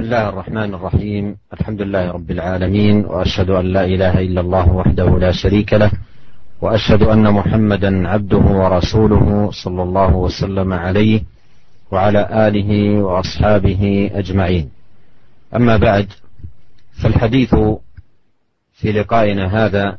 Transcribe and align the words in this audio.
بسم 0.00 0.06
الله 0.08 0.28
الرحمن 0.28 0.74
الرحيم 0.74 1.36
الحمد 1.52 1.82
لله 1.82 2.10
رب 2.10 2.30
العالمين 2.30 3.04
واشهد 3.04 3.50
ان 3.50 3.66
لا 3.72 3.84
اله 3.84 4.20
الا 4.20 4.40
الله 4.40 4.68
وحده 4.72 5.18
لا 5.18 5.32
شريك 5.32 5.72
له 5.72 5.90
واشهد 6.60 7.02
ان 7.02 7.30
محمدا 7.32 8.08
عبده 8.08 8.38
ورسوله 8.38 9.50
صلى 9.52 9.82
الله 9.82 10.16
وسلم 10.16 10.72
عليه 10.72 11.22
وعلى 11.92 12.48
اله 12.48 13.02
واصحابه 13.02 14.10
اجمعين 14.14 14.70
اما 15.56 15.76
بعد 15.76 16.08
فالحديث 17.02 17.54
في 18.72 18.92
لقائنا 18.92 19.64
هذا 19.66 19.98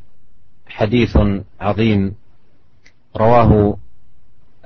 حديث 0.67 1.17
عظيم 1.61 2.15
رواه 3.17 3.77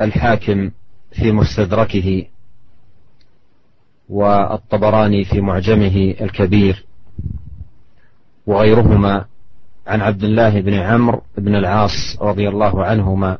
الحاكم 0.02 0.72
في 1.12 1.32
مستدركه 1.32 2.26
والطبراني 4.10 5.26
في 5.26 5.42
معجمه 5.42 6.16
الكبير 6.22 6.86
وغيرهما 8.48 9.26
عن 9.88 10.02
عبد 10.02 10.24
الله 10.24 10.62
بن 10.62 10.74
عمرو 10.74 11.22
بن 11.38 11.56
العاص 11.56 12.18
رضي 12.22 12.50
الله 12.50 12.86
عنهما. 12.86 13.38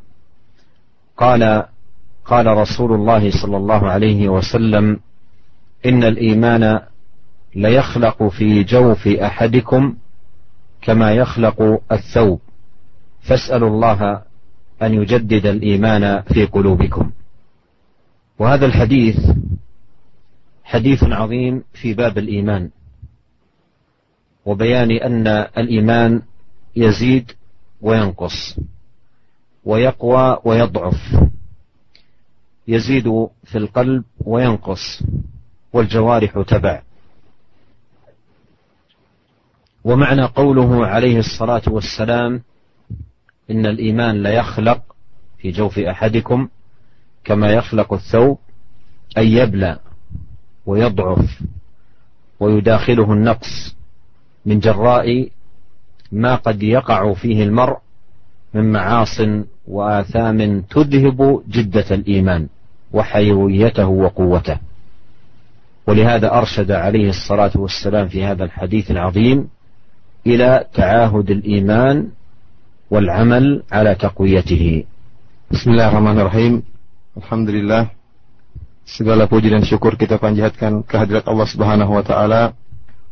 قال 1.16 1.64
قال 2.24 2.46
رسول 2.46 2.92
الله 2.92 3.30
صلى 3.42 3.56
الله 3.56 3.90
عليه 3.90 4.28
وسلم 4.28 5.00
إن 5.86 6.04
الإيمان 6.04 6.80
ليخلق 7.54 8.22
في 8.22 8.64
جوف 8.64 9.06
أحدكم 9.06 9.94
كما 10.82 11.12
يخلق 11.12 11.80
الثوب. 11.92 12.40
فاسألوا 13.20 13.68
الله 13.68 14.22
أن 14.82 14.94
يجدد 14.94 15.46
الإيمان 15.46 16.22
في 16.22 16.44
قلوبكم. 16.44 17.10
وهذا 18.38 18.66
الحديث 18.66 19.16
حديث 20.66 21.04
عظيم 21.04 21.64
في 21.72 21.94
باب 21.94 22.18
الإيمان 22.18 22.70
وبيان 24.46 24.90
أن 24.90 25.26
الإيمان 25.58 26.22
يزيد 26.76 27.32
وينقص 27.80 28.56
ويقوى 29.64 30.38
ويضعف 30.44 31.22
يزيد 32.68 33.04
في 33.44 33.58
القلب 33.58 34.04
وينقص 34.20 35.02
والجوارح 35.72 36.42
تبع. 36.46 36.82
ومعنى 39.84 40.24
قوله 40.24 40.86
عليه 40.86 41.18
الصلاة 41.18 41.62
والسلام 41.66 42.42
إن 43.50 43.66
الإيمان 43.66 44.22
ليخلق 44.22 44.82
في 45.38 45.50
جوف 45.50 45.78
أحدكم 45.78 46.48
كما 47.24 47.52
يخلق 47.52 47.92
الثوب 47.92 48.38
اي 49.18 49.32
يبلى. 49.32 49.78
ويضعف 50.66 51.42
ويداخله 52.40 53.12
النقص 53.12 53.76
من 54.46 54.58
جراء 54.58 55.28
ما 56.12 56.34
قد 56.34 56.62
يقع 56.62 57.14
فيه 57.14 57.44
المرء 57.44 57.76
من 58.54 58.72
معاص 58.72 59.20
وآثام 59.66 60.60
تذهب 60.60 61.42
جدة 61.48 61.84
الإيمان 61.90 62.46
وحيويته 62.92 63.86
وقوته. 63.86 64.58
ولهذا 65.86 66.34
أرشد 66.38 66.70
عليه 66.70 67.08
الصلاة 67.08 67.52
والسلام 67.54 68.08
في 68.08 68.24
هذا 68.24 68.44
الحديث 68.44 68.90
العظيم 68.90 69.48
إلى 70.26 70.64
تعاهد 70.74 71.30
الإيمان 71.30 72.08
والعمل 72.90 73.62
على 73.72 73.94
تقويته. 73.94 74.84
بسم 75.50 75.70
الله 75.70 75.88
الرحمن 75.88 76.20
الرحيم. 76.20 76.62
الحمد 77.16 77.50
لله. 77.50 77.95
Segala 78.86 79.26
puji 79.26 79.50
dan 79.50 79.66
syukur 79.66 79.98
kita 79.98 80.14
panjatkan 80.22 80.86
kehadirat 80.86 81.26
Allah 81.26 81.48
Subhanahu 81.50 81.90
wa 81.90 82.06
taala. 82.06 82.54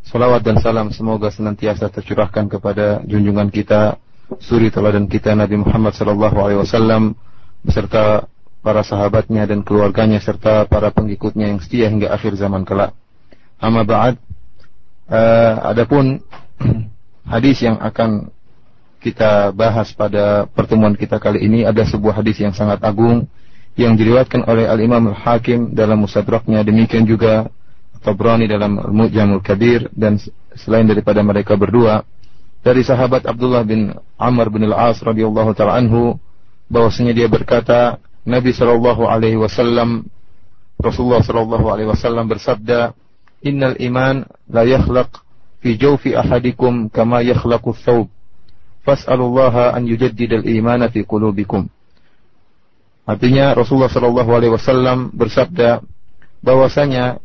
Salawat 0.06 0.46
dan 0.46 0.62
salam 0.62 0.94
semoga 0.94 1.34
senantiasa 1.34 1.90
tercurahkan 1.90 2.46
kepada 2.46 3.02
junjungan 3.02 3.50
kita, 3.50 3.98
suri 4.38 4.70
teladan 4.70 5.10
kita 5.10 5.34
Nabi 5.34 5.58
Muhammad 5.58 5.96
sallallahu 5.98 6.36
alaihi 6.38 6.60
wasallam 6.62 7.18
beserta 7.66 8.30
para 8.62 8.86
sahabatnya 8.86 9.50
dan 9.50 9.66
keluarganya 9.66 10.22
serta 10.22 10.70
para 10.70 10.94
pengikutnya 10.94 11.50
yang 11.50 11.58
setia 11.58 11.90
hingga 11.90 12.14
akhir 12.14 12.38
zaman 12.38 12.62
kelak. 12.62 12.94
Amma 13.58 13.82
ba'd. 13.82 14.14
Uh, 15.04 15.74
adapun 15.74 16.22
hadis 17.34 17.60
yang 17.66 17.82
akan 17.82 18.30
kita 19.02 19.50
bahas 19.52 19.90
pada 19.92 20.46
pertemuan 20.48 20.96
kita 20.96 21.20
kali 21.20 21.44
ini 21.44 21.66
ada 21.66 21.84
sebuah 21.84 22.24
hadis 22.24 22.40
yang 22.40 22.56
sangat 22.56 22.80
agung 22.80 23.28
yang 23.74 23.98
diriwayatkan 23.98 24.46
oleh 24.46 24.70
Al-Imam 24.70 25.10
Al-Hakim 25.10 25.74
dalam 25.74 26.06
Mustadraknya 26.06 26.62
demikian 26.62 27.02
juga 27.06 27.50
Tabrani 28.04 28.46
dalam 28.46 28.78
Al-Mu'jamul 28.78 29.42
Kabir 29.42 29.90
dan 29.90 30.20
selain 30.54 30.86
daripada 30.86 31.24
mereka 31.26 31.58
berdua 31.58 32.06
dari 32.62 32.86
sahabat 32.86 33.26
Abdullah 33.26 33.66
bin 33.66 33.90
Amr 34.14 34.52
bin 34.52 34.68
Al-As 34.70 35.02
radhiyallahu 35.02 35.56
taala 35.58 35.80
anhu 35.82 36.20
bahwasanya 36.70 37.12
dia 37.16 37.26
berkata 37.26 37.98
Nabi 38.24 38.54
sallallahu 38.54 39.04
alaihi 39.10 39.36
wasallam 39.36 40.06
Rasulullah 40.78 41.20
sallallahu 41.24 41.66
alaihi 41.68 41.90
wasallam 41.90 42.30
bersabda 42.30 42.94
Innal 43.44 43.76
iman 43.76 44.24
la 44.48 44.64
yakhlaq 44.64 45.20
fi 45.60 45.76
jawfi 45.76 46.16
ahadikum 46.16 46.88
kama 46.88 47.20
yakhlaqu 47.20 47.76
thawb. 47.76 48.08
Fas'alullaha 48.88 49.76
an 49.76 49.84
yujaddidal 49.84 50.48
imana 50.48 50.88
fi 50.88 51.04
qulubikum 51.04 51.68
Artinya 53.04 53.52
Rasulullah 53.52 53.92
Shallallahu 53.92 54.30
Alaihi 54.32 54.52
Wasallam 54.56 55.12
bersabda 55.12 55.84
bahwasanya 56.40 57.20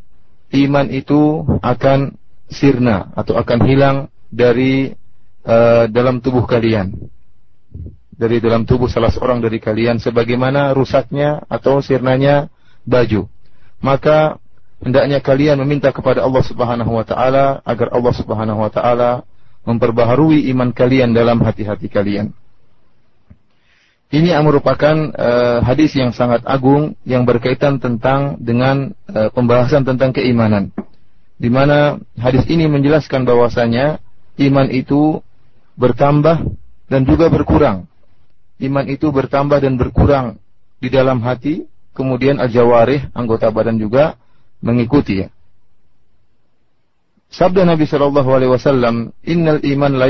iman 0.52 0.88
itu 0.92 1.48
akan 1.64 2.20
sirna 2.52 3.16
atau 3.16 3.40
akan 3.40 3.60
hilang 3.64 3.98
dari 4.28 4.92
uh, 5.48 5.88
dalam 5.88 6.20
tubuh 6.20 6.44
kalian. 6.44 6.96
Dari 8.20 8.44
dalam 8.44 8.68
tubuh 8.68 8.92
salah 8.92 9.08
seorang 9.08 9.40
dari 9.40 9.64
kalian 9.64 10.04
sebagaimana 10.04 10.76
rusaknya 10.76 11.48
atau 11.48 11.80
sirnanya 11.80 12.52
baju. 12.84 13.32
Maka 13.80 14.36
hendaknya 14.84 15.24
kalian 15.24 15.64
meminta 15.64 15.96
kepada 15.96 16.28
Allah 16.28 16.44
Subhanahu 16.44 16.92
wa 17.00 17.08
taala 17.08 17.64
agar 17.64 17.96
Allah 17.96 18.14
Subhanahu 18.20 18.60
wa 18.60 18.68
taala 18.68 19.24
memperbaharui 19.64 20.52
iman 20.52 20.76
kalian 20.76 21.16
dalam 21.16 21.40
hati-hati 21.40 21.88
kalian 21.88 22.36
ini 24.10 24.34
merupakan 24.42 25.14
uh, 25.14 25.62
hadis 25.62 25.94
yang 25.94 26.10
sangat 26.10 26.42
agung 26.50 26.98
yang 27.06 27.30
berkaitan 27.30 27.78
tentang 27.78 28.42
dengan 28.42 28.98
uh, 29.06 29.30
pembahasan 29.30 29.86
tentang 29.86 30.10
keimanan. 30.18 30.74
Di 31.38 31.48
mana 31.48 32.02
hadis 32.18 32.44
ini 32.50 32.66
menjelaskan 32.66 33.22
bahwasanya 33.24 34.02
iman 34.42 34.68
itu 34.74 35.22
bertambah 35.78 36.42
dan 36.90 37.02
juga 37.06 37.30
berkurang. 37.30 37.86
Iman 38.60 38.90
itu 38.90 39.14
bertambah 39.14 39.62
dan 39.62 39.78
berkurang 39.78 40.42
di 40.82 40.90
dalam 40.92 41.22
hati, 41.24 41.70
kemudian 41.94 42.42
al-jawarih, 42.42 43.14
anggota 43.16 43.48
badan 43.54 43.78
juga 43.78 44.20
mengikuti 44.60 45.24
ya. 45.24 45.30
Sabda 47.30 47.62
Nabi 47.62 47.86
Shallallahu 47.86 48.30
Alaihi 48.34 48.52
Wasallam, 48.52 49.14
Innal 49.22 49.62
iman 49.62 49.94
la 49.96 50.10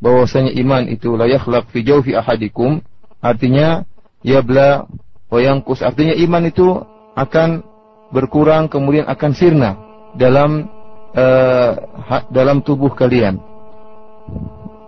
bahwasanya 0.00 0.54
iman 0.62 0.86
itu 0.88 1.12
la 1.18 1.26
fi 1.68 1.82
jawfi 1.82 2.14
ahadikum, 2.14 2.80
artinya 3.20 3.84
yabla 4.24 4.88
wayangkus 5.32 5.80
artinya 5.84 6.16
iman 6.16 6.44
itu 6.48 6.66
akan 7.16 7.64
berkurang 8.10 8.66
kemudian 8.66 9.06
akan 9.06 9.32
sirna 9.32 9.78
dalam 10.18 10.66
uh, 11.14 11.70
dalam 12.30 12.62
tubuh 12.62 12.92
kalian. 12.92 13.38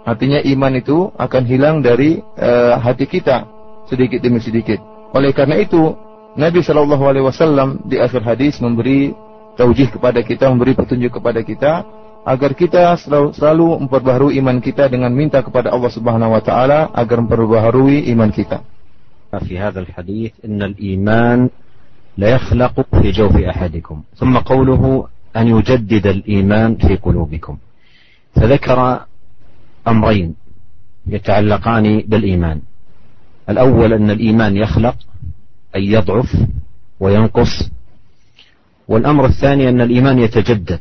Artinya 0.02 0.42
iman 0.42 0.74
itu 0.74 1.14
akan 1.14 1.42
hilang 1.46 1.78
dari 1.78 2.18
uh, 2.18 2.74
hati 2.82 3.06
kita 3.06 3.46
sedikit 3.86 4.18
demi 4.18 4.42
sedikit. 4.42 4.82
Oleh 5.14 5.30
karena 5.30 5.62
itu 5.62 5.94
Nabi 6.34 6.64
Shallallahu 6.64 7.04
Alaihi 7.06 7.26
Wasallam 7.26 7.86
di 7.86 8.02
akhir 8.02 8.26
hadis 8.26 8.58
memberi 8.58 9.14
taujih 9.54 9.92
kepada 9.94 10.24
kita, 10.24 10.50
memberi 10.50 10.74
petunjuk 10.74 11.22
kepada 11.22 11.44
kita 11.44 11.86
agar 12.22 12.54
kita 12.54 12.94
selalu, 12.98 13.34
selalu 13.34 13.66
memperbaharui 13.86 14.32
iman 14.38 14.62
kita 14.62 14.86
dengan 14.86 15.10
minta 15.10 15.42
kepada 15.42 15.74
Allah 15.74 15.90
Subhanahu 15.90 16.34
wa 16.34 16.42
taala 16.42 16.90
agar 16.94 17.18
memperbaharui 17.22 18.10
iman 18.14 18.30
kita. 18.30 18.62
في 19.32 19.58
هذا 19.58 19.80
الحديث 19.80 20.32
إن 20.44 20.62
الإيمان 20.62 21.48
لا 22.16 22.28
يخلق 22.28 23.00
في 23.00 23.10
جوف 23.10 23.36
أحدكم 23.36 24.02
ثم 24.16 24.38
قوله 24.38 25.08
أن 25.36 25.48
يجدد 25.48 26.06
الإيمان 26.06 26.76
في 26.76 26.96
قلوبكم 26.96 27.58
فذكر 28.34 29.06
أمرين 29.88 30.34
يتعلقان 31.06 32.00
بالإيمان 32.00 32.60
الأول 33.48 33.92
أن 33.92 34.10
الإيمان 34.10 34.56
يخلق 34.56 34.96
أي 35.76 35.86
يضعف 35.86 36.36
وينقص 37.00 37.70
والأمر 38.88 39.24
الثاني 39.26 39.68
أن 39.68 39.80
الإيمان 39.80 40.18
يتجدد 40.18 40.80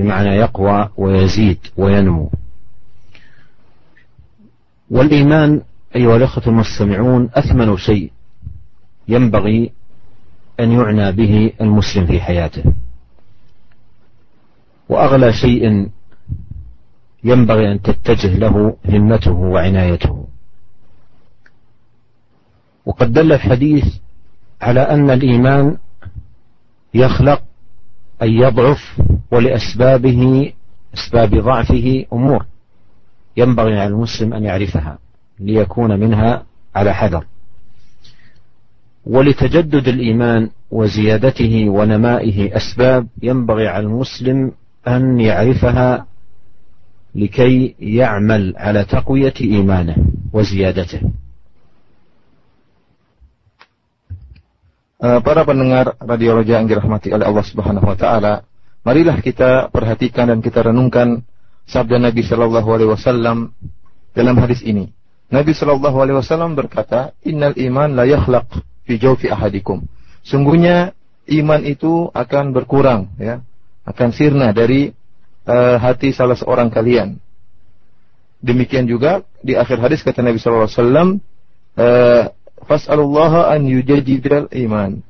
بمعنى 0.00 0.28
يقوى 0.28 0.88
ويزيد 0.96 1.58
وينمو. 1.76 2.30
والإيمان 4.90 5.62
أيها 5.96 6.16
الأخوة 6.16 6.44
المستمعون 6.46 7.30
أثمن 7.34 7.76
شيء 7.76 8.12
ينبغي 9.08 9.72
أن 10.60 10.72
يعنى 10.72 11.12
به 11.12 11.52
المسلم 11.60 12.06
في 12.06 12.20
حياته. 12.20 12.64
وأغلى 14.88 15.32
شيء 15.32 15.88
ينبغي 17.24 17.72
أن 17.72 17.82
تتجه 17.82 18.36
له 18.38 18.76
همته 18.88 19.32
وعنايته. 19.32 20.26
وقد 22.86 23.12
دل 23.12 23.32
الحديث 23.32 23.84
على 24.60 24.80
أن 24.80 25.10
الإيمان 25.10 25.76
يخلق 26.94 27.42
أي 28.22 28.34
يضعف 28.34 29.00
ولأسبابه 29.30 30.52
أسباب 30.94 31.34
ضعفه 31.34 32.04
أمور. 32.12 32.46
ينبغي 33.36 33.78
على 33.78 33.90
المسلم 33.90 34.34
أن 34.34 34.44
يعرفها 34.44 34.98
ليكون 35.40 36.00
منها 36.00 36.42
على 36.74 36.94
حذر. 36.94 37.24
ولتجدد 39.06 39.88
الإيمان 39.88 40.50
وزيادته 40.70 41.68
ونمائه 41.68 42.56
أسباب 42.56 43.06
ينبغي 43.22 43.68
على 43.68 43.86
المسلم 43.86 44.52
أن 44.88 45.20
يعرفها 45.20 46.06
لكي 47.14 47.74
يعمل 47.80 48.54
على 48.56 48.84
تقوية 48.84 49.34
إيمانه 49.40 49.96
وزيادته. 50.32 51.00
Para 55.00 55.48
pendengar 55.48 55.96
Radio 55.96 56.36
Roja 56.36 56.60
yang 56.60 56.68
dirahmati 56.68 57.08
oleh 57.08 57.24
Allah 57.24 57.40
Subhanahu 57.40 57.88
wa 57.88 57.96
taala, 57.96 58.44
marilah 58.84 59.16
kita 59.24 59.72
perhatikan 59.72 60.28
dan 60.28 60.44
kita 60.44 60.60
renungkan 60.60 61.24
sabda 61.64 61.96
Nabi 61.96 62.20
Shallallahu 62.20 62.68
alaihi 62.68 62.92
wasallam 62.92 63.56
dalam 64.12 64.36
hadis 64.36 64.60
ini. 64.60 64.92
Nabi 65.32 65.56
Shallallahu 65.56 65.96
alaihi 66.04 66.20
wasallam 66.20 66.52
berkata, 66.52 67.16
"Innal 67.24 67.56
iman 67.56 67.96
la 67.96 68.04
yakhlaq 68.04 68.44
fi 68.84 69.00
jawfi 69.00 69.32
ahadikum." 69.32 69.88
Sungguhnya 70.20 70.92
iman 71.32 71.64
itu 71.64 72.12
akan 72.12 72.52
berkurang 72.52 73.08
ya, 73.16 73.40
akan 73.88 74.08
sirna 74.12 74.52
dari 74.52 74.92
uh, 75.48 75.80
hati 75.80 76.12
salah 76.12 76.36
seorang 76.36 76.68
kalian. 76.68 77.16
Demikian 78.44 78.84
juga 78.84 79.24
di 79.40 79.56
akhir 79.56 79.80
hadis 79.80 80.04
kata 80.04 80.20
Nabi 80.20 80.36
sallallahu 80.36 80.68
alaihi 80.68 80.76
wasallam, 80.76 81.08
"Fas'alullaha 82.70 83.50
an 83.50 83.66
yujadidal 83.66 84.46
iman." 84.54 85.02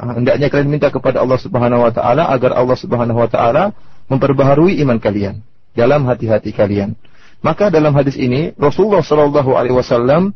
Hendaknya 0.00 0.48
kalian 0.48 0.72
minta 0.72 0.88
kepada 0.88 1.20
Allah 1.20 1.36
Subhanahu 1.36 1.84
wa 1.84 1.92
taala 1.92 2.32
agar 2.32 2.56
Allah 2.56 2.78
Subhanahu 2.80 3.20
wa 3.20 3.28
taala 3.28 3.76
memperbaharui 4.08 4.80
iman 4.80 4.96
kalian 4.96 5.44
dalam 5.76 6.08
hati-hati 6.08 6.56
kalian. 6.56 6.96
Maka 7.44 7.68
dalam 7.68 7.92
hadis 7.92 8.16
ini 8.16 8.56
Rasulullah 8.56 9.04
Shallallahu 9.04 9.52
alaihi 9.52 9.76
wasallam 9.76 10.32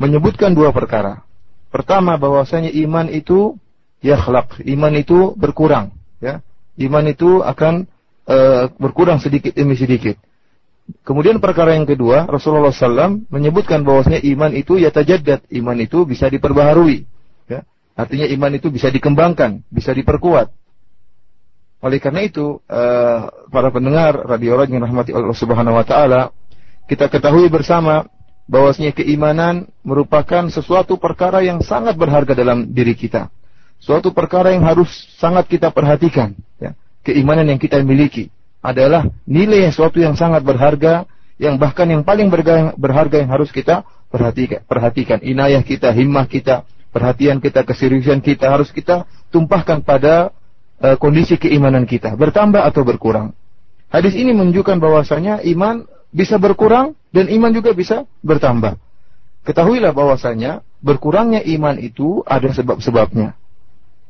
menyebutkan 0.00 0.56
dua 0.56 0.72
perkara. 0.72 1.26
Pertama 1.68 2.16
bahwasanya 2.16 2.72
iman 2.88 3.12
itu 3.12 3.60
yakhlaq, 4.00 4.64
iman 4.64 4.92
itu 4.96 5.36
berkurang, 5.36 5.92
ya. 6.22 6.40
Iman 6.78 7.10
itu 7.10 7.42
akan 7.42 7.84
uh, 8.24 8.70
berkurang 8.78 9.18
sedikit 9.18 9.52
demi 9.52 9.74
sedikit. 9.74 10.16
Kemudian 11.04 11.36
perkara 11.40 11.76
yang 11.76 11.84
kedua, 11.84 12.24
Rasulullah 12.24 12.72
SAW 12.72 13.28
menyebutkan 13.28 13.84
bahwasanya 13.84 14.24
iman 14.24 14.52
itu 14.56 14.80
ya 14.80 14.88
tajaddad, 14.88 15.44
iman 15.52 15.76
itu 15.80 16.08
bisa 16.08 16.32
diperbaharui. 16.32 17.04
Ya. 17.48 17.68
Artinya 17.92 18.24
iman 18.24 18.52
itu 18.56 18.72
bisa 18.72 18.88
dikembangkan, 18.88 19.64
bisa 19.68 19.92
diperkuat. 19.92 20.48
Oleh 21.84 22.00
karena 22.00 22.24
itu, 22.24 22.58
uh, 22.66 23.20
para 23.52 23.68
pendengar 23.68 24.16
radio 24.26 24.58
yang 24.64 24.82
rahmati 24.82 25.12
Allah 25.12 25.36
Subhanahu 25.36 25.76
wa 25.76 25.84
taala, 25.84 26.32
kita 26.88 27.12
ketahui 27.12 27.52
bersama 27.52 28.08
bahwasanya 28.48 28.96
keimanan 28.96 29.68
merupakan 29.84 30.48
sesuatu 30.48 30.96
perkara 30.96 31.44
yang 31.44 31.60
sangat 31.60 32.00
berharga 32.00 32.32
dalam 32.32 32.72
diri 32.72 32.96
kita 32.96 33.28
suatu 33.78 34.10
perkara 34.10 34.54
yang 34.54 34.66
harus 34.66 34.90
sangat 35.18 35.46
kita 35.46 35.70
perhatikan. 35.70 36.34
Ya. 36.58 36.74
Keimanan 37.06 37.46
yang 37.46 37.60
kita 37.62 37.80
miliki 37.80 38.28
adalah 38.58 39.06
nilai 39.24 39.68
yang 39.68 39.74
suatu 39.74 40.02
yang 40.02 40.18
sangat 40.18 40.42
berharga, 40.42 41.06
yang 41.38 41.56
bahkan 41.56 41.86
yang 41.86 42.02
paling 42.02 42.26
berharga 42.74 43.16
yang 43.22 43.30
harus 43.30 43.54
kita 43.54 43.86
perhatikan. 44.10 44.64
Perhatikan 44.66 45.18
inayah 45.22 45.62
kita, 45.62 45.94
himmah 45.94 46.26
kita, 46.26 46.66
perhatian 46.90 47.38
kita, 47.38 47.62
keseriusan 47.62 48.18
kita 48.18 48.50
harus 48.50 48.74
kita 48.74 49.06
tumpahkan 49.30 49.84
pada 49.86 50.34
uh, 50.82 50.96
kondisi 50.98 51.38
keimanan 51.38 51.86
kita, 51.86 52.18
bertambah 52.18 52.62
atau 52.66 52.82
berkurang. 52.82 53.34
Hadis 53.88 54.12
ini 54.18 54.36
menunjukkan 54.36 54.76
bahwasanya 54.82 55.40
iman 55.56 55.88
bisa 56.12 56.36
berkurang 56.36 56.98
dan 57.14 57.28
iman 57.32 57.52
juga 57.54 57.72
bisa 57.72 58.04
bertambah. 58.20 58.76
Ketahuilah 59.48 59.96
bahwasanya 59.96 60.60
berkurangnya 60.84 61.40
iman 61.56 61.80
itu 61.80 62.20
ada 62.28 62.52
sebab-sebabnya. 62.52 63.32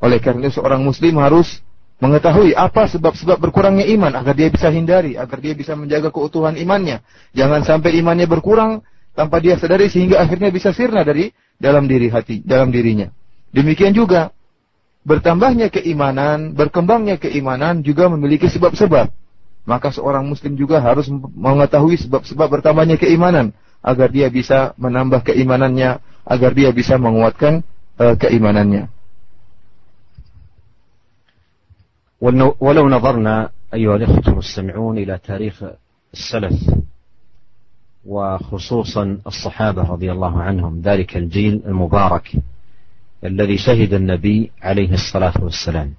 Oleh 0.03 0.19
karena 0.19 0.47
itu 0.47 0.59
seorang 0.59 0.83
muslim 0.83 1.19
harus 1.19 1.63
mengetahui 1.99 2.55
apa 2.55 2.87
sebab-sebab 2.87 3.37
berkurangnya 3.37 3.83
iman 3.95 4.15
agar 4.15 4.33
dia 4.33 4.47
bisa 4.47 4.71
hindari, 4.71 5.19
agar 5.19 5.37
dia 5.43 5.51
bisa 5.51 5.75
menjaga 5.75 6.09
keutuhan 6.09 6.55
imannya. 6.55 7.03
Jangan 7.35 7.67
sampai 7.67 7.99
imannya 7.99 8.25
berkurang 8.25 8.81
tanpa 9.13 9.43
dia 9.43 9.59
sadari 9.59 9.91
sehingga 9.91 10.23
akhirnya 10.23 10.47
bisa 10.47 10.71
sirna 10.71 11.03
dari 11.03 11.35
dalam 11.59 11.91
diri 11.91 12.07
hati, 12.07 12.39
dalam 12.39 12.71
dirinya. 12.71 13.11
Demikian 13.51 13.91
juga 13.91 14.31
bertambahnya 15.03 15.67
keimanan, 15.67 16.55
berkembangnya 16.55 17.19
keimanan 17.19 17.83
juga 17.83 18.07
memiliki 18.07 18.47
sebab-sebab. 18.47 19.11
Maka 19.67 19.91
seorang 19.91 20.23
muslim 20.25 20.55
juga 20.55 20.79
harus 20.79 21.11
mengetahui 21.11 21.99
sebab-sebab 22.07 22.47
bertambahnya 22.47 22.95
keimanan 22.95 23.51
agar 23.83 24.07
dia 24.07 24.31
bisa 24.31 24.71
menambah 24.79 25.27
keimanannya, 25.27 25.99
agar 26.23 26.51
dia 26.55 26.71
bisa 26.71 26.95
menguatkan 26.95 27.61
uh, 27.99 28.15
keimanannya. 28.15 28.87
ولو 32.21 32.89
نظرنا 32.89 33.49
أيها 33.73 33.95
الإخوة 33.95 34.27
المستمعون 34.27 34.97
إلى 34.97 35.17
تاريخ 35.17 35.63
السلف 36.13 36.53
وخصوصا 38.05 39.17
الصحابة 39.27 39.81
رضي 39.81 40.11
الله 40.11 40.41
عنهم 40.41 40.81
ذلك 40.81 41.17
الجيل 41.17 41.61
المبارك 41.65 42.31
الذي 43.23 43.57
شهد 43.57 43.93
النبي 43.93 44.51
عليه 44.61 44.93
الصلاة 44.93 45.33
والسلام 45.41 45.93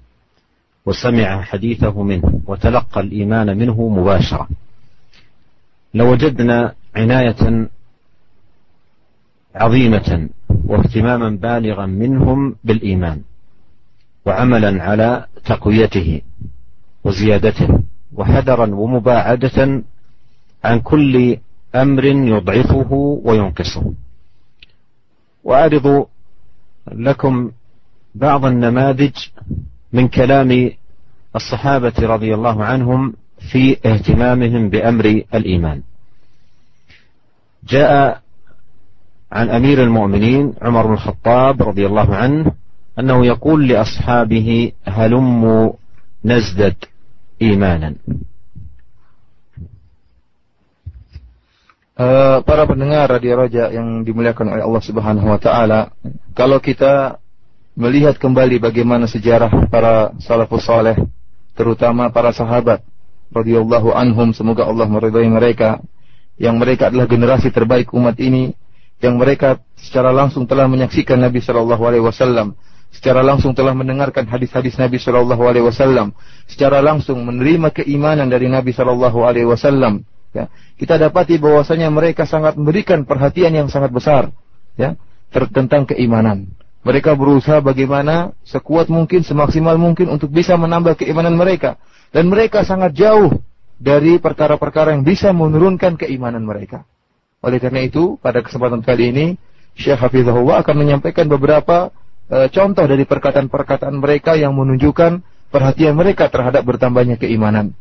وسمع 0.85 1.41
حديثه 1.41 2.03
منه 2.03 2.41
وتلقى 2.47 3.01
الإيمان 3.01 3.57
منه 3.57 3.89
مباشرة. 3.89 4.47
لوجدنا 5.93 6.73
عناية 6.95 7.69
عظيمة 9.55 10.29
واهتماما 10.65 11.29
بالغا 11.29 11.85
منهم 11.85 12.55
بالإيمان. 12.63 13.21
وعملا 14.25 14.83
على 14.83 15.25
تقويته 15.45 16.21
وزيادته 17.03 17.79
وحذرا 18.13 18.75
ومباعدة 18.75 19.83
عن 20.63 20.79
كل 20.79 21.37
أمر 21.75 22.05
يضعفه 22.05 22.93
وينقصه. 23.23 23.93
وأعرض 25.43 26.07
لكم 26.91 27.51
بعض 28.15 28.45
النماذج 28.45 29.15
من 29.93 30.07
كلام 30.07 30.71
الصحابة 31.35 31.93
رضي 31.99 32.33
الله 32.33 32.63
عنهم 32.63 33.13
في 33.51 33.77
اهتمامهم 33.85 34.69
بأمر 34.69 35.05
الإيمان. 35.33 35.81
جاء 37.63 38.21
عن 39.31 39.49
أمير 39.49 39.83
المؤمنين 39.83 40.53
عمر 40.61 40.87
بن 40.87 40.93
الخطاب 40.93 41.63
رضي 41.63 41.85
الله 41.85 42.15
عنه 42.15 42.51
أنه 42.98 43.26
يقول 43.26 43.68
لأصحابه 43.68 44.72
هلموا 44.86 45.72
نزدد 46.24 46.76
إيمانا 47.42 47.94
Uh, 51.96 52.44
para 52.44 52.68
pendengar 52.68 53.08
Radio 53.08 53.40
Raja 53.40 53.72
yang 53.72 54.04
dimuliakan 54.04 54.52
oleh 54.52 54.68
Allah 54.68 54.84
Subhanahu 54.84 55.32
wa 55.32 55.40
taala, 55.40 55.96
kalau 56.36 56.60
kita 56.60 57.16
melihat 57.72 58.20
kembali 58.20 58.60
bagaimana 58.60 59.08
sejarah 59.08 59.48
para 59.72 60.12
salafus 60.20 60.68
saleh, 60.68 60.92
terutama 61.56 62.12
para 62.12 62.36
sahabat 62.36 62.84
radhiyallahu 63.32 63.96
anhum, 63.96 64.36
semoga 64.36 64.68
Allah 64.68 64.84
meridai 64.92 65.24
mereka, 65.24 65.80
yang 66.36 66.60
mereka 66.60 66.92
adalah 66.92 67.08
generasi 67.08 67.48
terbaik 67.48 67.88
umat 67.96 68.20
ini, 68.20 68.52
yang 69.00 69.16
mereka 69.16 69.64
secara 69.80 70.12
langsung 70.12 70.44
telah 70.44 70.68
menyaksikan 70.68 71.16
Nabi 71.16 71.40
sallallahu 71.40 71.80
alaihi 71.80 72.04
wasallam 72.04 72.60
secara 72.91 73.23
langsung 73.23 73.55
telah 73.55 73.71
mendengarkan 73.71 74.27
hadis-hadis 74.27 74.75
Nabi 74.75 74.99
Shallallahu 74.99 75.43
Alaihi 75.47 75.65
Wasallam, 75.65 76.11
secara 76.45 76.83
langsung 76.83 77.23
menerima 77.23 77.71
keimanan 77.71 78.27
dari 78.27 78.51
Nabi 78.51 78.75
Shallallahu 78.75 79.23
Alaihi 79.23 79.47
Wasallam. 79.47 80.03
Ya, 80.31 80.47
kita 80.79 80.95
dapati 80.95 81.35
bahwasanya 81.35 81.91
mereka 81.91 82.23
sangat 82.23 82.55
memberikan 82.55 83.03
perhatian 83.03 83.51
yang 83.51 83.67
sangat 83.67 83.91
besar, 83.91 84.31
ya, 84.79 84.95
tentang 85.31 85.87
keimanan. 85.87 86.51
Mereka 86.81 87.13
berusaha 87.13 87.61
bagaimana 87.61 88.33
sekuat 88.41 88.89
mungkin, 88.89 89.21
semaksimal 89.21 89.77
mungkin 89.77 90.09
untuk 90.09 90.33
bisa 90.33 90.57
menambah 90.57 90.97
keimanan 90.97 91.37
mereka. 91.37 91.77
Dan 92.11 92.27
mereka 92.27 92.65
sangat 92.65 92.97
jauh 92.97 93.39
dari 93.77 94.17
perkara-perkara 94.17 94.91
yang 94.97 95.05
bisa 95.05 95.29
menurunkan 95.29 95.95
keimanan 95.95 96.41
mereka. 96.41 96.83
Oleh 97.41 97.61
karena 97.61 97.85
itu, 97.85 98.17
pada 98.17 98.41
kesempatan 98.41 98.81
kali 98.81 99.13
ini, 99.13 99.25
Syekh 99.77 99.97
Hafizahullah 99.97 100.65
akan 100.65 100.75
menyampaikan 100.75 101.29
beberapa 101.29 101.93
e, 102.30 102.50
contoh 102.50 102.84
dari 102.84 103.04
perkataan-perkataan 103.06 103.96
mereka 103.96 104.34
yang 104.34 104.54
menunjukkan 104.54 105.22
perhatian 105.50 105.94
mereka 105.94 106.26
terhadap 106.28 106.66
bertambahnya 106.66 107.16
keimanan. 107.16 107.72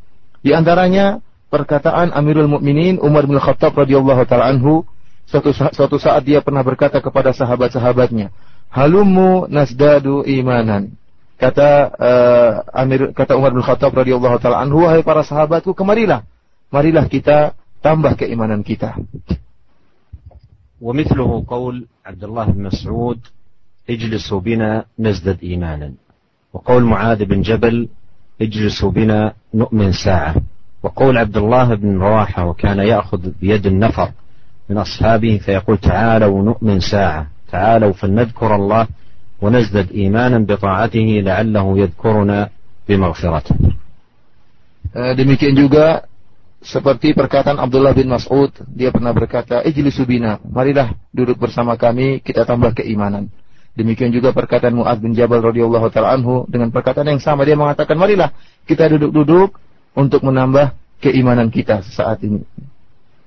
Di 0.45 0.53
antaranya 0.53 1.19
perkataan 1.49 2.13
Amirul 2.13 2.49
Mukminin 2.49 3.01
Umar 3.01 3.25
bin 3.25 3.41
Khattab 3.41 3.73
radhiyallahu 3.73 4.23
taala 4.29 4.53
anhu 4.53 4.85
suatu, 5.25 5.49
suatu 5.51 5.97
saat 5.97 6.21
dia 6.25 6.41
pernah 6.45 6.61
berkata 6.61 7.01
kepada 7.01 7.33
sahabat-sahabatnya, 7.33 8.29
"Halumu 8.69 9.49
nasdadu 9.49 10.21
imanan." 10.27 10.93
Kata 11.35 11.69
uh, 11.91 12.51
Amir 12.71 13.11
kata 13.11 13.35
Umar 13.35 13.51
bin 13.51 13.65
Khattab 13.65 13.91
radhiyallahu 13.91 14.37
taala 14.39 14.61
anhu, 14.63 14.85
"Wahai 14.87 15.01
para 15.01 15.25
sahabatku, 15.25 15.73
kemarilah. 15.73 16.23
Marilah 16.69 17.09
kita 17.09 17.57
tambah 17.81 18.13
keimanan 18.15 18.61
kita." 18.61 18.95
ومثله 20.81 21.45
قول 21.47 21.87
عبد 22.05 22.23
الله 22.23 22.45
بن 22.45 22.61
مسعود 22.67 23.19
اجلسوا 23.90 24.40
بنا 24.40 24.84
نزدد 24.98 25.38
إيمانا 25.42 25.92
وقول 26.52 26.82
معاذ 26.84 27.24
بن 27.24 27.40
جبل 27.42 27.88
اجلسوا 28.40 28.90
بنا 28.90 29.32
نؤمن 29.54 29.92
ساعة 29.92 30.34
وقول 30.82 31.18
عبد 31.18 31.36
الله 31.36 31.74
بن 31.74 31.98
رواحة 31.98 32.46
وكان 32.46 32.78
يأخذ 32.78 33.30
بيد 33.40 33.66
النفر 33.66 34.10
من 34.70 34.78
أصحابه 34.78 35.38
فيقول 35.38 35.78
تعالوا 35.78 36.42
نؤمن 36.42 36.80
ساعة 36.80 37.26
تعالوا 37.52 37.92
فلنذكر 37.92 38.54
الله 38.54 38.86
ونزدد 39.42 39.90
إيمانا 39.92 40.38
بطاعته 40.38 41.22
لعله 41.24 41.78
يذكرنا 41.78 42.48
بمغفرته. 42.88 43.56
demikian 44.90 45.54
juga 45.54 46.02
seperti 46.60 47.16
perkataan 47.16 47.56
Abdullah 47.56 47.96
bin 47.96 48.12
Mas'ud, 48.12 48.52
dia 48.68 48.92
pernah 48.92 49.14
berkata, 49.16 49.64
"Ijlisu 49.64 50.04
bina, 50.04 50.36
marilah 50.44 50.92
duduk 51.08 51.40
bersama 51.40 51.78
kami, 51.78 52.20
kita 52.20 52.44
tambah 52.44 52.76
keimanan." 52.76 53.32
Demikian 53.78 54.10
juga 54.10 54.34
perkataan 54.34 54.74
Mu'ad 54.74 54.98
bin 54.98 55.14
Jabal 55.14 55.40
radhiyallahu 55.46 55.94
taala 55.94 56.18
anhu 56.18 56.42
dengan 56.50 56.74
perkataan 56.74 57.06
yang 57.06 57.22
sama 57.22 57.46
dia 57.46 57.54
mengatakan, 57.54 57.94
"Marilah 57.94 58.34
kita 58.66 58.90
duduk-duduk 58.90 59.54
untuk 59.94 60.20
menambah 60.26 60.74
keimanan 60.98 61.54
kita 61.54 61.86
saat 61.86 62.18
ini." 62.26 62.42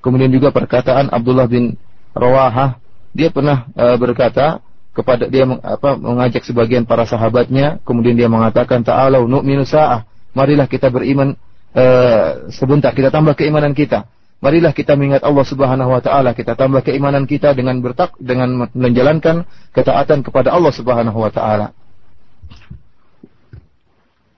Kemudian 0.04 0.28
juga 0.36 0.52
perkataan 0.52 1.08
Abdullah 1.08 1.48
bin 1.48 1.80
Rawahah, 2.12 2.76
dia 3.16 3.32
pernah 3.32 3.72
uh, 3.72 3.96
berkata 3.96 4.60
kepada 4.94 5.26
dia 5.26 5.48
meng, 5.48 5.64
apa, 5.64 5.96
mengajak 5.98 6.44
sebagian 6.46 6.86
para 6.86 7.08
sahabatnya, 7.08 7.82
kemudian 7.88 8.14
dia 8.14 8.28
mengatakan, 8.28 8.84
"Ta'alau 8.84 9.26
nu'minu 9.26 9.66
sa'ah." 9.66 10.06
Marilah 10.36 10.68
kita 10.68 10.92
beriman 10.92 11.40
uh, 11.74 12.52
sebentar 12.54 12.94
kita 12.94 13.10
tambah 13.10 13.34
keimanan 13.34 13.74
kita. 13.74 14.06
Marilah 14.44 14.76
kita 14.76 15.00
mengingat 15.00 15.24
Allah 15.24 15.48
Subhanahu 15.48 15.96
wa 15.96 16.04
taala, 16.04 16.36
kita 16.36 16.60
tambah 16.60 16.84
keimanan 16.84 17.24
kita 17.24 17.56
dengan 17.56 17.80
bertak 17.80 18.12
dengan 18.20 18.68
menjalankan 18.76 19.48
ketaatan 19.72 20.20
kepada 20.20 20.52
Allah 20.52 20.76
Subhanahu 20.76 21.16
wa 21.16 21.32
taala. 21.32 21.72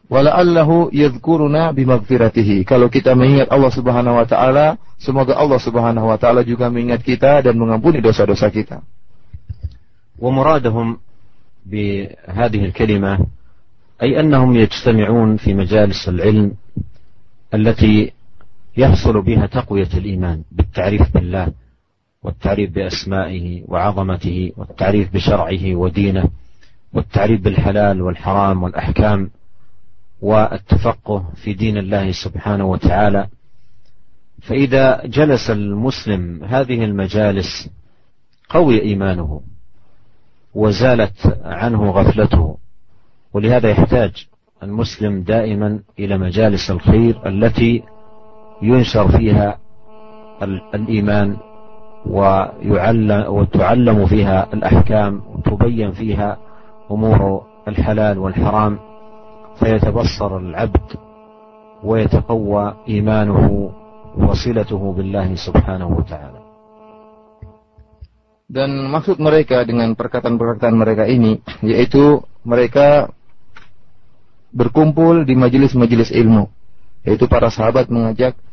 Wala'allahu 0.05 0.93
yadhkuruna 0.93 1.73
bimaghfiratihi. 1.73 2.69
Kalau 2.69 2.93
kita 2.93 3.17
mengingat 3.17 3.49
Allah 3.49 3.73
Subhanahu 3.73 4.21
wa 4.21 4.29
taala, 4.29 4.77
semoga 5.01 5.33
Allah 5.33 5.57
Subhanahu 5.57 6.05
wa 6.05 6.21
taala 6.21 6.45
juga 6.45 6.69
mengingat 6.69 7.01
kita 7.01 7.41
dan 7.41 7.57
mengampuni 7.57 7.97
dosa-dosa 7.97 8.45
kita. 8.53 8.85
Wa 10.21 10.29
muradahum 10.29 11.01
bi 11.65 12.05
hadhihi 12.29 12.69
al-kalimah 12.69 13.25
ay 13.97 14.13
annahum 14.21 14.53
yajtami'un 14.53 15.41
fi 15.41 15.57
majalis 15.57 16.05
al-'ilm 16.05 16.53
allati 17.49 18.14
يحصل 18.77 19.21
بها 19.21 19.45
تقوية 19.45 19.89
الإيمان 19.93 20.43
بالتعريف 20.51 21.13
بالله 21.13 21.53
والتعريف 22.23 22.71
بأسمائه 22.71 23.63
وعظمته 23.67 24.51
والتعريف 24.57 25.13
بشرعه 25.13 25.75
ودينه 25.75 26.29
والتعريف 26.93 27.41
بالحلال 27.41 28.01
والحرام 28.01 28.63
والأحكام 28.63 29.29
والتفقه 30.21 31.29
في 31.35 31.53
دين 31.53 31.77
الله 31.77 32.11
سبحانه 32.11 32.65
وتعالى. 32.65 33.27
فإذا 34.41 35.01
جلس 35.05 35.49
المسلم 35.49 36.43
هذه 36.43 36.85
المجالس 36.85 37.69
قوي 38.49 38.81
إيمانه 38.81 39.41
وزالت 40.53 41.39
عنه 41.43 41.91
غفلته 41.91 42.57
ولهذا 43.33 43.69
يحتاج 43.69 44.27
المسلم 44.63 45.21
دائما 45.21 45.79
إلى 45.99 46.17
مجالس 46.17 46.71
الخير 46.71 47.29
التي 47.29 47.83
ينشر 48.61 49.17
فيها 49.17 49.57
الإيمان 50.73 51.37
ويعلم 52.05 53.25
وتعلم 53.33 54.05
فيها 54.05 54.53
الأحكام 54.53 55.21
وتبين 55.35 55.91
فيها 55.91 56.37
أمور 56.91 57.43
الحلال 57.67 58.17
والحرام 58.19 58.79
فيتبصر 59.59 60.37
العبد 60.37 60.89
ويتقوى 61.83 62.73
إيمانه 62.89 63.71
وصلته 64.17 64.93
بالله 64.93 65.35
سبحانه 65.35 65.87
وتعالى 65.87 66.39
Dan 68.45 68.93
maksud 68.93 69.17
mereka 69.17 69.65
dengan 69.65 69.97
perkataan-perkataan 69.97 70.77
mereka 70.77 71.09
ini 71.09 71.41
yaitu 71.65 72.21
mereka 72.45 73.09
berkumpul 74.53 75.25
di 75.25 75.33
majelis-majelis 75.33 76.13
ilmu 76.13 76.45
yaitu 77.01 77.25
para 77.25 77.49
sahabat 77.49 77.89
mengajak 77.89 78.37
uh, 78.37 78.44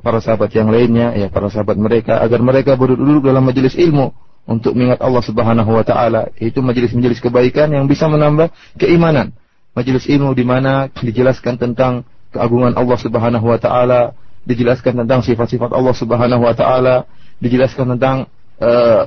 para 0.00 0.18
sahabat 0.24 0.48
yang 0.56 0.72
lainnya 0.72 1.12
ya 1.12 1.28
para 1.28 1.52
sahabat 1.52 1.76
mereka 1.76 2.24
agar 2.24 2.40
mereka 2.40 2.72
berduduk 2.72 3.28
dalam 3.28 3.44
majelis 3.44 3.76
ilmu 3.76 4.16
untuk 4.48 4.74
mengingat 4.74 4.98
Allah 5.04 5.22
Subhanahu 5.22 5.70
wa 5.70 5.84
taala. 5.84 6.32
Yaitu 6.40 6.64
majelis-majelis 6.64 7.22
kebaikan 7.22 7.70
yang 7.70 7.84
bisa 7.86 8.08
menambah 8.08 8.50
keimanan. 8.80 9.36
Majelis 9.72 10.08
ilmu 10.08 10.32
di 10.36 10.44
mana 10.44 10.88
dijelaskan 10.92 11.56
tentang 11.60 12.04
keagungan 12.32 12.74
Allah 12.74 12.98
Subhanahu 12.98 13.46
wa 13.46 13.58
taala 13.60 14.16
dijelaskan 14.42 15.04
tentang 15.04 15.22
sifat-sifat 15.22 15.70
Allah 15.70 15.94
Subhanahu 15.94 16.42
wa 16.42 16.54
taala 16.56 17.06
dijelaskan 17.38 17.96
tentang 17.96 18.26
uh, 18.58 19.06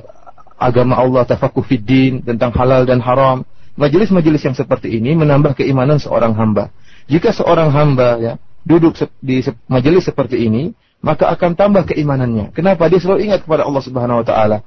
agama 0.56 0.96
Allah 0.96 1.28
tafaqquh 1.28 1.62
fid 1.66 2.22
tentang 2.24 2.54
halal 2.56 2.88
dan 2.88 3.02
haram. 3.04 3.44
Majelis-majelis 3.76 4.40
yang 4.40 4.56
seperti 4.56 4.88
ini 4.96 5.12
menambah 5.12 5.52
keimanan 5.52 6.00
seorang 6.00 6.32
hamba. 6.32 6.72
Jika 7.12 7.30
seorang 7.36 7.68
hamba 7.70 8.08
ya 8.16 8.32
duduk 8.66 8.98
di 9.22 9.46
majelis 9.70 10.02
seperti 10.10 10.42
ini, 10.42 10.74
maka 10.98 11.30
akan 11.30 11.54
tambah 11.54 11.86
keimanannya. 11.86 12.50
Kenapa? 12.50 12.90
Dia 12.90 12.98
selalu 12.98 13.30
ingat 13.30 13.46
kepada 13.46 13.62
Allah 13.62 13.82
Subhanahu 13.86 14.20
wa 14.20 14.26
taala. 14.26 14.58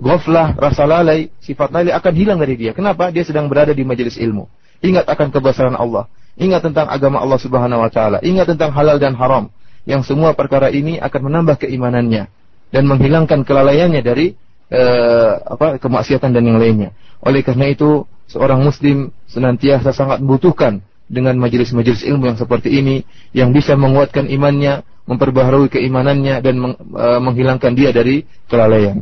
Ghaflah, 0.00 0.56
rasa 0.58 0.88
lalai, 0.88 1.30
sifat 1.38 1.70
lalai 1.70 1.92
akan 1.92 2.12
hilang 2.16 2.38
dari 2.40 2.56
dia. 2.56 2.72
Kenapa? 2.72 3.12
Dia 3.12 3.22
sedang 3.22 3.46
berada 3.46 3.76
di 3.76 3.84
majelis 3.84 4.16
ilmu. 4.16 4.48
Ingat 4.80 5.06
akan 5.06 5.28
kebesaran 5.30 5.76
Allah. 5.76 6.08
Ingat 6.34 6.66
tentang 6.66 6.90
agama 6.90 7.22
Allah 7.22 7.38
Subhanahu 7.38 7.84
wa 7.84 7.90
taala. 7.92 8.18
Ingat 8.24 8.56
tentang 8.56 8.74
halal 8.74 8.98
dan 8.98 9.14
haram. 9.14 9.52
Yang 9.84 10.08
semua 10.10 10.32
perkara 10.32 10.72
ini 10.72 10.96
akan 10.96 11.20
menambah 11.28 11.60
keimanannya 11.68 12.26
dan 12.72 12.82
menghilangkan 12.88 13.44
kelalaiannya 13.44 14.00
dari 14.00 14.32
uh, 14.72 15.32
apa 15.44 15.76
kemaksiatan 15.78 16.32
dan 16.32 16.42
yang 16.42 16.56
lainnya. 16.56 16.96
Oleh 17.20 17.44
karena 17.44 17.68
itu, 17.70 18.08
seorang 18.26 18.64
muslim 18.64 19.12
senantiasa 19.28 19.92
sangat 19.92 20.24
membutuhkan 20.24 20.80
dengan 21.09 21.35
majelis-majelis 21.41 22.05
ilmu 22.05 22.29
yang 22.29 22.37
seperti 22.37 22.69
ini 22.69 23.01
yang 23.33 23.49
bisa 23.49 23.73
menguatkan 23.73 24.29
imannya, 24.29 24.85
memperbaharui 25.09 25.73
keimanannya 25.73 26.35
dan 26.45 26.55
meng, 26.61 26.73
uh, 26.93 27.17
menghilangkan 27.17 27.73
dia 27.73 27.89
dari 27.89 28.23
kelalaian. 28.45 29.01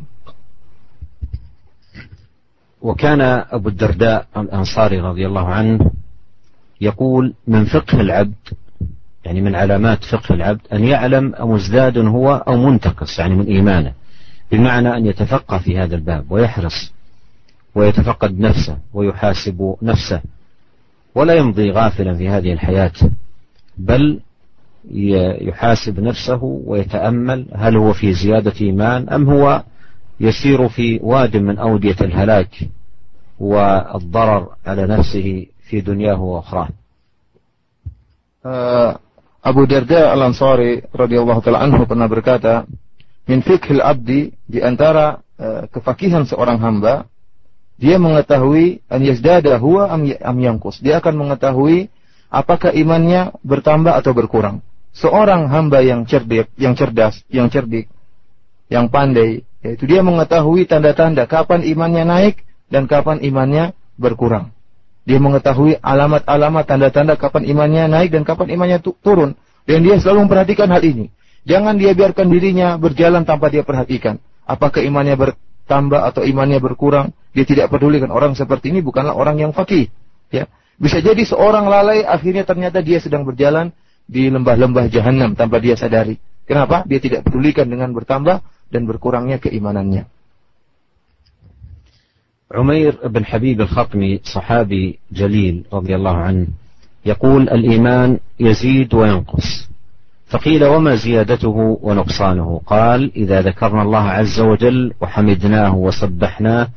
وكان 2.81 3.21
أبو 3.51 3.69
الدرداء 3.69 4.27
الأنصاري 4.37 4.99
رضي 4.99 5.27
الله 5.27 5.47
عنه 5.47 5.91
يقول 6.81 7.33
من 7.47 7.65
فقه 7.65 8.01
العبد 8.01 8.35
يعني 9.25 9.41
من 9.41 9.55
علامات 9.55 10.03
فقه 10.03 10.35
العبد 10.35 10.61
أن 10.73 10.83
يعلم 10.83 11.33
مزداد 11.39 11.97
هو 11.97 12.43
أو 12.47 12.55
منتقص 12.57 13.19
يعني 13.19 13.35
من 13.35 13.45
إيمانه 13.45 13.93
بمعنى 14.51 14.97
أن 14.97 15.05
يتفقه 15.05 15.57
في 15.57 15.77
هذا 15.77 15.95
الباب 15.95 16.31
ويحرص 16.31 16.93
ويتفقد 17.75 18.39
نفسه 18.39 18.77
ويحاسب 18.93 19.75
نفسه 19.81 20.21
ولا 21.14 21.34
يمضي 21.34 21.70
غافلا 21.70 22.14
في 22.14 22.28
هذه 22.28 22.52
الحياة 22.52 22.92
بل 23.78 24.20
يحاسب 25.40 26.00
نفسه 26.00 26.42
ويتأمل 26.42 27.46
هل 27.54 27.76
هو 27.76 27.92
في 27.92 28.12
زيادة 28.12 28.52
إيمان 28.60 29.08
أم 29.08 29.30
هو 29.30 29.62
يسير 30.20 30.68
في 30.68 31.00
واد 31.02 31.36
من 31.36 31.58
أودية 31.58 31.96
الهلاك 32.00 32.68
والضرر 33.38 34.48
على 34.66 34.86
نفسه 34.86 35.46
في 35.68 35.80
دنياه 35.80 36.20
وأخراه. 36.22 36.68
Abu 39.42 39.66
Darda 39.66 40.14
Al-Ansari 40.14 40.82
radhiyallahu 40.94 41.42
taala 41.42 41.66
anhu 41.66 41.86
pernah 41.86 42.06
berkata, 42.06 42.66
"Min 43.26 43.42
fikhil 43.42 43.82
abdi 43.82 44.30
di 44.46 44.58
antara 44.62 45.18
uh, 45.38 45.66
kefakihan 45.70 46.26
seorang 46.26 46.58
hamba 46.62 47.06
dia 47.82 47.98
mengetahui 47.98 48.86
an 48.86 49.02
yazdada 49.02 49.58
huwa 49.58 49.90
am, 49.90 50.06
ya, 50.06 50.22
yangkus. 50.22 50.78
Dia 50.78 51.02
akan 51.02 51.26
mengetahui 51.26 51.90
apakah 52.30 52.70
imannya 52.70 53.34
bertambah 53.42 53.90
atau 53.98 54.14
berkurang. 54.14 54.62
Seorang 54.94 55.50
hamba 55.50 55.82
yang 55.82 56.06
cerdik, 56.06 56.46
yang 56.54 56.78
cerdas, 56.78 57.26
yang 57.26 57.50
cerdik, 57.50 57.90
yang 58.70 58.86
pandai, 58.86 59.42
yaitu 59.66 59.90
dia 59.90 59.98
mengetahui 60.06 60.70
tanda-tanda 60.70 61.26
kapan 61.26 61.66
imannya 61.66 62.06
naik 62.06 62.46
dan 62.70 62.86
kapan 62.86 63.18
imannya 63.18 63.74
berkurang. 63.98 64.54
Dia 65.02 65.18
mengetahui 65.18 65.82
alamat-alamat 65.82 66.62
tanda-tanda 66.62 67.18
kapan 67.18 67.50
imannya 67.50 67.90
naik 67.90 68.14
dan 68.14 68.22
kapan 68.22 68.54
imannya 68.54 68.78
turun. 68.78 69.34
Dan 69.66 69.82
dia 69.82 69.98
selalu 69.98 70.30
memperhatikan 70.30 70.70
hal 70.70 70.86
ini. 70.86 71.10
Jangan 71.42 71.74
dia 71.74 71.90
biarkan 71.98 72.30
dirinya 72.30 72.78
berjalan 72.78 73.26
tanpa 73.26 73.50
dia 73.50 73.66
perhatikan. 73.66 74.22
Apakah 74.46 74.86
imannya 74.86 75.18
bertambah 75.71 76.01
atau 76.07 76.23
imannya 76.23 76.63
berkurang? 76.63 77.11
Dia 77.35 77.43
tidak 77.43 77.67
pedulikan 77.69 78.07
orang 78.07 78.33
seperti 78.33 78.71
ini 78.71 78.79
bukanlah 78.79 79.13
orang 79.13 79.37
yang 79.37 79.51
fakih. 79.51 79.91
Ya. 80.31 80.47
Bisa 80.79 81.03
jadi 81.03 81.19
seorang 81.27 81.67
lalai 81.67 82.07
akhirnya 82.07 82.47
ternyata 82.47 82.79
dia 82.79 83.03
sedang 83.03 83.27
berjalan 83.27 83.75
di 84.07 84.31
lembah-lembah 84.31 84.87
jahanam 84.87 85.35
tanpa 85.35 85.59
dia 85.59 85.75
sadari. 85.75 86.15
Kenapa? 86.47 86.87
Dia 86.87 87.03
tidak 87.03 87.27
pedulikan 87.27 87.67
dengan 87.67 87.91
bertambah 87.91 88.39
dan 88.71 88.81
berkurangnya 88.87 89.43
keimanannya. 89.43 90.07
عمير 92.47 93.07
بن 93.07 93.25
حبيب 93.25 93.61
الخطمي 93.61 94.23
صحابي 94.23 94.99
جليل 95.11 95.67
رضي 95.67 95.95
الله 95.95 96.15
عنه 96.15 96.47
يقول 97.05 97.49
الإيمان 97.49 98.19
يزيد 98.39 98.93
وينقص 98.93 99.67
فقيل 100.32 100.64
وما 100.64 100.94
زيادته 100.94 101.78
ونقصانه؟ 101.82 102.60
قال 102.66 103.12
إذا 103.16 103.40
ذكرنا 103.40 103.82
الله 103.82 104.02
عز 104.02 104.40
وجل 104.40 104.92
وحمدناه 105.00 105.76
وسبحناه 105.76 106.68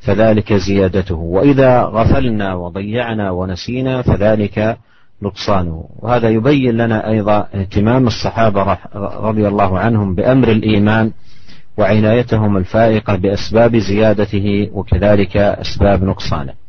فذلك 0.00 0.52
زيادته 0.52 1.14
وإذا 1.14 1.82
غفلنا 1.82 2.54
وضيعنا 2.54 3.30
ونسينا 3.30 4.02
فذلك 4.02 4.76
نقصانه. 5.22 5.84
وهذا 5.98 6.28
يبين 6.28 6.76
لنا 6.76 7.10
أيضا 7.10 7.48
اهتمام 7.54 8.06
الصحابة 8.06 8.78
رضي 9.28 9.48
الله 9.48 9.78
عنهم 9.78 10.14
بأمر 10.14 10.48
الإيمان 10.48 11.10
وعنايتهم 11.78 12.56
الفائقة 12.56 13.16
بأسباب 13.16 13.76
زيادته 13.76 14.70
وكذلك 14.72 15.36
أسباب 15.36 16.04
نقصانه. 16.04 16.63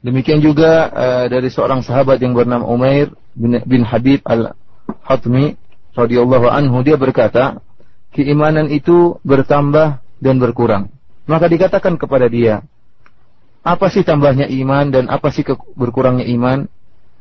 Demikian 0.00 0.40
juga 0.40 0.88
uh, 0.88 1.26
dari 1.28 1.52
seorang 1.52 1.84
sahabat 1.84 2.16
yang 2.24 2.32
bernama 2.32 2.64
Umair 2.64 3.12
bin, 3.36 3.60
bin 3.68 3.84
Habib 3.84 4.24
al-Hatmi 4.24 5.60
radhiyallahu 5.92 6.48
anhu 6.48 6.80
dia 6.80 6.96
berkata, 6.96 7.60
keimanan 8.16 8.72
itu 8.72 9.20
bertambah 9.20 10.00
dan 10.20 10.36
berkurang. 10.40 10.88
Maka 11.28 11.46
dikatakan 11.52 12.00
kepada 12.00 12.26
dia, 12.32 12.64
apa 13.60 13.92
sih 13.92 14.00
tambahnya 14.00 14.48
iman 14.48 14.88
dan 14.88 15.04
apa 15.12 15.28
sih 15.28 15.44
berkurangnya 15.76 16.24
iman? 16.32 16.64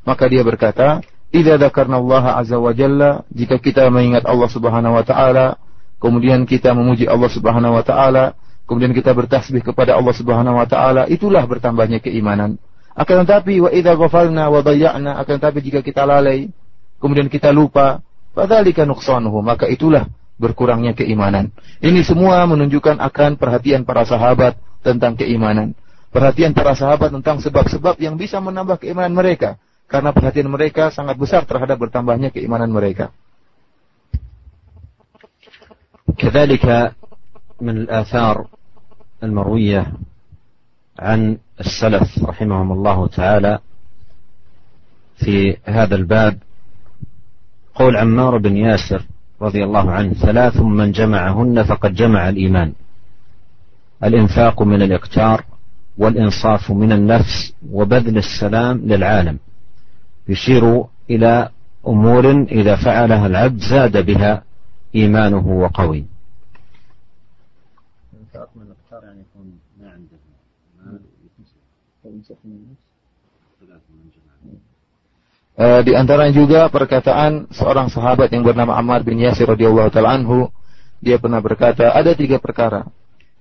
Maka 0.07 0.31
dia 0.31 0.41
berkata, 0.41 1.03
"Idza 1.35 1.59
dzakarna 1.59 1.99
Allah 1.99 2.39
azza 2.39 2.55
wa 2.57 2.71
jalla, 2.71 3.27
jika 3.27 3.59
kita 3.59 3.91
mengingat 3.91 4.23
Allah 4.23 4.47
Subhanahu 4.47 4.95
wa 4.95 5.03
taala, 5.03 5.59
kemudian 5.99 6.47
kita 6.47 6.71
memuji 6.71 7.05
Allah 7.11 7.27
Subhanahu 7.27 7.75
wa 7.75 7.83
taala, 7.83 8.39
kemudian 8.65 8.95
kita 8.95 9.11
bertasbih 9.11 9.61
kepada 9.67 9.99
Allah 9.99 10.15
Subhanahu 10.15 10.57
wa 10.57 10.65
taala, 10.65 11.05
itulah 11.11 11.43
bertambahnya 11.43 11.99
keimanan. 11.99 12.55
Akan 12.94 13.26
tetapi 13.26 13.58
wa 13.58 13.70
idza 13.74 13.98
ghafalna 13.98 14.46
wa 14.50 14.62
dhayya'na, 14.62 15.18
akan 15.18 15.34
tetapi 15.42 15.58
jika 15.64 15.80
kita 15.82 16.06
lalai, 16.06 16.46
kemudian 17.02 17.26
kita 17.26 17.50
lupa, 17.50 17.98
fadzalika 18.32 18.86
nuqsanuhu, 18.86 19.42
maka 19.42 19.66
itulah 19.66 20.06
berkurangnya 20.38 20.94
keimanan. 20.94 21.50
Ini 21.82 22.06
semua 22.06 22.46
menunjukkan 22.46 23.02
akan 23.02 23.34
perhatian 23.38 23.82
para 23.82 24.06
sahabat 24.06 24.58
tentang 24.86 25.18
keimanan. 25.18 25.74
Perhatian 26.14 26.54
para 26.54 26.78
sahabat 26.78 27.10
tentang 27.10 27.42
sebab-sebab 27.42 27.98
yang 27.98 28.14
bisa 28.14 28.38
menambah 28.38 28.78
keimanan 28.78 29.14
mereka. 29.18 29.58
Karena 29.90 30.14
perhatian 30.14 30.46
mereka 30.46 30.94
sangat 30.94 31.18
besar 31.18 31.42
terhadap 31.42 31.76
bertambahnya 31.78 32.30
keimanan 32.30 32.70
mereka. 32.70 33.10
كذلك 36.14 36.94
من 37.60 37.76
الآثار 37.76 38.46
المروية 39.22 39.92
عن 40.98 41.38
السلف 41.59 42.23
رحمهم 42.23 42.71
الله 42.71 43.07
تعالى 43.07 43.59
في 45.15 45.57
هذا 45.65 45.95
الباب 45.95 46.37
قول 47.75 47.97
عمار 47.97 48.37
بن 48.37 48.57
ياسر 48.57 49.05
رضي 49.41 49.63
الله 49.63 49.91
عنه 49.91 50.13
ثلاث 50.13 50.57
من 50.61 50.91
جمعهن 50.91 51.63
فقد 51.63 51.95
جمع 51.95 52.29
الإيمان. 52.29 52.73
الإنفاق 54.03 54.61
من 54.61 54.81
الإقتار 54.81 55.43
والإنصاف 55.97 56.71
من 56.71 56.91
النفس 56.91 57.53
وبذل 57.71 58.17
السلام 58.17 58.77
للعالم. 58.77 59.39
يشير 60.27 60.83
إلى 61.09 61.49
أمور 61.87 62.31
إذا 62.31 62.75
فعلها 62.75 63.27
العبد 63.27 63.59
زاد 63.59 64.05
بها 64.05 64.43
إيمانه 64.95 65.47
وقوي. 65.47 66.05
Uh, 75.59 75.83
di 75.83 75.91
antara 75.91 76.23
juga 76.31 76.71
perkataan 76.71 77.51
seorang 77.51 77.91
sahabat 77.91 78.31
yang 78.31 78.47
bernama 78.47 78.79
Ammar 78.79 79.03
bin 79.03 79.19
Yasir 79.19 79.43
radhiyallahu 79.43 79.91
taala 79.91 80.15
anhu, 80.15 80.47
dia 81.03 81.19
pernah 81.19 81.43
berkata, 81.43 81.91
ada 81.91 82.15
tiga 82.15 82.39
perkara 82.39 82.87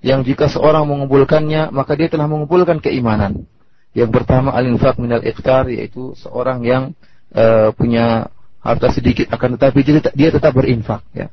yang 0.02 0.22
jika 0.22 0.46
seorang 0.46 0.86
mengumpulkannya, 0.86 1.74
maka 1.74 1.98
dia 1.98 2.10
telah 2.10 2.30
mengumpulkan 2.30 2.78
keimanan. 2.78 3.46
Yang 3.94 4.10
pertama 4.14 4.54
al-infaq 4.54 4.98
minal 4.98 5.22
iqtar 5.22 5.66
yaitu 5.70 6.14
seorang 6.18 6.62
yang 6.62 6.94
uh, 7.34 7.74
punya 7.74 8.30
harta 8.62 8.90
sedikit 8.94 9.30
akan 9.30 9.58
tetapi 9.58 9.78
dia 10.12 10.28
tetap 10.34 10.52
berinfak 10.52 11.00
ya 11.14 11.30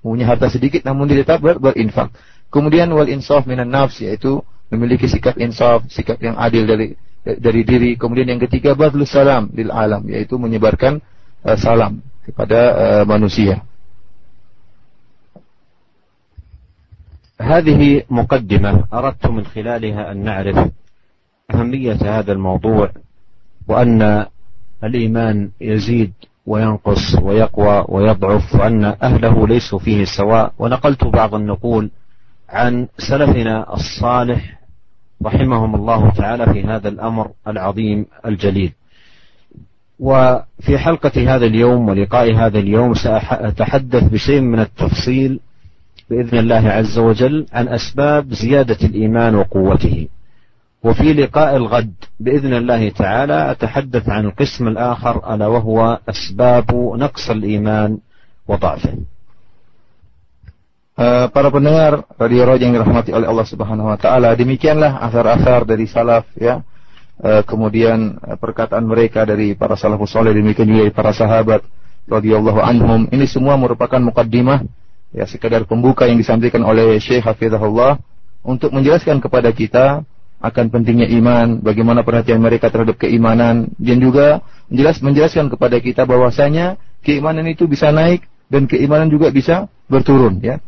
punya 0.00 0.24
harta 0.30 0.46
sedikit 0.48 0.86
namun 0.86 1.10
dia 1.10 1.20
tetap 1.22 1.42
ber, 1.42 1.58
berinfak. 1.58 2.14
Kemudian 2.48 2.88
wal 2.94 3.10
insaf 3.10 3.44
minan 3.44 3.68
nafs 3.68 4.00
yaitu 4.00 4.40
memiliki 4.68 5.08
sikap 5.08 5.36
insaf, 5.40 5.88
sikap 5.88 6.20
yang 6.20 6.36
adil 6.36 6.64
dari 6.68 6.92
dari 7.24 7.60
diri. 7.64 7.90
Kemudian 7.96 8.28
yang 8.36 8.40
ketiga 8.40 8.72
badlu 8.72 9.04
salam 9.04 9.52
lil 9.52 9.72
alam 9.72 10.04
yaitu 10.08 10.36
menyebarkan 10.40 11.00
uh, 11.44 11.56
salam 11.56 12.00
kepada 12.24 12.60
uh, 12.76 13.04
manusia. 13.08 13.64
هذه 17.38 18.02
مقدمة 18.10 18.90
أردت 18.90 19.26
من 19.26 19.46
خلالها 19.46 20.12
أن 20.12 20.26
نعرف 20.26 20.58
أهمية 21.54 21.98
هذا 22.02 22.32
الموضوع 22.32 22.90
وأن 23.68 24.26
الإيمان 24.84 25.50
يزيد 25.60 26.12
وينقص 26.46 27.14
ويقوى 27.22 27.84
ويضعف 27.88 28.54
وأن 28.54 28.84
أهله 28.84 29.46
ليسوا 29.46 29.78
فيه 29.78 30.04
سواء 30.04 30.52
ونقلت 30.58 31.04
بعض 31.04 31.34
النقول 31.34 31.90
عن 32.48 32.88
سلفنا 32.98 33.74
الصالح 33.74 34.57
رحمهم 35.24 35.74
الله 35.74 36.10
تعالى 36.10 36.52
في 36.52 36.64
هذا 36.64 36.88
الأمر 36.88 37.30
العظيم 37.48 38.06
الجليل 38.26 38.72
وفي 39.98 40.78
حلقة 40.78 41.34
هذا 41.34 41.46
اليوم 41.46 41.88
ولقاء 41.88 42.34
هذا 42.34 42.58
اليوم 42.58 42.94
سأتحدث 42.94 44.02
بشيء 44.02 44.40
من 44.40 44.60
التفصيل 44.60 45.40
بإذن 46.10 46.38
الله 46.38 46.68
عز 46.68 46.98
وجل 46.98 47.46
عن 47.52 47.68
أسباب 47.68 48.34
زيادة 48.34 48.86
الإيمان 48.86 49.34
وقوته 49.34 50.08
وفي 50.84 51.12
لقاء 51.12 51.56
الغد 51.56 51.94
بإذن 52.20 52.54
الله 52.54 52.88
تعالى 52.88 53.50
أتحدث 53.50 54.08
عن 54.08 54.24
القسم 54.24 54.68
الآخر 54.68 55.34
ألا 55.34 55.46
وهو 55.46 55.98
أسباب 56.08 56.74
نقص 56.96 57.30
الإيمان 57.30 57.98
وضعفه. 58.48 58.94
Uh, 60.98 61.30
para 61.30 61.46
pendengar 61.46 62.02
radio 62.18 62.42
Roja 62.42 62.66
yang 62.66 62.74
dirahmati 62.74 63.14
oleh 63.14 63.30
Allah 63.30 63.46
Subhanahu 63.46 63.86
wa 63.86 63.94
taala, 63.94 64.34
demikianlah 64.34 64.98
asar-asar 64.98 65.62
dari 65.62 65.86
salaf 65.86 66.26
ya. 66.34 66.66
Uh, 67.22 67.46
kemudian 67.46 68.18
uh, 68.18 68.34
perkataan 68.34 68.82
mereka 68.82 69.22
dari 69.22 69.54
para 69.54 69.78
salafus 69.78 70.10
saleh 70.10 70.34
demikian 70.34 70.66
juga 70.66 70.90
dari 70.90 70.90
para 70.90 71.14
sahabat 71.14 71.62
radhiyallahu 72.10 72.58
anhum. 72.58 73.06
Ini 73.14 73.30
semua 73.30 73.54
merupakan 73.54 74.02
mukaddimah 74.02 74.66
ya 75.14 75.22
sekadar 75.22 75.70
pembuka 75.70 76.10
yang 76.10 76.18
disampaikan 76.18 76.66
oleh 76.66 76.98
Syekh 76.98 77.22
Hafizahullah 77.22 78.02
untuk 78.42 78.74
menjelaskan 78.74 79.22
kepada 79.22 79.54
kita 79.54 80.02
akan 80.42 80.66
pentingnya 80.66 81.06
iman, 81.14 81.62
bagaimana 81.62 82.02
perhatian 82.02 82.42
mereka 82.42 82.74
terhadap 82.74 82.98
keimanan, 82.98 83.70
dan 83.78 84.02
juga 84.02 84.42
menjelas, 84.66 84.98
menjelaskan 84.98 85.46
kepada 85.46 85.78
kita 85.78 86.02
bahwasanya 86.10 86.74
keimanan 87.06 87.46
itu 87.46 87.70
bisa 87.70 87.94
naik 87.94 88.26
dan 88.50 88.66
keimanan 88.66 89.06
juga 89.06 89.30
bisa 89.30 89.70
berturun, 89.86 90.42
ya. 90.42 90.58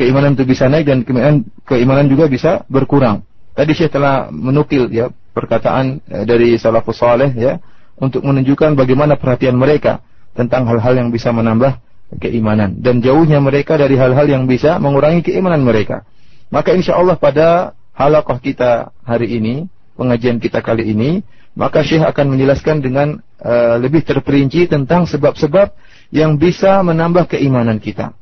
Keimanan 0.00 0.32
itu 0.32 0.48
bisa 0.48 0.64
naik 0.64 0.88
dan 0.88 1.04
keimanan, 1.04 1.44
keimanan 1.68 2.08
juga 2.08 2.24
bisa 2.24 2.64
berkurang. 2.72 3.20
Tadi 3.52 3.76
saya 3.76 3.92
telah 3.92 4.16
menukil 4.32 4.88
ya 4.88 5.12
perkataan 5.36 6.00
eh, 6.08 6.24
dari 6.24 6.56
salafus 6.56 7.04
saleh 7.04 7.28
ya 7.36 7.60
untuk 8.00 8.24
menunjukkan 8.24 8.80
bagaimana 8.80 9.20
perhatian 9.20 9.60
mereka 9.60 10.00
tentang 10.32 10.64
hal-hal 10.64 10.96
yang 10.96 11.12
bisa 11.12 11.36
menambah 11.36 11.76
keimanan 12.16 12.80
dan 12.80 13.04
jauhnya 13.04 13.44
mereka 13.44 13.76
dari 13.76 14.00
hal-hal 14.00 14.24
yang 14.24 14.48
bisa 14.48 14.80
mengurangi 14.80 15.20
keimanan 15.20 15.60
mereka. 15.60 16.08
Maka 16.48 16.72
insya 16.72 16.96
Allah 16.96 17.20
pada 17.20 17.76
halakoh 17.92 18.40
kita 18.40 18.96
hari 19.04 19.36
ini, 19.36 19.68
pengajian 20.00 20.40
kita 20.40 20.64
kali 20.64 20.96
ini, 20.96 21.20
maka 21.52 21.84
Syekh 21.84 22.02
akan 22.02 22.34
menjelaskan 22.34 22.80
dengan 22.80 23.20
uh, 23.44 23.76
lebih 23.76 24.02
terperinci 24.02 24.64
tentang 24.66 25.04
sebab-sebab 25.04 25.76
yang 26.10 26.40
bisa 26.40 26.80
menambah 26.82 27.30
keimanan 27.36 27.78
kita. 27.78 28.16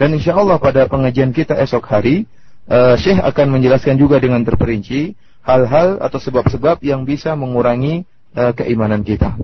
Dan 0.00 0.12
insya 0.12 0.36
Allah 0.36 0.60
pada 0.60 0.84
pengajian 0.86 1.32
kita 1.32 1.56
esok 1.56 1.88
hari, 1.88 2.28
uh, 2.68 2.94
Syekh 3.00 3.16
akan 3.20 3.56
menjelaskan 3.56 3.96
juga 3.96 4.20
dengan 4.20 4.44
terperinci 4.44 5.16
hal-hal 5.40 6.02
atau 6.04 6.20
sebab-sebab 6.20 6.84
yang 6.84 7.08
bisa 7.08 7.32
mengurangi 7.32 8.04
uh, 8.36 8.52
keimanan 8.52 9.00
kita. 9.00 9.36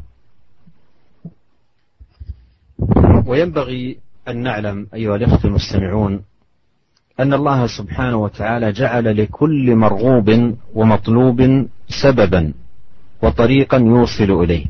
وينبغي 3.23 3.99
أن 4.29 4.37
نعلم 4.43 4.87
أيها 4.95 5.17
الإخوة 5.17 5.41
المستمعون 5.45 6.23
أن 7.21 7.33
الله 7.33 7.67
سبحانه 7.67 8.17
وتعالى 8.17 8.73
جعل 8.73 9.23
لكل 9.23 9.77
مرغوب 9.77 10.29
ومطلوب 10.75 11.67
سببا 11.89 12.53
وطريقا 13.23 13.79
يوصل 13.79 14.31
إليه 14.43 14.67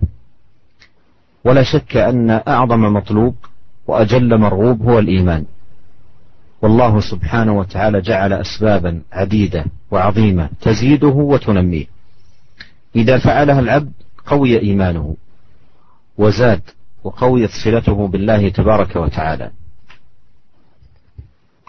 ولا 1.45 1.63
شك 1.63 1.97
أن 1.97 2.31
أعظم 2.49 2.83
مطلوب 2.93 3.35
وأجل 3.87 4.39
مرغوب 4.39 4.83
هو 4.83 4.99
الإيمان 4.99 5.45
والله 6.63 7.01
سبحانه 7.01 7.59
وتعالى 7.59 8.01
جعل 8.01 8.33
أسبابا 8.33 9.03
عديدة 9.13 9.65
وعظيمة 9.91 10.49
تزيده 10.61 11.09
وتنميه 11.09 11.87
إذا 12.97 13.19
فعلها 13.19 13.61
العبد 13.61 13.93
قوي 14.27 14.61
إيمانه 14.61 15.17
وزاد 16.19 16.63
وقويت 17.05 17.51
صلته 17.51 18.09
بالله 18.09 18.49
تبارك 18.49 18.97
وتعالى 18.97 19.51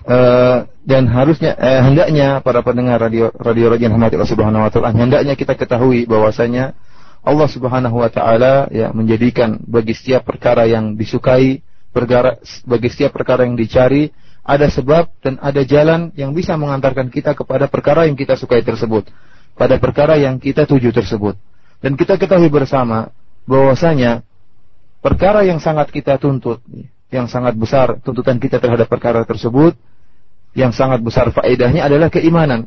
Uh, 0.04 0.68
dan 0.84 1.08
harusnya 1.08 1.56
uh, 1.56 1.80
hendaknya 1.80 2.44
para 2.44 2.60
pendengar 2.60 3.00
radio 3.00 3.32
radio 3.40 3.72
radio 3.72 3.88
rahmati 3.88 4.20
Allah 4.20 4.32
Subhanahu 4.36 4.68
wa 4.68 4.68
taala 4.68 4.92
hendaknya 4.92 5.32
kita 5.40 5.56
ketahui 5.56 6.04
bahwasanya 6.04 6.76
Allah 7.24 7.48
Subhanahu 7.48 8.04
wa 8.04 8.12
taala 8.12 8.68
ya 8.68 8.92
menjadikan 8.92 9.64
bagi 9.64 9.96
setiap 9.96 10.28
perkara 10.28 10.68
yang 10.68 11.00
disukai, 11.00 11.64
perkara 11.96 12.36
bagi 12.68 12.92
setiap 12.92 13.16
perkara 13.16 13.48
yang 13.48 13.56
dicari 13.56 14.12
ada 14.49 14.65
sebab 14.73 15.13
dan 15.21 15.37
ada 15.45 15.61
jalan 15.61 16.09
yang 16.17 16.33
bisa 16.33 16.57
mengantarkan 16.57 17.13
kita 17.13 17.37
kepada 17.37 17.69
perkara 17.69 18.09
yang 18.09 18.17
kita 18.17 18.33
sukai 18.33 18.65
tersebut, 18.65 19.05
pada 19.53 19.77
perkara 19.77 20.17
yang 20.17 20.41
kita 20.41 20.65
tuju 20.65 20.89
tersebut. 20.89 21.37
Dan 21.85 22.01
kita 22.01 22.17
ketahui 22.17 22.49
bersama 22.49 23.13
bahwasanya 23.45 24.25
perkara 25.05 25.45
yang 25.45 25.61
sangat 25.61 25.93
kita 25.93 26.17
tuntut, 26.17 26.65
yang 27.13 27.29
sangat 27.29 27.61
besar 27.61 28.01
tuntutan 28.01 28.41
kita 28.41 28.57
terhadap 28.57 28.89
perkara 28.89 29.21
tersebut, 29.29 29.77
yang 30.57 30.73
sangat 30.73 31.05
besar 31.05 31.29
faedahnya 31.29 31.85
adalah 31.85 32.09
keimanan. 32.09 32.65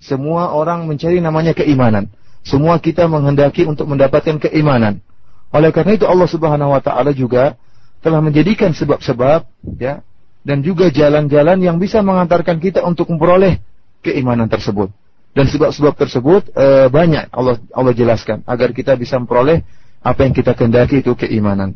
Semua 0.00 0.56
orang 0.56 0.88
mencari 0.88 1.20
namanya 1.20 1.52
keimanan. 1.52 2.08
Semua 2.48 2.80
kita 2.80 3.04
menghendaki 3.12 3.68
untuk 3.68 3.84
mendapatkan 3.92 4.40
keimanan. 4.40 5.04
Oleh 5.52 5.68
karena 5.68 6.00
itu 6.00 6.08
Allah 6.08 6.26
Subhanahu 6.26 6.72
wa 6.72 6.80
taala 6.80 7.12
juga 7.12 7.60
telah 8.00 8.24
menjadikan 8.24 8.72
sebab-sebab 8.72 9.44
ya 9.76 10.00
dan 10.47 10.59
juga 10.59 10.91
jalan-jalan 10.91 11.59
yang 11.63 11.77
bisa 11.79 12.03
mengantarkan 12.03 12.59
kita 12.59 12.83
untuk 12.83 13.07
memperoleh 13.11 13.63
keimanan 14.03 14.51
tersebut. 14.51 14.91
Dan 15.33 15.49
sebab-sebab 15.49 15.97
tersebut 15.97 16.51
e, 16.53 16.91
banyak 16.93 17.31
Allah 17.33 17.57
Allah 17.73 17.93
jelaskan 17.95 18.45
agar 18.45 18.69
kita 18.69 18.93
bisa 18.93 19.17
memperoleh 19.17 19.65
apa 20.03 20.19
yang 20.27 20.35
kita 20.35 20.53
kehendaki 20.53 21.01
itu 21.01 21.15
keimanan. 21.17 21.73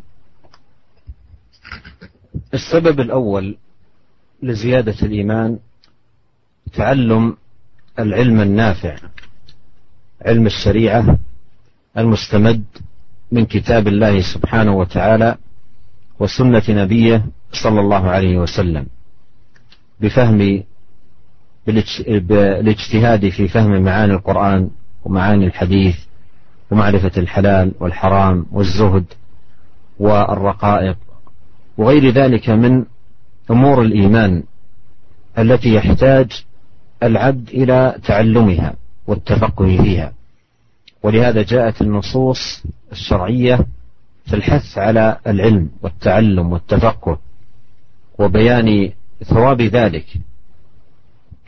السبب 2.54 3.00
الأول 3.00 3.58
لزيادة 4.44 4.96
الإيمان 5.02 5.60
تعلم 6.74 7.38
العلم 8.00 8.42
النافع 8.42 8.96
علم 10.26 10.46
الشريعة 10.46 11.18
المستمد 11.98 12.63
من 13.32 13.46
كتاب 13.46 13.88
الله 13.88 14.22
سبحانه 14.22 14.74
وتعالى 14.78 15.38
وسنة 16.20 16.63
نبيه 16.70 17.26
صلى 17.55 17.81
الله 17.81 18.11
عليه 18.11 18.38
وسلم 18.38 18.87
بفهم 20.01 20.62
بالاجتهاد 21.67 23.29
في 23.29 23.49
فهم 23.49 23.83
معاني 23.83 24.12
القرآن 24.12 24.71
ومعاني 25.05 25.47
الحديث 25.47 25.97
ومعرفة 26.71 27.12
الحلال 27.17 27.73
والحرام 27.81 28.47
والزهد 28.53 29.05
والرقائق 29.99 30.97
وغير 31.79 32.11
ذلك 32.11 32.51
من 32.51 32.85
أمور 33.51 33.83
الإيمان 33.83 34.43
التي 35.38 35.75
يحتاج 35.75 36.45
العبد 37.03 37.49
إلى 37.49 37.95
تعلمها 38.05 38.75
والتفقه 39.07 39.83
فيها. 39.83 40.12
ولهذا 41.03 41.43
جاءت 41.43 41.83
النصوص 41.83 42.62
الشرعية 42.93 43.67
في 44.27 44.37
الحث 44.37 44.79
على 44.79 45.17
العلم 45.27 45.71
والتعلم 45.83 46.53
والتفقه 46.53 47.19
وبيان 48.18 48.90
ثواب 49.25 49.62
ذلك 49.62 50.07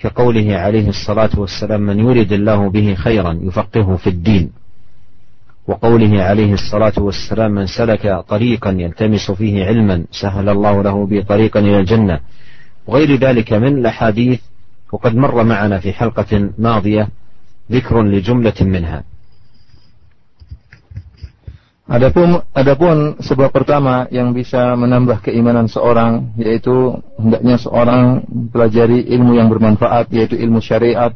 كقوله 0.00 0.57
عليه 0.57 0.88
الصلاة 0.88 1.31
والسلام 1.37 1.81
من 1.81 1.98
يرد 2.00 2.33
الله 2.33 2.70
به 2.70 2.94
خيرا 2.94 3.38
يفقهه 3.42 3.96
في 3.96 4.07
الدين. 4.07 4.50
وقوله 5.66 6.22
عليه 6.22 6.53
الصلاة 6.53 6.92
والسلام 6.98 7.50
من 7.50 7.66
سلك 7.66 8.24
طريقا 8.29 8.70
يلتمس 8.70 9.31
فيه 9.31 9.64
علما 9.64 10.05
سهل 10.11 10.48
الله 10.48 10.83
له 10.83 11.07
به 11.07 11.22
طريقا 11.22 11.61
إلى 11.61 11.79
الجنة. 11.79 12.20
وغير 12.87 13.16
ذلك 13.16 13.53
من 13.53 13.79
الأحاديث 13.79 14.40
وقد 14.92 15.14
مر 15.14 15.44
معنا 15.44 15.79
في 15.79 15.92
حلقة 15.92 16.50
ماضية 16.59 17.09
ذكر 17.72 18.03
لجملة 18.03 18.55
منها. 18.61 19.05
Adapun 21.85 22.40
adapun 22.57 23.20
sebab 23.20 23.53
pertama 23.53 24.09
yang 24.09 24.33
bisa 24.33 24.73
menambah 24.73 25.20
keimanan 25.20 25.68
seorang 25.68 26.33
yaitu 26.40 26.97
hendaknya 27.20 27.61
seorang 27.61 28.25
mempelajari 28.25 29.05
ilmu 29.12 29.37
yang 29.37 29.53
bermanfaat 29.53 30.09
yaitu 30.09 30.40
ilmu 30.40 30.64
syariat, 30.64 31.12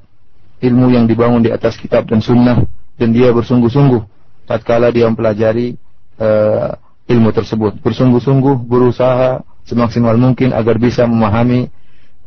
ilmu 0.61 0.92
yang 0.92 1.09
dibangun 1.09 1.40
di 1.40 1.48
atas 1.48 1.81
kitab 1.81 2.04
dan 2.04 2.20
sunnah 2.20 2.68
dan 3.00 3.16
dia 3.16 3.33
bersungguh-sungguh 3.33 4.04
tatkala 4.44 4.92
dia 4.92 5.09
mempelajari 5.09 5.81
uh, 6.20 6.76
ilmu 7.09 7.33
tersebut, 7.33 7.81
bersungguh-sungguh 7.81 8.68
berusaha 8.68 9.40
semaksimal 9.64 10.20
mungkin 10.20 10.52
agar 10.52 10.76
bisa 10.76 11.09
memahami 11.09 11.72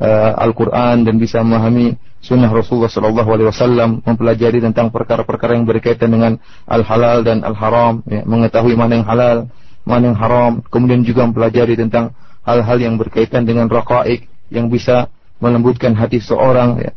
uh, 0.02 0.34
Al-Qur'an 0.42 1.06
dan 1.06 1.22
bisa 1.22 1.46
memahami 1.46 1.94
sunnah 2.22 2.54
Rasulullah 2.54 2.88
Sallallahu 2.88 3.30
Alaihi 3.34 3.48
Wasallam 3.50 3.90
mempelajari 4.06 4.62
tentang 4.62 4.94
perkara-perkara 4.94 5.58
yang 5.58 5.66
berkaitan 5.66 6.14
dengan 6.14 6.38
al-halal 6.70 7.26
dan 7.26 7.42
al-haram, 7.42 8.06
ya, 8.06 8.22
mengetahui 8.24 8.78
mana 8.78 9.02
yang 9.02 9.08
halal, 9.10 9.38
mana 9.84 10.14
yang 10.14 10.18
haram, 10.22 10.62
kemudian 10.70 11.02
juga 11.02 11.26
mempelajari 11.26 11.74
tentang 11.74 12.14
hal-hal 12.46 12.78
yang 12.78 12.96
berkaitan 13.02 13.44
dengan 13.44 13.66
raqaik 13.66 14.30
yang 14.54 14.70
bisa 14.70 15.10
melembutkan 15.42 15.98
hati 15.98 16.22
seorang. 16.22 16.78
Ya. 16.78 16.92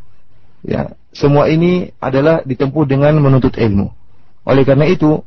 ya, 0.61 0.81
semua 1.09 1.49
ini 1.49 1.89
adalah 1.97 2.45
ditempuh 2.45 2.85
dengan 2.85 3.17
menuntut 3.17 3.57
ilmu. 3.57 3.89
Oleh 4.45 4.61
karena 4.61 4.85
itu, 4.85 5.25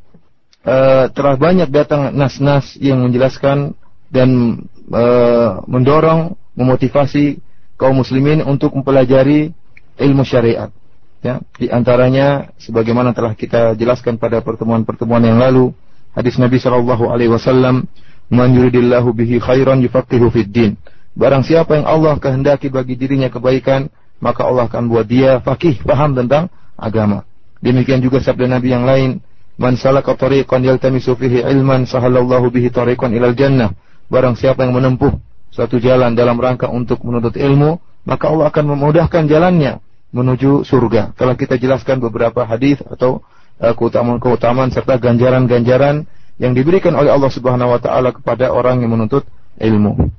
uh, 0.63 1.05
telah 1.11 1.35
banyak 1.35 1.75
datang 1.75 2.15
nas-nas 2.15 2.79
yang 2.79 3.03
menjelaskan 3.03 3.75
dan 4.15 4.63
uh, 4.95 5.59
mendorong, 5.67 6.39
memotivasi 6.55 7.43
kaum 7.79 7.99
muslimin 8.03 8.43
untuk 8.43 8.75
mempelajari 8.75 9.55
ilmu 9.99 10.23
syariat. 10.25 10.71
Ya, 11.19 11.43
di 11.59 11.67
antaranya 11.67 12.55
sebagaimana 12.63 13.11
telah 13.11 13.35
kita 13.35 13.75
jelaskan 13.75 14.23
pada 14.23 14.39
pertemuan-pertemuan 14.39 15.19
yang 15.27 15.43
lalu, 15.43 15.75
hadis 16.15 16.39
Nabi 16.39 16.63
Shallallahu 16.63 17.11
alaihi 17.11 17.35
wasallam, 17.35 17.91
"Man 18.31 18.55
yuridillahu 18.55 19.11
bihi 19.11 19.43
khairan 19.43 19.83
yufaqihu 19.83 20.31
fid 20.31 20.55
din." 20.55 20.73
Barang 21.19 21.43
siapa 21.43 21.75
yang 21.75 21.91
Allah 21.91 22.15
kehendaki 22.23 22.71
bagi 22.71 22.95
dirinya 22.95 23.27
kebaikan, 23.27 23.91
maka 24.23 24.47
Allah 24.47 24.71
akan 24.71 24.87
buat 24.87 25.11
dia 25.11 25.43
fakih, 25.43 25.83
paham 25.83 26.15
tentang 26.15 26.55
agama. 26.79 27.27
Demikian 27.59 27.99
juga 27.99 28.23
sabda 28.23 28.47
Nabi 28.47 28.71
yang 28.71 28.87
lain, 28.87 29.19
"Man 29.59 29.75
salaka 29.75 30.15
tariqan 30.15 30.63
yaltamisu 30.63 31.19
fihi 31.19 31.43
ilman, 31.43 31.91
sahalallahu 31.91 32.55
bihi 32.55 32.71
tariqan 32.71 33.11
ilal 33.11 33.35
jannah." 33.35 33.75
Barang 34.07 34.39
siapa 34.39 34.63
yang 34.63 34.79
menempuh 34.79 35.19
suatu 35.51 35.83
jalan 35.83 36.15
dalam 36.15 36.39
rangka 36.39 36.71
untuk 36.71 37.03
menuntut 37.03 37.35
ilmu, 37.35 37.83
maka 38.07 38.31
Allah 38.31 38.55
akan 38.55 38.65
memudahkan 38.79 39.27
jalannya 39.27 39.83
menuju 40.14 40.62
surga. 40.64 41.18
Telah 41.18 41.34
kita 41.34 41.58
jelaskan 41.58 41.98
beberapa 42.00 42.46
hadis 42.46 42.80
atau 42.86 43.26
uh, 43.58 43.74
keutamaan-keutamaan 43.74 44.70
serta 44.70 45.02
ganjaran-ganjaran 45.02 46.06
yang 46.38 46.54
diberikan 46.54 46.94
oleh 46.98 47.14
Allah 47.14 47.30
Subhanahu 47.30 47.74
wa 47.74 47.80
taala 47.82 48.14
kepada 48.14 48.50
orang 48.54 48.82
yang 48.86 48.94
menuntut 48.94 49.26
ilmu. 49.58 50.10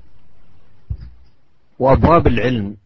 وأبواب 1.78 2.26
العلم 2.26 2.76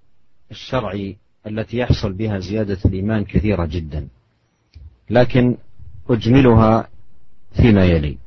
الشرعي 0.50 1.16
التي 1.46 1.76
يحصل 1.76 2.12
بها 2.12 2.38
زيادة 2.38 2.78
الإيمان 2.84 3.24
كثيرة 3.24 3.64
جدا 3.66 4.08
لكن 5.10 5.56
أجملها 6.10 6.88
فيما 7.52 7.84
يلي 7.84 8.18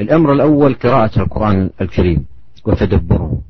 الأمر 0.00 0.32
الأول 0.32 0.74
قراءة 0.74 1.18
القرآن 1.18 1.70
الكريم 1.80 2.26
وتدبره 2.64 3.40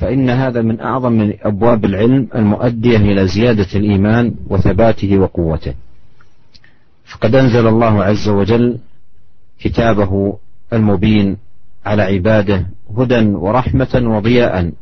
فإن 0.00 0.30
هذا 0.30 0.62
من 0.62 0.80
أعظم 0.80 1.12
من 1.12 1.34
أبواب 1.42 1.84
العلم 1.84 2.28
المؤدية 2.34 2.96
إلى 2.96 3.26
زيادة 3.26 3.66
الإيمان 3.74 4.34
وثباته 4.48 5.18
وقوته. 5.18 5.74
فقد 7.04 7.34
أنزل 7.34 7.66
الله 7.66 8.04
عز 8.04 8.28
وجل 8.28 8.78
كتابه 9.60 10.38
المبين 10.72 11.36
على 11.86 12.02
عباده 12.02 12.66
هدى 12.98 13.20
ورحمة 13.26 14.02
وضياء 14.04 14.72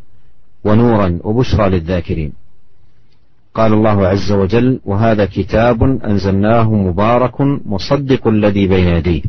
ونورا 0.64 1.18
وبشرى 1.24 1.68
للذاكرين. 1.70 2.32
قال 3.54 3.72
الله 3.72 4.06
عز 4.06 4.32
وجل 4.32 4.80
وهذا 4.84 5.24
كتاب 5.24 5.82
أنزلناه 5.82 6.74
مبارك 6.74 7.40
مصدق 7.66 8.28
الذي 8.28 8.66
بين 8.66 8.88
يديه. 8.88 9.22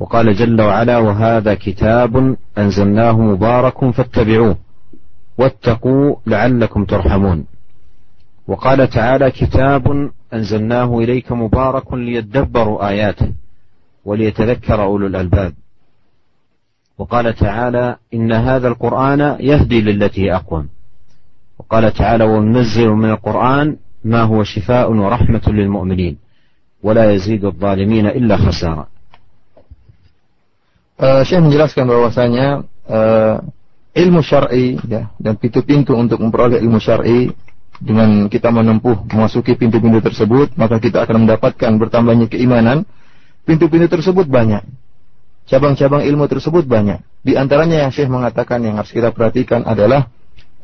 وقال 0.00 0.34
جل 0.34 0.60
وعلا 0.60 0.98
وهذا 0.98 1.54
كتاب 1.54 2.36
أنزلناه 2.58 3.20
مبارك 3.20 3.90
فاتبعوه 3.90 4.56
واتقوا 5.38 6.16
لعلكم 6.26 6.84
ترحمون. 6.84 7.44
وقال 8.48 8.90
تعالى 8.90 9.30
كتاب 9.30 10.10
أنزلناه 10.32 10.98
إليك 10.98 11.32
مبارك 11.32 11.92
ليدبروا 11.92 12.88
آياته 12.88 13.32
وليتذكر 14.04 14.82
أولو 14.82 15.06
الألباب. 15.06 15.52
وقال 16.98 17.34
تعالى 17.34 17.96
إن 18.14 18.32
هذا 18.32 18.68
القرآن 18.68 19.20
يهدي 19.40 19.80
للتي 19.80 20.34
أقوم. 20.34 20.68
وقال 21.58 21.92
تعالى 21.92 22.24
وننزل 22.24 22.88
من 22.88 23.10
القرآن 23.10 23.76
ما 24.04 24.22
هو 24.22 24.42
شفاء 24.42 24.92
ورحمة 24.92 25.42
للمؤمنين 25.46 26.16
ولا 26.82 27.12
يزيد 27.12 27.44
الظالمين 27.44 28.06
إلا 28.06 28.36
خسارة. 28.36 28.97
Uh, 30.98 31.22
Syekh 31.22 31.46
menjelaskan 31.46 31.86
bahwasanya 31.86 32.66
uh, 32.90 33.38
ilmu 33.94 34.18
syar'i 34.18 34.82
ya 34.82 35.14
dan 35.22 35.38
pintu-pintu 35.38 35.94
untuk 35.94 36.18
memperoleh 36.18 36.58
ilmu 36.58 36.82
syar'i 36.82 37.30
dengan 37.78 38.26
kita 38.26 38.50
menempuh 38.50 39.06
memasuki 39.06 39.54
pintu-pintu 39.54 40.02
tersebut 40.02 40.58
maka 40.58 40.82
kita 40.82 41.06
akan 41.06 41.22
mendapatkan 41.22 41.70
bertambahnya 41.78 42.26
keimanan. 42.26 42.82
Pintu-pintu 43.46 43.86
tersebut 43.88 44.26
banyak. 44.26 44.60
Cabang-cabang 45.48 46.04
ilmu 46.04 46.28
tersebut 46.28 46.66
banyak. 46.66 47.00
Di 47.24 47.38
antaranya 47.38 47.86
yang 47.86 47.94
Syekh 47.94 48.10
mengatakan 48.10 48.60
yang 48.66 48.76
harus 48.76 48.90
kita 48.90 49.14
perhatikan 49.14 49.64
adalah 49.64 50.10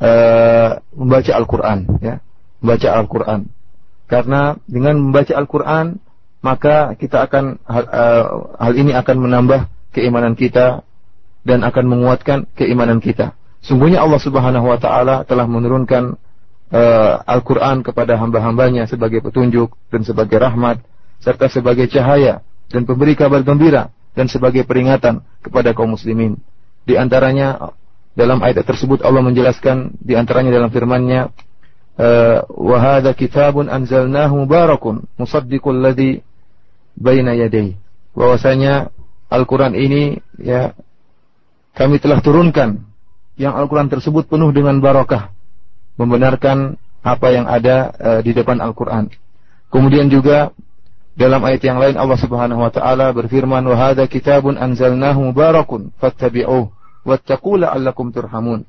uh, 0.02 0.82
membaca 0.98 1.30
Al-Qur'an 1.30 1.78
ya. 2.02 2.18
Membaca 2.58 2.88
Al-Qur'an. 2.90 3.40
Karena 4.10 4.58
dengan 4.66 4.98
membaca 4.98 5.32
Al-Qur'an 5.32 5.96
maka 6.44 6.92
kita 6.98 7.24
akan 7.24 7.56
hal, 7.64 7.84
uh, 7.88 8.24
hal 8.60 8.72
ini 8.76 8.92
akan 8.92 9.16
menambah 9.16 9.70
keimanan 9.94 10.34
kita 10.34 10.82
dan 11.46 11.62
akan 11.62 11.84
menguatkan 11.86 12.50
keimanan 12.58 12.98
kita. 12.98 13.38
Sungguhnya 13.64 14.02
Allah 14.02 14.20
Subhanahu 14.20 14.66
wa 14.68 14.76
taala 14.76 15.22
telah 15.24 15.48
menurunkan 15.48 16.18
uh, 16.74 17.12
Al-Qur'an 17.24 17.80
kepada 17.80 18.18
hamba-hambanya 18.18 18.84
sebagai 18.90 19.22
petunjuk 19.22 19.72
dan 19.88 20.02
sebagai 20.04 20.36
rahmat 20.36 20.82
serta 21.22 21.48
sebagai 21.48 21.88
cahaya 21.88 22.44
dan 22.68 22.84
pemberi 22.84 23.16
kabar 23.16 23.40
gembira 23.40 23.88
dan 24.12 24.28
sebagai 24.28 24.66
peringatan 24.68 25.24
kepada 25.40 25.72
kaum 25.72 25.96
muslimin. 25.96 26.36
Di 26.84 27.00
antaranya 27.00 27.72
dalam 28.12 28.44
ayat 28.44 28.62
tersebut 28.62 29.00
Allah 29.00 29.24
menjelaskan 29.24 29.96
di 29.98 30.14
antaranya 30.14 30.52
dalam 30.52 30.68
firman-Nya 30.68 31.32
uh, 31.98 32.38
wa 32.46 33.00
kitabun 33.16 33.72
anzalnahu 33.72 34.44
mubarakun 34.44 35.08
musaddiqul 35.16 35.80
ladzi 35.80 36.20
baina 36.94 37.34
yadayhi 37.34 37.80
bahwasanya 38.14 38.94
Al-Quran 39.32 39.72
ini 39.74 40.20
ya 40.38 40.76
kami 41.74 41.98
telah 41.98 42.22
turunkan 42.22 42.84
yang 43.34 43.58
Al-Quran 43.58 43.90
tersebut 43.90 44.30
penuh 44.30 44.54
dengan 44.54 44.78
barakah 44.78 45.34
membenarkan 45.98 46.78
apa 47.04 47.26
yang 47.34 47.46
ada 47.50 47.92
uh, 47.94 48.20
di 48.24 48.32
depan 48.32 48.62
Al-Quran. 48.62 49.10
Kemudian 49.68 50.06
juga 50.06 50.54
dalam 51.14 51.42
ayat 51.46 51.62
yang 51.62 51.78
lain 51.78 51.94
Allah 51.98 52.18
Subhanahu 52.18 52.62
wa 52.62 52.70
taala 52.70 53.10
berfirman 53.14 53.62
wa 53.62 53.76
hadza 53.78 54.06
kitabun 54.06 54.58
anzalnahu 54.58 55.30
mubarakun 55.30 55.94
fattabi'uh 55.98 56.70
wattaqu 57.06 57.60
la'allakum 57.60 58.10
turhamun. 58.14 58.66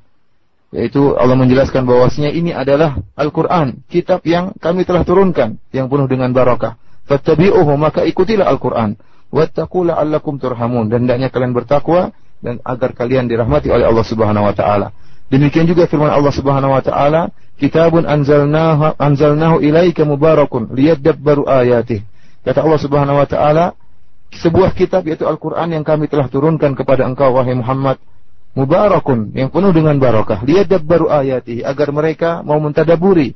Yaitu 0.74 1.14
Allah 1.14 1.38
menjelaskan 1.38 1.86
bahwasanya 1.86 2.34
ini 2.34 2.50
adalah 2.50 2.98
Al-Qur'an, 3.14 3.86
kitab 3.86 4.26
yang 4.26 4.50
kami 4.58 4.82
telah 4.82 5.06
turunkan 5.06 5.62
yang 5.70 5.86
penuh 5.86 6.10
dengan 6.10 6.34
barakah. 6.34 6.74
Fattabi'uhu 7.06 7.70
maka 7.78 8.02
ikutilah 8.02 8.50
Al-Qur'an 8.50 8.98
wattaqu 9.34 9.86
la'allakum 9.86 10.38
turhamun 10.38 10.86
dan 10.86 11.06
hendaknya 11.06 11.28
kalian 11.32 11.52
bertakwa 11.54 12.14
dan 12.42 12.62
agar 12.62 12.94
kalian 12.94 13.26
dirahmati 13.26 13.72
oleh 13.72 13.86
Allah 13.88 14.06
Subhanahu 14.06 14.44
wa 14.46 14.54
taala. 14.54 14.92
Demikian 15.26 15.66
juga 15.66 15.90
firman 15.90 16.12
Allah 16.12 16.30
Subhanahu 16.30 16.70
wa 16.70 16.82
taala, 16.84 17.34
"Kitabun 17.58 18.06
anzalnahu 18.06 18.94
anzalnahu 18.94 19.58
ilaika 19.58 20.06
mubarakun 20.06 20.70
liyadabbaru 20.70 21.48
ayatih." 21.50 22.06
Kata 22.46 22.62
Allah 22.62 22.78
Subhanahu 22.78 23.18
wa 23.18 23.26
taala, 23.26 23.74
sebuah 24.30 24.70
kitab 24.78 25.02
yaitu 25.10 25.26
Al-Qur'an 25.26 25.74
yang 25.74 25.82
kami 25.82 26.06
telah 26.06 26.30
turunkan 26.30 26.78
kepada 26.78 27.02
engkau 27.02 27.34
wahai 27.34 27.58
Muhammad, 27.58 27.98
mubarakun 28.54 29.34
yang 29.34 29.50
penuh 29.50 29.74
dengan 29.74 29.98
barakah, 29.98 30.46
liyadabbaru 30.46 31.10
ayatih 31.10 31.66
agar 31.66 31.90
mereka 31.90 32.46
mau 32.46 32.62
mentadaburi, 32.62 33.34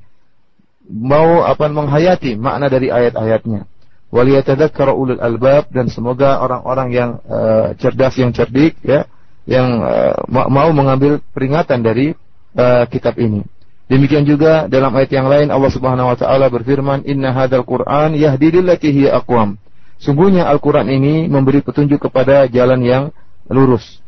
mau 0.87 1.43
apa 1.43 1.67
menghayati 1.67 2.39
makna 2.39 2.71
dari 2.71 2.87
ayat-ayatnya 2.87 3.67
waliyatadzakkara 4.11 4.91
ulul 4.91 5.23
albab 5.23 5.71
dan 5.71 5.87
semoga 5.87 6.43
orang-orang 6.43 6.89
yang 6.91 7.11
uh, 7.31 7.75
cerdas 7.79 8.19
yang 8.19 8.35
cerdik 8.35 8.75
ya 8.83 9.07
yang 9.47 9.83
uh, 9.83 10.15
mau 10.29 10.71
mengambil 10.75 11.23
peringatan 11.35 11.83
dari 11.83 12.13
uh, 12.59 12.85
kitab 12.91 13.17
ini. 13.19 13.47
Demikian 13.91 14.23
juga 14.23 14.71
dalam 14.71 14.95
ayat 14.95 15.11
yang 15.11 15.27
lain 15.27 15.51
Allah 15.51 15.71
Subhanahu 15.71 16.15
wa 16.15 16.17
taala 16.19 16.47
berfirman, 16.47 17.03
"Inna 17.03 17.35
hadzal 17.35 17.67
Qur'an 17.67 18.15
yahdi 18.15 18.55
lillati 18.55 18.95
hiya 18.95 19.19
aqwam." 19.19 19.59
Sungguhnya 19.99 20.47
Al-Qur'an 20.47 20.87
ini 20.87 21.27
memberi 21.27 21.61
petunjuk 21.61 22.09
kepada 22.09 22.47
jalan 22.47 22.81
yang 22.81 23.05
lurus. 23.51 24.01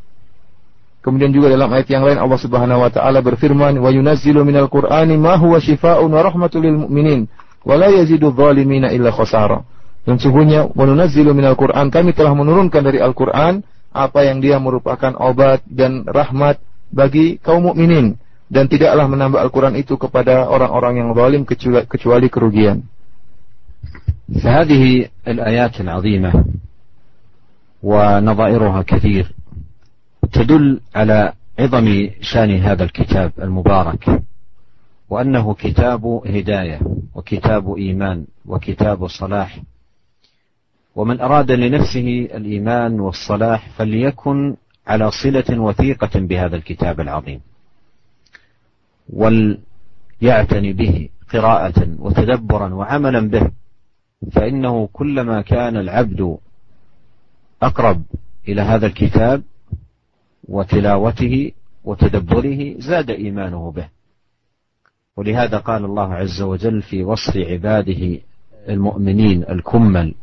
Kemudian 1.02 1.34
juga 1.34 1.50
dalam 1.50 1.66
ayat 1.74 1.90
yang 1.90 2.06
lain 2.06 2.16
Allah 2.16 2.38
Subhanahu 2.38 2.78
wa 2.78 2.90
taala 2.94 3.18
berfirman, 3.18 3.74
"Wa 3.82 3.90
yunazzilu 3.90 4.46
minal 4.46 4.70
Qur'ani 4.70 5.18
ma 5.18 5.34
huwa 5.34 5.58
shifaa'un 5.58 6.06
wa 6.06 6.22
rahmatul 6.22 6.62
lil 6.62 6.78
mu'minin 6.86 7.26
wa 7.66 7.74
la 7.74 7.90
yazidu 7.90 8.30
dhalimina 8.30 8.94
illa 8.94 9.10
khasara." 9.10 9.66
Dan 10.07 10.17
sungguhnya 10.23 10.71
menunazzilu 10.71 11.35
minal 11.35 11.59
Qur'an 11.59 11.91
kami 11.91 12.15
telah 12.15 12.31
menurunkan 12.31 12.79
dari 12.79 13.03
Al-Qur'an 13.03 13.59
apa 13.91 14.23
yang 14.23 14.39
dia 14.39 14.55
merupakan 14.55 15.11
obat 15.19 15.65
dan 15.67 16.07
rahmat 16.07 16.63
bagi 16.93 17.41
kaum 17.43 17.67
mukminin 17.67 18.15
dan 18.47 18.71
tidaklah 18.71 19.03
menambah 19.11 19.39
Al-Qur'an 19.43 19.75
itu 19.75 19.99
kepada 19.99 20.47
orang-orang 20.47 21.03
yang 21.03 21.09
zalim 21.11 21.43
kecuali, 21.43 21.83
kecuali 21.83 22.27
kerugian. 22.31 22.87
فهذه 24.27 25.07
الآيات 25.27 25.81
العظيمة 25.81 26.45
ونظائرها 27.83 28.81
كثير 28.81 29.31
تدل 30.31 30.81
على 30.95 31.33
عظم 31.59 32.09
شان 32.21 32.51
هذا 32.51 32.83
الكتاب 32.83 33.31
المبارك 33.41 34.21
وأنه 35.09 35.53
كتاب 35.53 36.05
هداية 36.25 36.79
وكتاب 37.15 37.77
إيمان 37.77 38.25
وكتاب 38.45 39.07
صلاح 39.07 39.59
ومن 40.96 41.20
أراد 41.20 41.50
لنفسه 41.52 42.28
الإيمان 42.34 43.00
والصلاح 43.00 43.70
فليكن 43.70 44.56
على 44.86 45.10
صلة 45.10 45.58
وثيقة 45.60 46.20
بهذا 46.20 46.56
الكتاب 46.56 47.00
العظيم. 47.00 47.40
وليعتني 49.12 50.72
به 50.72 51.08
قراءة 51.32 51.96
وتدبرا 51.98 52.74
وعملا 52.74 53.20
به 53.28 53.50
فإنه 54.32 54.88
كلما 54.92 55.42
كان 55.42 55.76
العبد 55.76 56.36
أقرب 57.62 58.02
إلى 58.48 58.62
هذا 58.62 58.86
الكتاب 58.86 59.42
وتلاوته 60.48 61.52
وتدبره 61.84 62.74
زاد 62.78 63.10
إيمانه 63.10 63.70
به. 63.70 63.88
ولهذا 65.16 65.58
قال 65.58 65.84
الله 65.84 66.14
عز 66.14 66.42
وجل 66.42 66.82
في 66.82 67.04
وصف 67.04 67.36
عباده 67.36 68.18
المؤمنين 68.68 69.42
الكمل 69.48 70.14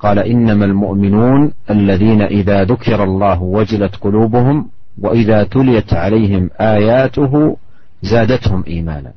قال 0.00 0.18
إنما 0.18 0.64
المؤمنون 0.64 1.52
الذين 1.70 2.22
إذا 2.22 2.64
ذكر 2.64 3.04
الله 3.04 3.42
وجلت 3.42 3.96
قلوبهم 3.96 4.56
وإذا 4.98 5.44
تليت 5.44 5.94
عليهم 5.94 6.50
آياته 6.60 7.56
زادتهم 8.02 8.64
إيمانا 8.68 9.12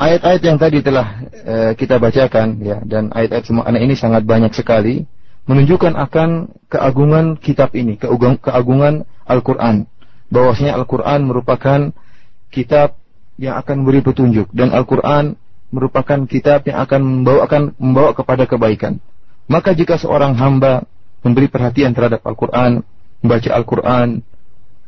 ayat-ayat 0.00 0.40
uh, 0.40 0.46
yang 0.48 0.56
tadi 0.56 0.80
telah 0.80 1.20
uh, 1.44 1.72
kita 1.76 2.00
bacakan 2.00 2.56
ya 2.56 2.80
dan 2.88 3.12
ayat-ayat 3.12 3.44
semua 3.44 3.68
anak 3.68 3.84
ini 3.84 3.92
sangat 3.92 4.24
banyak 4.24 4.48
sekali 4.56 5.04
menunjukkan 5.44 5.92
akan 5.94 6.30
keagungan 6.72 7.38
kitab 7.38 7.70
ini, 7.76 7.94
keagungan 8.40 9.06
Al-Qur'an. 9.28 9.86
Bahwasanya 10.26 10.74
Al-Qur'an 10.74 11.22
merupakan 11.22 11.94
kitab 12.50 12.98
yang 13.38 13.54
akan 13.60 13.84
memberi 13.84 14.02
petunjuk 14.02 14.50
dan 14.50 14.74
Al-Qur'an 14.74 15.38
merupakan 15.71 16.19
kitab 16.27 16.67
yang 16.67 16.83
akan 16.83 17.01
membawa 17.01 17.47
akan 17.47 17.61
membawa 17.79 18.11
kepada 18.11 18.43
kebaikan. 18.45 18.99
Maka 19.47 19.71
jika 19.71 19.95
seorang 19.97 20.35
hamba 20.37 20.85
memberi 21.23 21.47
perhatian 21.47 21.95
terhadap 21.95 22.21
Al-Qur'an, 22.27 22.83
membaca 23.23 23.49
Al-Qur'an, 23.51 24.23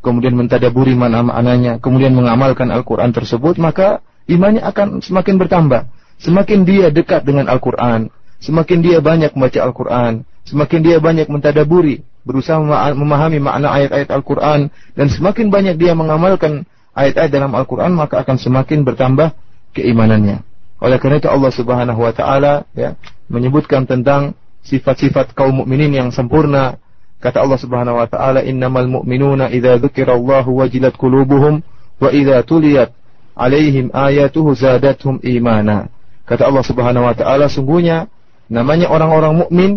kemudian 0.04 0.36
mentadaburi 0.36 0.94
mana 0.94 1.24
maknanya, 1.24 1.80
kemudian 1.80 2.12
mengamalkan 2.14 2.70
Al-Qur'an 2.70 3.16
tersebut, 3.16 3.56
maka 3.58 4.04
imannya 4.28 4.62
akan 4.62 5.00
semakin 5.00 5.36
bertambah. 5.40 5.88
Semakin 6.22 6.68
dia 6.68 6.92
dekat 6.94 7.26
dengan 7.26 7.50
Al-Qur'an, 7.50 8.12
semakin 8.44 8.80
dia 8.84 9.00
banyak 9.00 9.34
membaca 9.34 9.60
Al-Qur'an, 9.64 10.14
semakin 10.48 10.80
dia 10.84 10.98
banyak 11.00 11.28
mentadaburi, 11.32 12.04
berusaha 12.24 12.60
memahami 12.96 13.40
makna 13.40 13.72
ayat-ayat 13.72 14.10
Al-Qur'an 14.12 14.72
dan 14.96 15.08
semakin 15.12 15.52
banyak 15.52 15.76
dia 15.76 15.92
mengamalkan 15.96 16.64
ayat-ayat 16.96 17.32
dalam 17.32 17.52
Al-Qur'an, 17.56 17.92
maka 17.92 18.24
akan 18.24 18.40
semakin 18.40 18.88
bertambah 18.88 19.36
keimanannya. 19.76 20.53
Oleh 20.84 21.00
karena 21.00 21.24
itu 21.24 21.32
Allah 21.32 21.52
Subhanahu 21.56 22.00
wa 22.04 22.12
taala 22.12 22.68
ya 22.76 23.00
menyebutkan 23.32 23.88
tentang 23.88 24.36
sifat-sifat 24.68 25.32
kaum 25.32 25.64
mukminin 25.64 25.96
yang 25.96 26.10
sempurna. 26.12 26.76
Kata 27.24 27.40
Allah 27.40 27.56
Subhanahu 27.56 28.04
wa 28.04 28.08
taala, 28.12 28.44
"Innamal 28.44 28.92
mu'minuna 28.92 29.48
idza 29.48 29.80
dzukirallahu 29.80 30.60
wajilat 30.60 31.00
qulubuhum 31.00 31.64
wa 32.04 32.10
idza 32.12 32.44
tuliyat 32.44 32.92
alaihim 33.32 33.96
ayatuhu 33.96 34.52
zadatuhum 34.52 35.24
imana." 35.24 35.88
Kata 36.28 36.52
Allah 36.52 36.68
Subhanahu 36.68 37.08
wa 37.08 37.16
taala, 37.16 37.48
sungguhnya 37.48 38.12
namanya 38.52 38.92
orang-orang 38.92 39.40
mukmin 39.40 39.72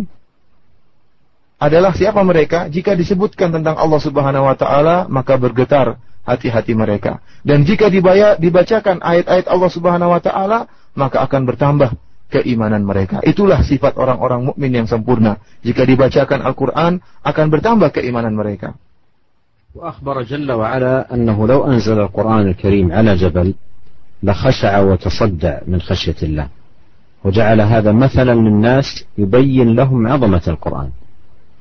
adalah 1.63 1.95
siapa 1.95 2.19
mereka? 2.27 2.67
Jika 2.67 2.99
disebutkan 2.99 3.55
tentang 3.55 3.79
Allah 3.79 4.03
Subhanahu 4.03 4.43
wa 4.43 4.59
taala, 4.59 5.07
maka 5.07 5.39
bergetar 5.39 6.03
hati-hati 6.27 6.75
mereka. 6.75 7.23
Dan 7.47 7.63
jika 7.63 7.87
dibayar, 7.87 8.35
dibacakan 8.35 8.99
ayat-ayat 8.99 9.47
Allah 9.47 9.71
Subhanahu 9.71 10.11
wa 10.11 10.19
taala, 10.19 10.67
maka 10.97 11.23
akan 11.23 11.45
bertambah 11.45 11.95
keimanan 12.33 12.83
mereka. 12.83 13.23
Itulah 13.23 13.63
sifat 13.63 13.95
orang-orang 13.95 14.51
mukmin 14.51 14.73
yang 14.75 14.89
sempurna. 14.91 15.39
Jika 15.63 15.87
dibacakan 15.87 16.43
Al-Quran, 16.43 16.99
akan 17.23 17.47
bertambah 17.53 17.95
keimanan 17.95 18.35
mereka. 18.35 18.75
وأخبر 19.77 20.23
جل 20.23 20.53
وعلا 20.53 21.15
أنه 21.15 21.47
لو 21.47 21.69
أنزل 21.69 22.01
القرآن 22.01 22.49
الكريم 22.49 22.93
على 22.93 23.15
جبل 23.15 23.55
لخشع 24.23 24.81
وتصدع 24.81 25.61
من 25.67 25.81
خشية 25.81 26.17
الله 26.23 26.49
وجعل 27.25 27.61
هذا 27.61 27.93
مثلا 27.93 28.35
للناس 28.35 29.05
يبين 29.19 29.75
لهم 29.77 30.07
عظمة 30.07 30.43
القرآن 30.49 30.91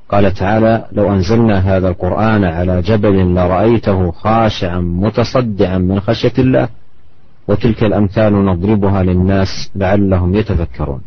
قال 0.08 0.34
تعالى 0.34 0.84
لو 0.92 1.12
أنزلنا 1.12 1.58
هذا 1.58 1.88
القرآن 1.88 2.44
على 2.44 2.82
جبل 2.82 3.34
لرأيته 3.34 4.10
خاشعا 4.10 4.80
متصدعا 4.80 5.78
من 5.78 6.00
خشية 6.00 6.32
الله 6.38 6.68
وتلك 7.47 7.83
الأمثال 7.83 8.33
نضربها 8.45 9.03
للناس 9.03 9.71
لعلهم 9.75 10.29
يتفكرون 10.35 11.01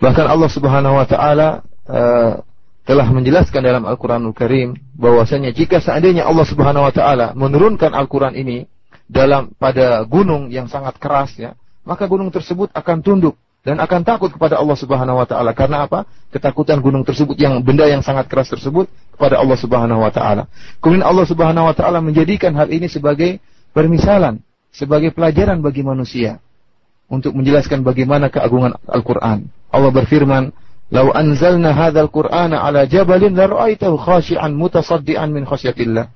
Bahkan 0.00 0.26
Allah 0.32 0.48
Subhanahu 0.48 0.96
wa 0.96 1.04
taala 1.04 1.60
uh, 1.84 2.40
telah 2.88 3.06
menjelaskan 3.12 3.60
dalam 3.60 3.84
Al-Qur'anul 3.84 4.32
Karim 4.32 4.72
bahwasanya 4.96 5.52
jika 5.52 5.76
seandainya 5.76 6.24
Allah 6.24 6.48
Subhanahu 6.48 6.88
wa 6.88 6.92
taala 6.92 7.36
menurunkan 7.36 7.92
Al-Qur'an 7.92 8.32
ini 8.32 8.64
dalam 9.04 9.52
pada 9.60 10.00
gunung 10.08 10.48
yang 10.48 10.72
sangat 10.72 10.96
keras 10.96 11.36
ya, 11.36 11.52
maka 11.84 12.08
gunung 12.08 12.32
tersebut 12.32 12.72
akan 12.72 13.04
tunduk 13.04 13.36
dan 13.60 13.76
akan 13.76 14.00
takut 14.00 14.32
kepada 14.32 14.56
Allah 14.56 14.72
Subhanahu 14.72 15.20
wa 15.20 15.28
taala. 15.28 15.52
Karena 15.52 15.84
apa? 15.84 16.08
Ketakutan 16.32 16.80
gunung 16.80 17.04
tersebut 17.04 17.36
yang 17.36 17.60
benda 17.60 17.84
yang 17.84 18.00
sangat 18.00 18.24
keras 18.24 18.48
tersebut 18.48 18.88
kepada 19.12 19.36
Allah 19.36 19.58
Subhanahu 19.60 20.00
wa 20.00 20.08
taala. 20.08 20.48
Kemudian 20.80 21.04
Allah 21.04 21.28
Subhanahu 21.28 21.68
wa 21.68 21.76
taala 21.76 22.00
menjadikan 22.00 22.56
hal 22.56 22.72
ini 22.72 22.88
sebagai 22.88 23.36
permisalan 23.76 24.40
sebagai 24.75 25.15
pelajaran 25.15 25.63
bagi 25.63 25.87
manusia 25.87 26.43
untuk 27.07 27.31
menjelaskan 27.31 27.79
bagaimana 27.87 28.27
keagungan 28.27 28.75
Al-Qur'an. 28.91 29.47
Allah 29.71 29.91
berfirman, 29.95 30.51
"Lau 30.91 31.15
anzalna 31.15 31.71
hadzal 31.71 32.11
Qur'ana 32.11 32.59
'ala 32.59 32.83
jabalin 32.83 33.31
la 33.31 33.47
khashi'an 33.79 34.51
mutasaddian 34.51 35.31
min 35.31 35.47
khasyatillah." 35.47 36.11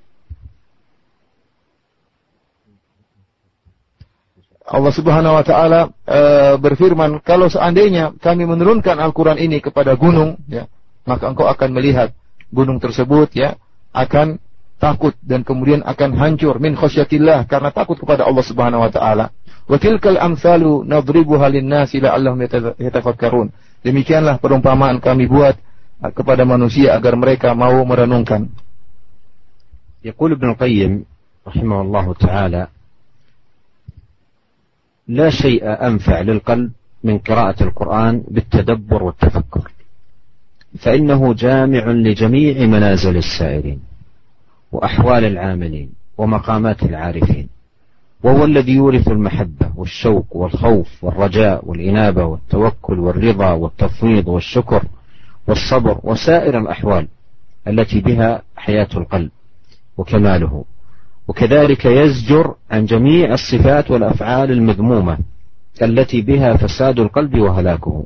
Allah 4.69 4.93
Subhanahu 4.93 5.33
wa 5.33 5.41
taala 5.41 5.89
e, 6.05 6.19
berfirman, 6.61 7.25
kalau 7.25 7.49
seandainya 7.49 8.13
kami 8.21 8.45
menurunkan 8.45 9.01
Al-Qur'an 9.01 9.41
ini 9.41 9.57
kepada 9.65 9.97
gunung, 9.97 10.37
ya, 10.45 10.69
maka 11.09 11.25
engkau 11.25 11.49
akan 11.49 11.73
melihat 11.73 12.13
gunung 12.53 12.77
tersebut 12.77 13.33
ya 13.33 13.57
akan 13.93 14.37
takut 14.78 15.16
dan 15.24 15.46
kemudian 15.46 15.80
akan 15.80 16.12
hancur 16.18 16.60
min 16.60 16.76
khasyatillah 16.76 17.48
karena 17.48 17.72
takut 17.72 17.96
kepada 17.96 18.26
Allah 18.28 18.44
Subhanahu 18.44 18.84
wa 18.84 18.90
taala. 18.92 19.32
Wa 19.64 19.80
tilkal 19.80 20.20
amsalu 20.20 20.84
nadribuha 20.84 21.48
lin-nasi 21.48 22.04
la'allahum 22.04 22.44
yatafakkarun. 22.76 23.48
Demikianlah 23.80 24.36
perumpamaan 24.40 25.00
kami 25.00 25.24
buat 25.24 25.56
kepada 26.12 26.44
manusia 26.44 26.92
agar 26.92 27.16
mereka 27.16 27.56
mau 27.56 27.80
merenungkan. 27.86 28.52
يقول 30.04 30.32
ابن 30.36 30.52
القيم 30.52 31.04
رحمه 31.48 31.80
الله 31.80 32.14
تعالى 32.14 32.68
لا 35.08 35.30
شيء 35.30 35.64
أنفع 35.64 36.20
للقلب 36.20 36.70
من 37.04 37.18
قراءة 37.18 37.62
القرآن 37.62 38.24
بالتدبر 38.28 39.02
والتفكر 39.02 39.64
فإنه 40.78 41.34
جامع 41.34 41.84
لجميع 41.88 42.66
منازل 42.66 43.16
السائرين 43.16 43.87
وأحوال 44.71 45.23
العاملين 45.25 45.89
ومقامات 46.17 46.83
العارفين. 46.83 47.47
وهو 48.23 48.45
الذي 48.45 48.71
يورث 48.75 49.07
المحبة 49.07 49.71
والشوق 49.75 50.25
والخوف 50.31 51.03
والرجاء 51.03 51.69
والإنابة 51.69 52.25
والتوكل 52.25 52.99
والرضا 52.99 53.51
والتفويض 53.51 54.27
والشكر 54.27 54.83
والصبر 55.47 55.99
وسائر 56.03 56.57
الأحوال 56.57 57.07
التي 57.67 58.01
بها 58.01 58.41
حياة 58.55 58.87
القلب 58.95 59.29
وكماله. 59.97 60.65
وكذلك 61.27 61.85
يزجر 61.85 62.55
عن 62.71 62.85
جميع 62.85 63.33
الصفات 63.33 63.91
والأفعال 63.91 64.51
المذمومة 64.51 65.17
التي 65.81 66.21
بها 66.21 66.57
فساد 66.57 66.99
القلب 66.99 67.37
وهلاكه. 67.39 68.05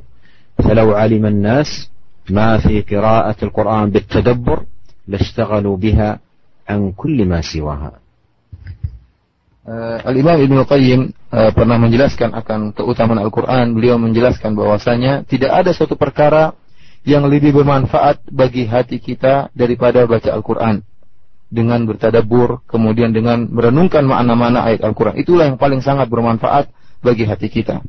فلو 0.58 0.94
علم 0.94 1.26
الناس 1.26 1.90
ما 2.30 2.58
في 2.58 2.80
قراءة 2.80 3.36
القرآن 3.42 3.90
بالتدبر 3.90 4.62
لاشتغلوا 5.08 5.76
بها 5.76 6.18
an 6.64 6.92
kulli 6.96 7.24
ma 7.28 7.40
siwaha. 7.44 8.00
Uh, 9.64 9.96
Al-Imam 10.04 10.36
Ibnu 10.44 10.60
Qayyim 10.68 11.08
uh, 11.32 11.48
pernah 11.56 11.80
menjelaskan 11.80 12.36
akan 12.36 12.76
keutamaan 12.76 13.16
Al-Quran. 13.16 13.72
Beliau 13.72 13.96
menjelaskan 13.96 14.52
bahwasanya 14.52 15.24
tidak 15.24 15.56
ada 15.56 15.72
suatu 15.72 15.96
perkara 15.96 16.52
yang 17.08 17.24
lebih 17.24 17.56
bermanfaat 17.56 18.28
bagi 18.28 18.68
hati 18.68 19.00
kita 19.00 19.48
daripada 19.56 20.04
baca 20.04 20.28
Al-Quran. 20.32 20.84
Dengan 21.48 21.86
bertadabur, 21.88 22.66
kemudian 22.68 23.14
dengan 23.14 23.46
merenungkan 23.48 24.04
makna-makna 24.04 24.68
ayat 24.68 24.84
Al-Quran. 24.84 25.16
Itulah 25.16 25.48
yang 25.48 25.56
paling 25.56 25.80
sangat 25.80 26.12
bermanfaat 26.12 26.68
bagi 27.00 27.24
hati 27.24 27.48
kita. 27.48 27.80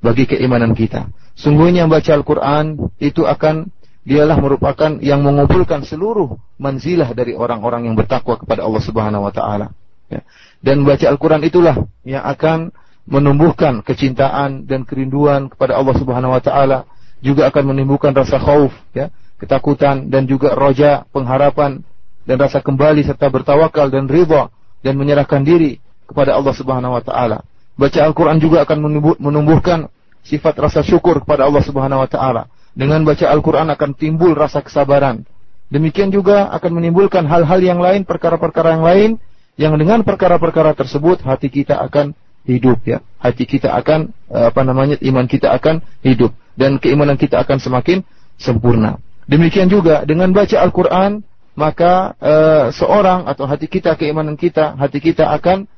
Bagi 0.00 0.24
keimanan 0.24 0.72
kita. 0.72 1.12
Sungguhnya 1.36 1.88
baca 1.88 2.08
Al-Quran 2.08 2.88
itu 3.00 3.28
akan 3.28 3.68
dialah 4.02 4.34
merupakan 4.38 4.98
yang 4.98 5.22
mengumpulkan 5.22 5.86
seluruh 5.86 6.34
manzilah 6.58 7.14
dari 7.14 7.38
orang-orang 7.38 7.86
yang 7.86 7.94
bertakwa 7.94 8.34
kepada 8.34 8.66
Allah 8.66 8.82
Subhanahu 8.82 9.22
wa 9.22 9.32
taala. 9.32 9.70
Ya. 10.10 10.26
Dan 10.58 10.82
baca 10.82 11.06
Al-Qur'an 11.06 11.42
itulah 11.46 11.86
yang 12.02 12.26
akan 12.26 12.74
menumbuhkan 13.06 13.82
kecintaan 13.82 14.66
dan 14.66 14.86
kerinduan 14.86 15.50
kepada 15.50 15.78
Allah 15.78 15.94
Subhanahu 15.98 16.34
wa 16.34 16.42
taala, 16.42 16.86
juga 17.22 17.46
akan 17.50 17.74
menimbulkan 17.74 18.10
rasa 18.14 18.38
khauf, 18.42 18.74
ya, 18.94 19.10
ketakutan 19.38 20.10
dan 20.10 20.26
juga 20.26 20.54
roja, 20.58 21.06
pengharapan 21.14 21.82
dan 22.26 22.36
rasa 22.38 22.62
kembali 22.62 23.06
serta 23.06 23.30
bertawakal 23.30 23.90
dan 23.90 24.06
ridha 24.10 24.50
dan 24.82 24.98
menyerahkan 24.98 25.42
diri 25.46 25.78
kepada 26.10 26.34
Allah 26.34 26.54
Subhanahu 26.54 26.98
wa 26.98 27.02
taala. 27.02 27.46
Baca 27.78 27.98
Al-Qur'an 28.02 28.42
juga 28.42 28.66
akan 28.66 28.78
menumbuhkan 29.22 29.86
sifat 30.26 30.54
rasa 30.58 30.82
syukur 30.82 31.22
kepada 31.22 31.46
Allah 31.46 31.62
Subhanahu 31.62 32.02
wa 32.02 32.10
taala 32.10 32.51
dengan 32.72 33.04
baca 33.04 33.28
Al-Quran 33.28 33.68
akan 33.72 33.90
timbul 33.96 34.32
rasa 34.32 34.64
kesabaran. 34.64 35.24
Demikian 35.72 36.12
juga 36.12 36.52
akan 36.52 36.80
menimbulkan 36.80 37.24
hal-hal 37.24 37.60
yang 37.64 37.80
lain, 37.80 38.04
perkara-perkara 38.04 38.76
yang 38.76 38.84
lain, 38.84 39.10
yang 39.56 39.72
dengan 39.76 40.04
perkara-perkara 40.04 40.76
tersebut 40.76 41.24
hati 41.24 41.48
kita 41.48 41.80
akan 41.80 42.12
hidup 42.44 42.84
ya. 42.84 43.00
Hati 43.20 43.48
kita 43.48 43.72
akan 43.72 44.12
eh, 44.28 44.46
apa 44.52 44.60
namanya 44.64 45.00
iman 45.00 45.24
kita 45.24 45.48
akan 45.52 45.80
hidup 46.04 46.36
dan 46.56 46.76
keimanan 46.76 47.16
kita 47.16 47.40
akan 47.40 47.56
semakin 47.56 48.04
sempurna. 48.36 49.00
Demikian 49.24 49.72
juga 49.72 50.04
dengan 50.04 50.28
baca 50.34 50.60
Al-Qur'an 50.60 51.24
maka 51.52 52.16
uh, 52.16 52.66
seorang 52.72 53.28
atau 53.28 53.44
hati 53.44 53.68
kita 53.68 53.92
keimanan 54.00 54.40
kita 54.40 54.72
hati 54.72 55.04
kita 55.04 55.28
akan 55.28 55.68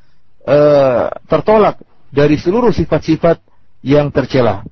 uh, 0.47 1.11
tertolak 1.26 1.82
dari 2.14 2.38
seluruh 2.38 2.70
sifat-sifat 2.70 3.42
yang 3.82 4.14
tercela 4.14 4.62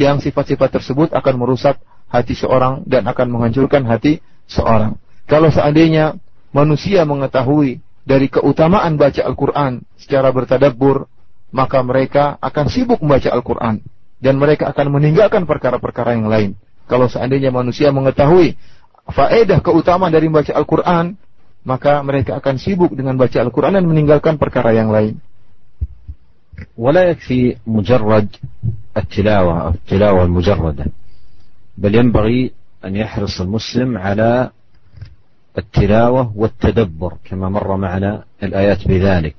yang 0.00 0.18
sifat-sifat 0.18 0.80
tersebut 0.80 1.14
akan 1.14 1.34
merusak 1.38 1.78
hati 2.10 2.34
seorang 2.34 2.82
dan 2.86 3.06
akan 3.06 3.26
menghancurkan 3.30 3.86
hati 3.86 4.22
seorang. 4.46 4.98
Kalau 5.24 5.48
seandainya 5.48 6.18
manusia 6.54 7.02
mengetahui 7.02 7.80
dari 8.04 8.28
keutamaan 8.28 9.00
baca 9.00 9.24
Al-Quran 9.24 9.82
secara 9.96 10.28
bertadabbur, 10.30 11.08
maka 11.54 11.80
mereka 11.80 12.36
akan 12.42 12.66
sibuk 12.68 13.00
membaca 13.00 13.32
Al-Quran 13.32 13.80
dan 14.20 14.34
mereka 14.36 14.70
akan 14.70 14.92
meninggalkan 14.94 15.48
perkara-perkara 15.48 16.18
yang 16.18 16.28
lain. 16.28 16.50
Kalau 16.84 17.08
seandainya 17.08 17.48
manusia 17.48 17.88
mengetahui 17.94 18.60
faedah 19.08 19.64
keutamaan 19.64 20.12
dari 20.12 20.28
membaca 20.28 20.52
Al-Quran, 20.52 21.16
maka 21.64 22.04
mereka 22.04 22.36
akan 22.38 22.60
sibuk 22.60 22.92
dengan 22.92 23.16
baca 23.16 23.40
Al-Quran 23.40 23.80
dan 23.80 23.84
meninggalkan 23.88 24.36
perkara 24.36 24.76
yang 24.76 24.92
lain. 24.92 25.16
ولا 26.76 27.02
يكفي 27.02 27.56
مجرد 27.66 28.28
التلاوة 28.96 29.62
أو 29.62 29.68
التلاوة 29.68 30.24
المجردة. 30.24 30.86
بل 31.78 31.94
ينبغي 31.94 32.52
أن 32.84 32.96
يحرص 32.96 33.40
المسلم 33.40 33.98
على 33.98 34.50
التلاوة 35.58 36.32
والتدبر 36.36 37.12
كما 37.24 37.48
مر 37.48 37.76
معنا 37.76 38.24
الآيات 38.42 38.88
بذلك. 38.88 39.34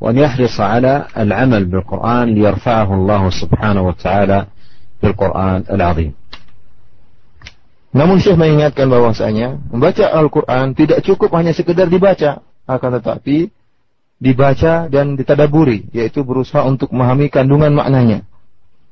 وأن 0.00 0.18
يحرص 0.18 0.60
على 0.60 1.06
العمل 1.16 1.64
بالقرآن 1.64 2.34
ليرفعه 2.34 2.94
الله 2.94 3.30
سبحانه 3.30 3.82
وتعالى 3.82 4.46
بالقرآن 5.02 5.64
العظيم. 5.70 6.12
Namun 7.94 8.18
Syekh 8.18 8.34
mengingatkan 8.34 8.90
bahwasanya 8.90 9.54
membaca 9.70 10.10
Al-Quran 10.10 10.74
tidak 10.74 11.06
cukup 11.06 11.30
hanya 11.38 11.54
sekedar 11.54 11.86
dibaca, 11.86 12.42
akan 12.66 12.98
tetapi 12.98 13.54
dibaca 14.23 14.91
dan 14.91 15.15
ditadaburi, 15.15 15.87
yaitu 15.95 16.27
berusaha 16.27 16.67
untuk 16.67 16.91
memahami 16.91 17.31
kandungan 17.31 17.71
maknanya. 17.71 18.27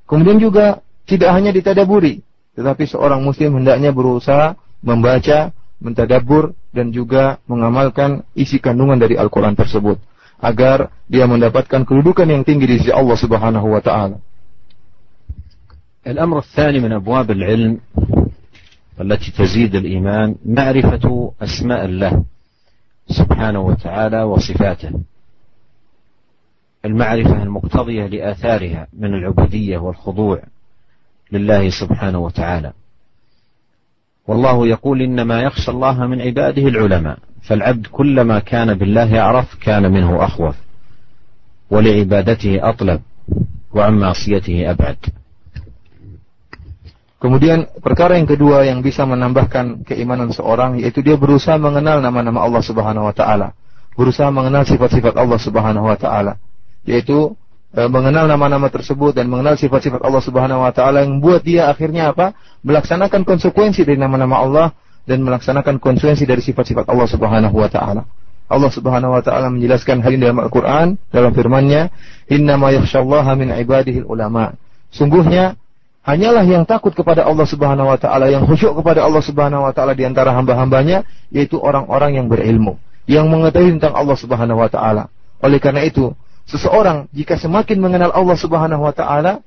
Kemudian 0.07 0.39
juga 0.39 0.79
tidak 1.03 1.35
hanya 1.35 1.51
ditadaburi, 1.51 2.23
tetapi 2.55 2.87
seorang 2.87 3.19
muslim 3.21 3.59
hendaknya 3.59 3.91
berusaha 3.91 4.55
membaca, 4.79 5.51
mentadabur 5.77 6.57
dan 6.73 6.89
juga 6.89 7.37
mengamalkan 7.45 8.25
isi 8.33 8.57
kandungan 8.57 8.97
dari 8.97 9.19
Al-Quran 9.19 9.53
tersebut 9.53 9.99
agar 10.41 10.89
dia 11.09 11.25
mendapatkan 11.25 11.85
kedudukan 11.85 12.25
yang 12.29 12.41
tinggi 12.45 12.65
di 12.65 12.75
sisi 12.81 12.91
Allah 12.93 13.17
Subhanahu 13.17 13.67
wa 13.67 13.83
taala. 13.83 14.17
الأمر 16.07 16.37
الثاني 16.39 16.79
من 16.79 16.91
أبواب 17.03 17.31
العلم 17.31 17.79
التي 19.01 19.31
تزيد 19.31 19.75
الإيمان 19.75 20.35
معرفة 20.45 21.31
أسماء 21.41 21.85
الله 21.85 22.23
سبحانه 23.11 23.59
وتعالى 23.59 24.23
وصفاته 24.23 24.91
المعرفة 26.84 27.42
المقتضية 27.42 28.06
لآثارها 28.06 28.86
من 28.92 29.14
العبودية 29.14 29.78
والخضوع 29.78 30.42
لله 31.32 31.70
سبحانه 31.70 32.18
وتعالى 32.18 32.72
والله 34.28 34.66
يقول 34.66 35.02
إنما 35.02 35.42
يخشى 35.42 35.70
الله 35.70 36.06
من 36.06 36.20
عباده 36.20 36.62
العلماء 36.62 37.18
فالعبد 37.42 37.86
كلما 37.86 38.38
كان 38.38 38.74
بالله 38.74 39.20
أعرف 39.20 39.54
كان 39.54 39.92
منه 39.92 40.24
أخوف 40.24 40.56
ولعبادته 41.70 42.68
أطلب 42.68 43.00
وعن 43.74 43.98
معصيته 43.98 44.70
أبعد 44.70 44.96
Kemudian 47.22 47.70
perkara 47.78 48.18
yang 48.18 48.26
kedua 48.26 48.66
yang 48.66 48.82
bisa 48.82 49.06
menambahkan 49.06 49.86
keimanan 49.86 50.34
seorang 50.34 50.82
yaitu 50.82 51.06
dia 51.06 51.14
berusaha 51.14 51.54
mengenal 51.54 52.02
nama-nama 52.02 52.42
Allah 52.42 52.58
Subhanahu 52.66 53.06
wa 53.06 53.14
taala, 53.14 53.54
berusaha 53.94 54.26
mengenal 54.34 54.66
sifat-sifat 54.66 55.14
Allah 55.14 55.38
Subhanahu 55.38 55.86
wa 55.86 55.94
taala, 55.94 56.42
yaitu 56.84 57.34
e, 57.72 57.80
mengenal 57.88 58.28
nama-nama 58.28 58.68
tersebut 58.68 59.16
dan 59.16 59.30
mengenal 59.30 59.56
sifat-sifat 59.56 60.02
Allah 60.02 60.22
Subhanahu 60.22 60.62
wa 60.62 60.72
taala 60.74 61.02
yang 61.06 61.18
membuat 61.18 61.42
dia 61.42 61.68
akhirnya 61.72 62.12
apa? 62.12 62.36
melaksanakan 62.62 63.26
konsekuensi 63.26 63.82
dari 63.82 63.98
nama-nama 63.98 64.38
Allah 64.38 64.66
dan 65.02 65.22
melaksanakan 65.26 65.82
konsekuensi 65.82 66.22
dari 66.22 66.42
sifat-sifat 66.42 66.86
Allah 66.86 67.08
Subhanahu 67.10 67.56
wa 67.58 67.66
taala. 67.66 68.06
Allah 68.52 68.70
Subhanahu 68.70 69.16
wa 69.16 69.22
taala 69.24 69.48
menjelaskan 69.48 70.04
hal 70.04 70.12
ini 70.12 70.28
dalam 70.28 70.44
Al-Qur'an 70.44 71.00
dalam 71.08 71.32
firman-Nya, 71.32 71.88
"Innama 72.28 72.70
yakhsyallaha 72.70 73.32
min 73.34 73.48
ibadihi 73.50 74.04
ulama." 74.04 74.54
Sungguhnya 74.92 75.56
hanyalah 76.04 76.44
yang 76.44 76.68
takut 76.68 76.92
kepada 76.92 77.24
Allah 77.24 77.48
Subhanahu 77.48 77.88
wa 77.88 77.98
taala, 77.98 78.28
yang 78.28 78.44
khusyuk 78.44 78.76
kepada 78.78 79.02
Allah 79.02 79.24
Subhanahu 79.24 79.64
wa 79.64 79.72
taala 79.72 79.96
di 79.96 80.04
antara 80.04 80.36
hamba-hambanya 80.36 81.08
yaitu 81.32 81.56
orang-orang 81.56 82.20
yang 82.20 82.26
berilmu, 82.28 82.76
yang 83.08 83.26
mengetahui 83.32 83.80
tentang 83.80 83.96
Allah 83.96 84.16
Subhanahu 84.20 84.60
wa 84.60 84.68
taala. 84.68 85.08
Oleh 85.42 85.58
karena 85.58 85.82
itu, 85.82 86.12
seseorang 86.48 87.10
jika 87.14 87.38
semakin 87.38 87.78
mengenal 87.78 88.10
Allah 88.14 88.36
Subhanahu 88.38 88.82
wa 88.82 88.94
taala, 88.94 89.42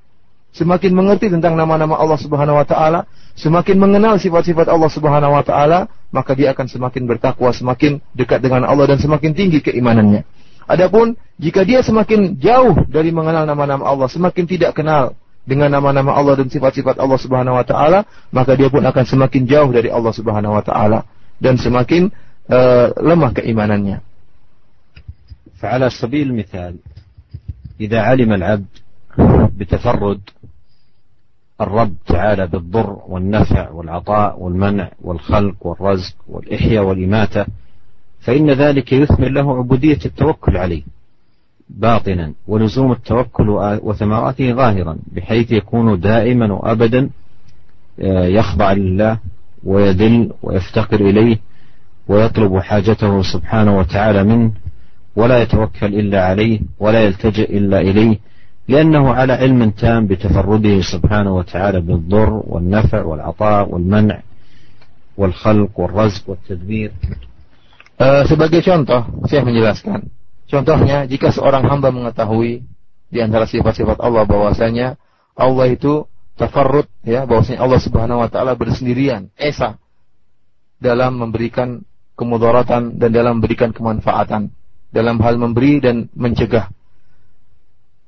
semakin 0.55 0.91
mengerti 0.95 1.27
tentang 1.27 1.59
nama-nama 1.59 1.99
Allah 1.99 2.19
Subhanahu 2.19 2.55
wa 2.55 2.65
taala, 2.67 3.03
semakin 3.35 3.75
mengenal 3.75 4.15
sifat-sifat 4.15 4.71
Allah 4.71 4.87
Subhanahu 4.87 5.35
wa 5.35 5.43
taala, 5.43 5.91
maka 6.15 6.31
dia 6.31 6.55
akan 6.55 6.71
semakin 6.71 7.03
bertakwa, 7.03 7.51
semakin 7.51 7.99
dekat 8.15 8.39
dengan 8.39 8.63
Allah 8.63 8.95
dan 8.95 8.99
semakin 9.03 9.35
tinggi 9.35 9.59
keimanannya. 9.59 10.23
Adapun 10.65 11.13
jika 11.37 11.61
dia 11.61 11.83
semakin 11.85 12.39
jauh 12.41 12.73
dari 12.89 13.11
mengenal 13.13 13.45
nama-nama 13.45 13.85
Allah, 13.85 14.07
semakin 14.09 14.47
tidak 14.49 14.79
kenal 14.79 15.13
dengan 15.45 15.69
nama-nama 15.69 16.17
Allah 16.17 16.41
dan 16.41 16.49
sifat-sifat 16.49 16.97
Allah 16.97 17.19
Subhanahu 17.21 17.59
wa 17.59 17.65
taala, 17.67 18.07
maka 18.33 18.57
dia 18.57 18.71
pun 18.71 18.81
akan 18.81 19.05
semakin 19.05 19.45
jauh 19.45 19.69
dari 19.69 19.93
Allah 19.93 20.09
Subhanahu 20.15 20.57
wa 20.57 20.63
taala 20.65 21.05
dan 21.37 21.59
semakin 21.61 22.09
uh, 22.49 22.95
lemah 22.97 23.35
keimanannya. 23.35 24.01
فعلى 25.65 25.89
سبيل 25.89 26.29
المثال 26.29 26.75
إذا 27.81 28.01
علم 28.01 28.33
العبد 28.33 28.65
بتفرد 29.57 30.21
الرب 31.61 31.93
تعالى 32.07 32.47
بالضر 32.47 32.99
والنفع 33.07 33.69
والعطاء 33.69 34.39
والمنع 34.39 34.91
والخلق 35.01 35.55
والرزق 35.65 36.15
والإحياء 36.27 36.83
والإماتة 36.83 37.45
فإن 38.19 38.51
ذلك 38.51 38.93
يثمر 38.93 39.27
له 39.29 39.57
عبودية 39.57 39.99
التوكل 40.05 40.57
عليه 40.57 40.83
باطنا 41.69 42.33
ولزوم 42.47 42.91
التوكل 42.91 43.49
وثمراته 43.83 44.53
ظاهرا 44.53 44.97
بحيث 45.11 45.51
يكون 45.51 45.99
دائما 45.99 46.53
وأبدا 46.53 47.09
آه، 47.99 48.25
يخضع 48.25 48.71
لله 48.71 49.19
ويذل 49.63 50.31
ويفتقر 50.43 50.99
إليه 50.99 51.37
ويطلب 52.07 52.57
حاجته 52.57 53.21
سبحانه 53.21 53.77
وتعالى 53.77 54.23
منه 54.23 54.51
ولا 55.16 55.42
يتوكل 55.42 55.94
الا 55.94 56.24
عليه 56.24 56.60
ولا 56.78 57.00
يلتجئ 57.04 57.58
الا 57.58 57.80
اليه 57.80 58.18
لانه 58.68 59.14
على 59.14 59.32
علم 59.32 59.70
تام 59.70 60.06
بتفرده 60.06 60.80
سبحانه 60.80 61.36
وتعالى 61.36 61.80
بالضر 61.80 62.42
والنفع 62.46 63.02
والعطاء 63.02 63.68
والمنع 63.68 64.18
والخلق 65.16 65.80
والرزق 65.80 66.30
والتدبير. 66.30 66.90
Uh, 68.00 68.24
sebagai 68.24 68.64
contoh, 68.64 69.04
saya 69.28 69.44
menjelaskan 69.44 70.08
Contohnya, 70.50 71.06
jika 71.06 71.30
seorang 71.30 71.62
hamba 71.62 71.94
mengetahui 71.94 72.66
di 73.06 73.18
antara 73.22 73.46
sifat-sifat 73.46 74.02
Allah 74.02 74.26
bahwasanya 74.26 74.98
Allah 75.38 75.66
itu 75.70 76.10
tafarrud 76.34 76.90
ya, 77.06 77.22
bahwasanya 77.22 77.62
Allah 77.62 77.78
Subhanahu 77.78 78.18
wa 78.18 78.28
taala 78.28 78.58
bersendirian, 78.58 79.30
esa 79.38 79.78
dalam 80.82 81.22
memberikan 81.22 81.86
kemudaratan 82.18 82.98
dan 82.98 83.10
dalam 83.14 83.38
memberikan 83.38 83.70
kemanfaatan, 83.70 84.50
dalam 84.95 85.19
hal 85.19 85.35
memberi 85.35 85.83
dan 85.83 86.07
mencegah. 86.15 86.71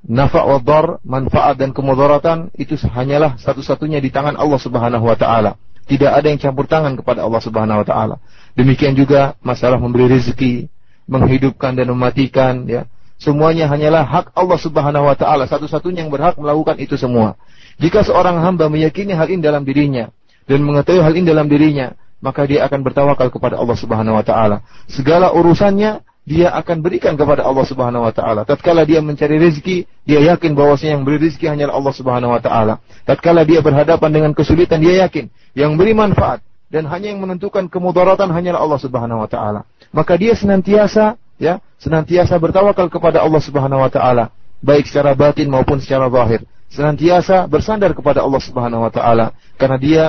Nafa' 0.08 0.40
wa 0.48 0.56
dar, 0.64 0.86
manfaat 1.04 1.60
dan 1.60 1.76
kemudaratan 1.76 2.48
itu 2.56 2.80
hanyalah 2.88 3.36
satu-satunya 3.36 4.00
di 4.00 4.08
tangan 4.08 4.40
Allah 4.40 4.56
Subhanahu 4.56 5.04
wa 5.04 5.18
taala. 5.20 5.60
Tidak 5.84 6.08
ada 6.08 6.24
yang 6.32 6.40
campur 6.40 6.64
tangan 6.64 6.96
kepada 6.96 7.28
Allah 7.28 7.44
Subhanahu 7.44 7.84
wa 7.84 7.86
taala. 7.86 8.16
Demikian 8.56 8.96
juga 8.96 9.36
masalah 9.44 9.76
memberi 9.76 10.08
rezeki, 10.08 10.72
menghidupkan 11.04 11.76
dan 11.76 11.92
mematikan 11.92 12.64
ya. 12.64 12.88
Semuanya 13.18 13.66
hanyalah 13.68 14.06
hak 14.06 14.26
Allah 14.32 14.58
Subhanahu 14.62 15.04
wa 15.10 15.16
taala, 15.18 15.44
satu-satunya 15.44 16.06
yang 16.06 16.12
berhak 16.14 16.40
melakukan 16.40 16.78
itu 16.80 16.96
semua. 16.96 17.36
Jika 17.76 18.06
seorang 18.06 18.40
hamba 18.40 18.70
meyakini 18.72 19.12
hal 19.12 19.28
ini 19.28 19.42
dalam 19.44 19.66
dirinya 19.66 20.08
dan 20.48 20.64
mengetahui 20.64 21.02
hal 21.02 21.12
ini 21.18 21.26
dalam 21.26 21.50
dirinya, 21.50 21.98
maka 22.22 22.46
dia 22.46 22.64
akan 22.64 22.80
bertawakal 22.80 23.28
kepada 23.28 23.58
Allah 23.58 23.76
Subhanahu 23.76 24.16
wa 24.16 24.24
taala. 24.24 24.62
Segala 24.86 25.34
urusannya 25.34 26.07
dia 26.28 26.52
akan 26.52 26.84
berikan 26.84 27.16
kepada 27.16 27.40
Allah 27.48 27.64
Subhanahu 27.64 28.04
wa 28.04 28.12
taala. 28.12 28.44
Tatkala 28.44 28.84
dia 28.84 29.00
mencari 29.00 29.40
rezeki, 29.40 29.88
dia 30.04 30.20
yakin 30.28 30.52
bahwasanya 30.52 31.00
yang 31.00 31.04
beri 31.08 31.24
rezeki 31.24 31.48
hanyalah 31.48 31.74
Allah 31.80 31.94
Subhanahu 31.96 32.36
wa 32.36 32.40
taala. 32.44 32.74
Tatkala 33.08 33.48
dia 33.48 33.64
berhadapan 33.64 34.10
dengan 34.12 34.30
kesulitan, 34.36 34.84
dia 34.84 35.08
yakin 35.08 35.32
yang 35.56 35.80
beri 35.80 35.96
manfaat 35.96 36.44
dan 36.68 36.84
hanya 36.88 37.12
yang 37.12 37.20
menentukan 37.24 37.66
kemudaratan 37.66 38.28
hanyalah 38.28 38.60
Allah 38.60 38.80
Subhanahu 38.80 39.24
wa 39.24 39.28
taala 39.28 39.64
maka 39.92 40.14
dia 40.20 40.36
senantiasa 40.36 41.16
ya 41.40 41.64
senantiasa 41.80 42.36
bertawakal 42.36 42.92
kepada 42.92 43.24
Allah 43.24 43.40
Subhanahu 43.40 43.80
wa 43.80 43.90
taala 43.90 44.30
baik 44.60 44.84
secara 44.84 45.16
batin 45.16 45.48
maupun 45.48 45.80
secara 45.80 46.12
zahir 46.12 46.44
senantiasa 46.68 47.48
bersandar 47.48 47.96
kepada 47.96 48.20
Allah 48.20 48.42
Subhanahu 48.44 48.84
wa 48.84 48.92
taala 48.92 49.32
karena 49.56 49.78
dia 49.80 50.04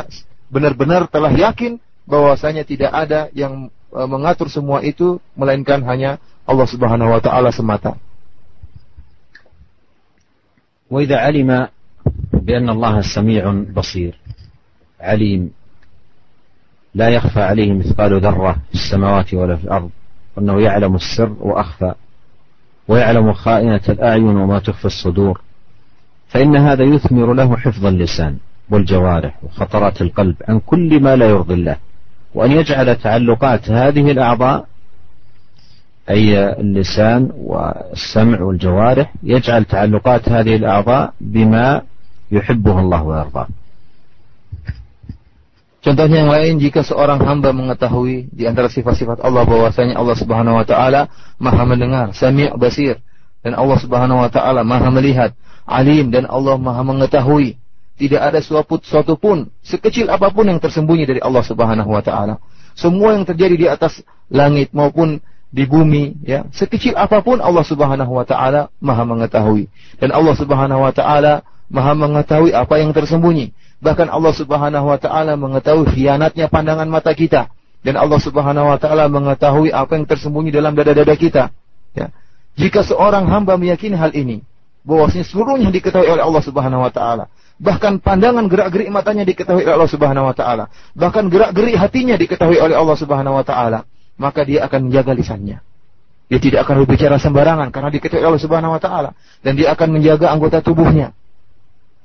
benar-benar 0.52 1.08
telah 1.08 1.32
yakin 1.32 1.80
bahwasanya 2.04 2.68
tidak 2.68 2.92
ada 2.92 3.32
yang 3.32 3.72
mengatur 3.94 4.50
semua 4.50 4.86
itu 4.86 5.18
melainkan 5.34 5.82
hanya 5.86 6.22
Allah 6.46 6.68
Subhanahu 6.70 7.10
wa 7.14 7.22
taala 7.22 7.50
semata. 7.54 7.98
وإذا 10.90 11.18
علم 11.18 11.68
بأن 12.34 12.70
الله 12.70 13.02
سميع 13.02 13.64
بصير 13.78 14.18
عليم 15.00 15.52
لا 16.96 17.10
يخفى 17.10 17.42
عليه 17.42 17.74
مثقال 17.74 18.22
ذرة 18.22 18.54
في 18.54 18.74
السماوات 18.74 19.34
ولا 19.34 19.56
في 19.56 19.64
الأرض 19.64 19.90
وأنه 20.38 20.62
يعلم 20.62 20.96
السر 20.96 21.36
وأخفى 21.40 21.94
ويعلم 22.88 23.34
خائنة 23.34 23.82
الأعين 23.90 24.24
وما 24.38 24.60
تخفي 24.60 24.86
الصدور 24.86 25.42
فإن 26.28 26.56
هذا 26.56 26.84
يثمر 26.84 27.34
له 27.34 27.58
حفظ 27.58 27.86
اللسان 27.86 28.38
والجوارح 28.70 29.44
وخطرات 29.44 30.02
القلب 30.02 30.36
عن 30.48 30.60
كل 30.60 31.04
ما 31.04 31.16
لا 31.16 31.30
يرضي 31.30 31.54
الله 31.54 31.78
وأن 32.34 32.52
يجعل 32.52 32.96
تعلقات 32.96 33.70
هذه 33.70 34.12
الأعضاء 34.12 34.66
أي 36.10 36.54
اللسان 36.54 37.30
والسمع 37.38 38.42
والجوارح 38.42 39.14
يجعل 39.24 39.66
تعلقات 39.66 40.30
هذه 40.30 40.56
الأعضاء 40.56 41.14
بما 41.22 41.82
يحبه 42.32 42.80
الله 42.80 43.04
ويرضاه 43.04 43.48
Contohnya 45.80 46.28
yang 46.28 46.32
lain 46.32 46.60
jika 46.60 46.84
seorang 46.84 47.24
hamba 47.24 47.56
mengetahui 47.56 48.28
di 48.36 48.44
antara 48.44 48.68
sifat-sifat 48.68 49.24
Allah 49.24 49.48
bahwasanya 49.48 49.96
Allah 49.96 50.16
Subhanahu 50.20 50.60
wa 50.60 50.66
taala 50.68 51.08
Maha 51.40 51.64
mendengar, 51.64 52.12
Sami' 52.12 52.52
basir, 52.60 53.00
dan 53.40 53.56
Allah 53.56 53.80
Subhanahu 53.80 54.20
wa 54.20 54.28
taala 54.28 54.68
Maha 54.68 54.92
melihat, 54.92 55.32
alim 55.64 56.12
dan 56.12 56.28
Allah 56.28 56.60
Maha 56.60 56.84
mengetahui. 56.84 57.56
Tidak 58.00 58.16
ada 58.16 58.40
suatu, 58.40 58.80
suatu 58.80 59.20
pun 59.20 59.52
sekecil 59.60 60.08
apa 60.08 60.32
pun 60.32 60.48
yang 60.48 60.56
tersembunyi 60.64 61.04
dari 61.04 61.20
Allah 61.20 61.44
Subhanahu 61.44 61.92
wa 61.92 62.00
taala. 62.00 62.40
Semua 62.80 63.12
yang 63.12 63.28
terjadi 63.28 63.56
di 63.60 63.68
atas 63.68 64.00
langit 64.32 64.72
maupun 64.72 65.20
di 65.52 65.68
bumi 65.68 66.16
ya, 66.24 66.48
sekecil 66.56 66.96
apa 66.96 67.20
pun 67.20 67.44
Allah 67.44 67.66
Subhanahu 67.68 68.16
wa 68.16 68.24
taala 68.24 68.72
Maha 68.80 69.04
mengetahui. 69.04 69.68
Dan 70.00 70.16
Allah 70.16 70.32
Subhanahu 70.40 70.80
wa 70.80 70.96
taala 70.96 71.44
Maha 71.68 71.92
mengetahui 71.92 72.56
apa 72.56 72.80
yang 72.80 72.96
tersembunyi. 72.96 73.52
Bahkan 73.84 74.08
Allah 74.08 74.32
Subhanahu 74.32 74.88
wa 74.88 74.96
taala 74.96 75.36
mengetahui 75.36 75.92
khianatnya 75.92 76.48
pandangan 76.48 76.88
mata 76.88 77.12
kita 77.12 77.52
dan 77.84 77.96
Allah 77.96 78.20
Subhanahu 78.20 78.68
wa 78.68 78.78
taala 78.80 79.08
mengetahui 79.08 79.72
apa 79.72 79.96
yang 79.96 80.08
tersembunyi 80.08 80.52
dalam 80.52 80.76
dada-dada 80.76 81.16
kita. 81.16 81.44
Ya. 81.96 82.12
Jika 82.60 82.84
seorang 82.84 83.28
hamba 83.32 83.56
meyakini 83.56 83.96
hal 83.96 84.12
ini, 84.12 84.44
bahwasanya 84.84 85.24
seluruhnya 85.28 85.72
diketahui 85.72 86.12
oleh 86.12 86.24
Allah 86.24 86.44
Subhanahu 86.44 86.84
wa 86.84 86.92
taala, 86.92 87.32
Bahkan 87.60 88.00
pandangan 88.00 88.48
gerak-gerik 88.48 88.88
matanya 88.88 89.28
diketahui 89.28 89.68
oleh 89.68 89.76
Allah 89.76 89.92
Subhanahu 89.92 90.32
wa 90.32 90.36
taala. 90.36 90.72
Bahkan 90.96 91.28
gerak-gerik 91.28 91.76
hatinya 91.76 92.16
diketahui 92.16 92.56
oleh 92.56 92.76
Allah 92.80 92.96
Subhanahu 92.96 93.36
wa 93.36 93.44
taala. 93.44 93.84
Maka 94.16 94.48
dia 94.48 94.64
akan 94.64 94.88
menjaga 94.88 95.12
lisannya. 95.12 95.60
Dia 96.32 96.40
tidak 96.40 96.64
akan 96.64 96.86
berbicara 96.86 97.20
sembarangan 97.20 97.68
karena 97.76 97.92
diketahui 97.92 98.24
oleh 98.24 98.30
Allah 98.32 98.44
Subhanahu 98.48 98.76
wa 98.78 98.82
taala 98.82 99.10
dan 99.44 99.60
dia 99.60 99.76
akan 99.76 99.88
menjaga 99.92 100.32
anggota 100.32 100.64
tubuhnya. 100.64 101.12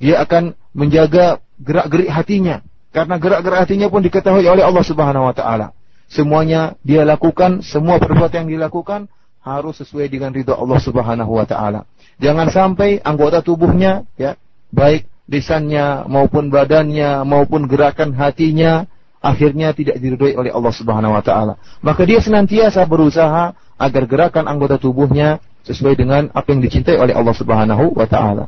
Dia 0.03 0.27
akan 0.27 0.59
menjaga 0.75 1.39
gerak-gerik 1.63 2.11
hatinya 2.11 2.67
karena 2.91 3.15
gerak-gerik 3.23 3.59
hatinya 3.63 3.87
pun 3.87 4.03
diketahui 4.03 4.43
oleh 4.51 4.67
Allah 4.67 4.83
Subhanahu 4.83 5.31
wa 5.31 5.35
taala. 5.39 5.71
Semuanya 6.11 6.75
dia 6.83 7.07
lakukan, 7.07 7.63
semua 7.63 8.03
perbuatan 8.03 8.47
yang 8.47 8.59
dilakukan 8.59 9.07
harus 9.39 9.79
sesuai 9.79 10.11
dengan 10.11 10.35
ridha 10.35 10.59
Allah 10.59 10.83
Subhanahu 10.83 11.31
wa 11.31 11.47
taala. 11.47 11.87
Jangan 12.19 12.51
sampai 12.51 12.99
anggota 13.07 13.39
tubuhnya 13.39 14.03
ya, 14.19 14.35
baik 14.75 15.07
lisannya 15.30 16.10
maupun 16.10 16.50
badannya 16.50 17.22
maupun 17.24 17.70
gerakan 17.70 18.18
hatinya 18.18 18.90
akhirnya 19.22 19.76
tidak 19.76 20.00
diridhoi 20.02 20.34
oleh 20.34 20.52
Allah 20.52 20.74
Subhanahu 20.74 21.14
wa 21.14 21.24
taala. 21.24 21.54
Maka 21.84 22.08
dia 22.08 22.24
senantiasa 22.24 22.82
berusaha 22.88 23.54
agar 23.78 24.04
gerakan 24.10 24.48
anggota 24.48 24.82
tubuhnya 24.82 25.44
sesuai 25.68 25.96
dengan 26.00 26.32
apa 26.32 26.48
yang 26.50 26.64
dicintai 26.64 26.98
oleh 26.98 27.14
Allah 27.14 27.36
Subhanahu 27.36 27.94
wa 27.94 28.08
taala. 28.10 28.48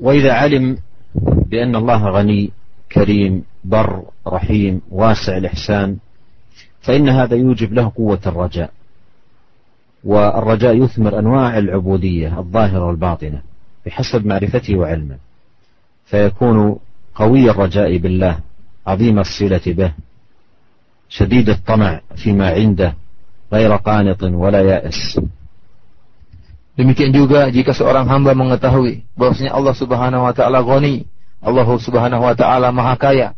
وإذا 0.00 0.32
علم 0.32 0.80
بأن 1.52 1.76
الله 1.76 2.00
غني 2.08 2.50
كريم 2.92 3.44
بر 3.64 4.08
رحيم 4.26 4.80
واسع 4.88 5.36
الإحسان 5.36 6.00
فإن 6.80 7.08
هذا 7.08 7.36
يوجب 7.36 7.72
له 7.76 7.92
قوة 7.96 8.20
الرجاء 8.26 8.70
والرجاء 10.04 10.74
يثمر 10.84 11.18
أنواع 11.18 11.58
العبودية 11.58 12.38
الظاهرة 12.38 12.84
والباطنة 12.86 13.40
بحسب 13.85 14.25
معرفته 14.25 14.75
وعلمه 14.75 15.17
فيكون 16.05 16.79
قوي 17.15 17.49
الرجاء 17.51 17.97
بالله 17.97 18.39
عظيم 18.87 19.19
الصلة 19.19 19.61
به 19.67 19.91
شديد 21.09 21.49
الطمع 21.49 22.01
فيما 22.15 22.49
عنده 22.49 22.93
غير 23.53 23.75
قانط 23.75 24.23
ولا 24.23 24.61
يائس 24.61 25.19
Demikian 26.75 27.15
juga 27.15 27.47
jika 27.47 27.71
seorang 27.71 28.03
hamba 28.03 28.35
mengetahui 28.35 29.07
bahwasanya 29.15 29.55
Allah 29.55 29.71
Subhanahu 29.71 30.27
wa 30.27 30.35
taala 30.35 30.59
ghani, 30.59 31.07
Allah 31.39 31.63
Subhanahu 31.79 32.27
wa 32.27 32.35
taala 32.35 32.67
maha 32.75 32.99
kaya, 32.99 33.31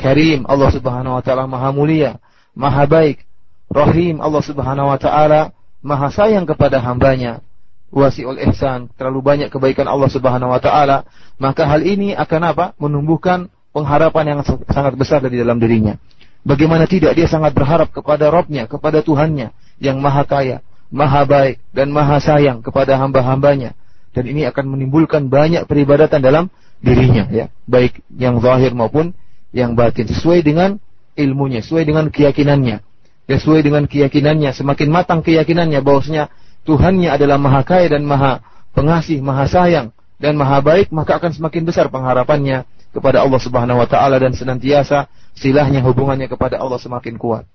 Karim, 0.00 0.48
Allah 0.48 0.72
Subhanahu 0.72 1.20
wa 1.20 1.22
taala 1.22 1.44
maha 1.44 1.68
mulia, 1.68 2.16
maha 2.56 2.88
baik, 2.88 3.28
Rahim, 3.68 4.24
Allah 4.24 4.40
Subhanahu 4.40 4.88
wa 4.88 4.96
taala 4.96 5.52
maha 5.84 6.08
sayang 6.08 6.48
kepada 6.48 6.80
hambanya, 6.80 7.44
wasiul 7.88 8.36
ihsan, 8.50 8.92
terlalu 8.94 9.20
banyak 9.24 9.48
kebaikan 9.48 9.88
Allah 9.88 10.10
Subhanahu 10.12 10.52
wa 10.52 10.60
taala, 10.60 11.08
maka 11.40 11.64
hal 11.64 11.84
ini 11.84 12.12
akan 12.12 12.42
apa? 12.52 12.66
menumbuhkan 12.76 13.48
pengharapan 13.72 14.36
yang 14.36 14.40
sangat 14.68 14.94
besar 14.96 15.24
dari 15.24 15.40
dalam 15.40 15.56
dirinya. 15.60 15.96
Bagaimana 16.44 16.88
tidak 16.88 17.18
dia 17.18 17.28
sangat 17.28 17.52
berharap 17.52 17.92
kepada 17.92 18.30
Robnya, 18.32 18.64
kepada 18.70 19.04
Tuhannya 19.04 19.52
yang 19.82 19.98
maha 20.00 20.24
kaya, 20.24 20.64
maha 20.88 21.24
baik 21.28 21.60
dan 21.74 21.92
maha 21.92 22.22
sayang 22.22 22.64
kepada 22.64 22.96
hamba-hambanya. 22.96 23.76
Dan 24.16 24.24
ini 24.24 24.48
akan 24.48 24.72
menimbulkan 24.72 25.28
banyak 25.28 25.68
peribadatan 25.68 26.24
dalam 26.24 26.44
dirinya 26.80 27.28
ya, 27.28 27.46
baik 27.68 28.00
yang 28.16 28.40
zahir 28.40 28.72
maupun 28.72 29.12
yang 29.52 29.76
batin 29.76 30.08
sesuai 30.08 30.40
dengan 30.40 30.80
ilmunya, 31.18 31.60
sesuai 31.60 31.84
dengan 31.84 32.08
keyakinannya. 32.08 32.80
Ya, 33.28 33.36
sesuai 33.36 33.60
dengan 33.60 33.84
keyakinannya, 33.84 34.56
semakin 34.56 34.88
matang 34.88 35.20
keyakinannya 35.20 35.84
bahwasanya 35.84 36.32
Tuhannya 36.67 37.11
adalah 37.11 37.35
maha 37.35 37.61
kaya 37.61 37.91
dan 37.91 38.07
maha 38.07 38.39
pengasih, 38.71 39.19
maha 39.19 39.45
sayang 39.47 39.87
dan 40.15 40.39
maha 40.39 40.63
baik, 40.63 40.89
maka 40.95 41.19
akan 41.19 41.35
semakin 41.35 41.67
besar 41.67 41.91
pengharapannya 41.91 42.63
kepada 42.95 43.19
Allah 43.19 43.41
Subhanahu 43.41 43.81
wa 43.83 43.87
taala 43.89 44.21
dan 44.21 44.31
senantiasa 44.31 45.11
silahnya 45.35 45.83
hubungannya 45.83 46.31
kepada 46.31 46.61
Allah 46.61 46.79
semakin 46.79 47.17
kuat. 47.19 47.45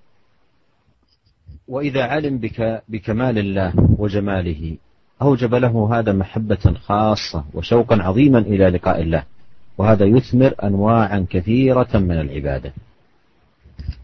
وإذا 1.69 2.03
علم 2.03 2.41
بك 2.41 2.83
بكمال 2.89 3.39
الله 3.39 3.73
وجماله 3.99 4.77
أوجب 5.23 5.55
له 5.55 5.75
هذا 5.93 6.13
محبة 6.13 6.65
خاصة 6.89 7.45
وشوقا 7.55 7.97
عظيما 8.03 8.39
إلى 8.39 8.69
لقاء 8.69 9.03
الله 9.03 9.23
وهذا 9.79 10.05
يثمر 10.05 10.55
أنواعا 10.65 11.27
كثيرة 11.31 11.93
من 11.95 12.21
العبادة 12.21 12.73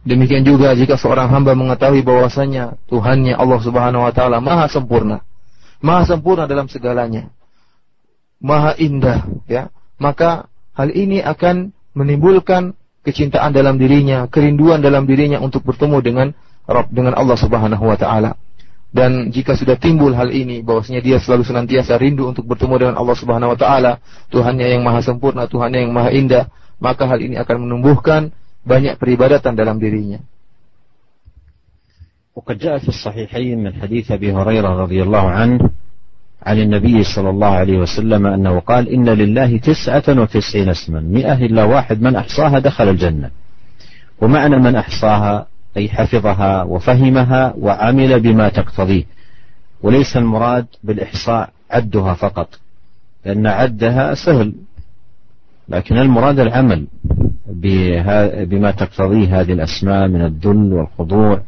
Demikian 0.08 0.48
juga 0.48 0.72
jika 0.74 0.96
seorang 0.96 1.28
hamba 1.28 1.54
mengetahui 1.54 2.02
bahwasanya 2.02 2.80
Tuhannya 2.88 3.36
Allah 3.36 3.60
Subhanahu 3.60 4.08
wa 4.08 4.14
taala 4.16 4.40
maha 4.40 4.66
sempurna. 4.72 5.22
Maha 5.84 6.08
sempurna 6.08 6.48
dalam 6.48 6.72
segalanya. 6.72 7.30
Maha 8.40 8.74
indah, 8.80 9.28
ya. 9.46 9.68
Maka 10.00 10.48
hal 10.72 10.96
ini 10.96 11.20
akan 11.20 11.76
menimbulkan 11.92 12.80
kecintaan 13.04 13.52
dalam 13.52 13.76
dirinya, 13.76 14.28
kerinduan 14.32 14.80
dalam 14.80 15.04
dirinya 15.04 15.44
untuk 15.44 15.68
bertemu 15.68 15.98
dengan 16.00 16.28
Rabb 16.64 16.94
dengan 16.96 17.18
Allah 17.20 17.36
Subhanahu 17.36 17.84
wa 17.84 17.98
taala. 18.00 18.40
Dan 18.90 19.30
jika 19.30 19.54
sudah 19.54 19.78
timbul 19.78 20.18
hal 20.18 20.34
ini 20.34 20.66
bahwasanya 20.66 21.04
dia 21.06 21.18
selalu 21.22 21.46
senantiasa 21.46 21.94
rindu 22.02 22.26
untuk 22.26 22.50
bertemu 22.50 22.76
dengan 22.88 22.96
Allah 22.98 23.16
Subhanahu 23.20 23.54
wa 23.54 23.60
taala, 23.60 23.92
Tuhannya 24.34 24.66
yang 24.66 24.82
maha 24.82 25.04
sempurna, 25.06 25.46
Tuhannya 25.46 25.86
yang 25.86 25.94
maha 25.94 26.10
indah, 26.10 26.50
maka 26.82 27.06
hal 27.06 27.22
ini 27.22 27.38
akan 27.38 27.70
menumbuhkan 27.70 28.34
banyak 28.66 29.00
peribadatan 29.00 29.56
dalam 29.56 29.80
dirinya. 29.80 30.20
وقد 32.40 32.58
جاء 32.58 32.78
في 32.78 32.90
الصحيحين 32.90 33.64
من 33.64 33.74
حديث 33.74 34.12
أبي 34.12 34.32
هريرة 34.32 34.70
رضي 34.70 35.04
الله 35.04 35.30
عنه 35.30 35.70
عن 36.44 36.58
النبي 36.60 37.04
صلى 37.04 37.30
الله 37.30 37.48
عليه 37.48 37.78
وسلم 37.78 38.28
أنه 38.28 38.60
قال 38.60 38.90
إن 38.90 39.10
لله 39.10 39.58
تسعة 39.58 40.04
وتسعين 40.08 40.70
اسما 40.70 41.00
مئة 41.00 41.34
إلا 41.34 41.64
واحد 41.64 42.02
من 42.02 42.16
أحصاها 42.16 42.60
دخل 42.60 42.90
الجنة. 42.90 43.30
ومعنى 44.22 44.58
من 44.58 44.76
أحصاها 44.76 45.48
أي 45.78 45.90
حفظها 45.90 46.64
وفهمها 46.64 47.54
وعمل 47.58 48.20
بما 48.20 48.50
تقتضيه. 48.50 49.04
وليس 49.84 50.18
المراد 50.18 50.68
بالإحصاء 50.84 51.50
عدها 51.72 52.14
فقط 52.14 52.50
لأن 53.26 53.48
عدها 53.48 54.14
سهل 54.14 54.54
لكن 55.70 55.98
المراد 55.98 56.40
العمل. 56.40 56.88
بما 58.51 58.71
تقتضيه 58.71 59.41
هذه 59.41 59.53
الأسماء 59.53 60.09
من 60.09 60.23
الذل 60.25 60.73
والخضوع 60.73 61.41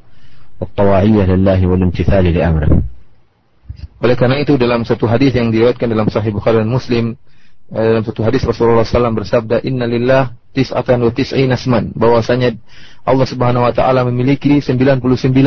والطواعية 0.60 1.24
لله 1.24 1.66
والامتثال 1.66 2.24
لأمره 2.24 2.70
Oleh 3.96 4.12
karena 4.12 4.36
itu 4.36 4.60
dalam 4.60 4.84
satu 4.84 5.08
hadis 5.08 5.32
yang 5.32 5.48
diriwayatkan 5.48 5.88
dalam 5.88 6.12
Sahih 6.12 6.28
Bukhari 6.28 6.60
dan 6.60 6.68
Muslim 6.68 7.16
eh, 7.72 7.80
dalam 7.80 8.04
satu 8.04 8.20
hadis 8.20 8.44
Rasulullah 8.44 8.84
SAW 8.84 9.16
bersabda 9.16 9.64
Inna 9.64 9.88
lillah 9.88 10.36
tis'atan 10.52 11.00
wa 11.00 11.08
tis'in 11.12 11.48
asman 11.48 11.96
bahwasanya 11.96 12.60
Allah 13.08 13.26
Subhanahu 13.28 13.64
wa 13.64 13.72
taala 13.72 14.04
memiliki 14.04 14.60
99 14.60 15.00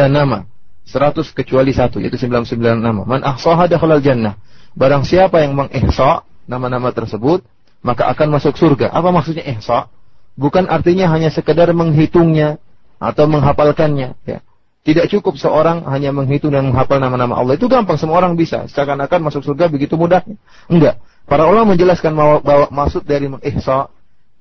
nama 0.09 0.49
100 0.89 1.38
kecuali 1.38 1.69
satu 1.77 2.01
yaitu 2.01 2.17
99 2.17 2.57
nama 2.82 3.05
man 3.05 3.21
ahsaha 3.21 3.69
dakhalal 3.69 4.01
jannah 4.01 4.38
barang 4.73 5.05
siapa 5.05 5.45
yang 5.45 5.53
mengihsa 5.53 6.25
nama-nama 6.49 6.89
tersebut 6.89 7.45
maka 7.86 8.09
akan 8.09 8.34
masuk 8.34 8.57
surga 8.57 8.89
apa 8.89 9.13
maksudnya 9.13 9.45
ihsa 9.57 9.89
Bukan 10.35 10.66
artinya 10.70 11.11
hanya 11.11 11.30
sekedar 11.30 11.70
menghitungnya 11.74 12.59
atau 12.99 13.26
menghafalkannya 13.26 14.18
ya. 14.26 14.39
Tidak 14.85 15.09
cukup 15.09 15.41
seorang 15.41 15.89
hanya 15.89 16.12
menghitung 16.12 16.53
dan 16.53 16.68
menghafal 16.68 17.01
nama-nama 17.01 17.41
Allah. 17.41 17.57
Itu 17.57 17.72
gampang, 17.72 17.97
semua 17.97 18.20
orang 18.20 18.37
bisa. 18.37 18.68
Seakan-akan 18.68 19.32
masuk 19.32 19.41
surga 19.41 19.72
begitu 19.72 19.97
mudahnya. 19.97 20.37
Enggak. 20.68 21.01
Para 21.24 21.49
ulama 21.49 21.72
menjelaskan 21.72 22.12
bahwa 22.45 22.68
maksud 22.68 23.01
dari 23.09 23.32
mengihsa 23.32 23.89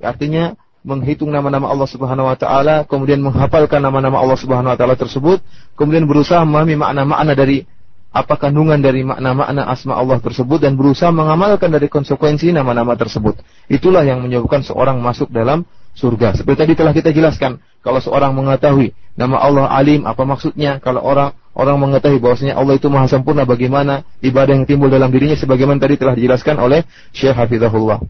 artinya 0.03 0.59
menghitung 0.83 1.31
nama-nama 1.31 1.71
Allah 1.71 1.87
Subhanahu 1.87 2.27
wa 2.27 2.35
taala, 2.35 2.83
kemudian 2.83 3.23
menghafalkan 3.23 3.79
nama-nama 3.79 4.19
Allah 4.19 4.35
Subhanahu 4.35 4.75
wa 4.75 4.77
taala 4.77 4.99
tersebut, 4.99 5.39
kemudian 5.79 6.03
berusaha 6.03 6.43
memahami 6.43 6.75
makna-makna 6.75 7.33
dari 7.39 7.63
apa 8.12 8.34
kandungan 8.40 8.80
dari 8.80 9.04
makna-makna 9.04 9.68
asma 9.68 9.94
Allah 9.94 10.18
tersebut 10.18 10.64
dan 10.64 10.74
berusaha 10.74 11.12
mengamalkan 11.12 11.68
dari 11.68 11.86
konsekuensi 11.92 12.50
nama-nama 12.50 12.96
tersebut. 12.96 13.38
Itulah 13.68 14.02
yang 14.02 14.24
menyebabkan 14.24 14.64
seorang 14.64 14.98
masuk 14.98 15.28
dalam 15.28 15.68
surga. 15.92 16.34
Seperti 16.34 16.58
tadi 16.64 16.72
telah 16.74 16.92
kita 16.96 17.12
jelaskan, 17.12 17.60
kalau 17.84 18.00
seorang 18.00 18.32
mengetahui 18.32 18.96
nama 19.14 19.38
Allah 19.38 19.68
Alim 19.70 20.08
apa 20.08 20.24
maksudnya, 20.24 20.80
kalau 20.80 21.04
orang 21.04 21.36
orang 21.52 21.76
mengetahui 21.78 22.18
bahwasanya 22.22 22.54
Allah 22.56 22.80
itu 22.80 22.88
maha 22.88 23.06
sempurna 23.10 23.44
bagaimana 23.44 24.06
ibadah 24.24 24.56
yang 24.56 24.66
timbul 24.66 24.88
dalam 24.88 25.12
dirinya 25.12 25.36
sebagaimana 25.36 25.78
tadi 25.78 26.00
telah 26.00 26.14
dijelaskan 26.16 26.56
oleh 26.58 26.86
Syekh 27.12 27.36
Hafizahullah. 27.36 28.00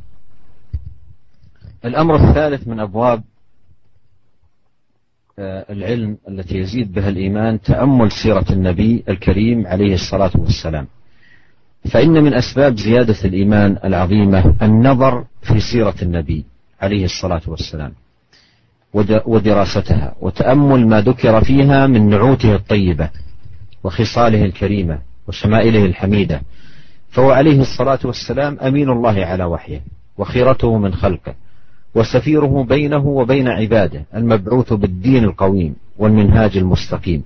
الأمر 1.79 2.15
الثالث 2.15 2.67
من 2.67 2.81
أبواب 2.81 3.23
العلم 5.40 6.18
التي 6.30 6.58
يزيد 6.58 6.94
بها 6.94 7.10
الإيمان 7.10 7.62
تأمل 7.62 8.12
سيرة 8.12 8.46
النبي 8.50 9.04
الكريم 9.10 9.68
عليه 9.68 9.94
الصلاة 9.94 10.32
والسلام. 10.36 10.88
فإن 11.92 12.24
من 12.24 12.34
أسباب 12.34 12.78
زيادة 12.78 13.16
الإيمان 13.26 13.78
العظيمة 13.84 14.56
النظر 14.62 15.26
في 15.42 15.60
سيرة 15.60 15.96
النبي 16.02 16.46
عليه 16.82 17.06
الصلاة 17.06 17.42
والسلام 17.48 17.92
ودراستها 19.26 20.16
وتأمل 20.22 20.88
ما 20.88 21.02
ذكر 21.02 21.44
فيها 21.44 21.88
من 21.88 22.10
نعوته 22.10 22.56
الطيبة 22.56 23.10
وخصاله 23.84 24.46
الكريمة 24.46 25.00
وشمائله 25.28 25.86
الحميدة. 25.86 26.42
فهو 27.10 27.32
عليه 27.32 27.62
الصلاة 27.62 28.00
والسلام 28.04 28.60
أمين 28.60 28.90
الله 28.90 29.26
على 29.26 29.44
وحيه 29.44 29.82
وخيرته 30.18 30.78
من 30.78 30.94
خلقه. 30.94 31.36
وسفيره 31.96 32.64
بينه 32.64 33.08
وبين 33.08 33.48
عباده 33.48 34.06
المبعوث 34.16 34.74
بالدين 34.74 35.24
القويم 35.24 35.76
والمنهاج 35.98 36.58
المستقيم. 36.58 37.24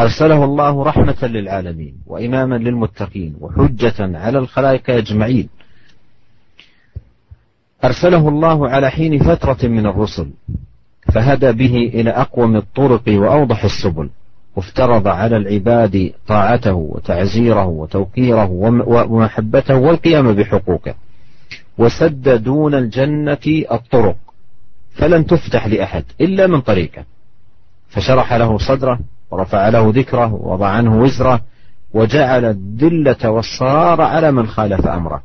أرسله 0.00 0.44
الله 0.44 0.82
رحمة 0.82 1.16
للعالمين 1.22 1.94
وإماما 2.06 2.54
للمتقين 2.54 3.34
وحجة 3.40 4.18
على 4.18 4.38
الخلائق 4.38 4.90
أجمعين. 4.90 5.48
أرسله 7.84 8.28
الله 8.28 8.68
على 8.68 8.90
حين 8.90 9.18
فترة 9.18 9.68
من 9.68 9.86
الرسل 9.86 10.30
فهدى 11.12 11.52
به 11.52 11.76
إلى 11.76 12.10
أقوم 12.10 12.56
الطرق 12.56 13.02
وأوضح 13.08 13.64
السبل 13.64 14.08
وافترض 14.56 15.08
على 15.08 15.36
العباد 15.36 16.12
طاعته 16.26 16.74
وتعزيره 16.74 17.66
وتوقيره 17.66 18.50
ومحبته 18.86 19.76
والقيام 19.76 20.32
بحقوقه. 20.32 20.94
وسد 21.78 22.42
دون 22.42 22.74
الجنة 22.74 23.46
الطرق 23.72 24.16
فلن 24.94 25.26
تفتح 25.26 25.66
لأحد 25.66 26.04
إلا 26.20 26.46
من 26.46 26.60
طريقه. 26.60 27.04
فشرح 27.88 28.32
له 28.32 28.58
صدره 28.58 28.98
ورفع 29.30 29.68
له 29.68 29.92
ذكره 29.94 30.34
ووضع 30.34 30.68
عنه 30.68 31.00
وزره 31.00 31.40
وجعل 31.94 32.44
الذلة 32.44 33.30
والصرار 33.30 34.00
على 34.00 34.32
من 34.32 34.46
خالف 34.46 34.86
أمره. 34.86 35.22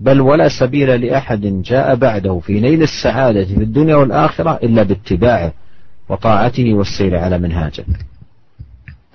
بل 0.00 0.20
ولا 0.20 0.48
سبيل 0.48 1.00
لأحد 1.06 1.62
جاء 1.62 1.94
بعده 1.94 2.38
في 2.38 2.60
نيل 2.60 2.82
السعادة 2.82 3.44
في 3.44 3.62
الدنيا 3.62 3.96
والآخرة 3.96 4.58
إلا 4.62 4.82
باتباعه 4.82 5.52
وطاعته 6.08 6.74
والسير 6.74 7.16
على 7.16 7.38
منهاجه. 7.38 7.84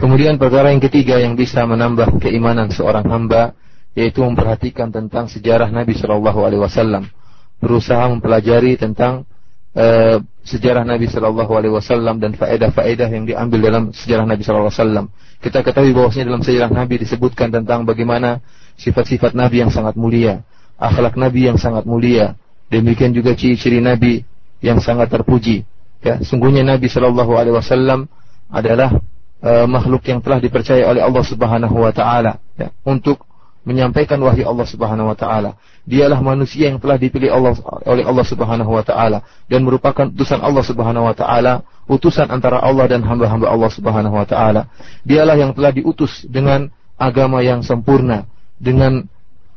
Kemudian 0.02 0.42
perkara 0.42 0.74
yang 0.74 0.82
ketiga 0.82 1.22
yang 1.22 1.38
bisa 1.38 1.62
menambah 1.62 2.18
keimanan 2.18 2.74
seorang 2.74 3.06
hamba 3.06 3.54
yaitu 3.92 4.24
memperhatikan 4.24 4.90
tentang 4.90 5.28
sejarah 5.28 5.68
Nabi 5.68 5.96
Shallallahu 5.96 6.40
Alaihi 6.48 6.62
Wasallam, 6.64 7.12
berusaha 7.60 8.08
mempelajari 8.08 8.80
tentang 8.80 9.28
uh, 9.76 10.24
sejarah 10.48 10.88
Nabi 10.88 11.12
Shallallahu 11.12 11.52
Alaihi 11.52 11.74
Wasallam 11.76 12.24
dan 12.24 12.34
faedah-faedah 12.34 13.10
yang 13.12 13.28
diambil 13.28 13.60
dalam 13.60 13.84
sejarah 13.92 14.24
Nabi 14.24 14.42
Shallallahu 14.48 14.72
Alaihi 14.72 14.80
Wasallam. 14.80 15.06
Kita 15.42 15.60
ketahui 15.66 15.92
bahwasanya 15.92 16.26
dalam 16.32 16.44
sejarah 16.46 16.72
Nabi 16.72 16.96
disebutkan 17.02 17.52
tentang 17.52 17.84
bagaimana 17.84 18.40
sifat-sifat 18.80 19.36
Nabi 19.36 19.66
yang 19.66 19.72
sangat 19.74 20.00
mulia, 20.00 20.46
akhlak 20.80 21.20
Nabi 21.20 21.52
yang 21.52 21.60
sangat 21.60 21.84
mulia, 21.84 22.40
demikian 22.72 23.12
juga 23.12 23.36
ciri-ciri 23.36 23.84
Nabi 23.84 24.24
yang 24.64 24.80
sangat 24.80 25.12
terpuji. 25.12 25.68
Ya, 26.02 26.18
sungguhnya 26.24 26.66
Nabi 26.66 26.90
Shallallahu 26.90 27.36
Alaihi 27.38 27.54
Wasallam 27.60 28.10
adalah 28.50 28.98
uh, 29.44 29.68
makhluk 29.70 30.02
yang 30.10 30.24
telah 30.24 30.42
dipercaya 30.42 30.88
oleh 30.90 31.02
Allah 31.02 31.24
Subhanahu 31.26 31.76
wa 31.78 31.94
taala 31.94 32.42
ya, 32.58 32.74
untuk 32.82 33.22
menyampaikan 33.62 34.18
wahyu 34.22 34.50
Allah 34.50 34.66
Subhanahu 34.66 35.14
wa 35.14 35.18
taala. 35.18 35.54
Dialah 35.86 36.18
manusia 36.22 36.70
yang 36.70 36.82
telah 36.82 36.98
dipilih 36.98 37.30
Allah 37.30 37.54
oleh 37.86 38.06
Allah 38.06 38.26
Subhanahu 38.26 38.72
wa 38.74 38.82
taala 38.82 39.22
dan 39.46 39.62
merupakan 39.62 40.10
utusan 40.10 40.42
Allah 40.42 40.64
Subhanahu 40.66 41.06
wa 41.06 41.16
taala, 41.16 41.62
utusan 41.86 42.30
antara 42.30 42.58
Allah 42.62 42.90
dan 42.90 43.06
hamba-hamba 43.06 43.50
Allah 43.50 43.70
Subhanahu 43.70 44.18
wa 44.18 44.26
taala. 44.26 44.70
Dialah 45.06 45.38
yang 45.38 45.52
telah 45.54 45.70
diutus 45.74 46.26
dengan 46.26 46.74
agama 46.98 47.42
yang 47.46 47.62
sempurna, 47.62 48.26
dengan 48.58 49.06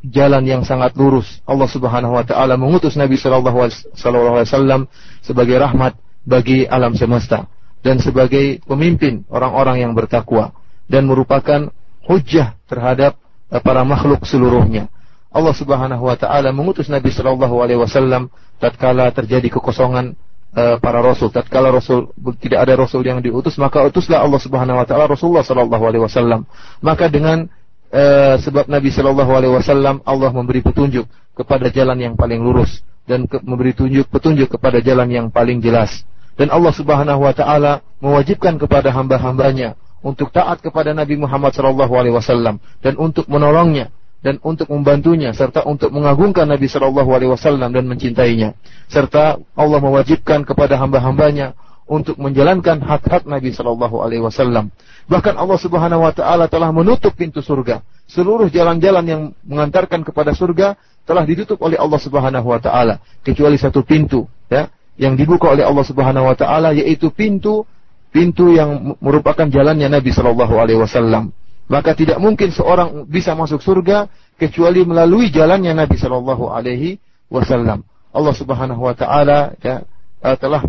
jalan 0.05 0.45
yang 0.45 0.63
sangat 0.69 0.93
lurus. 1.01 1.41
Allah 1.49 1.69
Subhanahu 1.69 2.13
wa 2.13 2.25
taala 2.25 2.61
mengutus 2.61 2.97
Nabi 3.01 3.17
sallallahu 3.17 3.65
alaihi 3.65 4.45
wasallam 4.45 4.81
sebagai 5.25 5.57
rahmat 5.57 5.97
bagi 6.29 6.69
alam 6.69 6.93
semesta 6.93 7.49
dan 7.85 8.01
sebagai 8.01 8.61
pemimpin 8.65 9.25
orang-orang 9.29 9.85
yang 9.85 9.93
bertakwa 9.93 10.57
dan 10.89 11.09
merupakan 11.09 11.73
hujah 12.05 12.57
terhadap 12.69 13.17
para 13.51 13.83
makhluk 13.85 14.25
seluruhnya. 14.25 14.89
Allah 15.35 15.55
Subhanahu 15.55 16.07
wa 16.07 16.15
taala 16.15 16.55
mengutus 16.55 16.87
Nabi 16.87 17.11
sallallahu 17.11 17.59
alaihi 17.59 17.81
wasallam 17.83 18.31
tatkala 18.63 19.11
terjadi 19.11 19.51
kekosongan 19.59 20.15
uh, 20.55 20.79
para 20.79 21.03
rasul, 21.03 21.35
tatkala 21.35 21.75
rasul 21.75 22.15
tidak 22.39 22.63
ada 22.63 22.79
rasul 22.79 23.03
yang 23.03 23.19
diutus, 23.19 23.59
maka 23.59 23.83
utuslah 23.83 24.23
Allah 24.23 24.39
Subhanahu 24.39 24.79
wa 24.79 24.87
taala 24.87 25.11
Rasulullah 25.11 25.43
sallallahu 25.43 25.85
alaihi 25.91 26.07
wasallam. 26.07 26.47
Maka 26.79 27.11
dengan 27.11 27.51
uh, 27.91 28.39
sebab 28.39 28.71
Nabi 28.71 28.95
sallallahu 28.95 29.33
alaihi 29.35 29.55
wasallam 29.59 30.07
Allah 30.07 30.31
memberi 30.31 30.63
petunjuk 30.63 31.11
kepada 31.35 31.67
jalan 31.69 31.99
yang 31.99 32.15
paling 32.15 32.39
lurus 32.39 32.87
dan 33.05 33.29
ke, 33.29 33.43
memberi 33.45 33.75
tunjuk 33.77 34.09
petunjuk 34.09 34.49
kepada 34.55 34.81
jalan 34.81 35.11
yang 35.11 35.27
paling 35.29 35.61
jelas 35.61 36.07
dan 36.35 36.51
Allah 36.51 36.73
Subhanahu 36.75 37.21
wa 37.23 37.35
taala 37.37 37.85
mewajibkan 38.01 38.59
kepada 38.59 38.91
hamba-hambanya 38.91 39.79
untuk 40.05 40.29
taat 40.29 40.61
kepada 40.61 40.93
Nabi 40.93 41.17
Muhammad 41.17 41.57
wasallam 42.13 42.61
dan 42.85 42.95
untuk 43.01 43.25
menolongnya 43.25 43.89
dan 44.21 44.37
untuk 44.45 44.69
membantunya 44.69 45.33
serta 45.33 45.65
untuk 45.65 45.89
mengagungkan 45.93 46.45
Nabi 46.45 46.69
wasallam 47.25 47.73
dan 47.73 47.85
mencintainya 47.89 48.53
serta 48.93 49.41
Allah 49.57 49.81
mewajibkan 49.81 50.45
kepada 50.45 50.77
hamba-hambanya 50.77 51.57
untuk 51.85 52.17
menjalankan 52.17 52.81
hak-hak 52.81 53.29
Nabi 53.29 53.53
wasallam. 54.21 54.73
Bahkan 55.05 55.35
Allah 55.37 55.59
Subhanahu 55.61 56.05
wa 56.05 56.13
taala 56.17 56.49
telah 56.49 56.73
menutup 56.73 57.13
pintu 57.13 57.45
surga. 57.45 57.85
Seluruh 58.09 58.49
jalan-jalan 58.49 59.05
yang 59.05 59.23
mengantarkan 59.45 60.01
kepada 60.01 60.33
surga 60.33 60.77
telah 61.05 61.25
ditutup 61.29 61.61
oleh 61.61 61.77
Allah 61.77 62.01
Subhanahu 62.01 62.49
wa 62.49 62.61
taala 62.61 63.01
kecuali 63.21 63.61
satu 63.61 63.85
pintu 63.85 64.25
ya 64.49 64.73
yang 64.97 65.13
dibuka 65.19 65.53
oleh 65.53 65.65
Allah 65.65 65.85
Subhanahu 65.85 66.25
wa 66.25 66.37
taala 66.37 66.73
yaitu 66.73 67.13
pintu 67.13 67.69
pintu 68.15 68.55
yang 68.55 68.95
merupakan 69.03 69.43
jalannya 69.51 69.91
Nabi 69.91 70.15
Shallallahu 70.15 70.55
alaihi 70.55 70.79
wasallam. 70.79 71.35
Maka 71.67 71.99
tidak 71.99 72.23
mungkin 72.23 72.55
seorang 72.55 73.11
bisa 73.11 73.35
masuk 73.35 73.59
surga 73.59 74.07
kecuali 74.39 74.87
melalui 74.87 75.35
jalannya 75.35 75.75
Nabi 75.75 75.99
Shallallahu 75.99 76.47
alaihi 76.47 77.03
wasallam. 77.27 77.83
Allah 78.15 78.35
Subhanahu 78.39 78.79
wa 78.87 78.95
taala 78.95 79.59
ya, 79.59 79.83
eh, 80.23 80.37
telah 80.39 80.63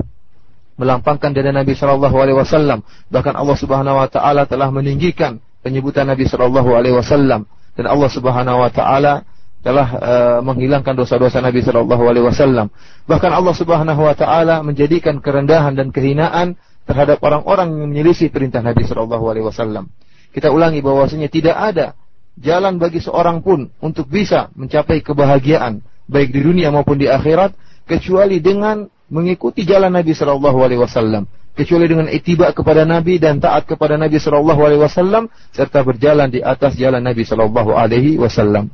melampangkan 0.82 1.30
dari 1.38 1.54
Nabi 1.54 1.78
Shallallahu 1.78 2.18
alaihi 2.18 2.42
wasallam. 2.42 2.82
Bahkan 3.14 3.38
Allah 3.38 3.58
Subhanahu 3.62 4.02
wa 4.02 4.10
taala 4.10 4.50
telah 4.50 4.74
meninggikan 4.74 5.38
penyebutan 5.62 6.10
Nabi 6.10 6.26
Shallallahu 6.26 6.74
alaihi 6.74 6.98
wasallam 6.98 7.46
dan 7.78 7.86
Allah 7.86 8.10
Subhanahu 8.10 8.58
wa 8.58 8.72
taala 8.74 9.22
telah 9.66 9.88
uh, 9.98 10.40
menghilangkan 10.46 10.94
dosa-dosa 10.94 11.42
Nabi 11.42 11.66
Shallallahu 11.66 12.06
Alaihi 12.06 12.22
Wasallam. 12.30 12.70
Bahkan 13.10 13.34
Allah 13.34 13.56
Subhanahu 13.58 13.98
Wa 14.06 14.14
Taala 14.14 14.62
menjadikan 14.62 15.18
kerendahan 15.18 15.74
dan 15.74 15.90
kehinaan 15.90 16.54
terhadap 16.89 17.23
orang-orang 17.23 17.71
yang 17.71 17.89
menyelisih 17.93 18.33
perintah 18.35 18.65
Nabi 18.65 18.83
Shallallahu 18.87 19.25
Alaihi 19.31 19.47
Wasallam. 19.47 19.89
Kita 20.31 20.51
ulangi 20.51 20.83
bahwasanya 20.83 21.29
tidak 21.31 21.57
ada 21.59 21.99
jalan 22.39 22.79
bagi 22.79 23.03
seorang 23.03 23.43
pun 23.43 23.71
untuk 23.83 24.07
bisa 24.07 24.49
mencapai 24.55 25.03
kebahagiaan 25.03 25.83
baik 26.11 26.35
di 26.35 26.41
dunia 26.43 26.75
maupun 26.75 26.99
di 26.99 27.07
akhirat 27.07 27.55
kecuali 27.87 28.43
dengan 28.43 28.87
mengikuti 29.11 29.67
jalan 29.67 29.91
Nabi 29.91 30.15
Shallallahu 30.15 30.59
Alaihi 30.63 30.83
Wasallam 30.83 31.27
kecuali 31.55 31.87
dengan 31.91 32.07
itibak 32.09 32.55
kepada 32.55 32.87
Nabi 32.87 33.19
dan 33.19 33.43
taat 33.43 33.67
kepada 33.67 33.99
Nabi 33.99 34.17
Shallallahu 34.17 34.61
Alaihi 34.63 34.83
Wasallam 34.83 35.29
serta 35.51 35.83
berjalan 35.83 36.31
di 36.31 36.41
atas 36.41 36.79
jalan 36.79 37.03
Nabi 37.03 37.27
Shallallahu 37.27 37.75
Alaihi 37.75 38.19
Wasallam. 38.19 38.71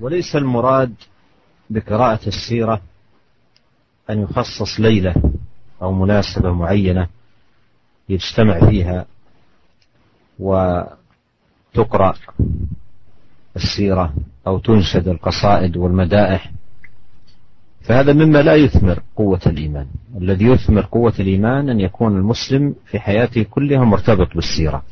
وليس 0.00 0.36
المراد 0.36 0.92
بقراءة 1.70 2.28
السيرة 2.28 2.80
أن 4.10 4.22
يخصص 4.22 4.80
ليلة 4.80 5.14
أو 5.81 5.91
مناسبة 5.91 6.53
معينة 6.53 7.07
يجتمع 8.09 8.69
فيها 8.69 9.05
وتقرأ 10.39 12.13
السيرة 13.55 14.13
أو 14.47 14.59
تنشد 14.59 15.07
القصائد 15.07 15.77
والمدائح 15.77 16.51
فهذا 17.81 18.13
مما 18.13 18.41
لا 18.41 18.55
يثمر 18.55 18.99
قوة 19.15 19.39
الإيمان. 19.47 19.87
الذي 20.17 20.45
يثمر 20.45 20.81
قوة 20.85 21.13
الإيمان 21.19 21.69
أن 21.69 21.79
يكون 21.79 22.17
المسلم 22.17 22.75
في 22.85 22.99
حياته 22.99 23.43
كلها 23.43 23.83
مرتبط 23.85 24.35
بالسيرة 24.35 24.83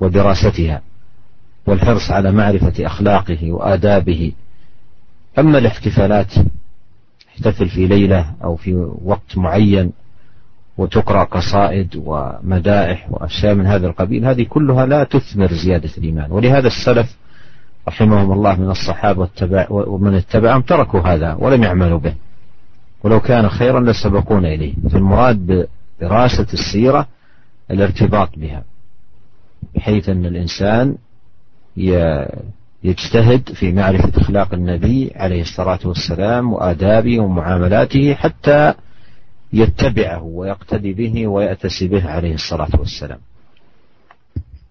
ودراستها 0.00 0.82
والحرص 1.66 2.10
على 2.10 2.32
معرفة 2.32 2.86
أخلاقه 2.86 3.52
وآدابه. 3.52 4.32
أما 5.38 5.58
الاحتفالات 5.58 6.34
احتفل 7.28 7.68
في 7.68 7.86
ليلة 7.86 8.34
أو 8.44 8.56
في 8.56 8.74
وقت 9.04 9.38
معين 9.38 9.92
وتقرأ 10.78 11.24
قصائد 11.24 11.96
ومدائح 11.96 13.06
وأشياء 13.10 13.54
من 13.54 13.66
هذا 13.66 13.86
القبيل 13.86 14.24
هذه 14.24 14.42
كلها 14.42 14.86
لا 14.86 15.04
تثمر 15.04 15.52
زيادة 15.52 15.90
الإيمان. 15.98 16.32
ولهذا 16.32 16.66
السلف 16.66 17.16
رحمهم 17.88 18.32
الله 18.32 18.60
من 18.60 18.70
الصحابة 18.70 19.28
ومن 19.70 20.14
اتبعهم 20.14 20.60
تركوا 20.60 21.00
هذا 21.00 21.34
ولم 21.34 21.62
يعملوا 21.62 21.98
به. 21.98 22.14
ولو 23.04 23.20
كان 23.20 23.48
خيرا 23.48 23.80
لسبقونا 23.80 24.48
إليه. 24.48 24.74
فالمراد 24.92 25.68
بدراسة 26.00 26.46
السيرة 26.52 27.08
الارتباط 27.70 28.28
بها. 28.36 28.62
بحيث 29.74 30.08
أن 30.08 30.26
الإنسان 30.26 30.96
يجتهد 32.84 33.48
في 33.48 33.72
معرفة 33.72 34.12
أخلاق 34.20 34.54
النبي 34.54 35.12
عليه 35.16 35.42
الصلاة 35.42 35.78
والسلام 35.84 36.52
وآدابه 36.52 37.20
ومعاملاته 37.20 38.14
حتى 38.14 38.74
يتبعه 39.53 40.23
ويقتدي 40.23 40.93
به 40.93 41.27
ويأتسي 41.27 41.87
به 41.87 42.03
عليه 42.09 42.33
الصلاة 42.33 42.73
والسلام 42.79 43.19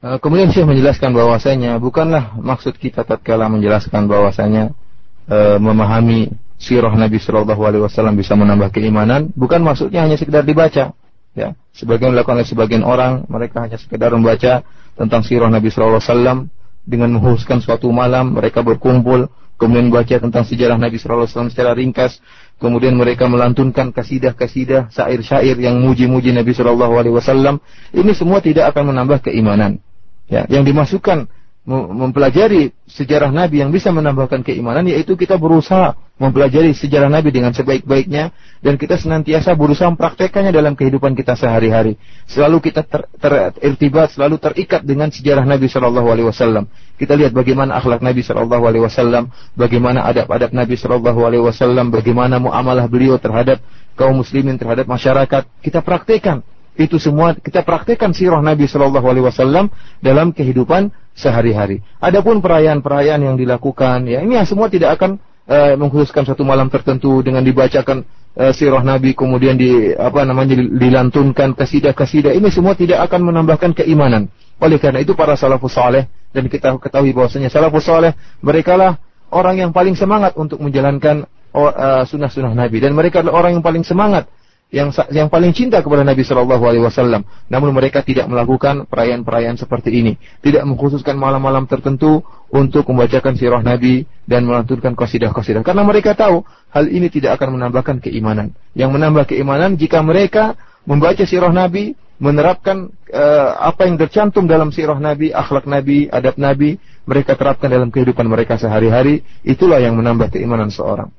Eh, 0.06 0.18
kemudian 0.22 0.52
Syekh 0.54 0.68
menjelaskan 0.68 1.10
bahwasanya 1.16 1.82
bukanlah 1.82 2.38
maksud 2.38 2.78
kita 2.78 3.02
tatkala 3.02 3.50
menjelaskan 3.50 4.06
bahwasanya 4.06 4.76
e, 5.24 5.56
memahami 5.56 6.30
sirah 6.60 6.94
Nabi 6.94 7.18
Shallallahu 7.18 7.58
Alaihi 7.64 7.82
Wasallam 7.82 8.14
bisa 8.14 8.38
menambah 8.38 8.70
keimanan, 8.70 9.34
bukan 9.34 9.64
maksudnya 9.66 10.06
hanya 10.06 10.14
sekedar 10.14 10.46
dibaca. 10.46 10.94
Ya, 11.36 11.48
sebagian 11.74 12.12
dilakukan 12.12 12.38
oleh 12.38 12.48
sebagian 12.48 12.84
orang, 12.86 13.24
mereka 13.26 13.64
hanya 13.66 13.80
sekedar 13.80 14.12
membaca 14.12 14.64
tentang 14.94 15.20
sirah 15.26 15.50
Nabi 15.50 15.74
Shallallahu 15.74 15.98
Alaihi 15.98 16.12
Wasallam 16.12 16.38
dengan 16.86 17.08
menghususkan 17.16 17.58
suatu 17.64 17.90
malam, 17.90 18.36
mereka 18.36 18.62
berkumpul, 18.62 19.26
kemudian 19.58 19.90
membaca 19.90 20.16
tentang 20.22 20.44
sejarah 20.46 20.78
Nabi 20.78 21.00
Shallallahu 21.00 21.24
Alaihi 21.24 21.34
Wasallam 21.34 21.52
secara 21.52 21.72
ringkas, 21.74 22.20
kemudian 22.61 22.93
mereka 22.93 23.25
melantunkan 23.25 23.89
kasidah-kasidah, 23.89 24.93
syair-syair 24.93 25.57
yang 25.57 25.81
muji-muji 25.81 26.29
Nabi 26.29 26.53
Shallallahu 26.53 26.93
Alaihi 27.01 27.15
Wasallam. 27.17 27.57
Ini 27.89 28.13
semua 28.13 28.39
tidak 28.39 28.71
akan 28.71 28.93
menambah 28.93 29.25
keimanan 29.25 29.81
ya, 30.29 30.45
yang 30.47 30.61
dimasukkan 30.61 31.25
mempelajari 31.69 32.73
sejarah 32.89 33.29
Nabi 33.29 33.61
yang 33.61 33.69
bisa 33.69 33.93
menambahkan 33.93 34.41
keimanan 34.41 34.81
yaitu 34.89 35.13
kita 35.13 35.37
berusaha 35.37 35.93
mempelajari 36.17 36.73
sejarah 36.73 37.05
Nabi 37.05 37.29
dengan 37.29 37.53
sebaik-baiknya 37.53 38.33
dan 38.65 38.81
kita 38.81 38.97
senantiasa 38.97 39.53
berusaha 39.53 39.85
mempraktekannya 39.93 40.49
dalam 40.49 40.73
kehidupan 40.73 41.13
kita 41.13 41.37
sehari-hari. 41.37 42.01
Selalu 42.25 42.65
kita 42.65 42.81
ter, 42.81 43.05
terirtibat, 43.21 44.09
selalu 44.09 44.41
terikat 44.41 44.81
dengan 44.81 45.13
sejarah 45.13 45.45
Nabi 45.45 45.69
Shallallahu 45.69 46.07
Alaihi 46.09 46.27
Wasallam. 46.33 46.65
Kita 46.97 47.13
lihat 47.13 47.29
bagaimana 47.29 47.77
akhlak 47.77 48.01
Nabi 48.01 48.25
Shallallahu 48.25 48.63
Alaihi 48.65 48.83
Wasallam, 48.85 49.29
bagaimana 49.53 50.01
adab-adab 50.09 50.49
Nabi 50.57 50.81
Shallallahu 50.81 51.19
Alaihi 51.25 51.45
Wasallam, 51.45 51.93
bagaimana 51.93 52.41
muamalah 52.41 52.89
beliau 52.89 53.21
terhadap 53.21 53.61
kaum 53.93 54.17
muslimin 54.17 54.57
terhadap 54.57 54.89
masyarakat. 54.89 55.45
Kita 55.61 55.85
praktekkan 55.85 56.41
itu 56.85 56.97
semua 56.97 57.37
kita 57.37 57.61
praktekkan 57.61 58.13
sirah 58.15 58.41
Nabi 58.41 58.65
Shallallahu 58.65 59.07
Alaihi 59.07 59.25
Wasallam 59.27 59.69
dalam 60.01 60.33
kehidupan 60.33 60.89
sehari-hari. 61.13 61.83
Adapun 62.01 62.39
perayaan-perayaan 62.39 63.21
yang 63.21 63.35
dilakukan, 63.37 64.07
ya 64.07 64.23
ini 64.23 64.39
semua 64.47 64.71
tidak 64.71 64.97
akan 64.97 65.19
uh, 65.47 65.73
mengkhususkan 65.77 66.23
satu 66.23 66.41
malam 66.47 66.71
tertentu 66.71 67.19
dengan 67.21 67.43
dibacakan 67.43 68.07
uh, 68.37 68.51
sirah 68.55 68.81
Nabi 68.81 69.11
kemudian 69.17 69.59
di 69.59 69.91
apa 69.95 70.23
namanya 70.23 70.55
dilantunkan 70.57 71.55
kasidah-kasidah 71.55 72.31
ini 72.31 72.47
semua 72.53 72.77
tidak 72.77 73.03
akan 73.09 73.31
menambahkan 73.31 73.75
keimanan. 73.75 74.31
Oleh 74.61 74.77
karena 74.77 75.01
itu 75.01 75.17
para 75.17 75.33
salafus 75.33 75.73
saleh 75.73 76.05
dan 76.31 76.45
kita 76.45 76.77
ketahui 76.77 77.11
bahwasanya 77.17 77.49
salafus 77.49 77.89
saleh 77.89 78.13
mereka 78.45 78.77
lah 78.77 79.01
orang 79.33 79.57
yang 79.57 79.71
paling 79.73 79.97
semangat 79.97 80.37
untuk 80.37 80.61
menjalankan 80.61 81.25
uh, 81.55 82.03
sunnah-sunnah 82.05 82.53
Nabi 82.53 82.77
dan 82.77 82.93
mereka 82.93 83.25
adalah 83.25 83.41
orang 83.45 83.57
yang 83.59 83.65
paling 83.65 83.81
semangat 83.81 84.29
yang 84.70 84.90
yang 85.14 85.30
paling 85.30 85.54
cinta 85.54 85.78
kepada 85.78 86.02
Nabi 86.02 86.26
Shallallahu 86.26 86.64
Alaihi 86.66 86.82
Wasallam. 86.82 87.22
Namun 87.46 87.70
mereka 87.70 88.02
tidak 88.02 88.26
melakukan 88.26 88.90
perayaan-perayaan 88.90 89.54
seperti 89.54 89.94
ini, 89.94 90.12
tidak 90.42 90.66
mengkhususkan 90.66 91.14
malam-malam 91.14 91.70
tertentu 91.70 92.26
untuk 92.50 92.90
membacakan 92.90 93.38
sirah 93.38 93.62
Nabi 93.62 94.02
dan 94.26 94.42
melantunkan 94.42 94.98
qasidah-qasidah. 94.98 95.62
Karena 95.62 95.86
mereka 95.86 96.18
tahu 96.18 96.42
hal 96.74 96.90
ini 96.90 97.06
tidak 97.06 97.38
akan 97.38 97.62
menambahkan 97.62 98.02
keimanan. 98.02 98.58
Yang 98.74 98.90
menambah 98.98 99.24
keimanan 99.30 99.78
jika 99.78 100.02
mereka 100.02 100.58
membaca 100.82 101.22
sirah 101.22 101.54
Nabi, 101.54 101.94
menerapkan 102.18 102.90
uh, 103.14 103.50
apa 103.62 103.86
yang 103.86 104.02
tercantum 104.02 104.50
dalam 104.50 104.74
sirah 104.74 104.98
Nabi, 104.98 105.30
akhlak 105.30 105.70
Nabi, 105.70 106.10
adab 106.10 106.42
Nabi, 106.42 106.74
mereka 107.06 107.38
terapkan 107.38 107.70
dalam 107.70 107.94
kehidupan 107.94 108.26
mereka 108.26 108.58
sehari-hari, 108.58 109.22
itulah 109.46 109.78
yang 109.78 109.94
menambah 109.94 110.34
keimanan 110.34 110.74
seorang. 110.74 111.14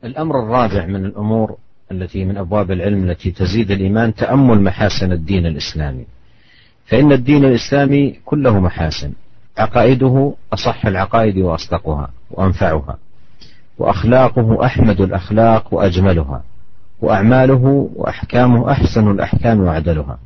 الأمر 0.00 0.34
الرابع 0.48 0.88
من 0.88 1.12
الأمور 1.12 1.48
التي 1.91 2.25
من 2.25 2.37
أبواب 2.37 2.71
العلم 2.71 3.09
التي 3.09 3.31
تزيد 3.31 3.71
الإيمان 3.71 4.15
تأمل 4.15 4.61
محاسن 4.61 5.11
الدين 5.11 5.45
الإسلامي. 5.45 6.05
فإن 6.85 7.11
الدين 7.11 7.45
الإسلامي 7.45 8.19
كله 8.25 8.59
محاسن. 8.59 9.11
عقائده 9.57 10.33
أصح 10.53 10.85
العقائد 10.85 11.37
وأصدقها 11.37 12.09
وأنفعها. 12.31 12.97
وأخلاقه 13.77 14.65
أحمد 14.65 15.01
الأخلاق 15.01 15.73
وأجملها. 15.73 16.43
وأعماله 17.01 17.89
وأحكامه 17.95 18.71
أحسن 18.71 19.11
الأحكام 19.11 19.61
وأعدلها 19.61 20.19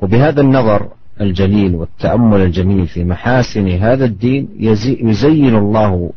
وبهذا 0.00 0.40
النظر 0.40 0.88
الجليل 1.20 1.74
والتأمل 1.74 2.40
الجميل 2.40 2.86
في 2.86 3.04
محاسن 3.04 3.68
هذا 3.68 4.04
الدين 4.04 4.48
يزين 5.00 5.56
الله 5.56 6.12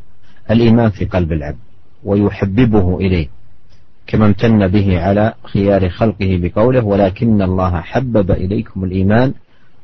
الإيمان 0.52 0.90
في 0.90 1.06
قلب 1.06 1.32
العبد 1.32 1.58
ويحببه 2.04 2.98
إليه. 2.98 3.28
كما 4.12 4.26
امتن 4.26 4.68
به 4.68 5.00
على 5.00 5.34
خيار 5.44 5.90
خلقه 5.90 6.32
بقوله 6.44 6.84
ولكن 6.86 7.42
الله 7.42 7.82
حبب 7.82 8.32
إليكم 8.32 8.84
الإيمان 8.84 9.34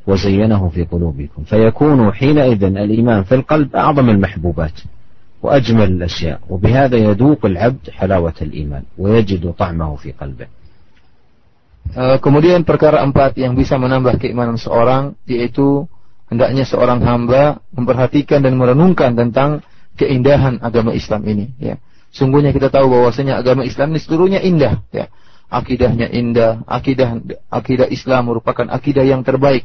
وزينه 0.08 0.70
في 0.70 0.84
قلوبكم 0.84 1.44
فيكون 1.44 2.12
حينئذ 2.12 2.64
الإيمان 2.64 3.24
في 3.24 3.36
القلب 3.36 3.76
أعظم 3.76 4.10
المحبوبات 4.10 4.78
وأجمل 5.44 5.84
الأشياء 5.92 6.40
وبهذا 6.50 6.98
يذوق 6.98 7.46
العبد 7.46 7.90
حلاوة 7.90 8.34
الإيمان 8.42 8.84
ويجد 8.98 9.52
طعمه 9.52 9.96
في 9.96 10.12
قلبه 10.12 10.48
Kemudian 12.20 12.68
perkara 12.68 13.00
empat 13.00 13.40
yang 13.40 13.56
bisa 13.56 13.80
menambah 13.80 14.20
keimanan 14.20 14.60
seorang 14.60 15.16
yaitu 15.24 15.88
hendaknya 16.28 16.68
seorang 16.68 17.00
hamba 17.00 17.64
memperhatikan 17.72 18.44
dan 18.44 18.60
merenungkan 18.60 19.16
tentang 19.16 19.64
keindahan 19.96 20.60
agama 20.60 20.92
Islam 20.92 21.24
ini 21.24 21.56
ya. 21.56 21.80
Sungguhnya 22.12 22.56
kita 22.56 22.72
tahu 22.72 22.88
bahwasanya 22.92 23.38
agama 23.38 23.68
Islam 23.68 23.94
ini 23.94 24.00
seluruhnya 24.02 24.40
indah, 24.42 24.82
ya. 24.90 25.12
Akidahnya 25.48 26.12
indah, 26.12 26.64
akidah 26.68 27.24
akidah 27.48 27.88
Islam 27.88 28.28
merupakan 28.32 28.68
akidah 28.68 29.04
yang 29.08 29.24
terbaik, 29.24 29.64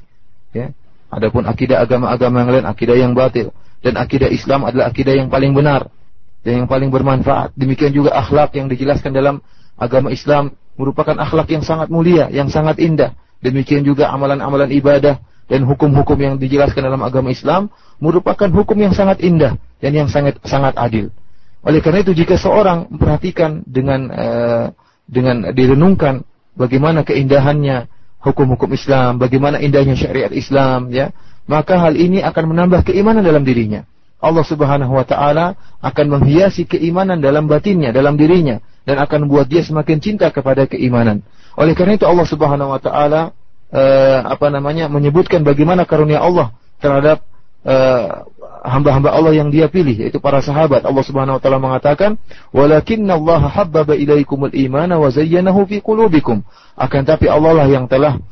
ya. 0.55 0.70
Adapun 1.12 1.45
akidah 1.45 1.84
agama-agama 1.84 2.40
yang 2.40 2.51
lain 2.57 2.66
akidah 2.66 2.97
yang 2.97 3.12
batil 3.12 3.53
dan 3.84 4.01
akidah 4.01 4.32
Islam 4.32 4.64
adalah 4.64 4.88
akidah 4.88 5.12
yang 5.12 5.28
paling 5.28 5.53
benar 5.53 5.93
dan 6.40 6.64
yang 6.64 6.68
paling 6.70 6.88
bermanfaat. 6.88 7.53
Demikian 7.59 7.93
juga 7.93 8.16
akhlak 8.16 8.57
yang 8.57 8.70
dijelaskan 8.70 9.12
dalam 9.12 9.45
agama 9.76 10.09
Islam 10.09 10.55
merupakan 10.78 11.14
akhlak 11.18 11.53
yang 11.53 11.66
sangat 11.66 11.93
mulia, 11.93 12.32
yang 12.32 12.49
sangat 12.49 12.80
indah. 12.80 13.12
Demikian 13.43 13.82
juga 13.82 14.09
amalan-amalan 14.09 14.70
ibadah 14.70 15.18
dan 15.51 15.66
hukum-hukum 15.66 16.16
yang 16.16 16.34
dijelaskan 16.38 16.86
dalam 16.86 17.03
agama 17.03 17.28
Islam 17.34 17.68
merupakan 17.99 18.49
hukum 18.49 18.78
yang 18.78 18.95
sangat 18.95 19.20
indah 19.20 19.59
dan 19.82 19.93
yang 19.93 20.09
sangat 20.09 20.38
sangat 20.47 20.72
adil. 20.78 21.11
Oleh 21.62 21.78
karena 21.78 22.02
itu 22.02 22.12
jika 22.14 22.34
seorang 22.34 22.90
memperhatikan 22.90 23.62
dengan 23.62 24.10
uh, 24.10 24.66
dengan 25.06 25.54
direnungkan 25.54 26.26
bagaimana 26.58 27.06
keindahannya 27.06 27.86
hukum-hukum 28.22 28.70
Islam, 28.74 29.18
bagaimana 29.18 29.58
indahnya 29.58 29.98
syariat 29.98 30.30
Islam, 30.30 30.90
ya, 30.90 31.10
maka 31.46 31.78
hal 31.78 31.98
ini 31.98 32.22
akan 32.22 32.54
menambah 32.54 32.86
keimanan 32.90 33.22
dalam 33.22 33.42
dirinya. 33.42 33.86
Allah 34.22 34.46
Subhanahu 34.46 34.94
wa 34.94 35.02
taala 35.02 35.58
akan 35.82 36.06
menghiasi 36.18 36.66
keimanan 36.70 37.18
dalam 37.18 37.50
batinnya, 37.50 37.90
dalam 37.90 38.14
dirinya 38.14 38.62
dan 38.86 39.02
akan 39.02 39.26
membuat 39.26 39.50
dia 39.50 39.66
semakin 39.66 39.98
cinta 39.98 40.30
kepada 40.30 40.70
keimanan. 40.70 41.26
Oleh 41.58 41.74
karena 41.74 41.98
itu 41.98 42.06
Allah 42.06 42.26
Subhanahu 42.26 42.70
wa 42.70 42.78
taala 42.78 43.34
uh, 43.74 44.18
apa 44.30 44.46
namanya 44.54 44.86
menyebutkan 44.86 45.42
bagaimana 45.42 45.82
karunia 45.82 46.22
Allah 46.22 46.54
terhadap 46.78 47.26
uh, 47.66 48.30
hamba-hamba 48.62 49.10
Allah 49.10 49.34
yang 49.34 49.50
dia 49.50 49.66
pilih 49.66 49.92
yaitu 49.92 50.22
para 50.22 50.38
sahabat. 50.38 50.86
Allah 50.86 51.04
Subhanahu 51.04 51.36
wa 51.38 51.42
taala 51.42 51.58
mengatakan, 51.58 52.16
"Walakinna 52.54 53.18
Allah 53.18 53.42
habbaba 53.50 53.98
ilaikumul 53.98 54.54
imana 54.54 54.96
wa 54.96 55.10
zayyanahu 55.10 55.66
fi 55.66 55.82
qulubikum." 55.82 56.46
Akan 56.78 57.02
tapi 57.02 57.26
Allah 57.26 57.52
lah 57.52 57.66
yang 57.68 57.90
telah 57.90 58.22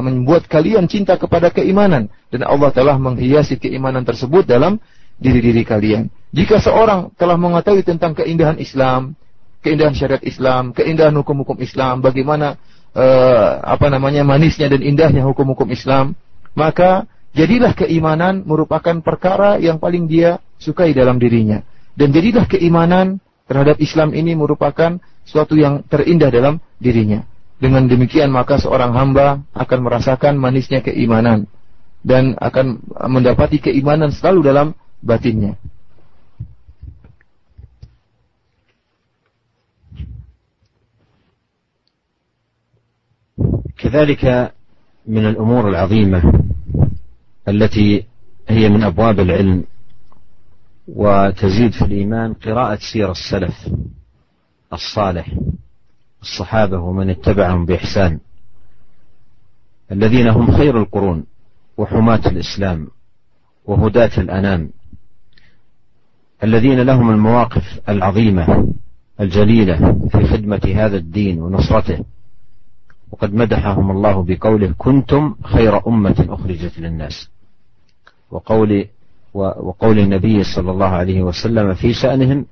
membuat 0.00 0.46
kalian 0.46 0.86
cinta 0.86 1.18
kepada 1.18 1.50
keimanan 1.50 2.06
dan 2.30 2.46
Allah 2.46 2.70
telah 2.70 2.96
menghiasi 2.96 3.58
keimanan 3.58 4.06
tersebut 4.06 4.46
dalam 4.46 4.78
diri-diri 5.18 5.66
kalian. 5.66 6.08
Jika 6.30 6.60
seorang 6.62 7.12
telah 7.16 7.34
mengetahui 7.34 7.82
tentang 7.82 8.14
keindahan 8.14 8.60
Islam, 8.62 9.16
keindahan 9.64 9.96
syariat 9.96 10.22
Islam, 10.22 10.70
keindahan 10.70 11.14
hukum-hukum 11.18 11.58
Islam, 11.58 11.98
bagaimana 12.04 12.60
uh, 12.94 13.64
apa 13.64 13.90
namanya 13.90 14.22
manisnya 14.22 14.70
dan 14.70 14.84
indahnya 14.86 15.26
hukum-hukum 15.26 15.66
Islam, 15.74 16.14
maka 16.54 17.10
Jadilah 17.35 17.71
keimanan 17.71 18.43
merupakan 18.43 18.99
perkara 18.99 19.55
yang 19.55 19.79
paling 19.79 20.07
dia 20.11 20.43
sukai 20.59 20.91
dalam 20.91 21.15
dirinya. 21.15 21.63
Dan 21.95 22.11
jadilah 22.11 22.43
keimanan 22.43 23.23
terhadap 23.47 23.79
Islam 23.79 24.11
ini 24.11 24.35
merupakan 24.35 24.99
suatu 25.23 25.55
yang 25.55 25.83
terindah 25.87 26.27
dalam 26.27 26.59
dirinya. 26.75 27.23
Dengan 27.61 27.87
demikian 27.87 28.33
maka 28.33 28.59
seorang 28.59 28.91
hamba 28.91 29.43
akan 29.55 29.79
merasakan 29.85 30.35
manisnya 30.35 30.83
keimanan 30.83 31.47
dan 32.03 32.35
akan 32.41 32.81
mendapati 33.07 33.61
keimanan 33.63 34.11
selalu 34.11 34.51
dalam 34.51 34.67
batinnya. 34.99 35.55
كذلك 43.81 44.53
من 45.09 45.25
الامور 45.25 45.73
العظيمه 45.73 46.21
التي 47.48 48.04
هي 48.48 48.68
من 48.68 48.82
أبواب 48.82 49.20
العلم 49.20 49.64
وتزيد 50.88 51.72
في 51.72 51.82
الإيمان 51.82 52.34
قراءة 52.34 52.78
سير 52.92 53.10
السلف 53.10 53.68
الصالح 54.72 55.34
الصحابة 56.22 56.78
ومن 56.78 57.10
اتبعهم 57.10 57.66
بإحسان. 57.66 58.18
الذين 59.92 60.28
هم 60.28 60.56
خير 60.56 60.78
القرون 60.78 61.24
وحماة 61.76 62.20
الإسلام 62.26 62.88
وهداة 63.64 64.10
الأنام. 64.18 64.70
الذين 66.44 66.80
لهم 66.80 67.10
المواقف 67.10 67.80
العظيمة 67.88 68.72
الجليلة 69.20 70.08
في 70.12 70.26
خدمة 70.26 70.72
هذا 70.74 70.96
الدين 70.96 71.42
ونصرته. 71.42 72.04
وقد 73.10 73.34
مدحهم 73.34 73.90
الله 73.90 74.22
بقوله 74.22 74.74
كنتم 74.78 75.34
خير 75.42 75.88
أمة 75.88 76.26
أخرجت 76.28 76.78
للناس. 76.78 77.28
وقول 78.30 78.86
وقول 79.34 79.98
النبي 79.98 80.42
صلى 80.42 80.70
الله 80.70 80.86
عليه 80.88 81.22
وسلم 81.22 81.74
في 81.74 81.92
شأنهم 81.92 82.46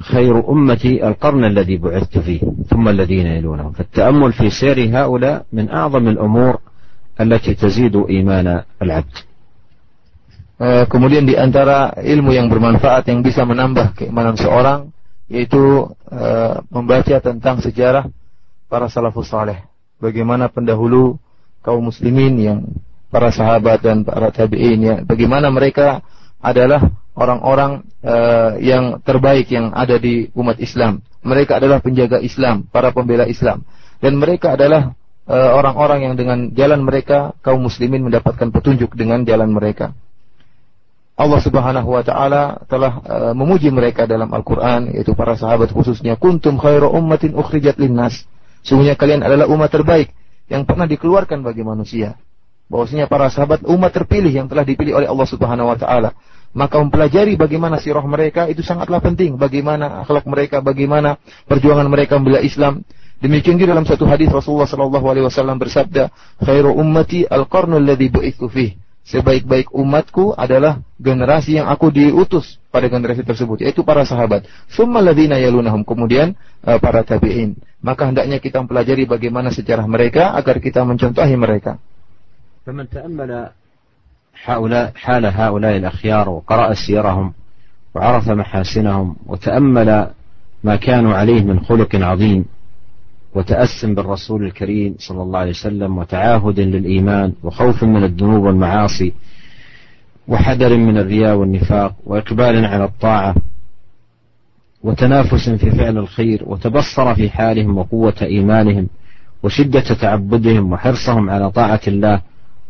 خير 0.00 0.50
أمتي 0.50 1.08
القرن 1.08 1.44
الذي 1.44 1.76
بعثت 1.76 2.18
فيه 2.18 2.40
ثم 2.70 2.88
الذين 2.88 3.26
يلونهم 3.26 3.72
فالتأمل 3.72 4.32
في 4.32 4.50
سير 4.50 4.78
هؤلاء 4.98 5.46
من 5.52 5.70
أعظم 5.70 6.08
الأمور 6.08 6.58
التي 7.20 7.54
تزيد 7.54 7.96
إيمان 7.96 8.62
العبد 8.82 9.16
kemudian 10.90 11.22
di 11.22 11.38
antara 11.38 11.94
ilmu 12.02 12.34
yang 12.34 12.50
bermanfaat 12.50 13.06
yang 13.06 13.22
bisa 13.22 13.46
menambah 13.46 13.94
keimanan 13.94 14.34
seorang 14.34 14.90
yaitu 15.30 15.86
uh, 16.10 16.64
membaca 16.72 17.20
tentang 17.22 17.60
sejarah 17.62 18.10
para 18.66 18.88
salafus 18.90 19.28
saleh. 19.30 19.62
Bagaimana 20.00 20.48
pendahulu 20.48 21.20
kaum 21.62 21.92
muslimin 21.92 22.34
yang 22.40 22.58
para 23.08 23.32
sahabat 23.32 23.80
dan 23.84 24.04
para 24.04 24.28
tabi'in 24.32 24.80
ya, 24.80 24.96
bagaimana 25.04 25.48
mereka 25.48 26.04
adalah 26.38 26.92
orang-orang 27.18 27.82
uh, 28.04 28.54
yang 28.62 29.02
terbaik 29.02 29.50
yang 29.50 29.74
ada 29.74 29.98
di 29.98 30.30
umat 30.38 30.60
Islam. 30.62 31.02
Mereka 31.24 31.58
adalah 31.58 31.82
penjaga 31.82 32.22
Islam, 32.22 32.70
para 32.70 32.94
pembela 32.94 33.26
Islam. 33.26 33.66
Dan 33.98 34.22
mereka 34.22 34.54
adalah 34.54 34.94
eh, 35.26 35.50
orang-orang 35.50 35.98
uh, 35.98 36.04
yang 36.06 36.14
dengan 36.14 36.38
jalan 36.54 36.86
mereka 36.86 37.34
kaum 37.42 37.66
muslimin 37.66 38.06
mendapatkan 38.06 38.54
petunjuk 38.54 38.94
dengan 38.94 39.26
jalan 39.26 39.50
mereka. 39.50 39.90
Allah 41.18 41.42
Subhanahu 41.42 41.98
wa 41.98 42.06
taala 42.06 42.62
telah 42.70 43.02
uh, 43.02 43.32
memuji 43.34 43.74
mereka 43.74 44.06
dalam 44.06 44.30
Al-Qur'an 44.30 44.94
yaitu 44.94 45.18
para 45.18 45.34
sahabat 45.34 45.74
khususnya 45.74 46.14
kuntum 46.14 46.54
khairu 46.62 46.86
ummatin 46.94 47.34
ukhrijat 47.34 47.74
linnas 47.82 48.22
Sungguhnya 48.62 48.98
kalian 48.98 49.22
adalah 49.22 49.46
umat 49.48 49.70
terbaik 49.70 50.12
yang 50.48 50.68
pernah 50.68 50.88
dikeluarkan 50.88 51.44
bagi 51.44 51.62
manusia. 51.62 52.20
Bahwasanya 52.68 53.08
para 53.08 53.32
sahabat 53.32 53.64
umat 53.64 53.90
terpilih 53.92 54.32
yang 54.32 54.46
telah 54.46 54.64
dipilih 54.64 55.00
oleh 55.00 55.08
Allah 55.08 55.28
Subhanahu 55.28 55.72
wa 55.72 55.76
taala. 55.80 56.12
Maka 56.52 56.80
mempelajari 56.80 57.36
bagaimana 57.36 57.76
sirah 57.76 58.04
mereka 58.04 58.48
itu 58.48 58.64
sangatlah 58.64 59.00
penting. 59.04 59.36
Bagaimana 59.36 60.04
akhlak 60.04 60.24
mereka, 60.24 60.64
bagaimana 60.64 61.20
perjuangan 61.48 61.88
mereka 61.88 62.16
membela 62.16 62.40
Islam. 62.40 62.84
Demikian 63.18 63.58
juga 63.58 63.74
dalam 63.74 63.88
satu 63.88 64.06
hadis 64.06 64.30
Rasulullah 64.30 64.70
sallallahu 64.70 65.06
alaihi 65.10 65.26
wasallam 65.26 65.58
bersabda, 65.58 66.08
"Khairu 66.38 66.70
ummati 66.76 67.26
al-qarnul 67.26 67.82
ladzi 67.82 68.08
bu'itsu 68.14 68.46
fihi." 68.46 68.88
sebaik-baik 69.08 69.72
umatku 69.72 70.36
adalah 70.36 70.84
generasi 71.00 71.56
yang 71.56 71.72
aku 71.72 71.88
diutus 71.88 72.60
pada 72.68 72.92
generasi 72.92 73.24
tersebut 73.24 73.64
yaitu 73.64 73.80
para 73.80 74.04
sahabat. 74.04 74.44
Summa 74.68 75.00
ladzina 75.00 75.40
yalunahum 75.40 75.82
kemudian 75.82 76.36
uh, 76.62 76.76
para 76.76 77.00
tabi'in. 77.00 77.56
Maka 77.80 78.12
hendaknya 78.12 78.36
kita 78.36 78.60
mempelajari 78.60 79.08
bagaimana 79.08 79.48
sejarah 79.48 79.88
mereka 79.88 80.36
agar 80.36 80.60
kita 80.60 80.84
mencontohi 80.84 81.34
mereka. 81.40 81.80
فمن 82.68 82.88
تأمل 82.88 83.48
هؤلاء 84.44 84.92
حال 84.96 85.26
هؤلاء 85.26 85.76
الأخيار 85.76 86.28
وقرأ 86.28 86.74
سيرهم 86.74 87.32
وعرف 87.94 88.28
محاسنهم 88.28 89.16
وتأمل 89.26 90.10
ما 90.64 90.76
كانوا 90.76 91.14
عليه 91.14 91.42
من 91.42 91.60
خلق 91.60 91.96
عظيم 91.96 92.44
وتأسم 93.34 93.94
بالرسول 93.94 94.44
الكريم 94.44 94.94
صلى 94.98 95.22
الله 95.22 95.38
عليه 95.38 95.50
وسلم 95.50 95.98
وتعاهد 95.98 96.60
للإيمان 96.60 97.32
وخوف 97.42 97.84
من 97.84 98.04
الذنوب 98.04 98.44
والمعاصي 98.44 99.12
وحذر 100.28 100.76
من 100.76 100.98
الرياء 100.98 101.36
والنفاق 101.36 101.94
وإقبال 102.06 102.64
على 102.64 102.84
الطاعة 102.84 103.34
وتنافس 104.82 105.50
في 105.50 105.70
فعل 105.70 105.98
الخير 105.98 106.42
وتبصر 106.46 107.14
في 107.14 107.30
حالهم 107.30 107.78
وقوة 107.78 108.16
إيمانهم 108.22 108.88
وشدة 109.42 109.94
تعبدهم 109.94 110.72
وحرصهم 110.72 111.30
على 111.30 111.50
طاعة 111.50 111.80
الله 111.88 112.20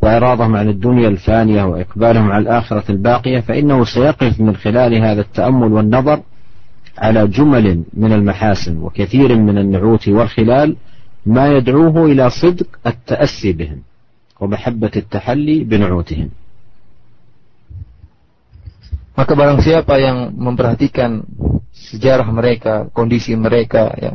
وإعراضهم 0.03 0.57
عن 0.57 0.69
الدنيا 0.69 1.09
الفانية 1.09 1.63
وإقبالهم 1.65 2.31
على 2.31 2.43
الآخرة 2.43 2.85
الباقية 2.91 3.41
فإنه 3.41 3.85
سيقف 3.85 4.41
من 4.41 4.57
خلال 4.57 4.95
هذا 4.95 5.21
التأمل 5.21 5.73
والنظر 5.73 6.23
على 6.99 7.27
جمل 7.27 7.85
من 7.95 8.13
المحاسن 8.13 8.79
وكثير 8.79 9.37
من 9.37 9.59
النعوت 9.59 10.09
والخلال 10.09 10.77
ما 11.27 11.53
يدعوه 11.57 12.07
إلى 12.07 12.31
صدق 12.31 12.67
التأسي 12.87 13.53
بهم 13.53 13.83
ومحبة 14.41 14.91
التحلي 14.97 15.65
بنعوتهم. 15.65 16.31
Maka 19.19 19.35
barang 19.35 19.59
siapa 19.59 19.99
yang 19.99 20.31
memperhatikan 20.31 21.27
sejarah 21.75 22.31
mereka, 22.31 22.87
kondisi 22.95 23.35
mereka, 23.35 23.91
ya, 23.99 24.15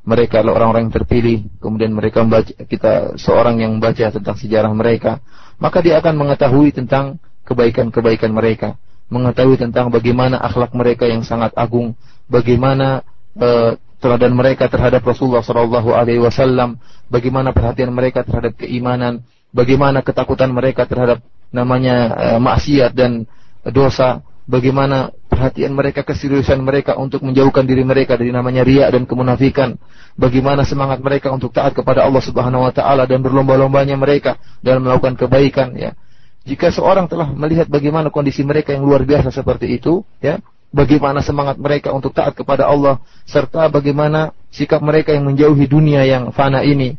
mereka 0.00 0.40
adalah 0.40 0.64
orang-orang 0.64 0.88
yang 0.88 0.96
terpilih, 0.96 1.38
kemudian 1.60 1.92
mereka 1.92 2.24
membaca, 2.24 2.50
kita 2.50 3.20
seorang 3.20 3.60
yang 3.60 3.76
membaca 3.76 4.08
tentang 4.08 4.36
sejarah 4.36 4.72
mereka, 4.72 5.20
maka 5.60 5.84
dia 5.84 6.00
akan 6.00 6.16
mengetahui 6.16 6.72
tentang 6.72 7.20
kebaikan-kebaikan 7.44 8.32
mereka, 8.32 8.80
mengetahui 9.12 9.60
tentang 9.60 9.92
bagaimana 9.92 10.40
akhlak 10.40 10.72
mereka 10.72 11.04
yang 11.04 11.20
sangat 11.20 11.52
agung, 11.52 11.92
bagaimana 12.32 13.04
uh, 13.36 13.76
teladan 14.00 14.32
mereka 14.32 14.72
terhadap 14.72 15.04
Rasulullah 15.04 15.44
Shallallahu 15.44 15.92
Alaihi 15.92 16.22
Wasallam, 16.24 16.80
bagaimana 17.12 17.52
perhatian 17.52 17.92
mereka 17.92 18.24
terhadap 18.24 18.56
keimanan, 18.56 19.20
bagaimana 19.52 20.00
ketakutan 20.00 20.48
mereka 20.48 20.88
terhadap 20.88 21.20
namanya 21.52 21.96
uh, 22.16 22.40
maksiat 22.40 22.96
dan 22.96 23.28
dosa, 23.68 24.24
bagaimana 24.50 25.14
perhatian 25.30 25.70
mereka, 25.72 26.02
keseriusan 26.02 26.58
mereka 26.60 26.98
untuk 26.98 27.22
menjauhkan 27.22 27.62
diri 27.62 27.86
mereka 27.86 28.18
dari 28.18 28.34
namanya 28.34 28.66
riak 28.66 28.90
dan 28.90 29.06
kemunafikan, 29.06 29.78
bagaimana 30.18 30.66
semangat 30.66 30.98
mereka 30.98 31.30
untuk 31.30 31.54
taat 31.54 31.72
kepada 31.72 32.02
Allah 32.02 32.20
Subhanahu 32.20 32.66
Wa 32.66 32.74
Taala 32.74 33.06
dan 33.06 33.22
berlomba-lombanya 33.22 33.94
mereka 33.94 34.36
dalam 34.58 34.82
melakukan 34.82 35.14
kebaikan, 35.14 35.78
ya. 35.78 35.94
Jika 36.42 36.74
seorang 36.74 37.06
telah 37.06 37.30
melihat 37.30 37.70
bagaimana 37.70 38.10
kondisi 38.10 38.42
mereka 38.42 38.74
yang 38.74 38.82
luar 38.82 39.06
biasa 39.06 39.30
seperti 39.30 39.70
itu, 39.70 40.02
ya, 40.18 40.42
bagaimana 40.74 41.22
semangat 41.22 41.56
mereka 41.56 41.94
untuk 41.94 42.10
taat 42.10 42.34
kepada 42.34 42.66
Allah, 42.66 42.98
serta 43.24 43.70
bagaimana 43.70 44.34
sikap 44.50 44.82
mereka 44.82 45.14
yang 45.14 45.30
menjauhi 45.30 45.70
dunia 45.70 46.02
yang 46.02 46.34
fana 46.34 46.66
ini, 46.66 46.98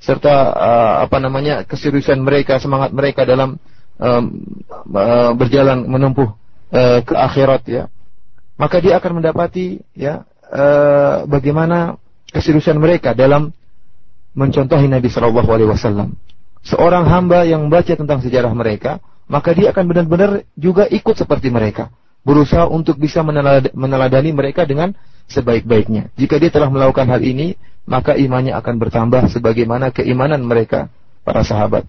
serta 0.00 0.34
uh, 0.56 0.94
apa 1.04 1.18
namanya 1.20 1.66
keseriusan 1.68 2.22
mereka, 2.22 2.62
semangat 2.62 2.94
mereka 2.94 3.26
dalam 3.26 3.58
um, 3.98 4.24
uh, 4.94 5.34
berjalan 5.34 5.84
menempuh 5.84 6.47
uh, 6.73 6.99
ke 7.03 7.13
akhirat, 7.13 7.61
ya, 7.69 7.83
maka 8.59 8.79
dia 8.83 8.97
akan 8.97 9.21
mendapati, 9.21 9.81
ya, 9.93 10.27
uh, 10.49 11.25
bagaimana 11.25 11.97
keseriusan 12.33 12.77
mereka 12.77 13.13
dalam 13.13 13.53
mencontohi 14.33 14.89
Nabi 14.89 15.13
Shallallahu 15.13 15.49
Alaihi 15.49 15.69
Wasallam 15.69 16.17
seorang 16.63 17.05
hamba 17.05 17.43
yang 17.43 17.67
membaca 17.67 17.91
tentang 17.93 18.23
sejarah 18.23 18.49
mereka, 18.55 19.03
maka 19.27 19.51
dia 19.51 19.75
akan 19.75 19.83
benar-benar 19.83 20.47
juga 20.55 20.87
ikut 20.87 21.13
seperti 21.13 21.51
mereka. 21.51 21.91
Berusaha 22.23 22.71
untuk 22.71 22.95
bisa 22.95 23.19
meneladani 23.75 24.31
mereka 24.31 24.63
dengan 24.63 24.95
sebaik-baiknya. 25.27 26.07
Jika 26.15 26.39
dia 26.39 26.47
telah 26.47 26.71
melakukan 26.71 27.03
hal 27.11 27.19
ini, 27.19 27.59
maka 27.83 28.15
imannya 28.15 28.55
akan 28.55 28.75
bertambah 28.79 29.27
sebagaimana 29.27 29.91
keimanan 29.91 30.39
mereka, 30.47 30.87
para 31.27 31.43
sahabat. 31.43 31.83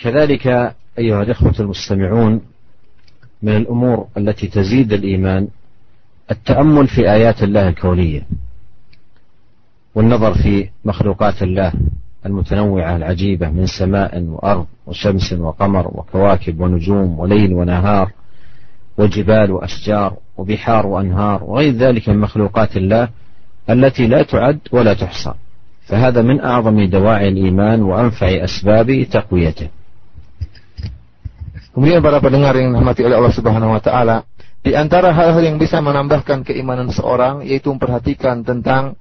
كذلك 0.00 0.72
أيها 0.99 1.21
الإخوة 1.21 1.53
المستمعون 1.59 2.41
من 3.41 3.55
الأمور 3.55 4.07
التي 4.17 4.47
تزيد 4.47 4.93
الإيمان 4.93 5.47
التأمل 6.31 6.87
في 6.87 7.11
آيات 7.11 7.43
الله 7.43 7.69
الكونية 7.69 8.21
والنظر 9.95 10.33
في 10.33 10.69
مخلوقات 10.85 11.43
الله 11.43 11.73
المتنوعة 12.25 12.95
العجيبة 12.95 13.49
من 13.49 13.65
سماء 13.65 14.23
وأرض 14.23 14.65
وشمس 14.85 15.33
وقمر 15.33 15.87
وكواكب 15.87 16.59
ونجوم 16.59 17.19
وليل 17.19 17.53
ونهار 17.53 18.11
وجبال 18.97 19.51
وأشجار 19.51 20.17
وبحار 20.37 20.87
وأنهار 20.87 21.43
وغير 21.43 21.73
ذلك 21.73 22.09
من 22.09 22.17
مخلوقات 22.17 22.77
الله 22.77 23.09
التي 23.69 24.07
لا 24.07 24.23
تعد 24.23 24.59
ولا 24.71 24.93
تحصى. 24.93 25.33
فهذا 25.85 26.21
من 26.21 26.41
أعظم 26.41 26.83
دواعي 26.83 27.27
الإيمان 27.27 27.81
وأنفع 27.83 28.27
أسباب 28.43 29.07
تقويته. 29.11 29.69
Kemudian 31.75 31.99
para 31.99 32.23
pendengar 32.23 32.55
yang 32.55 32.71
dirahmati 32.71 33.03
oleh 33.03 33.19
Allah 33.19 33.35
Subhanahu 33.35 33.75
wa 33.75 33.83
taala, 33.83 34.23
di 34.63 34.71
antara 34.79 35.11
hal-hal 35.11 35.43
yang 35.43 35.59
bisa 35.59 35.83
menambahkan 35.83 36.47
keimanan 36.47 36.87
seorang 36.87 37.43
yaitu 37.43 37.67
memperhatikan 37.67 38.47
tentang 38.47 38.95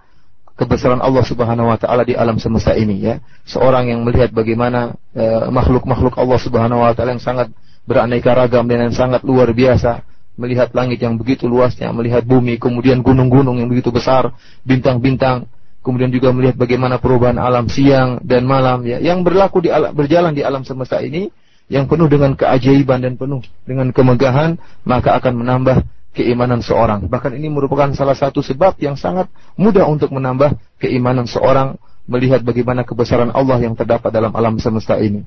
kebesaran 0.59 0.99
Allah 0.99 1.23
Subhanahu 1.23 1.71
wa 1.71 1.79
taala 1.79 2.03
di 2.03 2.19
alam 2.19 2.35
semesta 2.43 2.75
ini 2.75 2.99
ya. 2.99 3.23
Seorang 3.47 3.95
yang 3.95 4.03
melihat 4.03 4.35
bagaimana 4.35 4.91
eh, 5.15 5.47
makhluk-makhluk 5.55 6.19
Allah 6.19 6.39
Subhanahu 6.43 6.83
wa 6.83 6.91
taala 6.99 7.15
yang 7.15 7.23
sangat 7.23 7.55
beraneka 7.87 8.35
ragam 8.35 8.67
dan 8.67 8.91
yang 8.91 8.95
sangat 8.99 9.23
luar 9.23 9.55
biasa, 9.55 10.03
melihat 10.35 10.75
langit 10.75 10.99
yang 10.99 11.15
begitu 11.15 11.47
luasnya, 11.47 11.95
melihat 11.95 12.27
bumi, 12.27 12.59
kemudian 12.59 13.07
gunung-gunung 13.07 13.63
yang 13.63 13.71
begitu 13.71 13.95
besar, 13.95 14.35
bintang-bintang, 14.67 15.47
kemudian 15.87 16.11
juga 16.11 16.35
melihat 16.35 16.59
bagaimana 16.59 16.99
perubahan 16.99 17.39
alam 17.39 17.71
siang 17.71 18.19
dan 18.19 18.43
malam 18.43 18.83
ya, 18.83 18.99
yang 18.99 19.23
berlaku 19.23 19.63
di 19.63 19.71
alam, 19.71 19.95
berjalan 19.95 20.35
di 20.35 20.43
alam 20.43 20.67
semesta 20.67 20.99
ini 20.99 21.31
yang 21.70 21.86
penuh 21.86 22.10
dengan 22.10 22.34
keajaiban 22.34 23.06
dan 23.06 23.14
penuh 23.16 23.46
dengan 23.64 23.94
kemegahan, 23.94 24.58
maka 24.84 25.14
akan 25.22 25.46
menambah 25.46 25.86
keimanan 26.18 26.66
seorang. 26.66 27.06
Bahkan 27.06 27.38
ini 27.38 27.54
merupakan 27.54 27.94
salah 27.94 28.18
satu 28.18 28.42
sebab 28.42 28.82
yang 28.82 28.98
sangat 28.98 29.30
mudah 29.54 29.86
untuk 29.86 30.10
menambah 30.10 30.58
keimanan 30.82 31.30
seorang 31.30 31.78
melihat 32.10 32.42
bagaimana 32.42 32.82
kebesaran 32.82 33.30
Allah 33.30 33.62
yang 33.62 33.78
terdapat 33.78 34.10
dalam 34.10 34.34
alam 34.34 34.58
semesta 34.58 34.98
ini. 34.98 35.24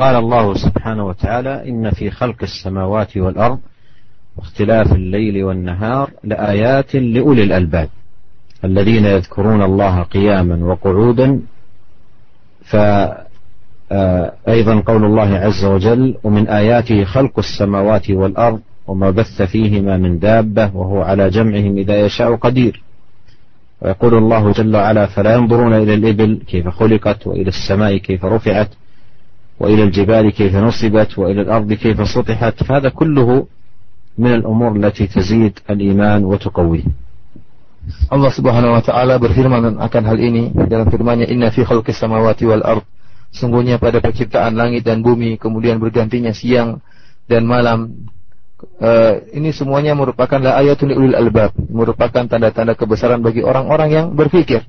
قال 0.00 0.16
الله 0.16 0.54
سبحانه 0.54 1.04
وتعالى 1.12 1.68
إن 1.68 1.84
في 1.92 2.08
خلق 2.08 2.40
السماوات 2.42 3.16
والأرض 3.16 3.60
واختلاف 4.36 4.92
الليل 4.92 5.44
والنهار 5.44 6.10
لآيات 6.24 6.96
لأولي 6.96 7.42
الألباب 7.42 7.88
الذين 8.64 9.04
يذكرون 9.04 9.62
الله 9.62 10.02
قياما 10.02 10.56
وقعودا 10.64 11.28
ف 12.64 12.76
آه، 12.76 13.23
أيضا 14.47 14.79
قول 14.79 15.05
الله 15.05 15.29
عز 15.37 15.65
وجل 15.65 16.15
ومن 16.23 16.47
آياته 16.47 17.03
خلق 17.03 17.39
السماوات 17.39 18.11
والأرض 18.11 18.59
وما 18.87 19.09
بث 19.09 19.41
فيهما 19.41 19.97
من 19.97 20.19
دابة 20.19 20.71
وهو 20.73 21.01
على 21.01 21.29
جمعهم 21.29 21.77
إذا 21.77 22.05
يشاء 22.05 22.35
قدير. 22.35 22.81
ويقول 23.81 24.13
الله 24.15 24.51
جل 24.51 24.75
وعلا 24.75 25.05
فلا 25.05 25.35
ينظرون 25.35 25.73
إلى 25.73 25.93
الإبل 25.93 26.41
كيف 26.47 26.67
خلقت 26.67 27.27
وإلى 27.27 27.47
السماء 27.47 27.97
كيف 27.97 28.25
رفعت 28.25 28.69
وإلى 29.59 29.83
الجبال 29.83 30.29
كيف 30.29 30.55
نصبت 30.55 31.19
وإلى 31.19 31.41
الأرض 31.41 31.73
كيف 31.73 32.07
سطحت. 32.07 32.63
فهذا 32.63 32.89
كله 32.89 33.47
من 34.17 34.33
الأمور 34.33 34.75
التي 34.75 35.07
تزيد 35.07 35.59
الإيمان 35.69 36.25
وتقويه. 36.25 36.83
Allah 38.09 38.33
Subhanahu 38.33 38.73
wa 38.73 38.81
taala 38.81 39.21
berfirman 39.21 39.77
akan 39.77 40.03
hal 40.09 40.17
ini 40.17 40.49
dalam 40.49 40.89
firman-Nya 40.89 41.29
inna 41.29 41.53
fi 41.53 41.61
khalqis 41.61 42.01
samawati 42.01 42.49
wal 42.49 42.65
Sungguhnya 43.35 43.75
pada 43.75 43.99
penciptaan 43.99 44.55
langit 44.55 44.87
dan 44.87 45.03
bumi, 45.03 45.35
kemudian 45.35 45.75
bergantinya 45.75 46.31
siang 46.31 46.79
dan 47.27 47.43
malam. 47.43 48.07
Uh, 48.79 49.27
ini 49.35 49.51
semuanya 49.51 49.91
merupakan 49.91 50.39
la 50.39 50.55
ayatun 50.55 50.95
ulil 50.95 51.13
albab, 51.19 51.51
merupakan 51.67 52.23
tanda-tanda 52.23 52.73
kebesaran 52.79 53.19
bagi 53.19 53.43
orang-orang 53.43 53.89
yang 53.91 54.05
berpikir. 54.15 54.63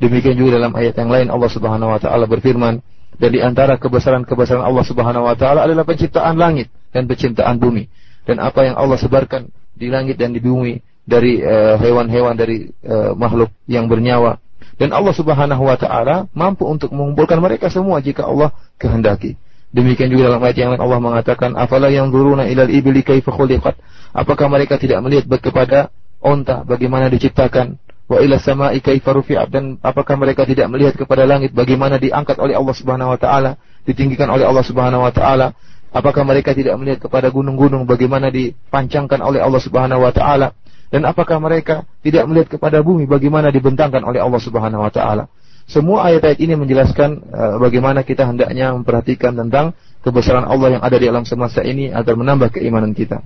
Demikian 0.00 0.40
juga 0.40 0.56
dalam 0.56 0.72
ayat 0.72 0.96
yang 0.96 1.12
lain 1.12 1.28
Allah 1.28 1.50
Subhanahu 1.52 1.92
wa 1.92 2.00
taala 2.00 2.24
berfirman, 2.24 2.80
dan 3.20 3.30
di 3.32 3.40
antara 3.44 3.76
kebesaran-kebesaran 3.76 4.64
Allah 4.64 4.84
Subhanahu 4.88 5.28
wa 5.28 5.36
taala 5.36 5.68
adalah 5.68 5.84
penciptaan 5.84 6.40
langit 6.40 6.72
dan 6.96 7.04
penciptaan 7.04 7.60
bumi. 7.60 7.92
Dan 8.24 8.40
apa 8.40 8.64
yang 8.64 8.80
Allah 8.80 8.96
sebarkan 8.96 9.52
di 9.76 9.92
langit 9.92 10.16
dan 10.16 10.32
di 10.32 10.40
bumi 10.40 10.80
dari 11.06 11.38
eh, 11.38 11.76
hewan-hewan 11.78 12.34
dari 12.34 12.66
uh, 12.82 13.14
makhluk 13.14 13.54
yang 13.70 13.86
bernyawa 13.86 14.42
dan 14.76 14.92
Allah 14.92 15.14
Subhanahu 15.16 15.62
wa 15.64 15.76
taala 15.80 16.28
mampu 16.36 16.68
untuk 16.68 16.92
mengumpulkan 16.92 17.40
mereka 17.40 17.72
semua 17.72 18.00
jika 18.04 18.28
Allah 18.28 18.52
kehendaki. 18.76 19.40
Demikian 19.72 20.08
juga 20.08 20.32
dalam 20.32 20.40
ayat 20.40 20.56
yang 20.56 20.70
lain 20.72 20.80
Allah 20.84 21.00
mengatakan, 21.02 21.56
"Afala 21.56 21.92
yanzuruna 21.92 22.48
ilal 22.48 22.70
ibli 22.70 23.04
kaifa 23.04 23.32
khuliqat?" 23.32 23.76
Apakah 24.16 24.48
mereka 24.48 24.80
tidak 24.80 25.04
melihat 25.04 25.28
kepada 25.40 25.92
onta 26.20 26.64
bagaimana 26.64 27.12
diciptakan? 27.12 27.76
Wa 28.06 28.22
ila 28.22 28.38
sama'i 28.38 28.78
kaifa 28.78 29.10
rufi'at 29.10 29.50
dan 29.50 29.82
apakah 29.82 30.14
mereka 30.14 30.46
tidak 30.46 30.70
melihat 30.70 30.94
kepada 30.94 31.26
langit 31.26 31.50
bagaimana 31.50 31.98
diangkat 31.98 32.38
oleh 32.38 32.54
Allah 32.54 32.76
Subhanahu 32.76 33.10
wa 33.10 33.18
taala, 33.18 33.58
ditinggikan 33.82 34.30
oleh 34.30 34.46
Allah 34.46 34.62
Subhanahu 34.62 35.02
wa 35.02 35.10
taala? 35.10 35.58
Apakah 35.90 36.22
mereka 36.22 36.54
tidak 36.54 36.78
melihat 36.78 37.02
kepada 37.02 37.34
gunung-gunung 37.34 37.88
bagaimana 37.88 38.30
dipancangkan 38.30 39.18
oleh 39.24 39.42
Allah 39.42 39.58
Subhanahu 39.58 40.06
wa 40.06 40.12
taala? 40.14 40.54
Dan 40.91 41.07
apakah 41.07 41.39
mereka 41.39 41.87
tidak 42.03 42.27
melihat 42.27 42.59
kepada 42.59 42.83
bumi 42.83 43.07
bagaimana 43.07 43.47
dibentangkan 43.47 44.03
oleh 44.03 44.19
Allah 44.19 44.41
Subhanahu 44.43 44.83
wa 44.83 44.91
taala? 44.91 45.31
Semua 45.63 46.11
ayat-ayat 46.11 46.39
ini 46.43 46.59
menjelaskan 46.59 47.09
uh, 47.31 47.55
bagaimana 47.63 48.03
kita 48.03 48.27
hendaknya 48.27 48.75
memperhatikan 48.75 49.31
tentang 49.31 49.71
kebesaran 50.03 50.43
Allah 50.43 50.75
yang 50.79 50.83
ada 50.83 50.97
di 50.99 51.07
alam 51.07 51.23
semesta 51.23 51.63
ini 51.63 51.87
agar 51.95 52.19
menambah 52.19 52.51
keimanan 52.51 52.91
kita. 52.91 53.23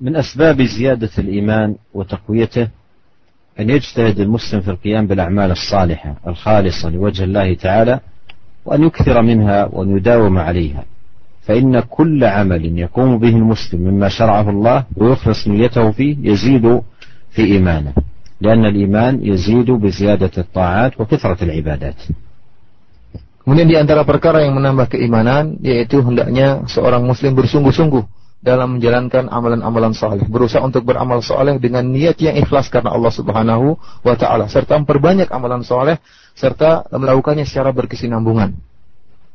من 0.00 0.16
أسباب 0.16 0.62
زيادة 0.62 1.10
الإيمان 1.18 1.76
وتقويته 1.94 2.68
أن 3.60 3.70
يجتهد 3.70 4.20
المسلم 4.20 4.60
في 4.60 4.70
القيام 4.70 5.06
بالأعمال 5.06 5.50
الصالحة 5.50 6.16
الخالصة 6.26 6.90
لوجه 6.90 7.24
الله 7.24 7.54
تعالى 7.54 8.00
وأن 8.64 8.84
يكثر 8.84 9.22
منها 9.22 9.64
وأن 9.64 9.96
يداوم 9.96 10.38
عليها 10.38 10.84
فإن 11.44 11.80
كل 11.80 12.24
عمل 12.24 12.78
يقوم 12.78 13.18
به 13.18 13.28
المسلم 13.28 13.80
مما 13.80 14.08
شرعه 14.08 14.50
الله 14.50 14.84
ويخلص 14.96 15.48
نيته 15.48 15.90
فيه 15.90 16.16
يزيد 16.22 16.80
في 17.30 17.42
إيمانه 17.44 17.92
لأن 18.40 18.64
الإيمان 18.64 19.20
يزيد 19.22 19.70
بزيادة 19.70 20.30
الطاعات 20.38 21.00
وكثرة 21.00 21.44
العبادات 21.44 22.00
Kemudian 23.40 23.66
di 23.66 23.74
antara 23.74 24.04
perkara 24.04 24.44
yang 24.44 24.54
menambah 24.54 24.94
keimanan 24.94 25.58
yaitu 25.64 26.04
hendaknya 26.04 26.62
seorang 26.70 27.02
muslim 27.02 27.34
bersungguh-sungguh 27.34 28.04
dalam 28.40 28.78
menjalankan 28.78 29.26
amalan-amalan 29.26 29.92
saleh, 29.96 30.22
berusaha 30.28 30.64
untuk 30.64 30.84
beramal 30.86 31.18
saleh 31.20 31.56
dengan 31.60 31.82
niat 31.88 32.20
yang 32.20 32.36
ikhlas 32.36 32.72
karena 32.72 32.92
Allah 32.92 33.12
Subhanahu 33.12 33.76
wa 34.06 34.14
taala 34.14 34.46
serta 34.46 34.76
memperbanyak 34.80 35.28
amalan 35.32 35.66
saleh 35.66 35.98
serta 36.36 36.88
melakukannya 36.92 37.42
secara 37.42 37.72
berkesinambungan. 37.72 38.54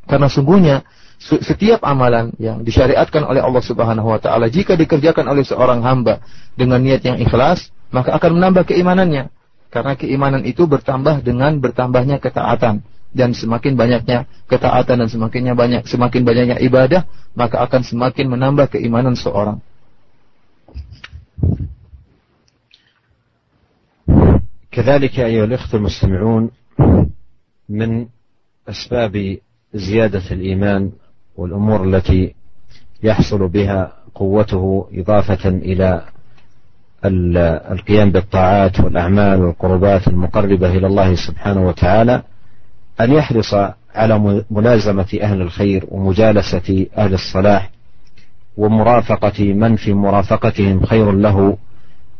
Karena 0.05 0.29
sungguhnya 0.29 0.85
setiap 1.19 1.81
amalan 1.81 2.35
yang 2.37 2.61
disyariatkan 2.61 3.23
oleh 3.23 3.41
Allah 3.41 3.63
Subhanahu 3.63 4.13
wa 4.13 4.19
taala 4.19 4.51
jika 4.51 4.75
dikerjakan 4.75 5.25
oleh 5.25 5.47
seorang 5.47 5.81
hamba 5.81 6.21
dengan 6.53 6.83
niat 6.83 7.01
yang 7.01 7.17
ikhlas, 7.17 7.71
maka 7.89 8.13
akan 8.13 8.37
menambah 8.37 8.69
keimanannya. 8.69 9.31
Karena 9.71 9.97
keimanan 9.99 10.47
itu 10.47 10.63
bertambah 10.69 11.19
dengan 11.25 11.59
bertambahnya 11.59 12.21
ketaatan 12.21 12.83
dan 13.15 13.31
semakin 13.31 13.75
banyaknya 13.79 14.27
ketaatan 14.47 15.03
dan 15.03 15.09
semakinnya 15.11 15.55
banyak 15.55 15.87
semakin 15.87 16.21
banyaknya 16.23 16.57
ibadah, 16.63 17.07
maka 17.35 17.63
akan 17.63 17.81
semakin 17.83 18.27
menambah 18.27 18.75
keimanan 18.75 19.15
seorang. 19.15 19.59
كذلك 24.75 25.19
أيها 25.19 25.47
الإخوة 25.47 25.79
المستمعون 25.79 26.51
من 27.69 28.07
أسباب 28.67 29.37
زيادة 29.73 30.23
الإيمان 30.31 30.91
والأمور 31.36 31.84
التي 31.84 32.34
يحصل 33.02 33.48
بها 33.48 33.92
قوته 34.14 34.88
إضافة 34.94 35.48
إلى 35.48 36.02
القيام 37.72 38.10
بالطاعات 38.10 38.80
والأعمال 38.80 39.40
والقربات 39.42 40.08
المقربة 40.08 40.70
إلى 40.70 40.86
الله 40.86 41.14
سبحانه 41.14 41.66
وتعالى 41.68 42.22
أن 43.00 43.12
يحرص 43.12 43.54
على 43.94 44.44
ملازمة 44.50 45.18
أهل 45.22 45.42
الخير 45.42 45.84
ومجالسة 45.88 46.86
أهل 46.98 47.14
الصلاح 47.14 47.70
ومرافقة 48.56 49.52
من 49.52 49.76
في 49.76 49.92
مرافقتهم 49.94 50.84
خير 50.86 51.12
له 51.12 51.56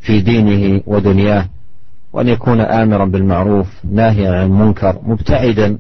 في 0.01 0.21
دينه 0.21 0.81
ودنياه 0.87 1.47
وأن 2.13 2.29
يكون 2.29 2.61
آمرا 2.61 3.05
بالمعروف 3.05 3.67
ناهيا 3.85 4.31
عن 4.33 4.47
المنكر 4.47 4.99
مبتعدا 5.03 5.79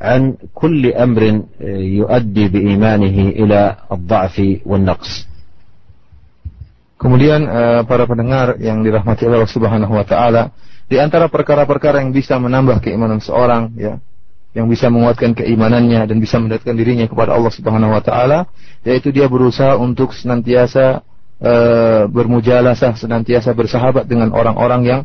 عن 0.00 0.36
كل 0.52 0.92
أمر 0.92 1.22
يؤدي 2.00 2.44
بإيمانه 2.48 3.16
إلى 3.40 3.60
الضعف 3.92 4.36
والنقص 4.66 5.14
Kemudian 6.96 7.44
uh, 7.44 7.84
para 7.84 8.08
pendengar 8.08 8.56
yang 8.56 8.80
dirahmati 8.80 9.28
Allah 9.28 9.44
Subhanahu 9.44 10.00
wa 10.00 10.06
taala, 10.08 10.48
di 10.88 10.96
antara 10.96 11.28
perkara-perkara 11.28 12.00
yang 12.00 12.08
bisa 12.08 12.40
menambah 12.40 12.80
keimanan 12.80 13.20
seorang 13.20 13.68
ya, 13.76 14.00
yang 14.56 14.64
bisa 14.64 14.88
menguatkan 14.88 15.36
keimanannya 15.36 16.08
dan 16.08 16.16
bisa 16.16 16.40
mendekatkan 16.40 16.72
dirinya 16.72 17.04
kepada 17.04 17.36
Allah 17.36 17.52
Subhanahu 17.52 17.92
wa 17.92 18.00
taala, 18.00 18.48
yaitu 18.80 19.12
dia 19.12 19.28
berusaha 19.28 19.76
untuk 19.76 20.16
senantiasa 20.16 21.04
uh, 21.36 22.08
bermujalasah, 22.08 22.96
senantiasa 22.96 23.52
bersahabat 23.52 24.08
dengan 24.08 24.32
orang-orang 24.32 24.80
yang 24.88 25.00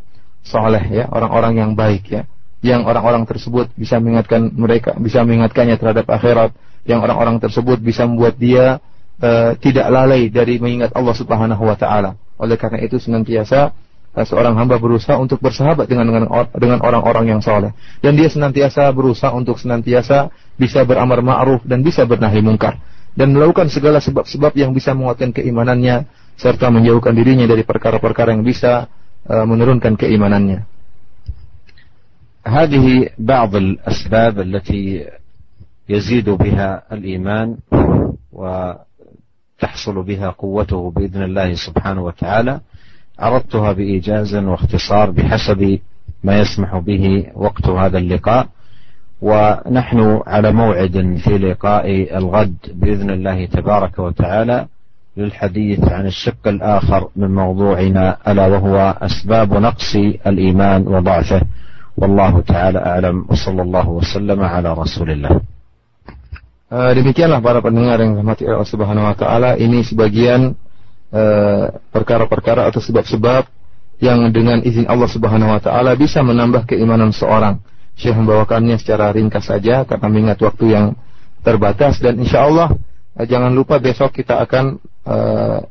soleh 0.47 0.81
ya, 0.95 1.11
orang-orang 1.11 1.59
yang 1.59 1.71
baik 1.75 2.07
ya 2.07 2.23
yang 2.66 2.82
orang-orang 2.82 3.22
tersebut 3.22 3.70
bisa 3.78 4.02
mengingatkan 4.02 4.50
mereka, 4.50 4.98
bisa 4.98 5.22
mengingatkannya 5.22 5.78
terhadap 5.78 6.06
akhirat, 6.10 6.50
yang 6.86 7.02
orang-orang 7.02 7.38
tersebut 7.38 7.78
bisa 7.78 8.06
membuat 8.06 8.34
dia 8.38 8.82
uh, 9.22 9.54
tidak 9.58 9.86
lalai 9.90 10.26
dari 10.30 10.58
mengingat 10.58 10.94
Allah 10.94 11.14
Subhanahu 11.14 11.62
wa 11.62 11.76
taala. 11.78 12.18
Oleh 12.36 12.58
karena 12.58 12.82
itu 12.82 12.98
senantiasa 12.98 13.70
uh, 14.14 14.24
seorang 14.26 14.54
hamba 14.58 14.78
berusaha 14.78 15.18
untuk 15.18 15.38
bersahabat 15.42 15.86
dengan 15.86 16.26
dengan 16.56 16.78
orang-orang 16.82 17.36
yang 17.36 17.40
soleh 17.42 17.74
dan 18.00 18.14
dia 18.14 18.30
senantiasa 18.30 18.88
berusaha 18.90 19.30
untuk 19.34 19.58
senantiasa 19.58 20.30
bisa 20.56 20.82
beramar 20.82 21.20
ma'ruf 21.20 21.62
dan 21.68 21.82
bisa 21.84 22.02
bernahi 22.08 22.40
mungkar 22.40 22.80
dan 23.16 23.32
melakukan 23.32 23.72
segala 23.72 23.98
sebab-sebab 23.98 24.52
yang 24.56 24.76
bisa 24.76 24.92
menguatkan 24.92 25.32
keimanannya 25.32 26.04
serta 26.36 26.68
menjauhkan 26.68 27.16
dirinya 27.16 27.48
dari 27.48 27.64
perkara-perkara 27.64 28.36
yang 28.36 28.44
bisa 28.44 28.92
uh, 29.24 29.44
menurunkan 29.48 29.96
keimanannya. 29.96 30.75
هذه 32.46 33.08
بعض 33.18 33.56
الأسباب 33.56 34.40
التي 34.40 35.04
يزيد 35.88 36.30
بها 36.30 36.82
الإيمان 36.92 37.56
وتحصل 38.32 40.02
بها 40.02 40.28
قوته 40.28 40.90
بإذن 40.90 41.22
الله 41.22 41.54
سبحانه 41.54 42.02
وتعالى. 42.02 42.60
عرضتها 43.18 43.72
بإيجاز 43.72 44.34
واختصار 44.34 45.10
بحسب 45.10 45.78
ما 46.24 46.38
يسمح 46.38 46.78
به 46.78 47.26
وقت 47.34 47.66
هذا 47.68 47.98
اللقاء. 47.98 48.48
ونحن 49.22 50.20
على 50.26 50.52
موعد 50.52 51.16
في 51.24 51.38
لقاء 51.38 52.16
الغد 52.18 52.56
بإذن 52.74 53.10
الله 53.10 53.46
تبارك 53.46 53.98
وتعالى 53.98 54.66
للحديث 55.16 55.84
عن 55.88 56.06
الشق 56.06 56.48
الآخر 56.48 57.08
من 57.16 57.34
موضوعنا 57.34 58.16
ألا 58.28 58.46
وهو 58.46 58.96
أسباب 59.02 59.52
نقص 59.54 59.96
الإيمان 60.26 60.86
وضعفه. 60.86 61.42
Wallahu 61.96 62.44
taala 62.44 63.08
الله 63.48 63.86
وسلم 63.88 64.40
على 64.40 64.68
رسول 64.72 65.10
الله 65.10 65.32
Uh, 66.66 66.90
demikianlah 66.98 67.38
para 67.38 67.62
pendengar 67.62 67.94
yang 68.02 68.18
dirahmati 68.18 68.42
Allah 68.42 68.66
Subhanahu 68.66 69.06
wa 69.06 69.14
taala, 69.14 69.54
ini 69.54 69.86
sebagian 69.86 70.58
eh, 71.14 71.64
perkara-perkara 71.94 72.66
uh, 72.66 72.74
atau 72.74 72.82
sebab-sebab 72.82 73.46
yang 74.02 74.34
dengan 74.34 74.58
izin 74.66 74.90
Allah 74.90 75.06
Subhanahu 75.06 75.46
wa 75.46 75.62
taala 75.62 75.94
bisa 75.94 76.26
menambah 76.26 76.66
keimanan 76.66 77.14
seorang. 77.14 77.62
Syekh 77.94 78.18
membawakannya 78.18 78.82
secara 78.82 79.14
ringkas 79.14 79.46
saja 79.46 79.86
karena 79.86 80.10
mengingat 80.10 80.42
waktu 80.42 80.74
yang 80.74 80.98
terbatas. 81.46 82.02
Dan 82.02 82.18
insya 82.18 82.50
Allah 82.50 82.74
uh, 83.14 83.22
jangan 83.22 83.54
lupa 83.54 83.78
besok 83.78 84.18
kita 84.18 84.42
akan 84.42 84.82
uh, 85.06 85.62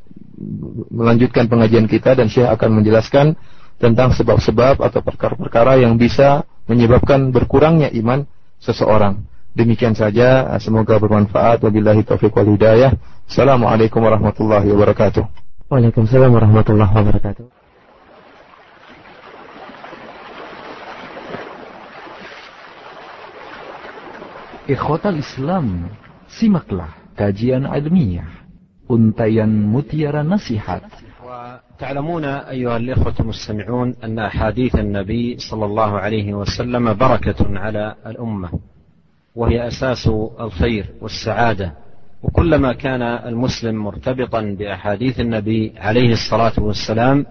melanjutkan 0.96 1.52
pengajian 1.52 1.92
kita 1.92 2.16
dan 2.16 2.32
Syekh 2.32 2.48
akan 2.48 2.72
menjelaskan 2.72 3.36
tentang 3.82 4.16
sebab-sebab 4.16 4.80
atau 4.80 5.00
perkara-perkara 5.04 5.84
yang 5.84 6.00
bisa 6.00 6.48
menyebabkan 6.66 7.30
berkurangnya 7.30 7.92
iman 8.00 8.26
seseorang. 8.60 9.24
Demikian 9.56 9.96
saja, 9.96 10.52
semoga 10.60 11.00
bermanfaat. 11.00 11.64
Wabillahi 11.64 12.04
taufiq 12.04 12.36
wal 12.36 12.56
hidayah. 12.60 12.92
Assalamualaikum 13.24 14.04
warahmatullahi 14.04 14.68
wabarakatuh. 14.68 15.24
Waalaikumsalam 15.72 16.30
warahmatullahi 16.30 16.92
wabarakatuh. 16.92 17.46
Ikhwatal 24.66 25.22
Islam, 25.22 25.94
simaklah 26.26 26.90
kajian 27.14 27.70
ilmiah, 27.70 28.28
untayan 28.90 29.50
mutiara 29.70 30.26
nasihat. 30.26 30.82
وتعلمون 31.76 32.26
أيها 32.26 32.78
الإخوة 32.78 33.14
المستمعون 33.20 33.96
أن 34.04 34.20
أحاديث 34.20 34.76
النبي 34.76 35.38
صلى 35.38 35.66
الله 35.66 36.00
عليه 36.00 36.34
وسلم 36.34 36.94
بركة 36.94 37.60
على 37.60 37.96
الأمة 38.06 38.50
وهي 39.36 39.68
أساس 39.68 40.08
الخير 40.40 40.86
والسعادة 41.02 41.74
وكلما 42.24 42.74
كان 42.74 43.02
المسلم 43.02 43.76
مرتبطا 43.76 44.42
بأحاديث 44.42 45.20
النبي 45.20 45.74
عليه 45.78 46.12
الصلاة 46.14 46.54
والسلام 46.58 47.26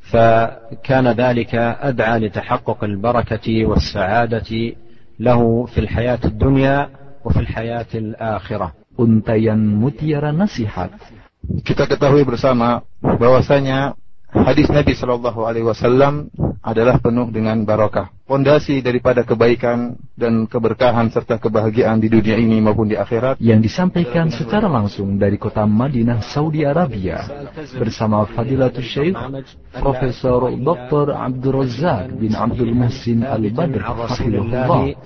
فكان 0.00 1.08
ذلك 1.08 1.54
أدعى 1.54 2.18
لتحقق 2.18 2.84
البركة 2.84 3.66
والسعادة 3.66 4.72
له 5.20 5.66
في 5.66 5.78
الحياة 5.80 6.20
الدنيا 6.24 6.88
وفي 7.24 7.40
الحياة 7.40 7.86
الآخرة 7.94 8.72
Untayan 8.96 9.60
mutiara 9.76 10.32
nasihat. 10.32 10.88
Kita 11.62 11.86
ketahui 11.86 12.26
bersama 12.26 12.82
bahwasanya 12.98 13.94
hadis 14.32 14.66
Nabi 14.72 14.98
Shallallahu 14.98 15.46
Alaihi 15.46 15.66
Wasallam 15.66 16.32
adalah 16.64 16.98
penuh 16.98 17.30
dengan 17.30 17.62
barokah. 17.62 18.15
Fondasi 18.26 18.82
daripada 18.82 19.22
kebaikan 19.22 19.94
dan 20.18 20.50
keberkahan 20.50 21.06
serta 21.14 21.38
kebahagiaan 21.38 22.02
di 22.02 22.10
dunia 22.10 22.34
ini 22.34 22.58
maupun 22.58 22.90
di 22.90 22.98
akhirat 22.98 23.38
yang 23.38 23.62
disampaikan 23.62 24.34
secara 24.34 24.66
langsung 24.66 25.14
dari 25.14 25.38
kota 25.38 25.62
Madinah, 25.62 26.26
Saudi 26.26 26.66
Arabia 26.66 27.22
bersama 27.78 28.26
Fadilatul 28.26 28.82
Syekh 28.82 29.14
Profesor 29.78 30.50
Dr. 30.58 31.14
Abdul 31.14 31.54
Razak 31.54 32.18
bin 32.18 32.34
Abdul 32.34 32.74
Muhsin 32.74 33.22
Al-Badr 33.22 33.78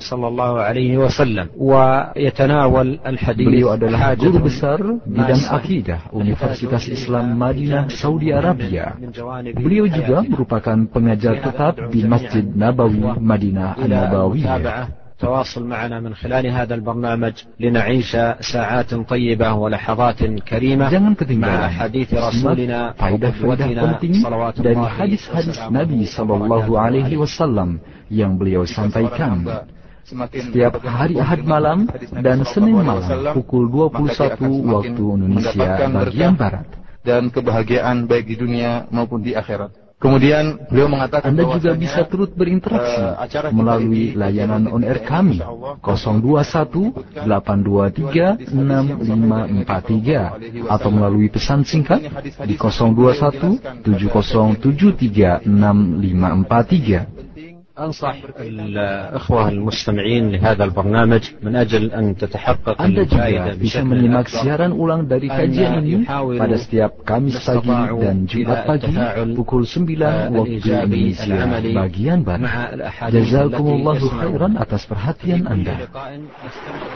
sallallahu 0.01 0.57
alaihi 0.57 0.97
wasallam 0.97 1.53
wa 1.61 2.17
yatanawal 2.17 3.05
al-hadith 3.05 3.53
Beliau 3.53 3.77
adalah 3.77 4.17
guru 4.17 4.49
besar 4.49 4.81
bidang 5.05 5.45
akidah 5.45 6.09
Universitas 6.17 6.89
Islam 6.89 7.37
Madinah, 7.37 7.93
Saudi 7.93 8.33
Arabia. 8.33 8.97
Beliau 9.61 9.85
juga 9.93 10.25
merupakan 10.25 10.89
pengajar 10.89 11.45
tetap 11.45 11.93
di 11.93 12.01
Masjid 12.09 12.49
Nabawi 12.49 13.10
مدينة 13.20 13.76
النبوية 13.86 14.88
تواصل 15.20 15.66
معنا 15.66 16.00
من 16.00 16.16
خلال 16.16 16.48
هذا 16.48 16.76
البرنامج 16.76 17.34
لنعيش 17.60 18.18
ساعات 18.40 18.94
طيبة 18.94 19.54
ولحظات 19.54 20.24
كريمة 20.24 20.90
Jangan 20.92 21.16
ketinggalan 21.16 21.60
مع 21.64 21.70
حديث 21.70 22.14
رسولنا 22.14 22.94
faidah-faidah 23.00 23.68
penting 23.96 24.14
dari 24.60 24.76
hadis-hadis 24.76 25.58
Nabi 25.72 26.04
Sallallahu 26.04 26.76
Alaihi 26.76 27.16
Wasallam 27.16 27.80
yang 28.12 28.36
beliau 28.36 28.68
sampaikan. 28.68 29.48
Setiap 30.06 30.84
hari 30.86 31.18
Ahad 31.18 31.42
malam 31.48 31.90
dan 32.22 32.46
Senin 32.46 32.78
malam 32.78 33.34
pukul 33.34 33.72
21 33.72 34.38
waktu 34.68 35.04
Indonesia 35.16 35.70
bagian 35.90 36.36
Barat. 36.38 36.68
Dan 37.06 37.30
kebahagiaan 37.30 38.10
baik 38.10 38.26
di 38.30 38.36
dunia 38.38 38.90
maupun 38.90 39.22
di 39.22 39.38
akhirat. 39.38 39.79
Kemudian 40.01 40.57
beliau 40.73 40.89
mengatakan 40.89 41.37
Anda 41.37 41.45
juga 41.61 41.77
bisa 41.77 42.09
turut 42.09 42.33
berinteraksi 42.33 43.05
uh, 43.05 43.53
melalui 43.53 44.17
layanan 44.17 44.65
on 44.73 44.81
air 44.81 45.05
kami 45.05 45.45
021 45.85 47.29
823 47.29 48.49
6543 48.49 50.73
atau 50.73 50.89
melalui 50.89 51.29
pesan 51.29 51.69
singkat 51.69 52.01
di 52.49 52.57
021 52.57 53.61
7073 53.85 55.45
6543. 55.45 57.21
أنصح 57.80 58.16
الأخوة 58.40 59.50
المستمعين 59.50 60.32
لهذا 60.32 60.64
البرنامج 60.64 61.24
من 61.44 61.56
أجل 61.56 61.92
أن 61.92 62.16
تتحقق 62.16 62.80
Anda 62.80 63.04
juga 63.04 63.52
bisa 63.60 63.84
menyimak 63.84 64.32
siaran 64.32 64.72
ulang 64.72 65.12
dari 65.12 65.28
kajian 65.28 65.84
ini 65.84 66.08
pada 66.40 66.56
setiap 66.56 67.04
Kamis 67.04 67.36
pagi 67.44 67.68
dan 68.00 68.24
Jumat 68.32 68.64
pagi 68.64 68.96
pukul 69.36 69.68
9 69.68 69.92
waktu 70.32 70.64
Indonesia 70.64 71.36
bagian 71.84 72.24
Barat. 72.24 72.80
Jazakumullahu 73.12 74.08
khairan 74.08 74.56
atas 74.56 74.88
perhatian 74.88 75.44
Anda. 75.44 75.92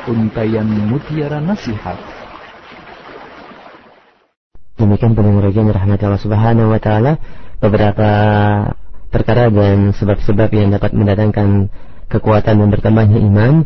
Untayan 0.07 0.67
Mutiara 0.87 1.43
Nasihat. 1.43 1.99
Demikian 4.79 5.11
pendengar 5.11 5.51
yang 5.51 5.67
dirahmati 5.67 6.07
Allah 6.07 6.23
Subhanahu 6.23 6.71
wa 6.71 6.79
taala 6.79 7.19
beberapa 7.59 8.07
perkara 9.14 9.46
dan 9.46 9.94
sebab-sebab 9.94 10.50
yang 10.50 10.74
dapat 10.74 10.90
mendatangkan 10.90 11.70
kekuatan 12.10 12.58
dan 12.58 12.68
bertambahnya 12.74 13.22
iman 13.30 13.62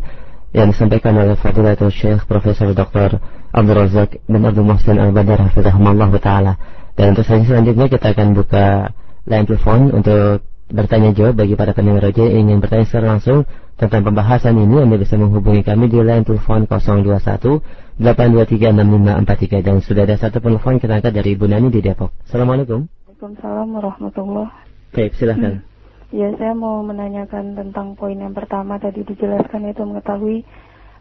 yang 0.53 0.69
disampaikan 0.69 1.17
oleh 1.17 1.33
Fadilatul 1.33 1.89
Syekh 1.89 2.29
Profesor 2.29 2.69
Dr. 2.77 3.17
Abdul 3.49 3.77
Razak 3.81 4.21
bin 4.29 4.45
Abdul 4.45 4.65
Muhsin 4.65 5.01
Al-Badar 5.01 5.49
Hafizahumullah 5.49 6.09
Ta'ala 6.21 6.53
dan 6.93 7.17
untuk 7.17 7.25
saja 7.25 7.41
selanjutnya 7.41 7.89
kita 7.89 8.13
akan 8.13 8.37
buka 8.37 8.93
line 9.25 9.45
telepon 9.49 9.89
untuk 9.89 10.45
bertanya 10.69 11.09
jawab 11.17 11.41
bagi 11.41 11.57
para 11.57 11.73
pendengar 11.73 12.05
roja 12.05 12.29
yang 12.29 12.45
ingin 12.45 12.57
bertanya 12.61 12.85
secara 12.85 13.17
langsung 13.17 13.49
tentang 13.81 14.05
pembahasan 14.05 14.53
ini 14.53 14.85
Anda 14.85 15.01
bisa 15.01 15.17
menghubungi 15.17 15.65
kami 15.65 15.89
di 15.89 15.97
line 15.97 16.25
telepon 16.25 16.69
021 16.69 17.97
823 17.97 18.69
6543 18.77 19.65
dan 19.65 19.75
sudah 19.81 20.03
ada 20.05 20.15
satu 20.21 20.37
telepon 20.37 20.77
kita 20.77 21.01
angkat 21.01 21.13
dari 21.13 21.33
Ibu 21.33 21.49
Nani 21.49 21.73
di 21.73 21.81
Depok. 21.81 22.13
Assalamualaikum. 22.23 22.85
Waalaikumsalam 22.85 23.67
warahmatullahi 23.75 24.68
Baik, 24.89 25.13
silahkan. 25.17 25.61
Ya, 26.09 26.33
saya 26.41 26.57
mau 26.57 26.81
menanyakan 26.81 27.53
tentang 27.53 27.93
poin 27.93 28.17
yang 28.17 28.33
pertama 28.33 28.81
tadi 28.81 29.05
dijelaskan 29.05 29.69
itu 29.69 29.85
mengetahui 29.85 30.41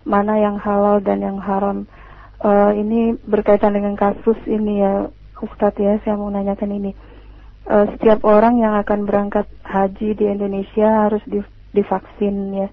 mana 0.04 0.36
yang 0.36 0.60
halal 0.60 1.00
dan 1.00 1.24
yang 1.24 1.40
haram. 1.40 1.88
Uh, 2.44 2.76
ini 2.76 3.16
berkaitan 3.24 3.72
dengan 3.72 3.96
kasus 3.96 4.36
ini 4.44 4.84
ya, 4.84 5.08
Ustadz 5.40 5.80
ya, 5.80 5.96
saya 6.04 6.20
mau 6.20 6.28
menanyakan 6.28 6.70
ini. 6.76 6.92
Uh, 7.64 7.88
setiap 7.96 8.24
orang 8.28 8.60
yang 8.60 8.76
akan 8.76 9.08
berangkat 9.08 9.48
haji 9.64 10.12
di 10.12 10.24
Indonesia 10.28 11.08
harus 11.08 11.24
divaksin 11.72 12.36
ya, 12.52 12.68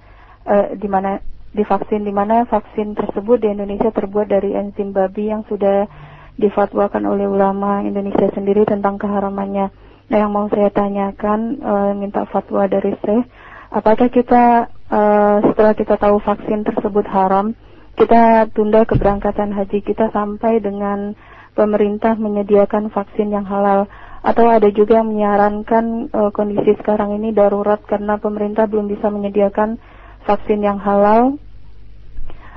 uh, 0.48 0.76
di 0.76 0.88
mana 0.92 1.24
divaksin 1.56 2.04
di 2.04 2.12
mana 2.12 2.44
vaksin 2.44 3.00
tersebut 3.00 3.40
di 3.40 3.56
Indonesia 3.56 3.88
terbuat 3.96 4.28
dari 4.28 4.52
enzim 4.52 4.92
babi 4.92 5.32
yang 5.32 5.48
sudah 5.48 5.88
difatwakan 6.36 7.08
oleh 7.08 7.32
ulama 7.32 7.80
Indonesia 7.80 8.28
sendiri 8.36 8.68
tentang 8.68 9.00
keharamannya. 9.00 9.72
Nah, 10.06 10.18
yang 10.22 10.32
mau 10.32 10.46
saya 10.54 10.70
tanyakan 10.70 11.58
e, 11.58 11.74
minta 11.98 12.30
fatwa 12.30 12.70
dari 12.70 12.94
saya, 13.02 13.26
apakah 13.74 14.06
kita 14.14 14.70
e, 14.86 15.02
setelah 15.50 15.74
kita 15.74 15.98
tahu 15.98 16.22
vaksin 16.22 16.62
tersebut 16.62 17.06
haram, 17.10 17.58
kita 17.98 18.46
tunda 18.54 18.86
keberangkatan 18.86 19.50
haji 19.56 19.82
kita 19.82 20.14
sampai 20.14 20.62
dengan 20.62 21.18
pemerintah 21.58 22.14
menyediakan 22.22 22.94
vaksin 22.94 23.34
yang 23.34 23.50
halal? 23.50 23.90
Atau 24.26 24.50
ada 24.50 24.70
juga 24.70 25.02
yang 25.02 25.10
menyarankan 25.10 26.14
e, 26.14 26.20
kondisi 26.34 26.78
sekarang 26.78 27.18
ini 27.18 27.34
darurat 27.34 27.82
karena 27.90 28.22
pemerintah 28.22 28.70
belum 28.70 28.86
bisa 28.86 29.10
menyediakan 29.10 29.82
vaksin 30.30 30.62
yang 30.62 30.78
halal? 30.78 31.42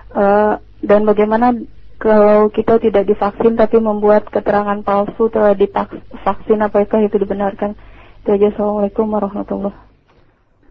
Uh, 0.08 0.56
dan 0.80 1.04
bagaimana 1.04 1.52
kalau 2.01 2.51
kita 2.51 2.81
tidak 2.84 3.07
divaksin 3.07 3.55
tapi 3.55 3.80
membuat 3.80 4.27
keterangan 4.27 4.80
palsu 4.84 5.31
telah 5.31 5.55
divaksin 5.55 6.59
apakah 6.59 6.99
itu 7.05 7.15
dibenarkan 7.15 7.77
itu 8.23 8.30
aja 8.31 8.47
Assalamualaikum 8.55 9.07
warahmatullahi 9.07 9.93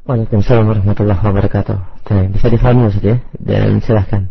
Waalaikumsalam 0.03 0.67
warahmatullahi 0.67 1.23
wabarakatuh. 1.23 1.79
Nah, 2.11 2.27
bisa 2.35 2.51
difahami 2.51 2.91
Ustaz 2.91 3.07
ya 3.07 3.17
dan 3.39 3.79
silahkan. 3.79 4.27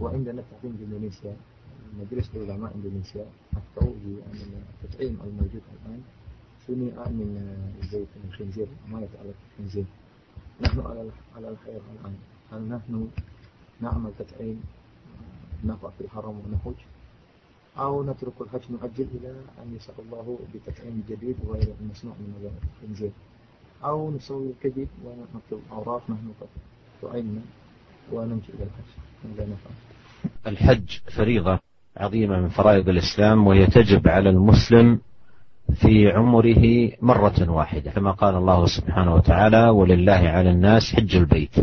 وعندنا 0.00 0.42
التعليم 0.42 0.74
في 0.78 0.84
إندونيسيا 0.84 1.34
مجلس 1.98 2.26
العلماء 2.34 2.70
إندونيسيا 2.74 3.24
أفتوا 3.56 3.94
بأن 4.02 4.38
التطعيم 4.82 5.14
الموجود 5.22 5.62
الآن 5.74 6.00
صنع 6.69 7.07
من 7.07 7.29
زيت 7.91 8.07
الخنزير. 8.27 8.67
ما 8.87 9.01
يتعلق 9.01 9.35
الخنزير 9.51 9.85
نحن 10.61 10.79
على 10.79 11.09
على 11.35 11.49
الخير 11.49 11.81
الآن. 12.01 12.15
هل 12.51 12.61
نحن 12.61 13.07
نعمل 13.81 14.11
تطعيم 14.19 14.63
نقع 15.63 15.89
في 15.89 16.01
الحرم 16.01 16.41
ونحج 16.45 16.79
أو 17.77 18.03
نترك 18.03 18.33
الحج 18.41 18.71
نؤجل 18.71 19.07
إلى 19.15 19.29
أن 19.63 19.75
يسأل 19.75 19.93
الله 19.99 20.39
بتطعيم 20.53 21.03
جديد 21.09 21.35
غير 21.47 21.73
المصنوع 21.81 22.13
من 22.13 22.51
الخنزير. 22.83 23.11
أو 23.83 24.11
نسوي 24.11 24.49
الكذب 24.49 24.87
ونكتب 25.05 25.59
أوراق 25.71 26.03
نحن 26.09 26.31
قد 26.41 26.47
تعيننا 27.01 27.41
ونمشي 28.11 28.51
إلى 28.53 28.63
الحج. 28.63 28.89
ماذا 29.25 29.43
نفعل 29.45 29.73
الحج 30.47 30.89
فريضة 31.17 31.59
عظيمة 31.97 32.41
من 32.41 32.49
فرائض 32.49 32.89
الإسلام 32.89 33.47
وهي 33.47 33.67
تجب 33.67 34.07
على 34.07 34.29
المسلم 34.29 34.99
في 35.75 36.11
عمره 36.11 36.91
مرة 37.01 37.49
واحدة. 37.51 37.91
كما 37.91 38.11
قال 38.11 38.35
الله 38.35 38.65
سبحانه 38.65 39.15
وتعالى 39.15 39.69
ولله 39.69 40.13
على 40.29 40.51
الناس 40.51 40.83
حج 40.95 41.15
البيت 41.15 41.55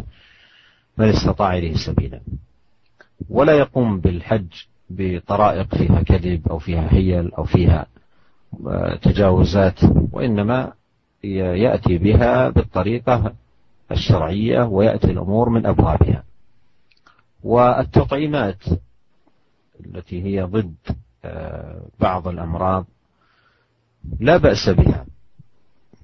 من 0.98 1.08
استطاع 1.08 1.56
إليه 1.56 1.74
سبيلا. 1.74 2.20
ولا 3.30 3.52
يقوم 3.52 4.00
بالحج 4.00 4.46
بطرائق 4.90 5.74
فيها 5.74 6.02
كذب 6.02 6.48
أو 6.48 6.58
فيها 6.58 6.88
حيل 6.88 7.34
أو 7.34 7.44
فيها 7.44 7.86
آه، 8.66 8.94
تجاوزات 8.96 9.80
وإنما 10.12 10.72
يأتي 11.24 11.98
بها 11.98 12.48
بالطريقة 12.48 13.32
الشرعية 13.92 14.62
ويأتي 14.62 15.10
الأمور 15.10 15.48
من 15.48 15.66
أبوابها. 15.66 16.22
والتطعيمات 17.44 18.62
التي 19.86 20.22
هي 20.22 20.42
ضد 20.42 20.74
آه، 21.24 21.80
بعض 22.00 22.28
الأمراض 22.28 22.86
لا 24.20 24.36
بأس 24.36 24.68
بها. 24.68 25.06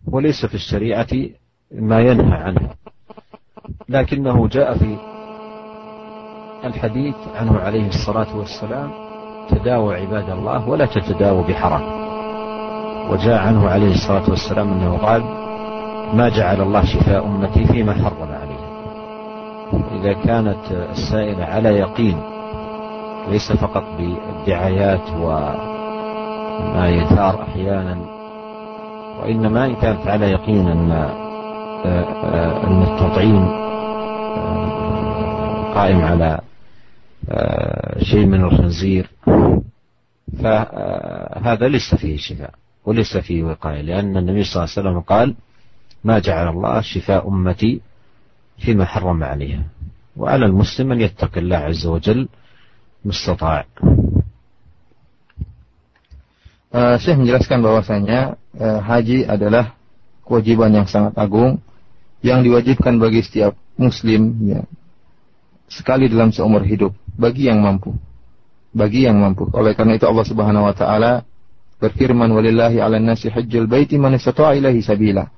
وليس 0.07 0.47
في 0.47 0.55
الشريعة 0.55 1.09
ما 1.73 2.01
ينهى 2.01 2.35
عنها. 2.35 2.75
لكنه 3.89 4.49
جاء 4.49 4.79
في 4.79 4.97
الحديث 6.65 7.15
عنه 7.35 7.59
عليه 7.59 7.89
الصلاة 7.89 8.37
والسلام 8.37 8.91
تداوى 9.51 9.97
عباد 9.97 10.31
الله 10.31 10.69
ولا 10.69 10.87
تتداوى 10.87 11.43
بحرام. 11.43 12.03
وجاء 13.11 13.39
عنه 13.39 13.69
عليه 13.69 13.95
الصلاة 13.95 14.31
والسلام 14.31 14.69
أنه 14.69 14.97
قال 14.97 15.23
ما 16.17 16.29
جعل 16.29 16.61
الله 16.61 16.85
شفاء 16.85 17.27
أمتي 17.27 17.65
فيما 17.65 17.93
حرم 17.95 18.33
عليها 18.33 18.73
إذا 20.01 20.13
كانت 20.13 20.71
السائلة 20.71 21.45
على 21.45 21.69
يقين 21.69 22.23
ليس 23.29 23.53
فقط 23.53 23.85
بالدعايات 23.99 25.11
وما 26.61 26.89
يثار 26.89 27.43
أحيانا 27.43 27.97
وإنما 29.21 29.67
إن 29.67 29.75
كانت 29.75 30.07
على 30.07 30.31
يقين 30.31 30.69
أن 30.69 30.91
آه، 31.85 32.67
أن 32.67 32.83
التطعيم 32.83 33.43
آه، 33.45 33.73
قائم 35.75 36.01
على 36.01 36.41
آه، 37.31 37.99
شيء 38.05 38.27
من 38.27 38.45
الخنزير 38.45 39.11
فهذا 40.43 41.69
ليس 41.69 41.95
فيه 41.95 42.17
شفاء 42.17 42.55
وليس 42.85 43.17
فيه 43.17 43.43
وقاية 43.43 43.81
لأن 43.81 44.17
النبي 44.17 44.45
صلى 44.45 44.63
الله 44.63 44.75
عليه 44.77 44.89
وسلم 44.89 45.01
قال 45.01 45.35
ما 46.05 46.19
جعل 46.19 46.49
الله 46.49 46.81
شفاء 46.81 47.29
أمتي 47.29 47.81
فيما 48.59 48.85
حرم 48.85 49.25
عليها 49.25 49.63
وعلى 50.17 50.47
المسلم 50.47 50.93
أن 50.93 51.01
يتقي 51.01 51.41
الله 51.41 51.57
عز 51.57 51.87
وجل 51.87 52.29
mustata'. 53.05 53.67
Uh, 56.73 56.97
Syekh 56.97 57.21
menjelaskan 57.21 57.61
bahwasanya 57.61 58.41
uh, 58.57 58.81
haji 58.81 59.29
adalah 59.29 59.77
kewajiban 60.25 60.73
yang 60.73 60.89
sangat 60.89 61.13
agung 61.21 61.61
yang 62.25 62.41
diwajibkan 62.41 62.97
bagi 62.97 63.21
setiap 63.21 63.53
muslim 63.77 64.33
ya 64.49 64.65
sekali 65.69 66.09
dalam 66.09 66.33
seumur 66.33 66.65
hidup 66.65 66.97
bagi 67.13 67.53
yang 67.53 67.61
mampu. 67.61 67.93
Bagi 68.73 69.05
yang 69.05 69.21
mampu. 69.21 69.53
Oleh 69.53 69.77
karena 69.77 70.01
itu 70.01 70.09
Allah 70.09 70.25
Subhanahu 70.25 70.65
wa 70.65 70.73
taala 70.73 71.29
berfirman 71.77 72.33
walillahi 72.33 72.81
'alan 72.81 73.05
nasi 73.05 73.29
hajjul 73.29 73.69
baiti 73.69 74.01
man 74.01 74.17
istata'a 74.17 74.57
ilaihi 74.57 74.81
sabila. 74.81 75.29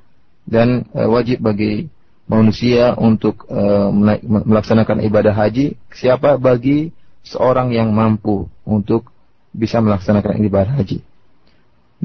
Dan 0.46 0.86
uh, 0.94 1.10
wajib 1.10 1.42
bagi 1.42 1.90
manusia 2.30 2.94
untuk 2.94 3.50
uh, 3.50 3.90
melaksanakan 4.22 5.02
ibadah 5.02 5.34
haji 5.34 5.74
siapa 5.90 6.38
bagi 6.38 6.94
seorang 7.26 7.74
yang 7.74 7.90
mampu 7.90 8.46
untuk 8.62 9.10
bisa 9.50 9.82
melaksanakan 9.82 10.38
ibadah 10.46 10.78
haji. 10.78 11.02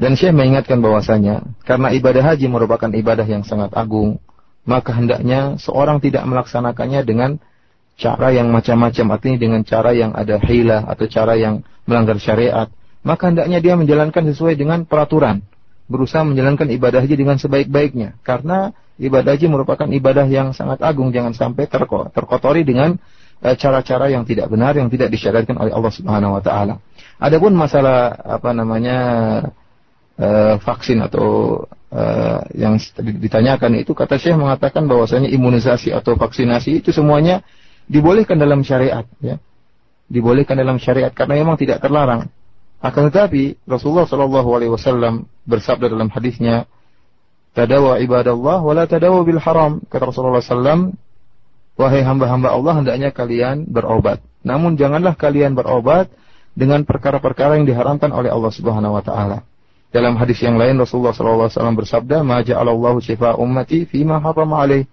Dan 0.00 0.16
Syekh 0.16 0.32
mengingatkan 0.32 0.80
bahwasanya 0.80 1.44
karena 1.68 1.92
ibadah 1.92 2.32
haji 2.32 2.48
merupakan 2.48 2.88
ibadah 2.88 3.28
yang 3.28 3.44
sangat 3.44 3.68
agung, 3.76 4.16
maka 4.64 4.96
hendaknya 4.96 5.60
seorang 5.60 6.00
tidak 6.00 6.24
melaksanakannya 6.24 7.04
dengan 7.04 7.36
cara 8.00 8.32
yang 8.32 8.48
macam-macam, 8.48 9.06
artinya 9.12 9.36
dengan 9.36 9.60
cara 9.60 9.92
yang 9.92 10.16
ada 10.16 10.40
hilah 10.40 10.88
atau 10.88 11.04
cara 11.04 11.36
yang 11.36 11.60
melanggar 11.84 12.16
syariat. 12.16 12.72
Maka 13.04 13.28
hendaknya 13.28 13.60
dia 13.60 13.76
menjalankan 13.76 14.24
sesuai 14.32 14.56
dengan 14.56 14.88
peraturan, 14.88 15.44
berusaha 15.84 16.24
menjalankan 16.24 16.72
ibadah 16.72 17.04
haji 17.04 17.20
dengan 17.20 17.36
sebaik-baiknya. 17.36 18.16
Karena 18.24 18.72
ibadah 18.96 19.36
haji 19.36 19.52
merupakan 19.52 19.84
ibadah 19.84 20.24
yang 20.32 20.56
sangat 20.56 20.80
agung, 20.80 21.12
jangan 21.12 21.36
sampai 21.36 21.68
terkotori 22.08 22.64
dengan 22.64 22.96
Eh, 23.40 23.56
cara-cara 23.56 24.12
yang 24.12 24.28
tidak 24.28 24.52
benar 24.52 24.76
yang 24.76 24.92
tidak 24.92 25.08
disyariatkan 25.08 25.56
oleh 25.56 25.72
Allah 25.72 25.88
Subhanahu 25.88 26.36
wa 26.36 26.42
taala. 26.44 26.76
Adapun 27.16 27.56
masalah 27.56 28.12
apa 28.12 28.52
namanya 28.52 28.96
uh, 30.20 30.60
vaksin 30.60 31.00
atau 31.00 31.58
uh, 31.90 32.40
yang 32.52 32.76
ditanyakan 33.00 33.80
itu 33.80 33.96
kata 33.96 34.20
Syekh 34.20 34.36
mengatakan 34.36 34.84
bahwasanya 34.84 35.32
imunisasi 35.32 35.90
atau 35.96 36.14
vaksinasi 36.20 36.84
itu 36.84 36.92
semuanya 36.92 37.40
dibolehkan 37.88 38.36
dalam 38.36 38.60
syariat 38.60 39.08
ya. 39.24 39.40
Dibolehkan 40.10 40.58
dalam 40.58 40.76
syariat 40.76 41.10
karena 41.14 41.40
memang 41.40 41.56
tidak 41.56 41.80
terlarang. 41.80 42.28
Akan 42.82 43.08
tetapi 43.08 43.60
Rasulullah 43.64 44.08
Shallallahu 44.08 44.48
alaihi 44.56 44.72
wasallam 44.72 45.28
bersabda 45.46 45.86
dalam 45.88 46.10
hadisnya 46.10 46.68
tadawa 47.54 48.00
ibadallah 48.02 48.62
wala 48.62 48.84
tadawa 48.86 49.24
bil 49.24 49.38
haram 49.38 49.82
kata 49.86 50.10
Rasulullah 50.10 50.42
sallam 50.42 50.96
Wahai 51.80 52.04
hamba-hamba 52.04 52.52
Allah, 52.52 52.76
hendaknya 52.76 53.08
kalian 53.08 53.64
berobat. 53.64 54.20
Namun 54.44 54.76
janganlah 54.76 55.16
kalian 55.16 55.56
berobat 55.56 56.12
dengan 56.52 56.84
perkara-perkara 56.84 57.56
yang 57.56 57.64
diharamkan 57.64 58.12
oleh 58.12 58.28
Allah 58.28 58.52
Subhanahu 58.52 59.00
wa 59.00 59.00
taala. 59.00 59.48
Dalam 59.90 60.14
hadis 60.14 60.38
yang 60.38 60.54
lain 60.54 60.78
Rasulullah 60.78 61.10
SAW 61.10 61.50
bersabda, 61.74 62.22
"Ma 62.22 62.46
ja'alallahu 62.46 63.02
syifa 63.02 63.34
ummati 63.34 63.90
fima 63.90 64.22
harrama 64.22 64.62
alaih." 64.62 64.86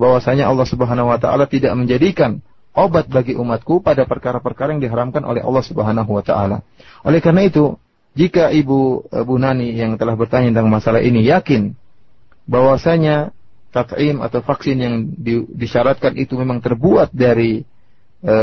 Bahwasanya 0.00 0.48
Allah 0.48 0.64
Subhanahu 0.64 1.12
wa 1.12 1.18
taala 1.20 1.44
tidak 1.44 1.76
menjadikan 1.76 2.40
obat 2.72 3.10
bagi 3.12 3.36
umatku 3.36 3.84
pada 3.84 4.08
perkara-perkara 4.08 4.72
yang 4.72 4.80
diharamkan 4.80 5.26
oleh 5.26 5.44
Allah 5.44 5.64
Subhanahu 5.66 6.10
wa 6.16 6.24
taala. 6.24 6.64
Oleh 7.04 7.20
karena 7.20 7.44
itu, 7.44 7.76
jika 8.16 8.48
Ibu 8.48 9.10
Bu 9.10 9.34
Nani 9.36 9.74
yang 9.74 10.00
telah 10.00 10.16
bertanya 10.16 10.54
tentang 10.54 10.72
masalah 10.72 11.04
ini 11.04 11.26
yakin 11.28 11.76
bahwasanya 12.48 13.36
tat'im 13.68 14.24
atau 14.24 14.40
vaksin 14.40 14.76
yang 14.80 14.94
di, 15.12 15.44
disyaratkan 15.44 16.16
itu 16.16 16.32
memang 16.40 16.64
terbuat 16.64 17.12
dari 17.12 17.68
e, 18.24 18.36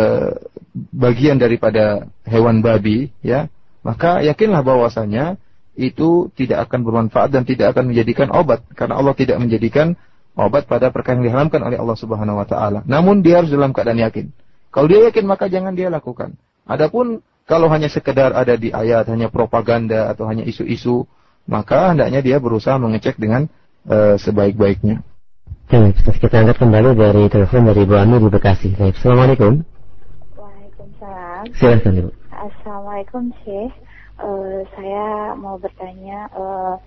bagian 0.94 1.42
daripada 1.42 2.06
hewan 2.30 2.62
babi, 2.62 3.10
ya, 3.26 3.50
maka 3.82 4.22
yakinlah 4.22 4.62
bahwasanya 4.62 5.42
itu 5.76 6.32
tidak 6.36 6.72
akan 6.72 6.88
bermanfaat 6.88 7.30
dan 7.36 7.44
tidak 7.44 7.76
akan 7.76 7.92
menjadikan 7.92 8.32
obat 8.32 8.64
karena 8.76 8.96
Allah 8.96 9.16
tidak 9.16 9.38
menjadikan 9.44 10.00
obat 10.36 10.68
pada 10.68 10.92
perkara 10.92 11.20
yang 11.20 11.32
diharamkan 11.32 11.64
oleh 11.64 11.80
Allah 11.80 11.98
Subhanahu 12.00 12.40
wa 12.40 12.48
taala. 12.48 12.84
Namun 12.88 13.24
dia 13.24 13.44
harus 13.44 13.52
dalam 13.52 13.72
keadaan 13.72 14.00
yakin. 14.00 14.32
Kalau 14.72 14.88
dia 14.92 15.08
yakin 15.08 15.24
maka 15.28 15.48
jangan 15.48 15.76
dia 15.76 15.88
lakukan. 15.88 16.36
Adapun 16.68 17.24
kalau 17.46 17.70
hanya 17.70 17.88
sekedar 17.88 18.34
ada 18.34 18.58
di 18.58 18.74
ayat, 18.74 19.06
hanya 19.08 19.30
propaganda 19.30 20.10
atau 20.10 20.26
hanya 20.26 20.42
isu-isu, 20.44 21.06
maka 21.46 21.94
hendaknya 21.94 22.26
dia 22.26 22.38
berusaha 22.42 22.76
mengecek 22.82 23.22
dengan 23.22 23.46
uh, 23.86 24.18
sebaik-baiknya. 24.18 25.06
Baik, 25.66 25.98
kita 26.22 26.46
angkat 26.46 26.58
kembali 26.62 26.94
dari 26.98 27.24
telepon 27.30 27.70
dari 27.70 27.86
Bu 27.86 27.98
Ami 27.98 28.18
di 28.22 28.30
Bekasi. 28.30 28.74
Baik, 28.74 28.98
Assalamualaikum. 28.98 29.62
Waalaikumsalam. 30.38 31.44
Silahkan 31.58 31.94
Ibu. 32.02 32.10
Assalamualaikum 32.34 33.24
Syekh. 33.46 33.74
Uh, 34.16 34.64
saya 34.72 35.36
mau 35.36 35.60
bertanya, 35.60 36.32
uh, 36.32 36.80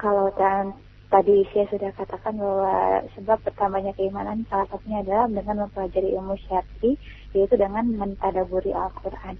kalau 0.00 0.32
dan 0.40 0.72
tadi 1.12 1.44
saya 1.52 1.68
sudah 1.68 1.92
katakan 1.92 2.40
bahwa 2.40 3.04
sebab 3.12 3.38
pertamanya 3.44 3.92
keimanan 3.92 4.48
salah 4.48 4.64
satunya 4.72 5.04
adalah 5.04 5.28
dengan 5.28 5.68
mempelajari 5.68 6.16
ilmu 6.16 6.32
syar'i, 6.48 6.96
yaitu 7.36 7.60
dengan 7.60 7.84
mentadaburi 7.92 8.72
Al-Quran. 8.72 9.36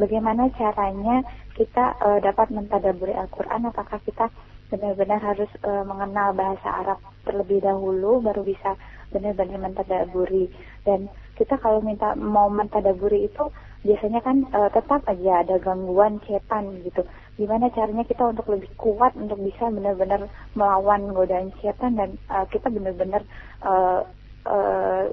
Bagaimana 0.00 0.50
caranya 0.58 1.22
kita 1.54 1.94
uh, 2.00 2.18
dapat 2.18 2.50
mentadaburi 2.50 3.12
Al-Quran? 3.12 3.68
Apakah 3.68 4.00
kita 4.02 4.32
benar-benar 4.72 5.20
harus 5.20 5.52
uh, 5.68 5.84
mengenal 5.84 6.32
bahasa 6.32 6.68
Arab 6.80 6.98
terlebih 7.28 7.60
dahulu 7.60 8.24
baru 8.24 8.40
bisa 8.40 8.74
benar-benar 9.12 9.60
mentadaburi? 9.60 10.48
Dan 10.82 11.12
kita 11.36 11.60
kalau 11.60 11.84
minta 11.84 12.16
mau 12.18 12.48
mentadaburi 12.50 13.28
itu 13.28 13.52
biasanya 13.82 14.20
kan 14.22 14.46
uh, 14.54 14.70
tetap 14.70 15.02
aja 15.10 15.42
ada 15.42 15.58
gangguan 15.58 16.22
setan 16.26 16.82
gitu. 16.86 17.02
Gimana 17.34 17.66
caranya 17.74 18.06
kita 18.06 18.30
untuk 18.30 18.46
lebih 18.50 18.70
kuat 18.78 19.14
untuk 19.18 19.38
bisa 19.42 19.66
benar-benar 19.68 20.30
melawan 20.54 21.10
godaan 21.10 21.50
setan 21.58 21.98
dan 21.98 22.14
uh, 22.30 22.46
kita 22.46 22.70
benar-benar 22.70 23.26
uh, 23.66 24.06
uh, 24.46 25.04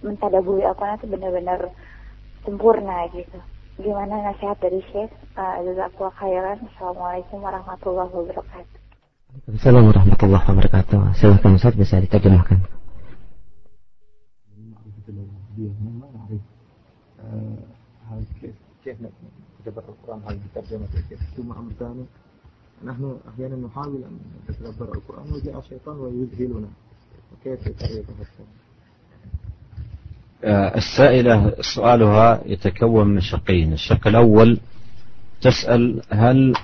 mentadaburi 0.00 0.64
Al-Quran 0.64 0.98
itu 0.98 1.08
benar-benar 1.08 1.60
sempurna 2.48 3.04
gitu. 3.12 3.38
Gimana 3.78 4.32
nasihat 4.32 4.58
dari 4.58 4.80
Syekh 4.90 5.12
uh, 5.36 5.60
Jazakallah 5.62 6.14
khairan. 6.16 6.58
Assalamualaikum 6.74 7.38
warahmatullahi 7.44 8.10
wabarakatuh. 8.10 8.78
Assalamualaikum 9.52 9.92
warahmatullahi 9.92 10.44
wabarakatuh. 10.48 10.98
Silahkan 11.20 11.52
Ustaz 11.60 11.76
bisa 11.76 12.00
diterjemahkan 12.00 12.78
هل 18.18 18.24
كيف 18.40 18.54
كيف 18.84 18.96
نتدبر 19.60 19.82
القرآن؟ 19.88 20.20
هل 20.28 20.38
بترجمة 20.38 20.86
كيف؟ 21.08 21.18
ثم 21.36 21.52
أمر 21.52 21.72
ثاني 21.78 22.04
نحن 22.84 23.16
أحيانا 23.28 23.56
نحاول 23.56 24.04
أن 24.04 24.18
نتدبر 24.50 24.94
القرآن 24.94 25.32
وجاء 25.32 25.58
الشيطان 25.58 25.96
ويذهلنا. 25.96 26.68
وكيف 27.32 27.66
يتعرف 27.66 28.06
آه، 30.44 30.76
السائلة 30.76 31.54
سؤالها 31.60 32.40
يتكون 32.46 33.06
من 33.06 33.20
شقين. 33.20 33.72
الشق 33.72 34.06
الأول 34.06 34.60
تسأل 35.40 36.02
هل 36.10 36.54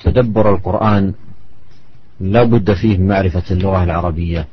تدبر 0.00 0.54
القرآن 0.54 1.14
لا 2.20 2.42
بد 2.42 2.72
فيه 2.72 2.98
من 2.98 3.08
معرفة 3.08 3.42
اللغة 3.50 3.84
العربية؟ 3.84 4.48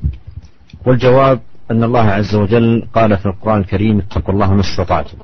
والجواب 0.86 1.40
أن 1.72 1.84
الله 1.84 2.02
عز 2.02 2.36
وجل 2.36 2.88
قال 2.94 3.18
في 3.18 3.26
القرآن 3.26 3.61
الكريم 3.61 3.99
اتقوا 3.99 4.34
الله 4.34 4.53
ما 4.53 4.61
استطعتم. 4.61 5.18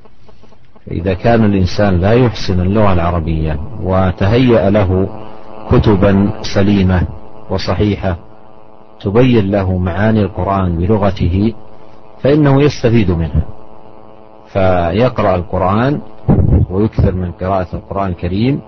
إذا 0.91 1.13
كان 1.13 1.45
الإنسان 1.45 1.99
لا 1.99 2.13
يحسن 2.13 2.59
اللغة 2.59 2.93
العربية 2.93 3.59
وتهيأ 3.83 4.69
له 4.69 5.09
كتبا 5.71 6.31
سليمة 6.41 7.01
وصحيحة 7.49 8.17
تبين 9.01 9.51
له 9.51 9.77
معاني 9.77 10.21
القرآن 10.21 10.77
بلغته 10.77 11.53
فإنه 12.21 12.61
يستفيد 12.61 13.11
منها. 13.11 13.45
فيقرأ 14.53 15.35
القرآن 15.35 16.01
ويكثر 16.69 17.15
من 17.15 17.31
قراءة 17.31 17.67
القرآن 17.73 18.09
الكريم 18.09 18.61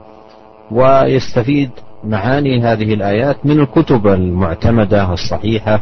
ويستفيد 0.72 1.69
معاني 2.03 2.61
هذه 2.61 2.94
الآيات 2.94 3.45
من 3.45 3.60
الكتب 3.60 4.07
المعتمدة 4.07 5.14
الصحيحة 5.14 5.80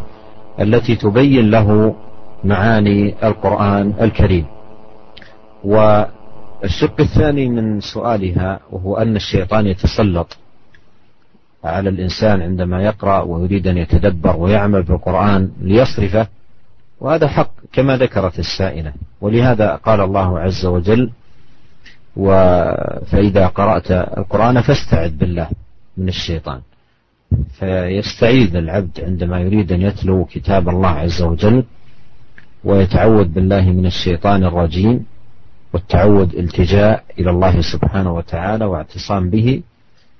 التي 0.60 0.95
تبين 0.95 1.52
له 1.52 1.95
معاني 2.44 3.16
القرآن 3.24 3.94
الكريم. 4.02 4.45
والشق 6.66 7.02
الثاني 7.02 7.50
من 7.50 7.80
سؤالها 7.80 8.60
وهو 8.72 8.98
أن 8.98 9.16
الشيطان 9.16 9.68
يتسلط 9.68 10.38
على 11.64 11.90
الإنسان 11.90 12.42
عندما 12.42 12.82
يقرأ 12.82 13.22
ويريد 13.22 13.68
أن 13.68 13.78
يتدبر 13.78 14.36
ويعمل 14.38 14.84
بالقرآن 14.84 15.52
ليصرفه 15.62 16.28
وهذا 17.00 17.28
حق 17.28 17.52
كما 17.74 17.98
ذكرت 17.98 18.40
السائلة. 18.40 18.94
ولهذا 19.22 19.76
قال 19.76 20.02
الله 20.02 20.40
عز 20.40 20.66
وجل 20.66 21.12
فإذا 23.06 23.48
قرأت 23.48 23.92
القرآن 23.92 24.62
فاستعذ 24.62 25.10
بالله 25.10 25.50
من 25.98 26.08
الشيطان 26.08 26.62
فيستعيذ 27.60 28.56
العبد 28.56 29.00
عندما 29.00 29.40
يريد 29.40 29.72
أن 29.72 29.82
يتلو 29.82 30.26
كتاب 30.26 30.70
الله 30.70 30.90
عز 30.90 31.22
وجل 31.22 31.64
ويتعوذ 32.64 33.28
بالله 33.28 33.62
من 33.62 33.86
الشيطان 33.86 34.44
الرجيم. 34.44 35.06
والتعود 35.74 36.36
التجاء 36.36 37.04
إلى 37.20 37.30
الله 37.30 37.62
سبحانه 37.62 38.12
وتعالى 38.12 38.66
واعتصام 38.66 39.30
به 39.30 39.62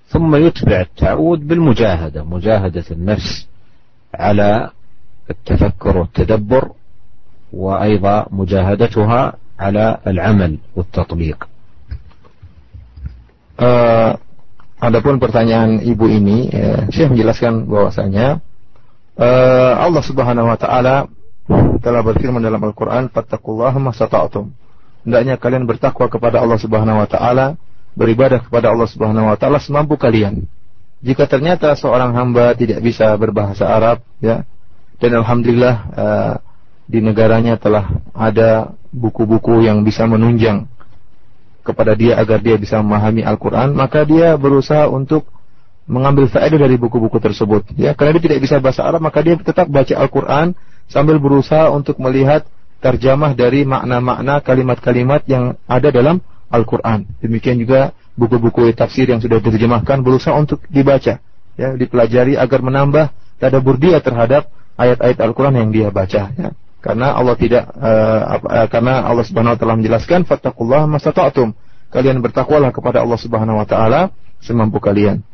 ثم 0.08 0.36
يتبع 0.36 0.82
التعود 0.82 1.48
بالمجاهدة 1.48 2.24
مجاهدة 2.24 2.84
النفس 2.92 3.48
على 4.16 4.70
التفكر 5.30 5.98
والتدبر 5.98 6.72
وأيضا 7.54 8.26
مجاهدتها 8.32 9.34
على 9.60 9.98
العمل 10.08 10.58
والتطبيق 10.76 11.48
uh, 13.60 14.12
Adapun 14.76 15.18
pertanyaan 15.24 15.80
ibu 15.82 16.06
ini, 16.12 16.52
ya, 16.52 16.84
saya 16.92 17.08
menjelaskan 17.08 17.64
bahwasanya 17.64 18.44
uh, 19.16 19.74
Allah 19.80 20.04
Subhanahu 20.04 20.52
wa 20.52 20.60
taala 20.60 21.08
telah 21.80 22.02
berfirman 22.04 22.44
dalam 22.44 22.60
Al-Qur'an, 22.60 23.08
"Fattaqullaha 23.08 23.80
masata'tum." 23.80 24.52
Hendaknya 25.06 25.38
kalian 25.38 25.70
bertakwa 25.70 26.10
kepada 26.10 26.42
Allah 26.42 26.58
Subhanahu 26.58 26.98
wa 26.98 27.06
taala, 27.06 27.54
beribadah 27.94 28.42
kepada 28.42 28.74
Allah 28.74 28.90
Subhanahu 28.90 29.30
wa 29.30 29.38
taala 29.38 29.62
semampu 29.62 29.96
kalian. 30.02 30.50
Jika 31.06 31.30
ternyata 31.30 31.70
seorang 31.78 32.18
hamba 32.18 32.58
tidak 32.58 32.82
bisa 32.82 33.14
berbahasa 33.14 33.70
Arab, 33.70 34.02
ya, 34.18 34.42
dan 34.98 35.12
alhamdulillah 35.22 35.76
uh, 35.94 36.34
di 36.90 37.06
negaranya 37.06 37.62
telah 37.62 38.02
ada 38.18 38.74
buku-buku 38.90 39.62
yang 39.62 39.86
bisa 39.86 40.10
menunjang 40.10 40.66
kepada 41.66 41.98
dia 41.98 42.18
agar 42.18 42.42
dia 42.42 42.58
bisa 42.58 42.82
memahami 42.82 43.22
Al-Quran, 43.22 43.78
maka 43.78 44.06
dia 44.06 44.34
berusaha 44.38 44.90
untuk 44.90 45.30
mengambil 45.86 46.26
faedah 46.30 46.58
dari 46.58 46.78
buku-buku 46.82 47.22
tersebut. 47.22 47.70
Ya, 47.78 47.94
karena 47.94 48.18
dia 48.18 48.34
tidak 48.34 48.40
bisa 48.42 48.58
bahasa 48.58 48.82
Arab, 48.86 49.06
maka 49.06 49.22
dia 49.22 49.38
tetap 49.38 49.70
baca 49.70 49.94
Al-Quran 49.94 50.58
sambil 50.90 51.18
berusaha 51.22 51.70
untuk 51.74 51.98
melihat 52.02 52.46
terjemah 52.86 53.34
dari 53.34 53.66
makna-makna 53.66 54.46
kalimat-kalimat 54.46 55.26
yang 55.26 55.58
ada 55.66 55.90
dalam 55.90 56.22
Al-Quran. 56.54 57.10
Demikian 57.18 57.58
juga 57.58 57.98
buku-buku 58.14 58.70
tafsir 58.78 59.10
yang 59.10 59.18
sudah 59.18 59.42
diterjemahkan 59.42 60.06
berusaha 60.06 60.38
untuk 60.38 60.62
dibaca, 60.70 61.18
ya, 61.58 61.70
dipelajari 61.74 62.38
agar 62.38 62.62
menambah 62.62 63.10
tadabur 63.42 63.82
dia 63.82 63.98
terhadap 64.06 64.54
ayat-ayat 64.78 65.18
Al-Quran 65.18 65.66
yang 65.66 65.70
dia 65.74 65.88
baca. 65.90 66.30
Ya. 66.38 66.50
Karena 66.86 67.18
Allah 67.18 67.34
tidak 67.34 67.66
uh, 67.74 68.38
uh, 68.46 68.68
karena 68.70 69.02
Allah 69.02 69.26
Subhanahu 69.26 69.58
wa 69.58 69.60
taala 69.60 69.76
menjelaskan 69.82 70.22
fattaqullaha 70.30 70.86
masata'tum. 70.86 71.58
Kalian 71.90 72.22
bertakwalah 72.22 72.70
kepada 72.70 73.02
Allah 73.02 73.18
Subhanahu 73.18 73.58
wa 73.58 73.66
taala 73.66 74.14
semampu 74.46 74.78
kalian. 74.78 75.26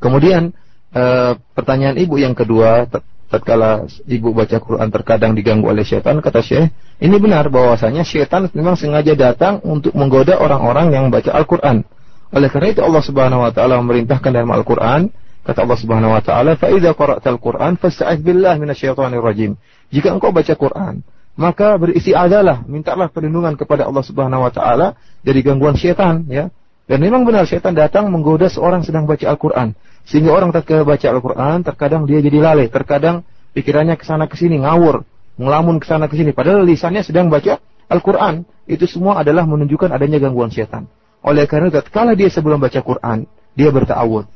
Kemudian 0.00 0.56
uh, 0.96 1.36
pertanyaan 1.52 2.00
ibu 2.00 2.16
yang 2.16 2.32
kedua 2.32 2.88
tatkala 3.28 3.84
ibu 4.08 4.32
baca 4.32 4.56
Quran 4.56 4.88
terkadang 4.88 5.32
diganggu 5.36 5.68
oleh 5.68 5.84
setan 5.84 6.18
kata 6.24 6.40
Syekh 6.40 6.72
ini 6.98 7.16
benar 7.20 7.52
bahwasanya 7.52 8.02
setan 8.02 8.48
memang 8.56 8.74
sengaja 8.74 9.12
datang 9.12 9.60
untuk 9.62 9.92
menggoda 9.92 10.40
orang-orang 10.40 10.96
yang 10.96 11.04
baca 11.12 11.30
Al-Qur'an. 11.30 11.84
Oleh 12.28 12.48
karena 12.52 12.68
itu 12.72 12.80
Allah 12.84 13.02
Subhanahu 13.04 13.44
wa 13.44 13.52
taala 13.52 13.80
memerintahkan 13.80 14.30
dalam 14.32 14.52
Al-Qur'an 14.52 15.12
Kata 15.48 15.64
Allah 15.64 15.80
Subhanahu 15.80 16.12
wa 16.12 16.20
taala, 16.20 16.60
"Fa 16.60 16.68
idza 16.68 16.92
qara'tal 16.92 17.40
Qur'an 17.40 17.80
fasta'idz 17.80 18.20
billahi 18.20 18.60
minasyaitonir 18.60 19.24
rajim." 19.24 19.56
Jika 19.88 20.12
engkau 20.12 20.28
baca 20.28 20.52
Quran, 20.52 21.00
maka 21.40 21.80
berisi 21.80 22.12
adalah 22.12 22.68
mintalah 22.68 23.08
perlindungan 23.08 23.56
kepada 23.56 23.88
Allah 23.88 24.04
Subhanahu 24.04 24.44
wa 24.44 24.52
taala 24.52 24.92
dari 25.24 25.40
gangguan 25.40 25.72
syaitan, 25.72 26.28
ya. 26.28 26.52
Dan 26.84 27.00
memang 27.00 27.24
benar 27.24 27.48
syaitan 27.48 27.72
datang 27.72 28.12
menggoda 28.12 28.52
seorang 28.52 28.84
sedang 28.84 29.08
baca 29.08 29.24
Al-Qur'an. 29.24 29.72
Sehingga 30.08 30.32
orang 30.32 30.50
tatkala 30.56 30.88
baca 30.88 31.04
Al-Qur'an, 31.04 31.60
terkadang 31.60 32.08
dia 32.08 32.24
jadi 32.24 32.40
lalai, 32.40 32.72
terkadang 32.72 33.28
pikirannya 33.52 34.00
ke 34.00 34.04
sana 34.08 34.24
ke 34.24 34.40
sini 34.40 34.64
ngawur, 34.64 35.04
ngelamun 35.36 35.76
ke 35.78 35.86
sana 35.86 36.08
ke 36.08 36.16
sini 36.16 36.32
padahal 36.32 36.64
lisannya 36.64 37.04
sedang 37.04 37.28
baca 37.28 37.60
Al-Qur'an. 37.92 38.48
Itu 38.64 38.88
semua 38.88 39.20
adalah 39.20 39.44
menunjukkan 39.44 39.92
adanya 39.92 40.16
gangguan 40.16 40.48
syaitan. 40.48 40.88
Oleh 41.20 41.44
karena 41.44 41.68
itu, 41.68 41.80
kala 41.92 42.16
dia 42.16 42.32
sebelum 42.32 42.56
baca 42.60 42.80
Quran, 42.80 43.28
dia 43.52 43.68
bertawud 43.68 44.28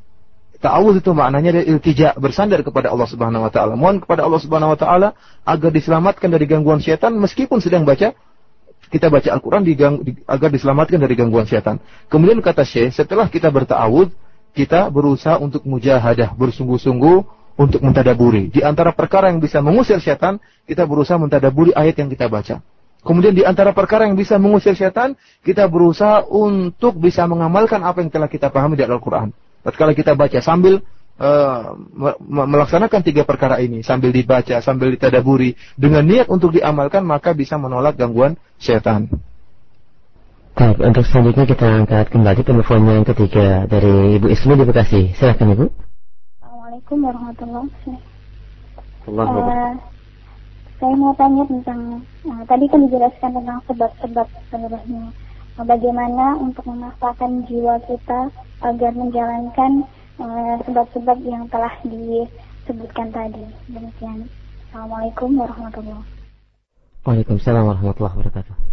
Ta'awudz 0.62 1.02
itu 1.02 1.10
maknanya 1.10 1.58
adalah 1.58 1.66
iltija, 1.74 2.08
bersandar 2.14 2.62
kepada 2.62 2.94
Allah 2.94 3.10
Subhanahu 3.10 3.42
wa 3.42 3.50
taala. 3.50 3.74
Mohon 3.74 4.06
kepada 4.06 4.22
Allah 4.22 4.38
Subhanahu 4.38 4.70
wa 4.70 4.78
taala 4.78 5.08
agar 5.42 5.70
diselamatkan 5.74 6.30
dari 6.30 6.46
gangguan 6.46 6.78
setan 6.78 7.18
meskipun 7.18 7.58
sedang 7.58 7.82
baca 7.82 8.14
kita 8.86 9.10
baca 9.10 9.26
Al-Qur'an 9.34 9.66
di, 9.66 9.74
agar 10.22 10.48
diselamatkan 10.54 11.02
dari 11.02 11.18
gangguan 11.18 11.50
setan. 11.50 11.82
Kemudian 12.06 12.38
kata 12.38 12.62
Syekh, 12.62 12.94
setelah 12.94 13.26
kita 13.26 13.50
berta'awud, 13.50 14.14
kita 14.52 14.88
berusaha 14.92 15.40
untuk 15.40 15.64
mujahadah, 15.64 16.36
bersungguh-sungguh 16.36 17.16
untuk 17.56 17.80
mentadaburi. 17.84 18.48
Di 18.52 18.64
antara 18.64 18.92
perkara 18.92 19.28
yang 19.28 19.40
bisa 19.40 19.60
mengusir 19.60 20.00
setan, 20.00 20.40
kita 20.64 20.84
berusaha 20.88 21.20
mentadaburi 21.20 21.72
ayat 21.72 21.96
yang 22.00 22.08
kita 22.08 22.28
baca. 22.28 22.60
Kemudian 23.02 23.34
di 23.34 23.42
antara 23.42 23.74
perkara 23.74 24.06
yang 24.06 24.14
bisa 24.14 24.38
mengusir 24.38 24.78
setan, 24.78 25.18
kita 25.42 25.66
berusaha 25.66 26.22
untuk 26.30 26.94
bisa 27.02 27.26
mengamalkan 27.26 27.82
apa 27.82 27.98
yang 27.98 28.14
telah 28.14 28.30
kita 28.30 28.46
pahami 28.46 28.78
di 28.78 28.86
Al-Quran. 28.86 29.34
Tatkala 29.66 29.90
kita 29.90 30.14
baca 30.14 30.38
sambil 30.38 30.86
uh, 31.18 31.74
melaksanakan 32.22 33.00
tiga 33.02 33.26
perkara 33.26 33.58
ini, 33.58 33.82
sambil 33.82 34.14
dibaca, 34.14 34.62
sambil 34.62 34.94
ditadaburi, 34.94 35.58
dengan 35.74 36.06
niat 36.06 36.30
untuk 36.30 36.54
diamalkan, 36.54 37.02
maka 37.02 37.34
bisa 37.34 37.58
menolak 37.58 37.98
gangguan 37.98 38.38
setan. 38.62 39.10
Baik, 40.52 40.84
untuk 40.84 41.08
selanjutnya 41.08 41.48
kita 41.48 41.64
angkat 41.64 42.12
kembali 42.12 42.44
telepon 42.44 42.84
yang 42.84 43.08
ketiga 43.08 43.64
dari 43.64 44.20
Ibu 44.20 44.28
Ismi 44.28 44.52
di 44.52 44.68
Bekasi. 44.68 45.16
Silakan 45.16 45.56
Ibu. 45.56 45.64
Assalamualaikum 46.44 46.98
warahmatullahi 47.08 47.68
wabarakatuh. 49.08 49.48
Uh, 49.48 49.72
saya 50.76 50.94
mau 51.00 51.16
tanya 51.16 51.48
tentang 51.48 52.04
uh, 52.28 52.42
tadi 52.44 52.68
kan 52.68 52.84
dijelaskan 52.84 53.30
tentang 53.32 53.58
sebab-sebab 53.64 54.28
sebenarnya. 54.52 55.04
Uh, 55.56 55.64
bagaimana 55.64 56.36
untuk 56.36 56.68
memaksakan 56.68 57.48
jiwa 57.48 57.80
kita 57.88 58.28
agar 58.60 58.92
menjalankan 58.92 59.88
eh, 60.20 60.54
sebab-sebab 60.68 61.16
uh, 61.16 61.28
yang 61.32 61.48
telah 61.48 61.72
disebutkan 61.80 63.08
tadi. 63.08 63.40
Demikian. 63.72 64.28
Assalamualaikum 64.68 65.32
warahmatullahi 65.32 65.96
wabarakatuh. 65.96 67.08
Waalaikumsalam 67.08 67.64
warahmatullahi 67.72 68.14
wabarakatuh. 68.20 68.71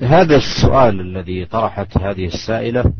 هذا 0.00 0.36
السؤال 0.36 1.00
الذي 1.00 1.44
طرحت 1.44 1.98
هذه 1.98 2.26
السائلة 2.26 2.92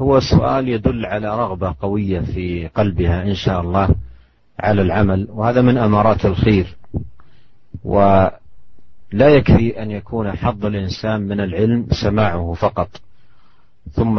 هو 0.00 0.20
سؤال 0.20 0.68
يدل 0.68 1.06
على 1.06 1.38
رغبة 1.38 1.74
قوية 1.80 2.20
في 2.20 2.68
قلبها 2.68 3.22
إن 3.22 3.34
شاء 3.34 3.60
الله 3.60 3.94
على 4.60 4.82
العمل 4.82 5.28
وهذا 5.30 5.62
من 5.62 5.78
أمارات 5.78 6.26
الخير. 6.26 6.76
ولا 7.84 8.38
يكفي 9.28 9.82
أن 9.82 9.90
يكون 9.90 10.32
حظ 10.32 10.66
الإنسان 10.66 11.20
من 11.20 11.40
العلم 11.40 11.86
سماعه 11.90 12.52
فقط 12.52 12.88
ثم 13.92 14.18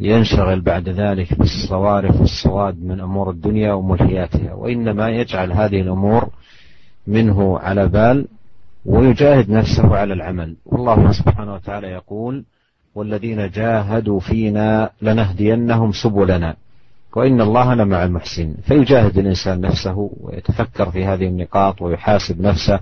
ينشغل 0.00 0.60
بعد 0.60 0.88
ذلك 0.88 1.38
بالصوارف 1.38 2.20
والسواد 2.20 2.82
من 2.82 3.00
أمور 3.00 3.30
الدنيا 3.30 3.72
وملهياتها 3.72 4.52
وإنما 4.52 5.08
يجعل 5.08 5.52
هذه 5.52 5.80
الأمور 5.80 6.28
منه 7.06 7.58
على 7.58 7.88
بال 7.88 8.26
ويجاهد 8.86 9.50
نفسه 9.50 9.96
على 9.96 10.14
العمل. 10.14 10.56
والله 10.66 11.12
سبحانه 11.12 11.54
وتعالى 11.54 11.88
يقول 11.88 12.44
والذين 12.94 13.50
جاهدوا 13.50 14.20
فينا 14.20 14.90
لنهدينهم 15.02 15.92
سبلنا 15.92 16.56
وإن 17.16 17.40
الله 17.40 17.74
لمع 17.74 18.04
المحسن. 18.04 18.54
فيجاهد 18.62 19.18
الإنسان 19.18 19.60
نفسه 19.60 20.10
ويتفكر 20.20 20.90
في 20.90 21.04
هذه 21.04 21.26
النقاط 21.26 21.82
ويحاسب 21.82 22.40
نفسه 22.40 22.80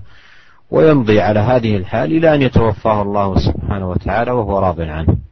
ويمضي 0.71 1.21
على 1.21 1.39
هذه 1.39 1.77
الحال 1.77 2.11
إلى 2.11 2.35
أن 2.35 2.41
يتوفاه 2.41 3.01
الله 3.01 3.39
سبحانه 3.39 3.89
وتعالى 3.89 4.31
وهو 4.31 4.59
راض 4.59 4.81
عنه. 4.81 5.26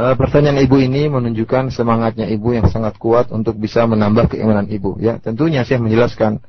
Uh, 0.00 0.16
pertanyaan 0.16 0.64
ibu 0.64 0.80
ini 0.80 1.12
menunjukkan 1.12 1.68
semangatnya 1.76 2.24
ibu 2.32 2.56
yang 2.56 2.72
sangat 2.72 2.96
kuat 2.96 3.28
untuk 3.36 3.60
bisa 3.60 3.84
menambah 3.84 4.32
keimanan 4.32 4.64
ibu. 4.72 4.96
Ya, 4.96 5.20
tentunya 5.20 5.60
saya 5.68 5.76
menjelaskan 5.76 6.40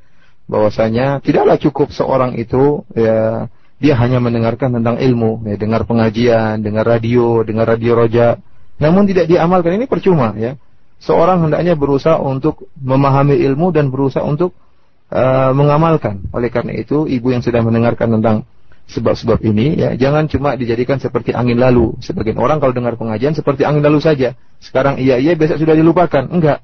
bahwasanya 0.48 1.20
tidaklah 1.20 1.60
cukup 1.60 1.92
seorang 1.92 2.40
itu 2.40 2.88
ya 2.96 3.52
dia 3.84 4.00
hanya 4.00 4.24
mendengarkan 4.24 4.72
tentang 4.80 5.04
ilmu, 5.04 5.44
ya, 5.52 5.60
dengar 5.60 5.84
pengajian, 5.84 6.64
dengar 6.64 6.88
radio, 6.88 7.44
dengar 7.44 7.76
radio 7.76 7.92
roja, 8.00 8.40
namun 8.80 9.04
tidak 9.04 9.28
diamalkan 9.28 9.76
ini 9.76 9.84
percuma 9.84 10.32
ya. 10.40 10.56
Seorang 11.04 11.44
hendaknya 11.44 11.76
berusaha 11.76 12.24
untuk 12.24 12.72
memahami 12.80 13.36
ilmu 13.36 13.76
dan 13.76 13.92
berusaha 13.92 14.24
untuk 14.24 14.56
uh, 15.12 15.52
mengamalkan. 15.52 16.24
Oleh 16.32 16.48
karena 16.48 16.72
itu, 16.72 17.04
ibu 17.04 17.36
yang 17.36 17.44
sudah 17.44 17.60
mendengarkan 17.60 18.16
tentang 18.16 18.48
sebab-sebab 18.92 19.40
ini 19.48 19.80
ya 19.80 19.96
jangan 19.96 20.28
cuma 20.28 20.60
dijadikan 20.60 21.00
seperti 21.00 21.32
angin 21.32 21.58
lalu. 21.58 21.96
Sebagian 22.04 22.38
orang 22.38 22.60
kalau 22.60 22.76
dengar 22.76 23.00
pengajian 23.00 23.32
seperti 23.32 23.64
angin 23.64 23.82
lalu 23.82 24.04
saja. 24.04 24.36
Sekarang 24.60 25.00
iya 25.00 25.18
iya 25.18 25.34
besok 25.34 25.64
sudah 25.64 25.74
dilupakan. 25.74 26.28
Enggak. 26.28 26.62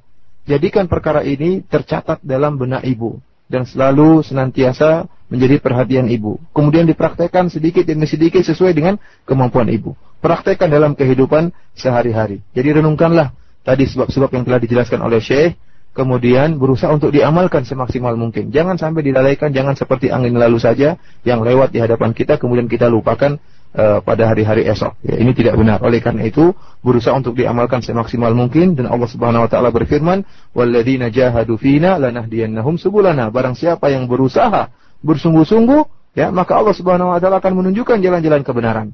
Jadikan 0.48 0.88
perkara 0.88 1.24
ini 1.24 1.60
tercatat 1.64 2.24
dalam 2.24 2.56
benak 2.56 2.84
ibu 2.84 3.20
dan 3.48 3.68
selalu 3.68 4.24
senantiasa 4.24 5.08
menjadi 5.28 5.60
perhatian 5.60 6.08
ibu. 6.08 6.40
Kemudian 6.56 6.88
dipraktekkan 6.88 7.52
sedikit 7.52 7.84
demi 7.84 8.08
sedikit 8.08 8.40
sesuai 8.40 8.72
dengan 8.72 8.96
kemampuan 9.28 9.68
ibu 9.68 9.92
praktekkan 10.18 10.68
dalam 10.68 10.92
kehidupan 10.98 11.54
sehari-hari. 11.78 12.42
Jadi 12.52 12.82
renungkanlah 12.82 13.34
tadi 13.62 13.86
sebab-sebab 13.86 14.30
yang 14.34 14.44
telah 14.46 14.60
dijelaskan 14.60 15.00
oleh 15.02 15.22
Syekh, 15.22 15.54
kemudian 15.96 16.56
berusaha 16.60 16.90
untuk 16.94 17.10
diamalkan 17.10 17.66
semaksimal 17.66 18.14
mungkin. 18.14 18.54
Jangan 18.54 18.78
sampai 18.78 19.02
dilalaikan, 19.02 19.50
jangan 19.50 19.74
seperti 19.74 20.14
angin 20.14 20.36
lalu 20.36 20.62
saja 20.62 20.96
yang 21.26 21.42
lewat 21.42 21.74
di 21.74 21.82
hadapan 21.82 22.14
kita, 22.14 22.38
kemudian 22.38 22.70
kita 22.70 22.86
lupakan 22.86 23.36
uh, 23.74 23.98
pada 24.00 24.30
hari-hari 24.30 24.64
esok. 24.68 24.94
Ya, 25.04 25.18
ini 25.18 25.34
tidak 25.34 25.58
benar. 25.58 25.82
Oleh 25.82 25.98
karena 26.00 26.24
itu, 26.24 26.54
berusaha 26.80 27.12
untuk 27.12 27.34
diamalkan 27.34 27.82
semaksimal 27.82 28.32
mungkin 28.32 28.78
dan 28.78 28.88
Allah 28.88 29.08
Subhanahu 29.10 29.44
wa 29.44 29.50
taala 29.50 29.74
berfirman, 29.74 30.22
"Walladzina 30.54 31.10
jahadu 31.10 31.58
fina 31.58 31.98
lanahdiyannahum 31.98 32.78
subulana." 32.78 33.28
Barang 33.34 33.58
siapa 33.58 33.90
yang 33.90 34.06
berusaha 34.06 34.70
bersungguh-sungguh, 35.02 36.14
ya, 36.14 36.30
maka 36.30 36.56
Allah 36.56 36.74
Subhanahu 36.74 37.10
wa 37.12 37.18
taala 37.18 37.42
akan 37.42 37.52
menunjukkan 37.64 38.00
jalan-jalan 38.00 38.42
kebenaran. 38.46 38.88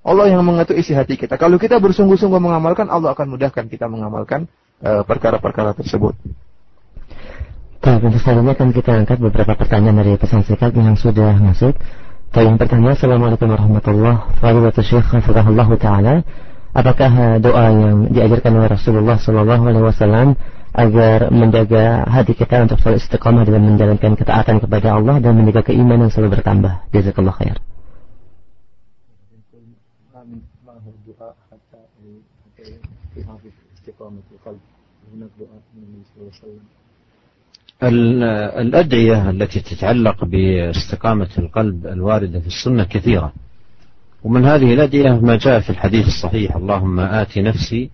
Allah 0.00 0.32
yang 0.32 0.40
mengatur 0.40 0.80
isi 0.80 0.96
hati 0.96 1.20
kita. 1.20 1.36
Kalau 1.36 1.60
kita 1.60 1.76
bersungguh-sungguh 1.76 2.40
mengamalkan, 2.40 2.88
Allah 2.88 3.12
akan 3.12 3.36
mudahkan 3.36 3.68
kita 3.68 3.84
mengamalkan 3.84 4.48
perkara-perkara 4.80 5.72
uh, 5.72 5.76
tersebut. 5.76 6.16
Baik, 7.80 8.04
untuk 8.04 8.20
selanjutnya 8.20 8.52
akan 8.60 8.68
kita 8.76 8.90
angkat 8.92 9.18
beberapa 9.24 9.56
pertanyaan 9.56 10.04
dari 10.04 10.12
pesan 10.20 10.44
singkat 10.44 10.76
yang 10.76 11.00
sudah 11.00 11.32
masuk. 11.40 11.72
Baik, 12.28 12.44
yang 12.44 12.58
pertama, 12.60 12.92
Assalamualaikum 12.92 13.48
warahmatullahi 13.48 14.20
wabarakatuh. 14.36 14.84
Syekh 14.84 15.08
Hafizahullah 15.08 15.68
Ta'ala. 15.80 16.14
Apakah 16.70 17.10
eh, 17.10 17.36
doa 17.42 17.66
yang 17.72 18.12
diajarkan 18.12 18.52
oleh 18.54 18.68
Rasulullah 18.70 19.16
Sallallahu 19.18 19.62
Alaihi 19.64 19.84
Wasallam 19.90 20.38
agar 20.70 21.34
menjaga 21.34 22.06
hati 22.06 22.38
kita 22.38 22.62
untuk 22.62 22.78
selalu 22.78 23.02
istiqamah 23.02 23.42
dalam 23.42 23.74
menjalankan 23.74 24.14
ketaatan 24.14 24.62
kepada 24.62 24.88
Allah 24.94 25.18
dan 25.18 25.34
menjaga 25.34 25.72
keimanan 25.72 26.12
selalu 26.12 26.38
bertambah. 26.38 26.86
Jazakallah 26.94 27.34
khair. 27.34 27.58
الأدعية 37.82 39.30
التي 39.30 39.60
تتعلق 39.60 40.24
باستقامة 40.24 41.28
القلب 41.38 41.86
الواردة 41.86 42.40
في 42.40 42.46
السنة 42.46 42.84
كثيرة. 42.84 43.32
ومن 44.24 44.44
هذه 44.44 44.74
الأدعية 44.74 45.20
ما 45.20 45.36
جاء 45.36 45.60
في 45.60 45.70
الحديث 45.70 46.06
الصحيح 46.06 46.56
اللهم 46.56 47.00
آت 47.00 47.38
نفسي 47.38 47.90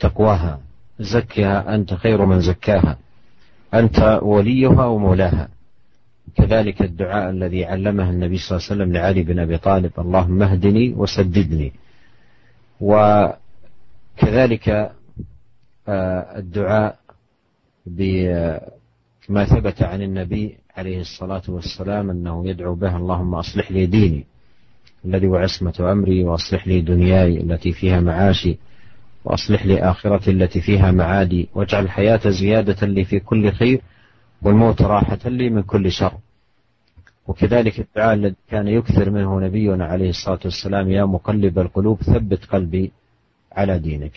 تقواها 0.00 0.60
زكها 1.00 1.74
أنت 1.74 1.94
خير 1.94 2.24
من 2.24 2.40
زكاها 2.40 2.98
أنت 3.74 4.18
وليها 4.22 4.84
ومولاها. 4.86 5.48
كذلك 6.36 6.82
الدعاء 6.82 7.30
الذي 7.30 7.64
علمه 7.64 8.10
النبي 8.10 8.36
صلى 8.38 8.56
الله 8.58 8.68
عليه 8.70 8.82
وسلم 8.82 8.92
لعلي 8.92 9.22
بن 9.22 9.38
أبي 9.38 9.58
طالب 9.58 9.92
اللهم 9.98 10.42
اهدني 10.42 10.94
وسددني. 10.96 11.72
وكذلك 12.80 13.38
آه، 15.88 16.38
الدعاء 16.38 16.98
بما 17.86 19.44
ثبت 19.44 19.82
عن 19.82 20.02
النبي 20.02 20.56
عليه 20.76 21.00
الصلاة 21.00 21.42
والسلام 21.48 22.10
أنه 22.10 22.48
يدعو 22.48 22.74
به 22.74 22.96
اللهم 22.96 23.34
أصلح 23.34 23.72
لي 23.72 23.86
ديني 23.86 24.24
الذي 25.04 25.26
هو 25.26 25.36
عصمة 25.36 25.74
أمري 25.92 26.24
وأصلح 26.24 26.68
لي 26.68 26.80
دنياي 26.80 27.40
التي 27.40 27.72
فيها 27.72 28.00
معاشي 28.00 28.58
وأصلح 29.24 29.66
لي 29.66 29.80
آخرتي 29.82 30.30
التي 30.30 30.60
فيها 30.60 30.90
معادي 30.90 31.48
واجعل 31.54 31.84
الحياة 31.84 32.20
زيادة 32.30 32.86
لي 32.86 33.04
في 33.04 33.20
كل 33.20 33.52
خير 33.52 33.80
والموت 34.42 34.82
راحة 34.82 35.18
لي 35.24 35.50
من 35.50 35.62
كل 35.62 35.90
شر. 35.92 36.12
وكذلك 37.26 37.80
الدعاء 37.80 38.14
الذي 38.14 38.34
كان 38.50 38.68
يكثر 38.68 39.10
منه 39.10 39.40
نبينا 39.40 39.84
عليه 39.86 40.10
الصلاة 40.10 40.38
والسلام 40.44 40.90
يا 40.90 41.04
مقلب 41.04 41.58
القلوب 41.58 42.02
ثبت 42.02 42.44
قلبي 42.44 42.92
على 43.52 43.78
دينك. 43.78 44.16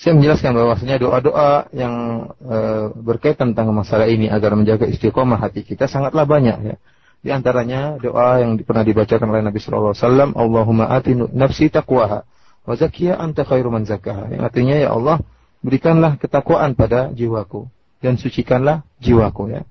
Saya 0.00 0.16
menjelaskan 0.16 0.56
bahwasanya 0.56 0.96
doa-doa 0.96 1.68
yang 1.76 1.94
e, 2.40 2.56
berkaitan 3.04 3.52
tentang 3.52 3.68
masalah 3.76 4.08
ini 4.08 4.32
agar 4.32 4.56
menjaga 4.56 4.88
istiqomah 4.88 5.36
hati 5.36 5.60
kita 5.60 5.92
sangatlah 5.92 6.24
banyak 6.24 6.56
ya. 6.72 6.76
Di 7.20 7.28
antaranya 7.28 8.00
doa 8.00 8.40
yang 8.40 8.56
pernah 8.64 8.80
dibacakan 8.80 9.28
oleh 9.28 9.44
Nabi 9.44 9.60
sallallahu 9.60 9.92
alaihi 9.92 10.04
wasallam, 10.08 10.30
Allahumma 10.40 10.88
ati 10.88 11.12
nafsi 11.12 11.68
taqwaha 11.68 12.24
wa 12.64 12.74
zakkiha 12.80 13.12
anta 13.20 13.44
khairu 13.44 13.68
man 13.68 13.84
zakkaha. 13.84 14.32
Yang 14.32 14.42
artinya 14.48 14.74
ya 14.80 14.88
Allah, 14.96 15.20
berikanlah 15.60 16.16
ketakwaan 16.16 16.72
pada 16.72 17.12
jiwaku 17.12 17.68
dan 18.00 18.16
sucikanlah 18.16 18.88
jiwaku 19.04 19.52
ya. 19.52 19.68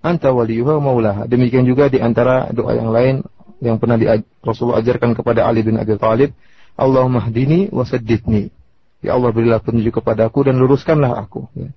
Anta 0.00 0.32
waliyuha 0.32 0.80
maulaha. 0.80 1.28
Demikian 1.28 1.68
juga 1.68 1.92
di 1.92 2.00
antara 2.00 2.48
doa 2.48 2.72
yang 2.72 2.96
lain 2.96 3.28
yang 3.60 3.76
pernah 3.76 4.00
di, 4.00 4.08
Rasulullah 4.40 4.80
ajarkan 4.80 5.12
kepada 5.12 5.44
Ali 5.44 5.60
bin 5.60 5.76
Abi 5.76 6.00
Thalib, 6.00 6.32
Allahumma 6.80 7.28
hdini 7.28 7.68
wa 7.68 7.84
saddidni. 7.84 8.55
Ya 9.06 9.14
Allah 9.14 9.30
berilah 9.30 9.62
petunjuk 9.62 10.02
kepadaku 10.02 10.50
dan 10.50 10.58
luruskanlah 10.58 11.14
aku. 11.14 11.46
Ya. 11.54 11.70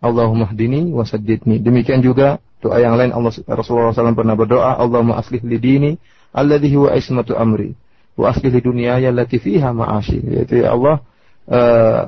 Allahumma 0.00 0.48
hdini 0.48 0.92
wa 0.92 1.04
saddidni. 1.04 1.60
Demikian 1.60 2.00
juga 2.00 2.40
doa 2.60 2.80
yang 2.80 2.96
lain 2.96 3.12
Allah 3.12 3.32
Rasulullah 3.48 3.92
SAW 3.92 4.16
pernah 4.16 4.36
berdoa, 4.36 4.76
Allahumma 4.76 5.20
aslih 5.20 5.40
li 5.44 5.60
dini 5.60 5.90
alladhi 6.32 6.72
huwa 6.72 6.92
ismatu 6.96 7.36
amri 7.36 7.76
wa 8.16 8.32
aslih 8.32 8.52
li 8.52 8.60
dunyaya 8.60 9.08
allati 9.12 9.40
fiha 9.40 9.72
ma'ashi. 9.72 10.20
Yaitu 10.20 10.64
ya 10.64 10.72
Allah 10.72 11.04
uh, 11.48 12.02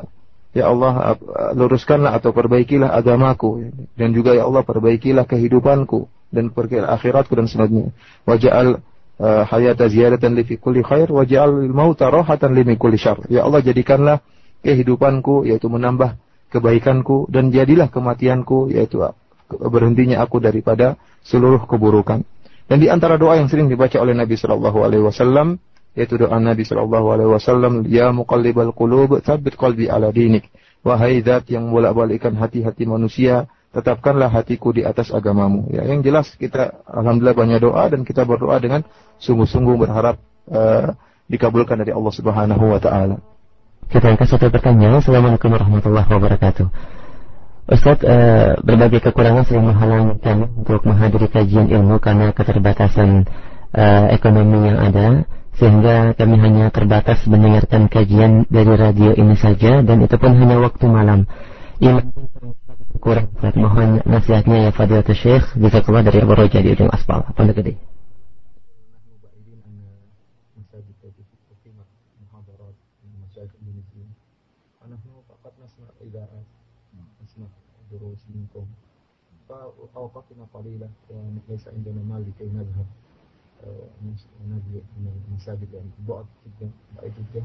ya 0.56 0.64
Allah 0.68 1.16
luruskanlah 1.56 2.16
atau 2.16 2.32
perbaikilah 2.32 2.92
agamaku 2.92 3.72
dan 3.96 4.16
juga 4.16 4.32
ya 4.36 4.48
Allah 4.48 4.64
perbaikilah 4.64 5.28
kehidupanku 5.28 6.08
dan 6.32 6.52
perbaikilah 6.52 6.92
akhiratku 6.92 7.32
dan 7.36 7.48
sebagainya. 7.48 7.92
Waja'al 8.28 8.84
uh, 9.20 9.42
hayata 9.48 9.88
ziyadatan 9.88 10.36
li 10.36 10.44
fi 10.44 10.60
kulli 10.60 10.84
khair 10.84 11.08
waja'al 11.08 11.72
mauta 11.72 12.12
rahatan 12.12 12.52
li 12.52 12.64
kulli 12.76 13.00
syarr. 13.00 13.24
Ya 13.32 13.48
Allah 13.48 13.64
jadikanlah 13.64 14.20
kehidupanku 14.64 15.47
yaitu 15.47 15.70
menambah 15.70 16.18
kebaikanku 16.48 17.28
dan 17.28 17.52
jadilah 17.52 17.93
kematianku 17.93 18.72
yaitu 18.72 19.05
berhentinya 19.48 20.20
aku 20.24 20.40
daripada 20.40 21.01
seluruh 21.24 21.64
keburukan. 21.64 22.24
Dan 22.68 22.85
di 22.85 22.93
antara 22.93 23.16
doa 23.16 23.40
yang 23.40 23.48
sering 23.48 23.72
dibaca 23.72 23.97
oleh 23.97 24.12
Nabi 24.12 24.36
Shallallahu 24.36 24.78
Alaihi 24.85 25.05
Wasallam 25.05 25.56
yaitu 25.97 26.20
doa 26.20 26.36
Nabi 26.36 26.68
Shallallahu 26.68 27.06
Alaihi 27.10 27.30
Wasallam, 27.32 27.74
Ya 27.89 28.12
muqallibal 28.12 28.70
qulub, 28.76 29.18
tsabbit 29.24 29.56
qalbi 29.56 29.89
ala 29.89 30.12
dinik. 30.12 30.47
Wahai 30.86 31.24
zat 31.26 31.51
yang 31.51 31.74
bolak-balikkan 31.74 32.39
hati-hati 32.39 32.86
manusia, 32.86 33.51
tetapkanlah 33.74 34.30
hatiku 34.30 34.70
di 34.70 34.86
atas 34.86 35.10
agamamu. 35.10 35.66
Ya, 35.74 35.82
yang 35.85 36.06
jelas 36.06 36.32
kita 36.39 36.86
alhamdulillah 36.86 37.35
banyak 37.36 37.59
doa 37.60 37.85
dan 37.90 38.06
kita 38.06 38.22
berdoa 38.22 38.62
dengan 38.62 38.86
sungguh-sungguh 39.18 39.74
berharap 39.74 40.22
uh, 40.48 40.94
dikabulkan 41.26 41.82
dari 41.82 41.93
Allah 41.93 42.14
Subhanahu 42.14 42.64
wa 42.72 42.80
taala. 42.80 43.18
Kita 43.89 44.05
angkat 44.05 44.28
satu 44.28 44.52
pertanyaan. 44.52 45.01
Assalamualaikum 45.01 45.48
warahmatullahi 45.48 46.05
wabarakatuh. 46.05 46.69
Ustadz, 47.73 48.05
e, 48.05 48.16
berbagai 48.60 49.01
kekurangan 49.01 49.48
sering 49.48 49.65
menghalangi 49.65 50.20
kami 50.20 50.44
untuk 50.60 50.85
menghadiri 50.85 51.32
kajian 51.32 51.73
ilmu 51.73 51.97
karena 51.97 52.36
keterbatasan 52.36 53.24
e, 53.73 53.85
ekonomi 54.12 54.69
yang 54.69 54.77
ada, 54.77 55.24
sehingga 55.56 56.12
kami 56.20 56.36
hanya 56.36 56.69
terbatas 56.69 57.24
mendengarkan 57.24 57.89
kajian 57.89 58.44
dari 58.52 58.77
radio 58.77 59.16
ini 59.16 59.40
saja, 59.40 59.81
dan 59.81 60.05
itu 60.05 60.20
pun 60.20 60.36
hanya 60.36 60.60
waktu 60.60 60.85
malam. 60.85 61.24
Iman 61.81 62.12
kurang, 63.01 63.32
mohon 63.56 64.05
nasihatnya 64.05 64.69
ya 64.69 64.70
Fadilatul 64.77 65.16
Syekh, 65.16 65.48
jika 65.56 65.81
keluar 65.81 66.05
dari 66.05 66.20
Abu 66.20 66.36
Roja 66.36 66.60
di 66.60 66.77
ujung 66.77 66.93
aspal. 66.93 67.24
Pondok 67.32 67.65
Gede. 67.65 67.97
قليلة 80.59 80.89
وليس 81.10 81.68
عندنا 81.68 82.02
مال 82.10 82.22
لكي 82.28 82.44
نذهب 82.44 82.86
من 85.01 85.12
المساجد 85.28 85.68
يعني 85.74 85.90
بعد 86.09 86.24
جدا 86.47 86.70
بعيد 86.97 87.12
جدا. 87.12 87.44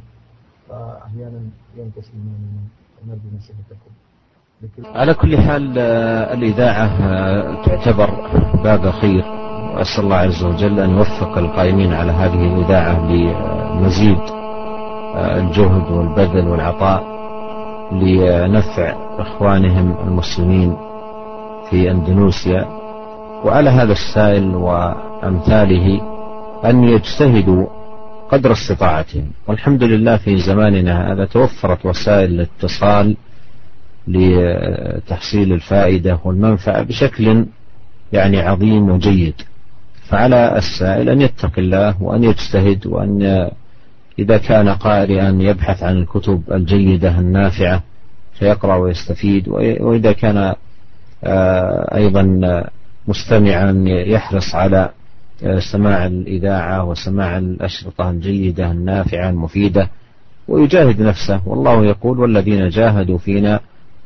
فأحيانا 0.69 1.41
ينقص 1.77 2.11
إيماننا 2.14 2.61
فنرجو 3.02 3.38
نصيحتكم. 3.38 3.91
على 4.85 5.14
كل 5.14 5.38
حال 5.38 5.77
الإذاعة 6.38 6.88
تعتبر 7.65 8.10
باب 8.64 8.90
خير. 8.90 9.23
وأسأل 9.76 10.03
الله 10.03 10.15
عز 10.15 10.44
وجل 10.44 10.80
أن 10.80 10.90
يوفق 10.90 11.38
القائمين 11.38 11.94
على 11.94 12.11
هذه 12.11 12.53
الإذاعة 12.53 13.11
لمزيد 13.11 14.19
الجهد 15.15 15.91
والبذل 15.91 16.48
والعطاء 16.48 17.14
لنفع 17.91 18.95
إخوانهم 19.19 20.07
المسلمين 20.07 20.77
في 21.69 21.91
أندونيسيا. 21.91 22.82
وعلى 23.44 23.70
هذا 23.70 23.91
السائل 23.91 24.56
وأمثاله 24.56 26.02
أن 26.65 26.84
يجتهدوا 26.84 27.68
قدر 28.32 28.52
استطاعتهم. 28.52 29.32
والحمد 29.48 29.84
لله 29.84 30.18
في 30.18 30.38
زماننا 30.38 31.11
هذا 31.14 31.26
توفرت 31.26 31.86
وسائل 31.86 32.30
الاتصال 32.30 33.18
لتحصيل 34.07 35.53
الفائدة 35.53 36.20
والمنفعة 36.24 36.82
بشكل 36.82 37.45
يعني 38.14 38.40
عظيم 38.41 38.90
وجيد. 38.90 39.34
فعلى 40.10 40.57
السائل 40.57 41.10
أن 41.10 41.22
يتقي 41.22 41.61
الله 41.61 42.03
وأن 42.03 42.24
يجتهد 42.24 42.88
وأن 42.88 43.49
إذا 44.20 44.38
كان 44.38 44.70
قارئا 44.70 45.38
يبحث 45.41 45.84
عن 45.84 45.98
الكتب 45.98 46.44
الجيدة 46.52 47.20
النافعة 47.20 47.84
فيقرأ 48.34 48.76
ويستفيد 48.76 49.49
وإذا 49.49 50.11
كان 50.11 50.53
آه، 51.24 51.95
أيضا 51.95 52.40
مستمعا 53.07 53.84
يحرص 53.88 54.55
على 54.55 54.89
آه، 55.43 55.59
سماع 55.59 56.05
الإذاعة 56.05 56.84
وسماع 56.84 57.38
الأشرطة 57.38 58.09
الجيدة 58.09 58.71
النافعة 58.71 59.30
المفيدة 59.30 59.89
ويجاهد 60.47 61.01
نفسه. 61.01 61.41
والله 61.45 61.85
يقول 61.85 62.19
والذين 62.19 62.69
جاهدوا 62.69 63.17
فينا 63.17 63.59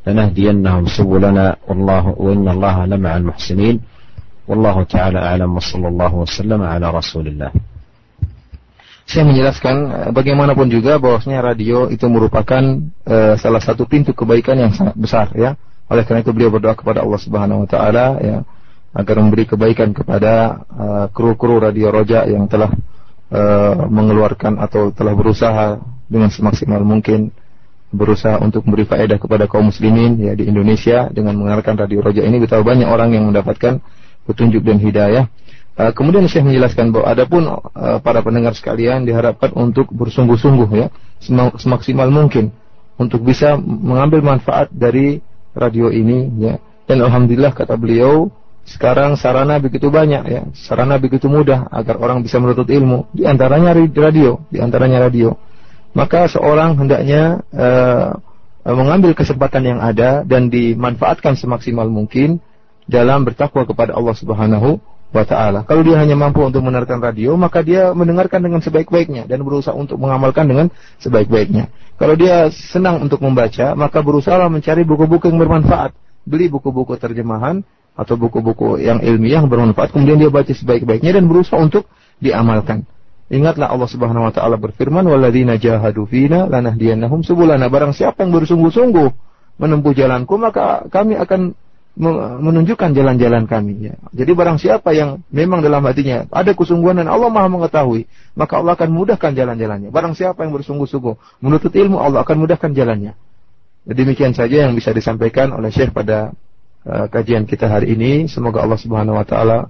لنهدينهم 0.07 0.85
سبلنا. 0.85 1.55
والله 1.67 2.15
وإن 2.17 2.47
الله 2.47 2.85
لمع 2.85 3.17
المحسنين. 3.17 3.79
والله 4.47 4.83
تعالى 4.83 5.19
أعلم 5.19 5.55
وصلى 5.55 5.87
الله 5.87 6.15
وسلم 6.15 6.61
على 6.63 6.91
رسول 6.91 7.27
الله. 7.27 7.51
Saya 9.07 9.23
menjelaskan 9.23 9.75
eh, 9.87 10.09
bagaimanapun 10.11 10.67
juga 10.67 10.99
bahwasanya 10.99 11.39
radio 11.39 11.87
itu 11.87 12.03
merupakan 12.11 12.59
uh, 13.07 13.39
salah 13.39 13.63
satu 13.63 13.87
pintu 13.87 14.11
kebaikan 14.11 14.59
yang 14.59 14.75
sangat 14.75 14.99
besar 14.99 15.31
ya. 15.31 15.55
Oleh 15.87 16.03
karena 16.03 16.19
itu 16.19 16.35
beliau 16.35 16.51
berdoa 16.51 16.75
kepada 16.75 17.07
Allah 17.07 17.15
Subhanahu 17.15 17.63
wa 17.63 17.67
taala 17.71 18.19
ya. 18.19 18.37
Agar 18.95 19.15
memberi 19.19 19.47
kebaikan 19.47 19.91
kepada 19.91 20.63
uh, 20.71 21.05
kru-kru 21.11 21.59
radio 21.59 21.91
Roja 21.91 22.23
yang 22.23 22.47
telah 22.47 22.71
uh, 23.31 23.87
mengeluarkan 23.87 24.59
atau 24.59 24.91
telah 24.95 25.13
berusaha 25.13 25.79
dengan 26.07 26.31
semaksimal 26.31 26.81
mungkin 26.83 27.35
berusaha 27.91 28.39
untuk 28.43 28.67
memberi 28.67 28.83
faedah 28.83 29.15
kepada 29.15 29.47
kaum 29.47 29.71
muslimin 29.71 30.19
ya 30.19 30.35
di 30.35 30.47
Indonesia 30.47 31.07
dengan 31.07 31.39
mengenalkan 31.39 31.79
radio 31.79 32.03
Roja 32.03 32.23
ini 32.23 32.39
betapa 32.39 32.63
banyak 32.63 32.87
orang 32.87 33.15
yang 33.15 33.27
mendapatkan 33.27 33.79
petunjuk 34.27 34.63
dan 34.63 34.79
hidayah. 34.79 35.31
Uh, 35.77 35.93
kemudian 35.93 36.25
saya 36.25 36.41
menjelaskan 36.41 36.89
bahwa 36.89 37.05
adapun 37.05 37.43
uh, 37.47 38.01
para 38.01 38.25
pendengar 38.25 38.57
sekalian 38.57 39.05
diharapkan 39.05 39.53
untuk 39.53 39.87
bersungguh-sungguh 39.93 40.69
ya 40.73 40.87
semaksimal 41.57 42.09
mungkin 42.09 42.49
untuk 42.97 43.21
bisa 43.21 43.55
mengambil 43.61 44.25
manfaat 44.25 44.73
dari 44.73 45.21
radio 45.53 45.93
ini 45.93 46.33
ya. 46.41 46.57
Dan 46.87 47.03
alhamdulillah 47.03 47.53
kata 47.53 47.75
beliau 47.77 48.31
sekarang 48.67 49.15
sarana 49.15 49.63
begitu 49.63 49.87
banyak 49.87 50.23
ya, 50.27 50.41
sarana 50.51 50.99
begitu 50.99 51.31
mudah 51.31 51.71
agar 51.71 51.95
orang 52.03 52.19
bisa 52.19 52.35
menuntut 52.35 52.67
ilmu. 52.67 53.07
Di 53.15 53.23
antaranya 53.23 53.71
radio, 53.71 54.43
di 54.51 54.59
antaranya 54.59 55.07
radio. 55.07 55.39
Maka 55.95 56.27
seorang 56.27 56.75
hendaknya 56.75 57.41
uh, 57.55 58.19
mengambil 58.67 59.15
kesempatan 59.15 59.63
yang 59.63 59.79
ada 59.79 60.27
dan 60.27 60.51
dimanfaatkan 60.51 61.39
semaksimal 61.39 61.87
mungkin 61.87 62.43
dalam 62.83 63.23
bertakwa 63.23 63.63
kepada 63.63 63.95
Allah 63.95 64.15
Subhanahu 64.19 64.83
wa 65.15 65.23
taala. 65.23 65.63
Kalau 65.63 65.87
dia 65.87 65.95
hanya 66.03 66.19
mampu 66.19 66.43
untuk 66.43 66.59
mendengarkan 66.59 66.99
radio, 66.99 67.39
maka 67.39 67.63
dia 67.63 67.95
mendengarkan 67.95 68.43
dengan 68.43 68.59
sebaik-baiknya 68.59 69.31
dan 69.31 69.47
berusaha 69.47 69.71
untuk 69.71 69.95
mengamalkan 69.95 70.43
dengan 70.43 70.67
sebaik-baiknya. 70.99 71.71
Kalau 71.95 72.19
dia 72.19 72.51
senang 72.51 72.99
untuk 72.99 73.23
membaca, 73.23 73.73
maka 73.79 74.03
berusaha 74.03 74.43
mencari 74.51 74.83
buku-buku 74.83 75.31
yang 75.31 75.39
bermanfaat. 75.39 75.95
Beli 76.27 76.51
buku-buku 76.51 76.99
terjemahan 76.99 77.63
atau 77.97 78.13
buku-buku 78.13 78.77
yang 78.77 79.01
ilmiah 79.01 79.41
yang 79.41 79.49
bermanfaat, 79.49 79.89
kemudian 79.89 80.21
dia 80.21 80.29
baca 80.29 80.53
sebaik-baiknya 80.53 81.17
dan 81.17 81.25
berusaha 81.25 81.57
untuk 81.57 81.89
diamalkan. 82.21 82.85
Ingatlah 83.27 83.67
Allah 83.67 83.89
Subhanahu 83.89 84.29
wa 84.29 84.31
taala 84.31 84.55
berfirman, 84.55 85.03
"Walladzina 85.03 85.59
jahadu 85.59 86.07
fina 86.07 86.47
lanahdiyannahum 86.47 87.25
subulana." 87.25 87.67
Barang 87.67 87.91
siapa 87.91 88.23
yang 88.23 88.31
bersungguh-sungguh 88.31 89.09
menempuh 89.59 89.91
jalanku, 89.97 90.39
maka 90.39 90.87
kami 90.87 91.19
akan 91.19 91.57
menunjukkan 91.97 92.93
jalan-jalan 92.93 93.49
kami. 93.49 93.89
Ya. 93.89 93.95
Jadi 94.13 94.31
barang 94.37 94.61
siapa 94.61 94.93
yang 94.93 95.25
memang 95.33 95.65
dalam 95.65 95.81
hatinya 95.81 96.29
ada 96.29 96.53
kesungguhan 96.53 97.01
dan 97.01 97.09
Allah 97.09 97.33
maha 97.33 97.49
mengetahui, 97.49 98.05
maka 98.37 98.61
Allah 98.61 98.77
akan 98.77 98.89
mudahkan 98.93 99.33
jalan-jalannya. 99.33 99.89
Barang 99.89 100.13
siapa 100.13 100.45
yang 100.45 100.53
bersungguh-sungguh 100.53 101.41
menuntut 101.41 101.73
ilmu, 101.73 101.97
Allah 101.97 102.21
akan 102.21 102.45
mudahkan 102.45 102.71
jalannya. 102.77 103.17
Demikian 103.89 104.37
saja 104.37 104.69
yang 104.69 104.77
bisa 104.77 104.93
disampaikan 104.93 105.49
oleh 105.57 105.73
Syekh 105.73 105.89
pada 105.89 106.37
uh, 106.87 107.05
kajian 107.11 107.43
kita 107.43 107.67
hari 107.67 107.93
ini. 107.93 108.31
Semoga 108.31 108.63
Allah 108.63 108.79
Subhanahu 108.79 109.19
wa 109.19 109.25
taala 109.27 109.67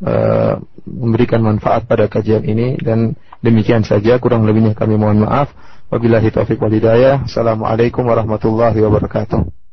uh, 0.00 0.58
memberikan 0.88 1.44
manfaat 1.44 1.84
pada 1.84 2.08
kajian 2.08 2.42
ini 2.42 2.80
dan 2.80 3.14
demikian 3.44 3.84
saja 3.84 4.16
kurang 4.16 4.48
lebihnya 4.48 4.72
kami 4.72 4.96
mohon 4.96 5.22
maaf. 5.28 5.52
Wabillahi 5.92 6.32
taufiq 6.32 6.58
wal 6.58 6.72
hidayah. 6.72 7.28
Assalamualaikum 7.28 8.08
warahmatullahi 8.08 8.80
wabarakatuh. 8.80 9.63